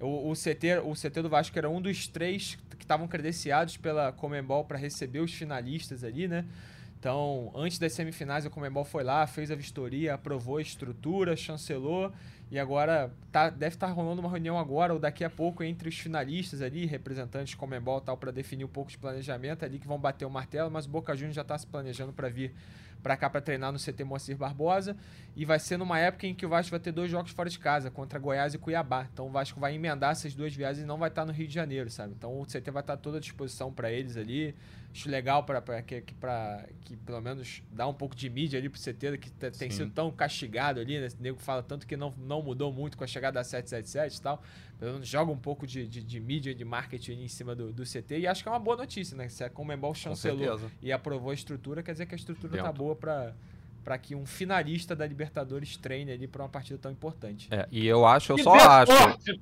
O, 0.00 0.30
o 0.30 0.32
CT, 0.34 0.78
o 0.84 0.94
CT 0.94 1.22
do 1.22 1.28
Vasco 1.28 1.56
era 1.58 1.68
um 1.68 1.80
dos 1.80 2.08
três 2.08 2.58
que 2.78 2.84
estavam 2.84 3.06
credenciados 3.06 3.76
pela 3.76 4.12
Comembol 4.12 4.64
para 4.64 4.78
receber 4.78 5.20
os 5.20 5.32
finalistas 5.32 6.02
ali, 6.02 6.26
né? 6.26 6.44
Então, 6.98 7.50
antes 7.54 7.78
das 7.78 7.94
semifinais, 7.94 8.44
a 8.44 8.50
Comembol 8.50 8.84
foi 8.84 9.02
lá, 9.02 9.26
fez 9.26 9.50
a 9.50 9.54
vistoria, 9.54 10.12
aprovou 10.12 10.58
a 10.58 10.62
estrutura, 10.62 11.34
chancelou 11.34 12.12
e 12.50 12.58
agora 12.58 13.10
tá, 13.32 13.48
deve 13.48 13.74
estar 13.74 13.86
rolando 13.86 14.20
uma 14.20 14.28
reunião 14.28 14.58
agora 14.58 14.92
ou 14.92 14.98
daqui 14.98 15.24
a 15.24 15.30
pouco 15.30 15.62
entre 15.62 15.88
os 15.88 15.98
finalistas 15.98 16.60
ali, 16.60 16.84
representantes 16.84 17.54
Comembol 17.54 18.02
tal, 18.02 18.18
para 18.18 18.30
definir 18.30 18.64
um 18.64 18.68
pouco 18.68 18.90
de 18.90 18.98
planejamento 18.98 19.64
ali 19.64 19.78
que 19.78 19.86
vão 19.86 19.98
bater 19.98 20.26
o 20.26 20.30
martelo, 20.30 20.70
mas 20.70 20.84
o 20.84 20.90
Boca 20.90 21.14
Juniors 21.14 21.36
já 21.36 21.42
está 21.42 21.56
se 21.56 21.66
planejando 21.66 22.12
para 22.12 22.28
vir 22.28 22.52
para 23.02 23.16
cá 23.16 23.28
para 23.28 23.40
treinar 23.40 23.72
no 23.72 23.78
CT 23.78 24.04
Moacir 24.04 24.36
Barbosa 24.36 24.96
e 25.34 25.44
vai 25.44 25.58
ser 25.58 25.76
numa 25.76 25.98
época 25.98 26.26
em 26.26 26.34
que 26.34 26.44
o 26.44 26.48
Vasco 26.48 26.70
vai 26.70 26.80
ter 26.80 26.92
dois 26.92 27.10
jogos 27.10 27.30
fora 27.32 27.48
de 27.48 27.58
casa, 27.58 27.90
contra 27.90 28.18
Goiás 28.18 28.54
e 28.54 28.58
Cuiabá. 28.58 29.08
Então 29.12 29.26
o 29.26 29.30
Vasco 29.30 29.58
vai 29.58 29.74
emendar 29.74 30.12
essas 30.12 30.34
duas 30.34 30.54
viagens 30.54 30.84
e 30.84 30.86
não 30.86 30.98
vai 30.98 31.08
estar 31.08 31.24
no 31.24 31.32
Rio 31.32 31.46
de 31.46 31.54
Janeiro, 31.54 31.90
sabe? 31.90 32.14
Então 32.16 32.40
o 32.40 32.44
CT 32.44 32.70
vai 32.70 32.82
estar 32.82 32.96
toda 32.96 33.18
à 33.18 33.20
disposição 33.20 33.72
para 33.72 33.90
eles 33.90 34.16
ali. 34.16 34.54
Acho 34.92 35.08
legal 35.08 35.44
para 35.44 35.60
que, 35.82 36.00
que, 36.00 36.12
pra, 36.14 36.66
que 36.84 36.96
pelo 36.96 37.20
menos 37.20 37.62
dá 37.70 37.86
um 37.86 37.94
pouco 37.94 38.16
de 38.16 38.28
mídia 38.28 38.58
ali 38.58 38.68
pro 38.68 38.80
CT, 38.80 39.18
que 39.18 39.30
te- 39.30 39.50
tem 39.52 39.70
Sim. 39.70 39.76
sido 39.76 39.92
tão 39.92 40.10
castigado 40.10 40.80
ali, 40.80 40.98
né? 40.98 41.06
O 41.18 41.22
nego 41.22 41.38
fala 41.38 41.62
tanto 41.62 41.86
que 41.86 41.96
não, 41.96 42.12
não 42.18 42.42
mudou 42.42 42.72
muito 42.72 42.98
com 42.98 43.04
a 43.04 43.06
chegada 43.06 43.34
da 43.34 43.44
777 43.44 44.18
e 44.18 44.20
tal. 44.22 44.42
Pelo 44.80 44.92
menos 44.94 45.06
joga 45.06 45.30
um 45.30 45.38
pouco 45.38 45.64
de, 45.64 45.86
de, 45.86 46.02
de 46.02 46.18
mídia, 46.20 46.52
de 46.52 46.64
marketing 46.64 47.22
em 47.22 47.28
cima 47.28 47.54
do, 47.54 47.72
do 47.72 47.84
CT. 47.84 48.18
E 48.18 48.26
acho 48.26 48.42
que 48.42 48.48
é 48.48 48.52
uma 48.52 48.58
boa 48.58 48.76
notícia, 48.76 49.16
né? 49.16 49.28
Se 49.28 49.44
a 49.44 49.48
Comembol 49.48 49.90
Com 49.90 49.94
chancelou 49.94 50.38
certeza. 50.58 50.72
e 50.82 50.90
aprovou 50.90 51.30
a 51.30 51.34
estrutura, 51.34 51.82
quer 51.84 51.92
dizer 51.92 52.06
que 52.06 52.14
a 52.14 52.18
estrutura 52.18 52.56
tá 52.56 52.62
Dentro. 52.64 52.78
boa 52.78 52.96
para 52.96 53.32
para 53.84 53.96
que 53.98 54.14
um 54.14 54.26
finalista 54.26 54.94
da 54.94 55.06
Libertadores 55.06 55.76
treine 55.76 56.12
ali 56.12 56.26
para 56.26 56.42
uma 56.42 56.48
partida 56.48 56.78
tão 56.78 56.90
importante. 56.92 57.48
É, 57.50 57.66
e 57.70 57.86
eu 57.86 58.06
acho, 58.06 58.32
eu 58.32 58.36
Que 58.36 58.42
só 58.42 58.54
acho. 58.54 58.92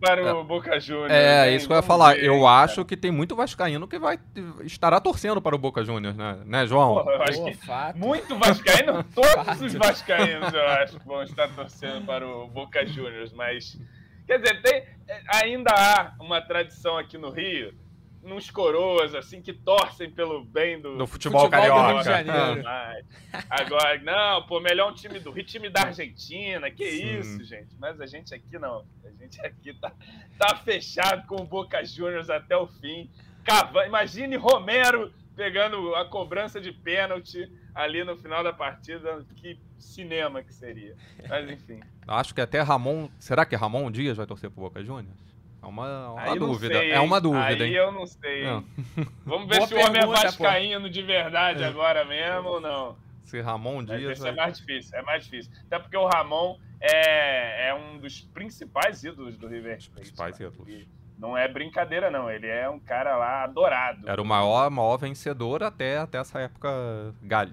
para 0.01 0.37
o 0.37 0.45
Boca 0.45 0.79
Juniors. 0.79 1.11
É, 1.13 1.51
hein? 1.51 1.57
isso 1.57 1.67
que 1.67 1.73
eu 1.73 1.77
ia 1.77 1.83
falar. 1.83 2.15
ver, 2.15 2.25
Eu 2.25 2.41
cara. 2.43 2.65
acho 2.65 2.85
que 2.85 2.97
tem 2.97 3.11
muito 3.11 3.35
vascaíno 3.35 3.87
que 3.89 3.99
vai 3.99 4.19
estará 4.63 5.01
torcendo 5.01 5.43
para 5.43 5.55
o 5.55 5.59
Boca 5.59 5.85
Juniors, 5.85 6.17
né, 6.17 6.39
né 6.45 6.67
João? 6.67 6.95
Porra, 6.95 7.13
eu 7.13 7.23
acho 7.23 7.39
Pô, 7.39 7.45
que 7.47 7.55
fato. 7.55 7.99
muito 7.99 8.39
vascaíno, 8.39 9.05
todos 9.15 9.31
Fato. 9.33 9.65
os 9.65 9.75
vascaínos 9.75 10.53
eu 10.53 10.67
acho 10.69 10.99
que 11.01 11.07
vão 11.07 11.23
estar 11.23 11.49
torcendo 11.55 12.07
para 12.07 12.27
o 12.27 12.47
Boca 12.49 12.87
Juniors, 12.87 13.33
mas 13.33 13.79
quer 14.27 14.39
dizer, 14.39 14.63
tem, 14.63 14.85
é, 15.09 15.23
ainda 15.43 15.71
há 15.77 16.15
uma 16.21 16.41
tradição 16.41 16.97
aqui 16.97 17.19
no 17.19 17.31
Rio, 17.31 17.75
nos 18.23 18.51
coroas 18.51 19.15
assim 19.15 19.41
que 19.41 19.53
torcem 19.53 20.11
pelo 20.11 20.45
bem 20.45 20.81
do 20.81 20.97
Do 20.97 21.07
futebol, 21.07 21.43
Futebol 21.43 21.45
do 21.45 21.51
carioca. 21.51 21.93
Rio 21.93 21.99
de 21.99 22.05
Janeiro. 22.05 22.63
Mas, 22.63 23.07
Agora, 23.49 23.99
não, 24.01 24.47
pô, 24.47 24.61
melhor 24.61 24.91
um 24.91 24.95
time 24.95 25.19
do 25.19 25.31
Rio, 25.31 25.45
time 25.45 25.69
da 25.69 25.83
Argentina, 25.83 26.71
que 26.71 26.91
Sim. 26.91 27.19
isso, 27.19 27.45
gente. 27.45 27.77
Mas 27.79 28.01
a 28.01 28.07
gente 28.07 28.35
aqui 28.35 28.59
não. 28.59 28.85
A 29.05 29.11
gente 29.23 29.41
aqui 29.41 29.73
tá, 29.75 29.93
tá 30.39 30.57
fechado 30.57 31.27
com 31.27 31.37
o 31.37 31.45
Boca 31.45 31.85
Juniors 31.85 32.31
até 32.31 32.57
o 32.57 32.67
fim. 32.67 33.11
Cava, 33.45 33.87
imagine 33.87 34.37
Romero 34.37 35.13
pegando 35.35 35.95
a 35.95 36.05
cobrança 36.05 36.61
de 36.61 36.73
pênalti 36.73 37.51
ali 37.75 38.03
no 38.03 38.17
final 38.17 38.43
da 38.43 38.53
partida. 38.53 39.25
Que 39.37 39.59
cinema 39.79 40.43
que 40.43 40.53
seria. 40.53 40.97
Mas 41.29 41.49
enfim. 41.49 41.81
Acho 42.07 42.35
que 42.35 42.41
até 42.41 42.61
Ramon. 42.61 43.09
Será 43.19 43.47
que 43.47 43.55
Ramon 43.55 43.91
Dias 43.91 44.17
vai 44.17 44.27
torcer 44.27 44.51
pro 44.51 44.63
Boca 44.63 44.83
Juniors? 44.83 45.28
É 45.69 45.71
uma, 45.71 46.11
uma 46.13 46.37
dúvida. 46.37 46.75
sei, 46.79 46.91
é 46.93 47.01
uma 47.01 47.21
dúvida, 47.21 47.45
Aí 47.47 47.63
hein? 47.63 47.73
eu 47.73 47.93
não 47.93 48.07
sei. 48.07 48.45
Não. 48.45 48.65
Vamos 49.25 49.49
ver 49.49 49.57
Boa 49.59 49.69
se 49.69 49.75
o 49.75 49.79
homem 49.79 49.89
é 49.89 49.93
pergunta, 49.93 50.21
pô. 50.21 50.27
vascaíno 50.27 50.91
de 50.91 51.03
verdade 51.03 51.63
É. 51.63 51.67
agora 51.67 52.05
mesmo 52.05 52.49
ou 52.49 52.61
não. 52.61 52.97
Se 53.23 53.41
Ramon 53.41 53.85
Dias. 53.85 54.19
esse 54.19 54.27
é 54.29 54.33
mais 54.33 54.59
difícil, 54.59 54.97
é 54.99 55.03
mais 55.03 55.25
difícil. 55.25 55.53
Até 55.67 55.79
porque 55.79 55.97
o 55.97 56.07
Ramon 56.07 56.57
é, 56.81 57.69
é 57.69 57.75
um 57.75 57.99
dos 57.99 58.21
principais 58.23 59.05
ídolos 59.05 59.37
do 59.37 59.47
River 59.47 59.77
Plate. 59.77 59.91
principais 59.91 60.39
cara. 60.39 60.51
ídolos. 60.51 60.69
E 60.69 60.89
Não 61.19 61.37
é 61.37 61.47
brincadeira, 61.47 62.11
não. 62.11 62.31
Ele 62.31 62.47
é 62.47 62.71
um 62.71 62.79
cara 62.79 63.17
lá 63.17 63.45
adorado. 63.45 64.09
Era 64.09 64.23
o 64.23 64.25
maior, 64.25 64.71
maior 64.71 64.97
vencedor 64.97 65.63
até, 65.63 65.99
até 65.99 66.17
essa 66.19 66.41
época 66.41 66.71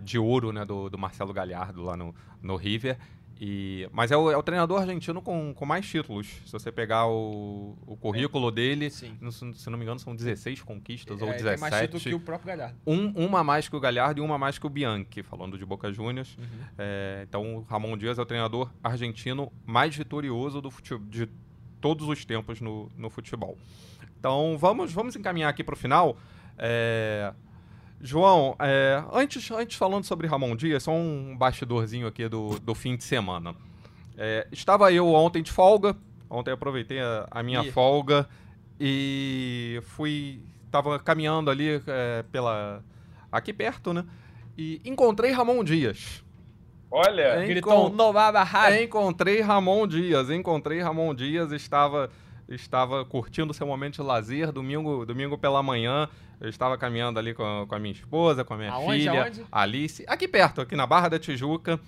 de 0.01 0.17
ouro, 0.17 0.53
né? 0.53 0.63
Do, 0.63 0.89
do 0.89 0.97
Marcelo 0.97 1.33
Galhardo 1.33 1.83
lá 1.83 1.97
no, 1.97 2.15
no 2.41 2.55
River. 2.55 2.97
E, 3.39 3.89
mas 3.91 4.11
é 4.11 4.17
o, 4.17 4.31
é 4.31 4.37
o 4.37 4.41
treinador 4.43 4.79
argentino 4.81 5.21
com, 5.21 5.53
com 5.53 5.65
mais 5.65 5.85
títulos. 5.85 6.27
Se 6.45 6.51
você 6.53 6.71
pegar 6.71 7.05
o, 7.07 7.77
o 7.85 7.97
currículo 7.97 8.49
dele, 8.49 8.89
Sim. 8.89 9.17
não- 9.19 9.29
se 9.31 9.69
não 9.69 9.77
me 9.77 9.83
engano, 9.83 9.99
são 9.99 10.15
16 10.15 10.61
conquistas 10.61 11.21
ou 11.21 11.27
É, 11.27 11.33
tem 11.33 11.43
mais 11.57 11.73
título 11.75 11.99
17. 11.99 12.09
que 12.09 12.15
o 12.15 12.19
próprio 12.19 12.47
Galhardo. 12.47 12.77
Um, 12.87 13.09
uma 13.25 13.43
mais 13.43 13.67
que 13.67 13.75
o 13.75 13.79
Galhardo 13.79 14.21
e 14.21 14.23
uma 14.25 14.37
mais 14.37 14.57
que 14.57 14.65
o 14.65 14.69
Bianchi, 14.69 15.21
falando 15.21 15.57
de 15.57 15.65
Boca 15.65 15.91
Juniors. 15.91 16.37
Uhum. 16.37 16.45
É, 16.77 17.25
então, 17.27 17.55
o 17.57 17.61
Ramon 17.63 17.97
Dias 17.97 18.17
é 18.17 18.21
o 18.21 18.25
treinador 18.25 18.71
argentino 18.81 19.51
mais 19.65 19.93
vitorioso 19.95 20.61
do 20.61 20.71
fute- 20.71 20.97
de 21.09 21.27
todos 21.81 22.07
os 22.07 22.23
tempos 22.23 22.61
no, 22.61 22.89
no 22.97 23.09
futebol. 23.09 23.57
Então, 24.17 24.57
vamos, 24.57 24.93
vamos 24.93 25.15
encaminhar 25.15 25.49
aqui 25.49 25.63
para 25.63 25.73
o 25.73 25.77
final. 25.77 26.17
É, 26.57 27.33
João, 28.05 28.55
é, 28.59 29.03
antes, 29.11 29.49
antes 29.51 29.75
falando 29.77 30.03
sobre 30.03 30.27
Ramon 30.27 30.55
Dias, 30.55 30.83
só 30.83 30.91
um 30.91 31.35
bastidorzinho 31.35 32.05
aqui 32.05 32.29
do, 32.29 32.59
do 32.59 32.75
fim 32.75 32.95
de 32.95 33.03
semana. 33.03 33.55
É, 34.17 34.47
estava 34.51 34.91
eu 34.93 35.07
ontem 35.13 35.41
de 35.41 35.51
folga, 35.51 35.95
ontem 36.29 36.51
aproveitei 36.51 36.99
a, 36.99 37.27
a 37.31 37.41
minha 37.43 37.61
Ih. 37.63 37.71
folga 37.71 38.29
e 38.79 39.81
fui, 39.87 40.41
estava 40.65 40.99
caminhando 40.99 41.49
ali 41.49 41.81
é, 41.87 42.23
pela 42.31 42.83
aqui 43.31 43.51
perto, 43.51 43.91
né? 43.93 44.05
E 44.57 44.79
encontrei 44.85 45.31
Ramon 45.31 45.63
Dias. 45.63 46.23
Olha, 46.91 47.41
Hein? 47.41 47.47
Gritou 47.47 47.87
Encon- 47.87 47.95
no 47.95 48.13
Barra 48.13 48.79
Encontrei 48.81 49.41
Ramon 49.41 49.87
Dias, 49.87 50.29
encontrei 50.29 50.79
Ramon 50.79 51.13
Dias, 51.13 51.51
estava 51.51 52.09
estava 52.47 53.03
curtindo 53.03 53.53
seu 53.55 53.65
momento 53.65 53.95
de 53.95 54.01
lazer, 54.03 54.51
domingo, 54.51 55.03
domingo 55.05 55.35
pela 55.37 55.63
manhã, 55.63 56.07
eu 56.39 56.49
estava 56.49 56.77
caminhando 56.77 57.19
ali 57.19 57.33
com, 57.33 57.65
com 57.67 57.75
a 57.75 57.79
minha 57.79 57.93
esposa, 57.93 58.43
com 58.43 58.53
a 58.53 58.57
minha 58.57 58.71
Aonde, 58.71 58.99
filha, 58.99 59.23
aonde? 59.23 59.45
Alice, 59.51 60.03
aqui 60.07 60.27
perto, 60.27 60.61
aqui 60.61 60.75
na 60.75 60.85
Barra 60.85 61.09
da 61.09 61.19
Tijuca. 61.19 61.79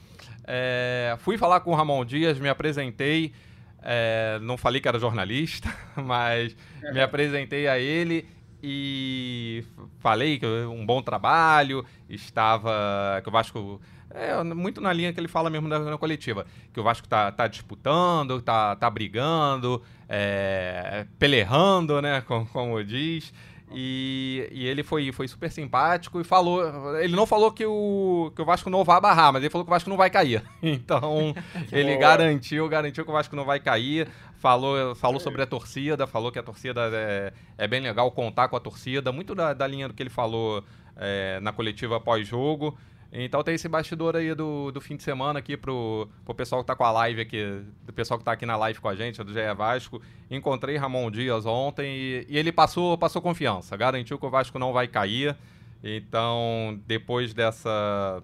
É, 0.45 1.16
fui 1.20 1.38
falar 1.38 1.60
com 1.60 1.72
o 1.72 1.76
Ramon 1.76 2.06
Dias, 2.06 2.39
me 2.39 2.48
apresentei, 2.48 3.34
é, 3.82 4.39
não 4.41 4.58
falei 4.58 4.80
que 4.80 4.88
era 4.88 4.98
jornalista, 4.98 5.74
mas 5.95 6.56
me 6.93 7.02
apresentei 7.02 7.68
a 7.68 7.78
ele 7.78 8.28
e 8.64 9.64
falei 10.00 10.39
que 10.39 10.45
um 10.45 10.86
bom 10.86 11.02
trabalho, 11.02 11.86
estava 12.10 13.20
que 13.22 13.30
o 13.30 13.32
Vasco 13.32 13.82
é 14.10 14.41
muito 14.43 14.82
na 14.82 14.91
linha 14.91 15.14
que 15.14 15.20
ele 15.20 15.28
fala 15.28 15.50
mesmo 15.50 15.68
na, 15.68 15.98
coletiva, 15.98 16.45
que 16.74 16.80
o 16.80 16.84
Vasco 16.84 17.08
tá, 17.08 17.32
tá 17.32 17.48
disputando, 17.48 18.41
tá, 18.41 18.76
tá 18.76 18.89
brigando, 18.89 19.84
é, 20.08 21.06
pelerrando, 21.20 22.02
né, 22.02 22.22
como, 22.22 22.45
como 22.48 22.84
diz. 22.84 23.34
E, 23.74 24.47
e 24.51 24.65
ele 24.65 24.82
foi, 24.82 25.11
foi 25.11 25.28
super 25.28 25.51
simpático 25.51 26.22
e 26.22 26.24
falou. 26.24 26.97
Ele 26.99 27.15
não 27.15 27.26
falou 27.26 27.51
que 27.51 27.65
o, 27.65 28.32
que 28.36 28.41
o 28.41 28.45
Vasco 28.45 28.70
não 28.70 28.84
vai 28.84 29.01
barrar, 29.01 29.34
mas 29.34 29.43
ele 29.43 29.49
falou 29.49 29.65
que 29.65 29.70
o 29.70 29.74
Vasco 29.74 29.89
não 29.89 29.97
vai 29.97 30.09
cair. 30.09 30.41
Então, 30.61 31.34
ele 31.72 31.95
Boa. 31.95 31.99
garantiu, 31.99 32.68
garantiu 32.68 33.03
que 33.03 33.09
o 33.09 33.13
Vasco 33.13 33.36
não 33.36 33.45
vai 33.45 33.59
cair. 33.59 34.07
Falou, 34.38 34.93
falou 34.95 35.20
sobre 35.20 35.41
a 35.41 35.47
torcida, 35.47 36.05
falou 36.05 36.32
que 36.32 36.38
a 36.38 36.43
torcida 36.43 36.89
é, 36.93 37.34
é 37.57 37.68
bem 37.68 37.82
legal 37.82 38.11
contar 38.11 38.47
com 38.47 38.55
a 38.55 38.59
torcida, 38.59 39.11
muito 39.11 39.34
da, 39.34 39.53
da 39.53 39.65
linha 39.65 39.88
do 39.88 39.93
que 39.93 40.03
ele 40.03 40.09
falou 40.09 40.63
é, 40.95 41.39
na 41.41 41.51
coletiva 41.51 41.99
pós-jogo. 41.99 42.78
Então 43.12 43.41
tem 43.41 43.55
esse 43.55 43.68
bastidor 43.70 44.16
aí 44.16 44.34
do, 44.36 44.72
do 44.72 44.82
fim 44.82 44.95
de 44.95 45.03
semana 45.03 45.39
aqui 45.39 45.55
pro, 45.55 46.10
pro 46.26 46.36
pessoal 46.36 46.62
que 46.62 46.68
tá 46.68 46.76
com 46.76 46.84
a 46.84 46.91
live 46.91 47.22
aqui, 47.22 47.62
do 47.86 47.93
pessoal 47.93 48.18
que 48.18 48.26
tá 48.26 48.34
aqui 48.34 48.45
na 48.45 48.58
live 48.58 48.80
com 48.80 48.89
a 48.89 48.95
gente, 48.95 49.24
do 49.24 49.32
GE 49.32 49.53
Vasco. 49.55 50.01
Encontrei 50.30 50.76
Ramon 50.76 51.10
Dias 51.10 51.45
ontem 51.45 51.95
e, 51.95 52.26
e 52.30 52.38
ele 52.38 52.51
passou, 52.51 52.97
passou 52.97 53.22
confiança, 53.22 53.78
garantiu 53.78 54.20
que 54.20 54.26
o 54.26 54.30
Vasco 54.30 54.60
não 54.60 54.74
vai 54.74 54.88
cair. 54.88 55.36
Então, 55.84 56.80
depois 56.86 57.34
dessa 57.34 58.22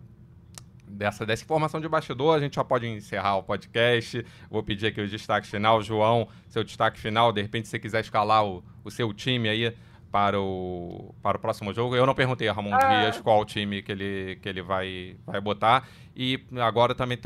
dessa, 0.94 1.26
dessa 1.26 1.44
informação 1.44 1.82
de 1.82 1.88
bastidor, 1.88 2.36
a 2.36 2.40
gente 2.40 2.56
já 2.56 2.64
pode 2.64 2.88
encerrar 2.88 3.38
o 3.38 3.44
podcast. 3.44 4.26
Vou 4.50 4.64
pedir 4.64 4.88
aqui 4.88 5.02
o 5.02 5.08
destaque 5.08 5.48
final. 5.48 5.82
João, 5.82 6.28
seu 6.50 6.64
destaque 6.64 7.00
final. 7.00 7.32
De 7.32 7.42
repente, 7.42 7.68
se 7.68 7.72
você 7.72 7.80
quiser 7.80 8.02
escalar 8.02 8.46
o, 8.46 8.64
o 8.84 8.92
seu 8.92 9.14
time 9.14 9.50
aí 9.50 9.76
para 10.14 10.40
o, 10.40 11.12
para 11.24 11.38
o 11.38 11.42
próximo 11.42 11.74
jogo. 11.74 11.96
Eu 11.96 12.06
não 12.06 12.14
perguntei 12.14 12.48
a 12.48 12.54
Ramon 12.54 12.76
ah. 12.76 12.78
Dias 12.78 13.20
qual 13.20 13.44
time 13.44 13.82
que 13.82 13.92
ele, 13.92 14.36
que 14.40 14.48
ele 14.48 14.62
vai, 14.62 15.18
vai 15.26 15.42
botar. 15.42 15.90
E 16.16 16.46
agora 16.62 16.94
também 16.94 17.18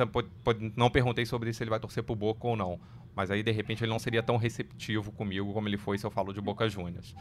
não 0.73 0.89
perguntei 0.89 1.25
sobre 1.25 1.51
se 1.51 1.61
ele 1.61 1.69
vai 1.69 1.81
torcer 1.81 2.01
pro 2.01 2.15
Boca 2.15 2.47
ou 2.47 2.55
não. 2.55 2.79
Mas 3.13 3.29
aí, 3.29 3.43
de 3.43 3.51
repente, 3.51 3.83
ele 3.83 3.91
não 3.91 3.99
seria 3.99 4.23
tão 4.23 4.37
receptivo 4.37 5.11
comigo 5.11 5.51
como 5.51 5.67
ele 5.67 5.75
foi 5.75 5.97
se 5.97 6.05
eu 6.05 6.09
falo 6.09 6.31
de 6.31 6.39
Boca 6.39 6.69
Juniors. 6.69 7.13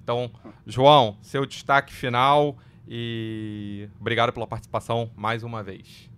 Então, 0.00 0.30
João, 0.64 1.18
seu 1.20 1.44
destaque 1.44 1.92
final 1.92 2.56
e 2.86 3.88
obrigado 4.00 4.32
pela 4.32 4.46
participação 4.46 5.10
mais 5.16 5.42
uma 5.42 5.64
vez. 5.64 6.08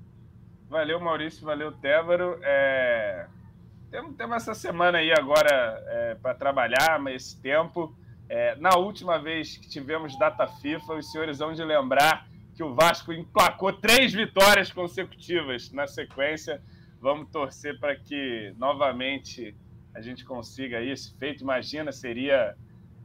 Valeu, 0.69 1.01
Maurício. 1.01 1.47
Valeu, 1.47 1.73
Tévaro. 1.73 2.39
É... 2.43 3.27
Temos, 3.91 4.15
temos 4.15 4.37
essa 4.37 4.55
semana 4.55 4.99
aí 4.99 5.11
agora 5.11 5.83
é, 5.87 6.17
para 6.17 6.35
trabalhar, 6.35 6.99
mas 7.01 7.15
esse 7.15 7.41
tempo. 7.41 7.97
É, 8.33 8.55
na 8.61 8.77
última 8.77 9.19
vez 9.19 9.57
que 9.57 9.69
tivemos 9.69 10.17
data 10.17 10.47
FIFA, 10.47 10.95
os 10.95 11.11
senhores 11.11 11.39
vão 11.39 11.53
de 11.53 11.65
lembrar 11.65 12.29
que 12.55 12.63
o 12.63 12.73
Vasco 12.73 13.13
emplacou 13.13 13.73
três 13.73 14.13
vitórias 14.13 14.71
consecutivas 14.71 15.73
na 15.73 15.89
sequência. 15.89 16.63
Vamos 17.01 17.29
torcer 17.31 17.81
para 17.81 17.97
que 17.97 18.55
novamente 18.57 19.53
a 19.93 20.01
gente 20.01 20.25
consiga 20.25 20.81
esse 20.81 21.13
feito. 21.19 21.43
Imagina, 21.43 21.91
seria 21.91 22.55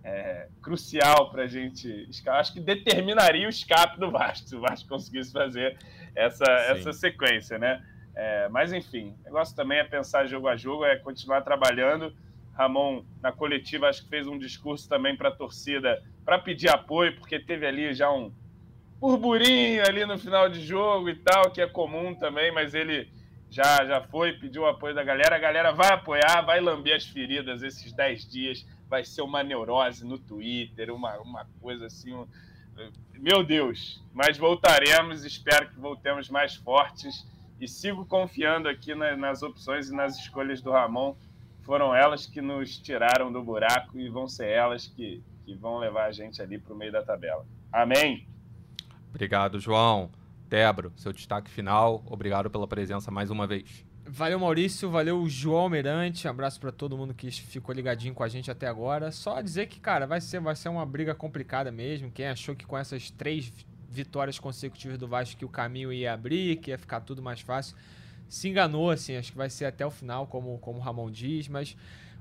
é, 0.03 0.47
crucial 0.61 1.31
para 1.31 1.45
a 1.45 1.47
gente. 1.47 2.07
Acho 2.27 2.53
que 2.53 2.59
determinaria 2.59 3.47
o 3.47 3.49
escape 3.49 3.99
do 3.99 4.11
Vasco 4.11 4.47
se 4.47 4.55
o 4.55 4.61
Vasco 4.61 4.87
conseguisse 4.87 5.31
fazer 5.31 5.75
essa, 6.13 6.45
essa 6.69 6.93
sequência, 6.93 7.57
né? 7.57 7.83
É, 8.15 8.47
mas 8.49 8.71
enfim, 8.71 9.15
o 9.21 9.23
negócio 9.23 9.55
também 9.55 9.79
é 9.79 9.83
pensar 9.83 10.27
jogo 10.27 10.47
a 10.47 10.55
jogo, 10.55 10.85
é 10.85 10.97
continuar 10.97 11.41
trabalhando. 11.41 12.15
Ramon, 12.55 13.03
na 13.21 13.31
coletiva, 13.31 13.87
acho 13.87 14.03
que 14.03 14.09
fez 14.09 14.27
um 14.27 14.37
discurso 14.37 14.87
também 14.87 15.15
para 15.15 15.29
a 15.29 15.35
torcida 15.35 16.01
para 16.23 16.39
pedir 16.39 16.69
apoio, 16.69 17.15
porque 17.17 17.39
teve 17.39 17.65
ali 17.67 17.93
já 17.93 18.11
um 18.11 18.31
burburinho 18.99 19.85
ali 19.85 20.05
no 20.05 20.17
final 20.17 20.49
de 20.49 20.61
jogo 20.61 21.09
e 21.09 21.15
tal, 21.15 21.51
que 21.51 21.61
é 21.61 21.67
comum 21.67 22.15
também, 22.15 22.51
mas 22.51 22.73
ele 22.73 23.09
já, 23.49 23.85
já 23.85 24.01
foi, 24.01 24.33
pediu 24.33 24.63
o 24.63 24.67
apoio 24.67 24.95
da 24.95 25.03
galera. 25.03 25.35
A 25.35 25.39
galera 25.39 25.71
vai 25.71 25.93
apoiar, 25.93 26.41
vai 26.41 26.59
lamber 26.59 26.95
as 26.95 27.05
feridas 27.05 27.61
esses 27.61 27.93
10 27.93 28.31
dias 28.31 28.65
vai 28.87 29.03
ser 29.03 29.21
uma 29.21 29.43
neurose 29.43 30.05
no 30.05 30.17
Twitter, 30.17 30.93
uma, 30.93 31.17
uma 31.19 31.47
coisa 31.61 31.87
assim. 31.87 32.13
Um... 32.13 32.27
Meu 33.13 33.43
Deus! 33.43 34.03
Mas 34.13 34.37
voltaremos, 34.37 35.23
espero 35.23 35.69
que 35.69 35.79
voltemos 35.79 36.29
mais 36.29 36.55
fortes 36.55 37.25
e 37.59 37.67
sigo 37.67 38.05
confiando 38.05 38.67
aqui 38.67 38.93
na, 38.93 39.15
nas 39.15 39.41
opções 39.41 39.89
e 39.89 39.95
nas 39.95 40.17
escolhas 40.17 40.61
do 40.61 40.71
Ramon. 40.71 41.15
Foram 41.65 41.95
elas 41.95 42.27
que 42.27 42.41
nos 42.41 42.77
tiraram 42.77 43.31
do 43.31 43.43
buraco 43.43 43.99
e 43.99 44.07
vão 44.07 44.27
ser 44.27 44.47
elas 44.47 44.85
que, 44.85 45.23
que 45.43 45.55
vão 45.55 45.79
levar 45.79 46.05
a 46.05 46.11
gente 46.11 46.39
ali 46.41 46.59
para 46.59 46.71
o 46.71 46.77
meio 46.77 46.91
da 46.91 47.01
tabela. 47.01 47.43
Amém! 47.71 48.27
Obrigado, 49.09 49.59
João. 49.59 50.11
Débora, 50.47 50.91
seu 50.95 51.11
destaque 51.11 51.49
final. 51.49 52.03
Obrigado 52.05 52.51
pela 52.51 52.67
presença 52.67 53.09
mais 53.09 53.31
uma 53.31 53.47
vez. 53.47 53.83
Valeu, 54.07 54.39
Maurício. 54.39 54.91
Valeu, 54.91 55.27
João 55.27 55.63
Almirante. 55.63 56.27
Um 56.27 56.29
abraço 56.29 56.59
para 56.59 56.71
todo 56.71 56.95
mundo 56.95 57.15
que 57.15 57.31
ficou 57.31 57.73
ligadinho 57.73 58.13
com 58.13 58.23
a 58.23 58.27
gente 58.27 58.51
até 58.51 58.67
agora. 58.67 59.11
Só 59.11 59.41
dizer 59.41 59.65
que, 59.65 59.79
cara, 59.79 60.05
vai 60.05 60.21
ser, 60.21 60.39
vai 60.39 60.55
ser 60.55 60.69
uma 60.69 60.85
briga 60.85 61.15
complicada 61.15 61.71
mesmo. 61.71 62.11
Quem 62.11 62.27
achou 62.27 62.55
que 62.55 62.65
com 62.65 62.77
essas 62.77 63.09
três 63.09 63.51
vitórias 63.89 64.37
consecutivas 64.37 64.99
do 64.99 65.07
Vasco 65.07 65.39
que 65.39 65.45
o 65.45 65.49
caminho 65.49 65.91
ia 65.91 66.13
abrir, 66.13 66.57
que 66.57 66.69
ia 66.69 66.77
ficar 66.77 66.99
tudo 66.99 67.23
mais 67.23 67.41
fácil, 67.41 67.75
se 68.27 68.49
enganou, 68.49 68.89
assim. 68.89 69.15
Acho 69.15 69.31
que 69.31 69.37
vai 69.37 69.49
ser 69.49 69.65
até 69.65 69.85
o 69.85 69.91
final, 69.91 70.27
como, 70.27 70.57
como 70.59 70.79
o 70.79 70.81
Ramon 70.81 71.09
diz. 71.11 71.47
Mas 71.47 71.75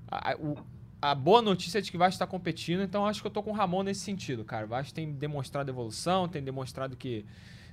a, 0.09 0.34
o, 0.36 0.57
a 1.00 1.14
boa 1.14 1.42
notícia 1.42 1.78
é 1.78 1.80
de 1.80 1.90
que 1.90 1.96
o 1.96 2.00
Vasco 2.00 2.14
está 2.14 2.26
competindo. 2.26 2.82
Então 2.82 3.07
acho 3.07 3.20
que 3.20 3.26
eu 3.26 3.30
tô 3.30 3.42
com 3.42 3.50
o 3.50 3.55
Ramon 3.55 3.82
nesse 3.82 4.00
sentido, 4.00 4.44
cara. 4.44 4.66
O 4.66 4.68
Vasco 4.68 4.94
tem 4.94 5.12
demonstrado 5.12 5.70
evolução, 5.70 6.28
tem 6.28 6.42
demonstrado 6.42 6.96
que 6.96 7.24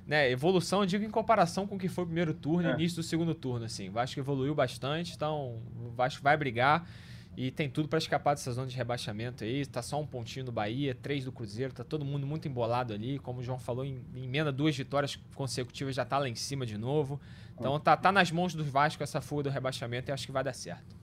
né, 0.06 0.30
evolução, 0.30 0.80
eu 0.80 0.86
digo 0.86 1.04
em 1.04 1.10
comparação 1.10 1.66
com 1.66 1.76
o 1.76 1.78
que 1.78 1.88
foi 1.88 2.04
o 2.04 2.06
primeiro 2.06 2.34
turno 2.34 2.68
é. 2.68 2.72
início 2.74 2.96
do 2.96 3.02
segundo 3.02 3.34
turno, 3.34 3.64
assim. 3.64 3.88
O 3.88 3.92
Vasco 3.92 4.18
evoluiu 4.18 4.54
bastante, 4.54 5.14
então 5.14 5.60
o 5.76 5.90
Vasco 5.90 6.22
vai 6.22 6.36
brigar 6.36 6.88
e 7.36 7.50
tem 7.50 7.68
tudo 7.70 7.88
para 7.88 7.98
escapar 7.98 8.34
dessa 8.34 8.52
zona 8.52 8.66
de 8.66 8.76
rebaixamento 8.76 9.44
aí. 9.44 9.64
Tá 9.64 9.80
só 9.80 10.00
um 10.00 10.06
pontinho 10.06 10.44
do 10.44 10.52
Bahia, 10.52 10.94
três 10.94 11.24
do 11.24 11.32
Cruzeiro, 11.32 11.72
tá 11.72 11.84
todo 11.84 12.04
mundo 12.04 12.26
muito 12.26 12.46
embolado 12.46 12.92
ali. 12.92 13.18
Como 13.18 13.40
o 13.40 13.42
João 13.42 13.58
falou, 13.58 13.84
em, 13.84 14.02
emenda 14.14 14.52
duas 14.52 14.76
vitórias 14.76 15.18
consecutivas, 15.34 15.94
já 15.94 16.04
tá 16.04 16.18
lá 16.18 16.28
em 16.28 16.34
cima 16.34 16.66
de 16.66 16.76
novo. 16.76 17.20
Então 17.58 17.78
tá, 17.78 17.96
tá 17.96 18.10
nas 18.10 18.30
mãos 18.30 18.54
do 18.54 18.64
Vasco 18.64 19.02
essa 19.02 19.20
fuga 19.20 19.44
do 19.44 19.50
rebaixamento 19.50 20.10
e 20.10 20.12
acho 20.12 20.26
que 20.26 20.32
vai 20.32 20.42
dar 20.42 20.52
certo. 20.52 21.02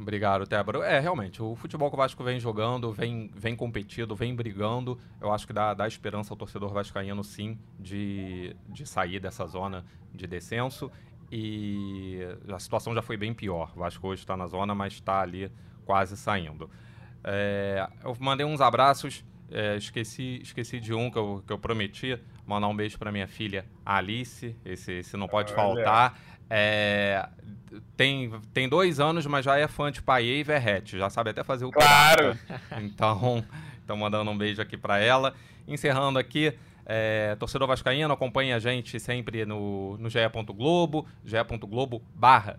Obrigado, 0.00 0.46
Tébaro. 0.46 0.82
É, 0.82 1.00
realmente, 1.00 1.42
o 1.42 1.56
futebol 1.56 1.90
que 1.90 1.94
o 1.94 1.98
Vasco 1.98 2.22
vem 2.22 2.38
jogando, 2.38 2.92
vem, 2.92 3.30
vem 3.34 3.56
competindo, 3.56 4.14
vem 4.14 4.32
brigando, 4.34 4.98
eu 5.20 5.32
acho 5.32 5.44
que 5.44 5.52
dá, 5.52 5.74
dá 5.74 5.88
esperança 5.88 6.32
ao 6.32 6.36
torcedor 6.36 6.72
vascaíno, 6.72 7.24
sim, 7.24 7.58
de, 7.78 8.54
de 8.68 8.86
sair 8.86 9.18
dessa 9.18 9.44
zona 9.46 9.84
de 10.14 10.26
descenso. 10.26 10.90
E 11.30 12.20
a 12.48 12.58
situação 12.58 12.94
já 12.94 13.02
foi 13.02 13.16
bem 13.16 13.34
pior. 13.34 13.72
O 13.74 13.80
Vasco 13.80 14.06
hoje 14.06 14.22
está 14.22 14.36
na 14.36 14.46
zona, 14.46 14.74
mas 14.74 14.94
está 14.94 15.20
ali 15.20 15.50
quase 15.84 16.16
saindo. 16.16 16.70
É, 17.24 17.86
eu 18.04 18.16
mandei 18.20 18.46
uns 18.46 18.60
abraços, 18.60 19.24
é, 19.50 19.76
esqueci, 19.76 20.40
esqueci 20.42 20.80
de 20.80 20.92
um 20.92 21.10
que 21.10 21.18
eu, 21.18 21.42
que 21.46 21.52
eu 21.52 21.58
prometi, 21.58 22.18
mandar 22.46 22.68
um 22.68 22.76
beijo 22.76 22.98
para 22.98 23.10
minha 23.12 23.26
filha 23.26 23.64
Alice, 23.84 24.56
esse, 24.64 24.92
esse 24.92 25.16
não 25.16 25.28
pode 25.28 25.52
faltar. 25.52 26.18
É, 26.50 27.28
tem, 27.96 28.30
tem 28.54 28.68
dois 28.68 29.00
anos, 29.00 29.26
mas 29.26 29.44
já 29.44 29.58
é 29.58 29.68
fã 29.68 29.92
de 29.92 30.00
Paê 30.00 30.40
e 30.40 30.42
Verrete. 30.42 30.98
Já 30.98 31.10
sabe 31.10 31.30
até 31.30 31.44
fazer 31.44 31.64
o 31.64 31.70
Claro! 31.70 32.38
Então, 32.82 33.44
então, 33.84 33.96
mandando 33.96 34.30
um 34.30 34.36
beijo 34.36 34.62
aqui 34.62 34.76
para 34.76 34.98
ela. 34.98 35.34
Encerrando 35.66 36.18
aqui, 36.18 36.54
é, 36.90 37.36
torcedor 37.36 37.68
vascaíno, 37.68 38.10
acompanhe 38.10 38.54
a 38.54 38.58
gente 38.58 38.98
sempre 38.98 39.44
no, 39.44 39.98
no 39.98 40.08
ge.globo, 40.08 41.06
ge.globo 41.22 42.02
barra 42.14 42.58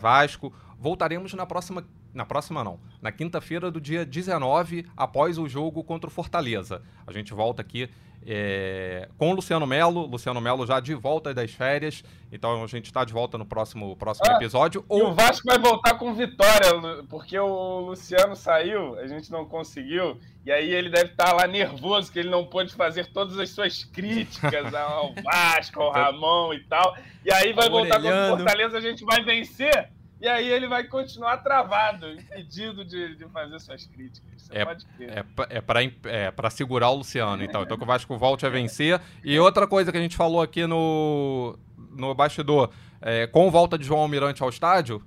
Vasco. 0.00 0.52
Voltaremos 0.76 1.32
na 1.32 1.46
próxima, 1.46 1.84
na 2.12 2.26
próxima 2.26 2.64
não, 2.64 2.80
na 3.00 3.12
quinta-feira 3.12 3.70
do 3.70 3.80
dia 3.80 4.04
19, 4.04 4.84
após 4.96 5.38
o 5.38 5.48
jogo 5.48 5.84
contra 5.84 6.08
o 6.08 6.12
Fortaleza. 6.12 6.82
A 7.06 7.12
gente 7.12 7.32
volta 7.32 7.62
aqui 7.62 7.88
é, 8.30 9.08
com 9.16 9.30
o 9.30 9.34
Luciano 9.34 9.66
Melo. 9.66 10.04
Luciano 10.04 10.38
Melo 10.38 10.66
já 10.66 10.78
de 10.80 10.94
volta 10.94 11.32
das 11.32 11.50
férias. 11.50 12.04
Então 12.30 12.62
a 12.62 12.66
gente 12.66 12.84
está 12.84 13.02
de 13.02 13.12
volta 13.12 13.38
no 13.38 13.46
próximo, 13.46 13.96
próximo 13.96 14.30
ah, 14.30 14.34
episódio. 14.34 14.84
E 14.90 14.92
ou... 14.92 15.08
o 15.08 15.14
Vasco 15.14 15.46
vai 15.46 15.58
voltar 15.58 15.94
com 15.94 16.12
vitória, 16.12 16.68
porque 17.08 17.38
o 17.38 17.80
Luciano 17.80 18.36
saiu, 18.36 18.98
a 18.98 19.06
gente 19.06 19.32
não 19.32 19.46
conseguiu. 19.46 20.18
E 20.44 20.52
aí 20.52 20.70
ele 20.70 20.90
deve 20.90 21.12
estar 21.12 21.30
tá 21.30 21.32
lá 21.32 21.46
nervoso, 21.46 22.12
que 22.12 22.18
ele 22.18 22.28
não 22.28 22.44
pôde 22.44 22.74
fazer 22.74 23.06
todas 23.06 23.38
as 23.38 23.48
suas 23.48 23.82
críticas 23.82 24.74
ao 24.74 25.14
Vasco, 25.24 25.80
ao 25.80 25.90
Ramon 25.90 26.52
e 26.52 26.60
tal. 26.64 26.94
E 27.24 27.32
aí 27.32 27.54
vai 27.54 27.70
voltar 27.70 27.98
com 28.00 28.08
o 28.08 28.36
Fortaleza, 28.36 28.76
a 28.76 28.80
gente 28.82 29.04
vai 29.06 29.24
vencer. 29.24 29.88
E 30.20 30.26
aí 30.26 30.48
ele 30.48 30.66
vai 30.66 30.84
continuar 30.84 31.36
travado, 31.38 32.10
impedido 32.10 32.84
de, 32.84 33.14
de 33.14 33.24
fazer 33.26 33.58
suas 33.60 33.86
críticas. 33.86 34.50
é, 34.50 34.62
é, 35.04 35.24
é 35.50 35.60
para 35.60 35.80
é 36.04 36.30
pra 36.32 36.50
segurar 36.50 36.90
o 36.90 36.96
Luciano, 36.96 37.42
então. 37.42 37.62
Então 37.62 37.76
que 37.76 37.84
o 37.84 37.86
Vasco 37.86 38.16
volte 38.18 38.44
a 38.44 38.48
vencer. 38.48 39.00
E 39.22 39.38
outra 39.38 39.66
coisa 39.66 39.92
que 39.92 39.98
a 39.98 40.00
gente 40.00 40.16
falou 40.16 40.42
aqui 40.42 40.66
no, 40.66 41.56
no 41.90 42.14
bastidor, 42.14 42.70
é, 43.00 43.26
com 43.28 43.48
volta 43.50 43.78
de 43.78 43.84
João 43.84 44.00
Almirante 44.00 44.42
ao 44.42 44.48
estádio... 44.48 45.02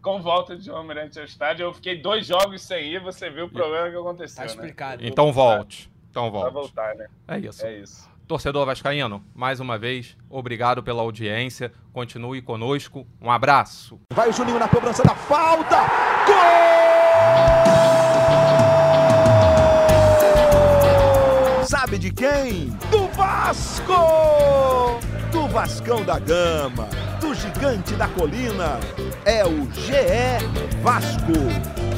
Com 0.00 0.22
volta 0.22 0.56
de 0.56 0.64
João 0.66 0.78
Almirante 0.78 1.18
ao 1.18 1.24
estádio, 1.24 1.64
eu 1.64 1.74
fiquei 1.74 2.00
dois 2.00 2.24
jogos 2.24 2.62
sem 2.62 2.92
ir, 2.94 3.00
você 3.00 3.28
viu 3.28 3.46
o 3.46 3.50
problema 3.50 3.90
que 3.90 3.96
aconteceu, 3.96 4.36
Tá 4.36 4.42
né? 4.42 4.46
explicado. 4.46 5.02
Né? 5.02 5.08
Então 5.08 5.32
volte. 5.32 5.90
Então 6.08 6.30
volte. 6.30 6.44
Vai 6.44 6.62
voltar, 6.62 6.94
né? 6.94 7.08
É 7.26 7.38
isso. 7.40 7.66
É 7.66 7.78
isso. 7.78 8.07
Torcedor 8.28 8.66
Vascaíno, 8.66 9.24
mais 9.34 9.58
uma 9.58 9.78
vez, 9.78 10.14
obrigado 10.28 10.82
pela 10.82 11.00
audiência. 11.00 11.72
Continue 11.94 12.42
conosco. 12.42 13.06
Um 13.22 13.30
abraço. 13.30 13.98
Vai 14.12 14.28
o 14.28 14.32
Juninho 14.34 14.58
na 14.58 14.68
cobrança 14.68 15.02
da 15.02 15.14
falta. 15.14 15.78
Gol! 16.26 16.36
Sabe 21.64 21.96
de 21.96 22.12
quem? 22.12 22.68
Do 22.90 23.08
Vasco! 23.16 25.00
Do 25.32 25.48
Vascão 25.48 26.04
da 26.04 26.18
Gama, 26.18 26.86
do 27.22 27.34
Gigante 27.34 27.94
da 27.94 28.08
Colina. 28.08 28.78
É 29.24 29.42
o 29.46 29.70
GE 29.72 30.82
Vasco. 30.82 31.97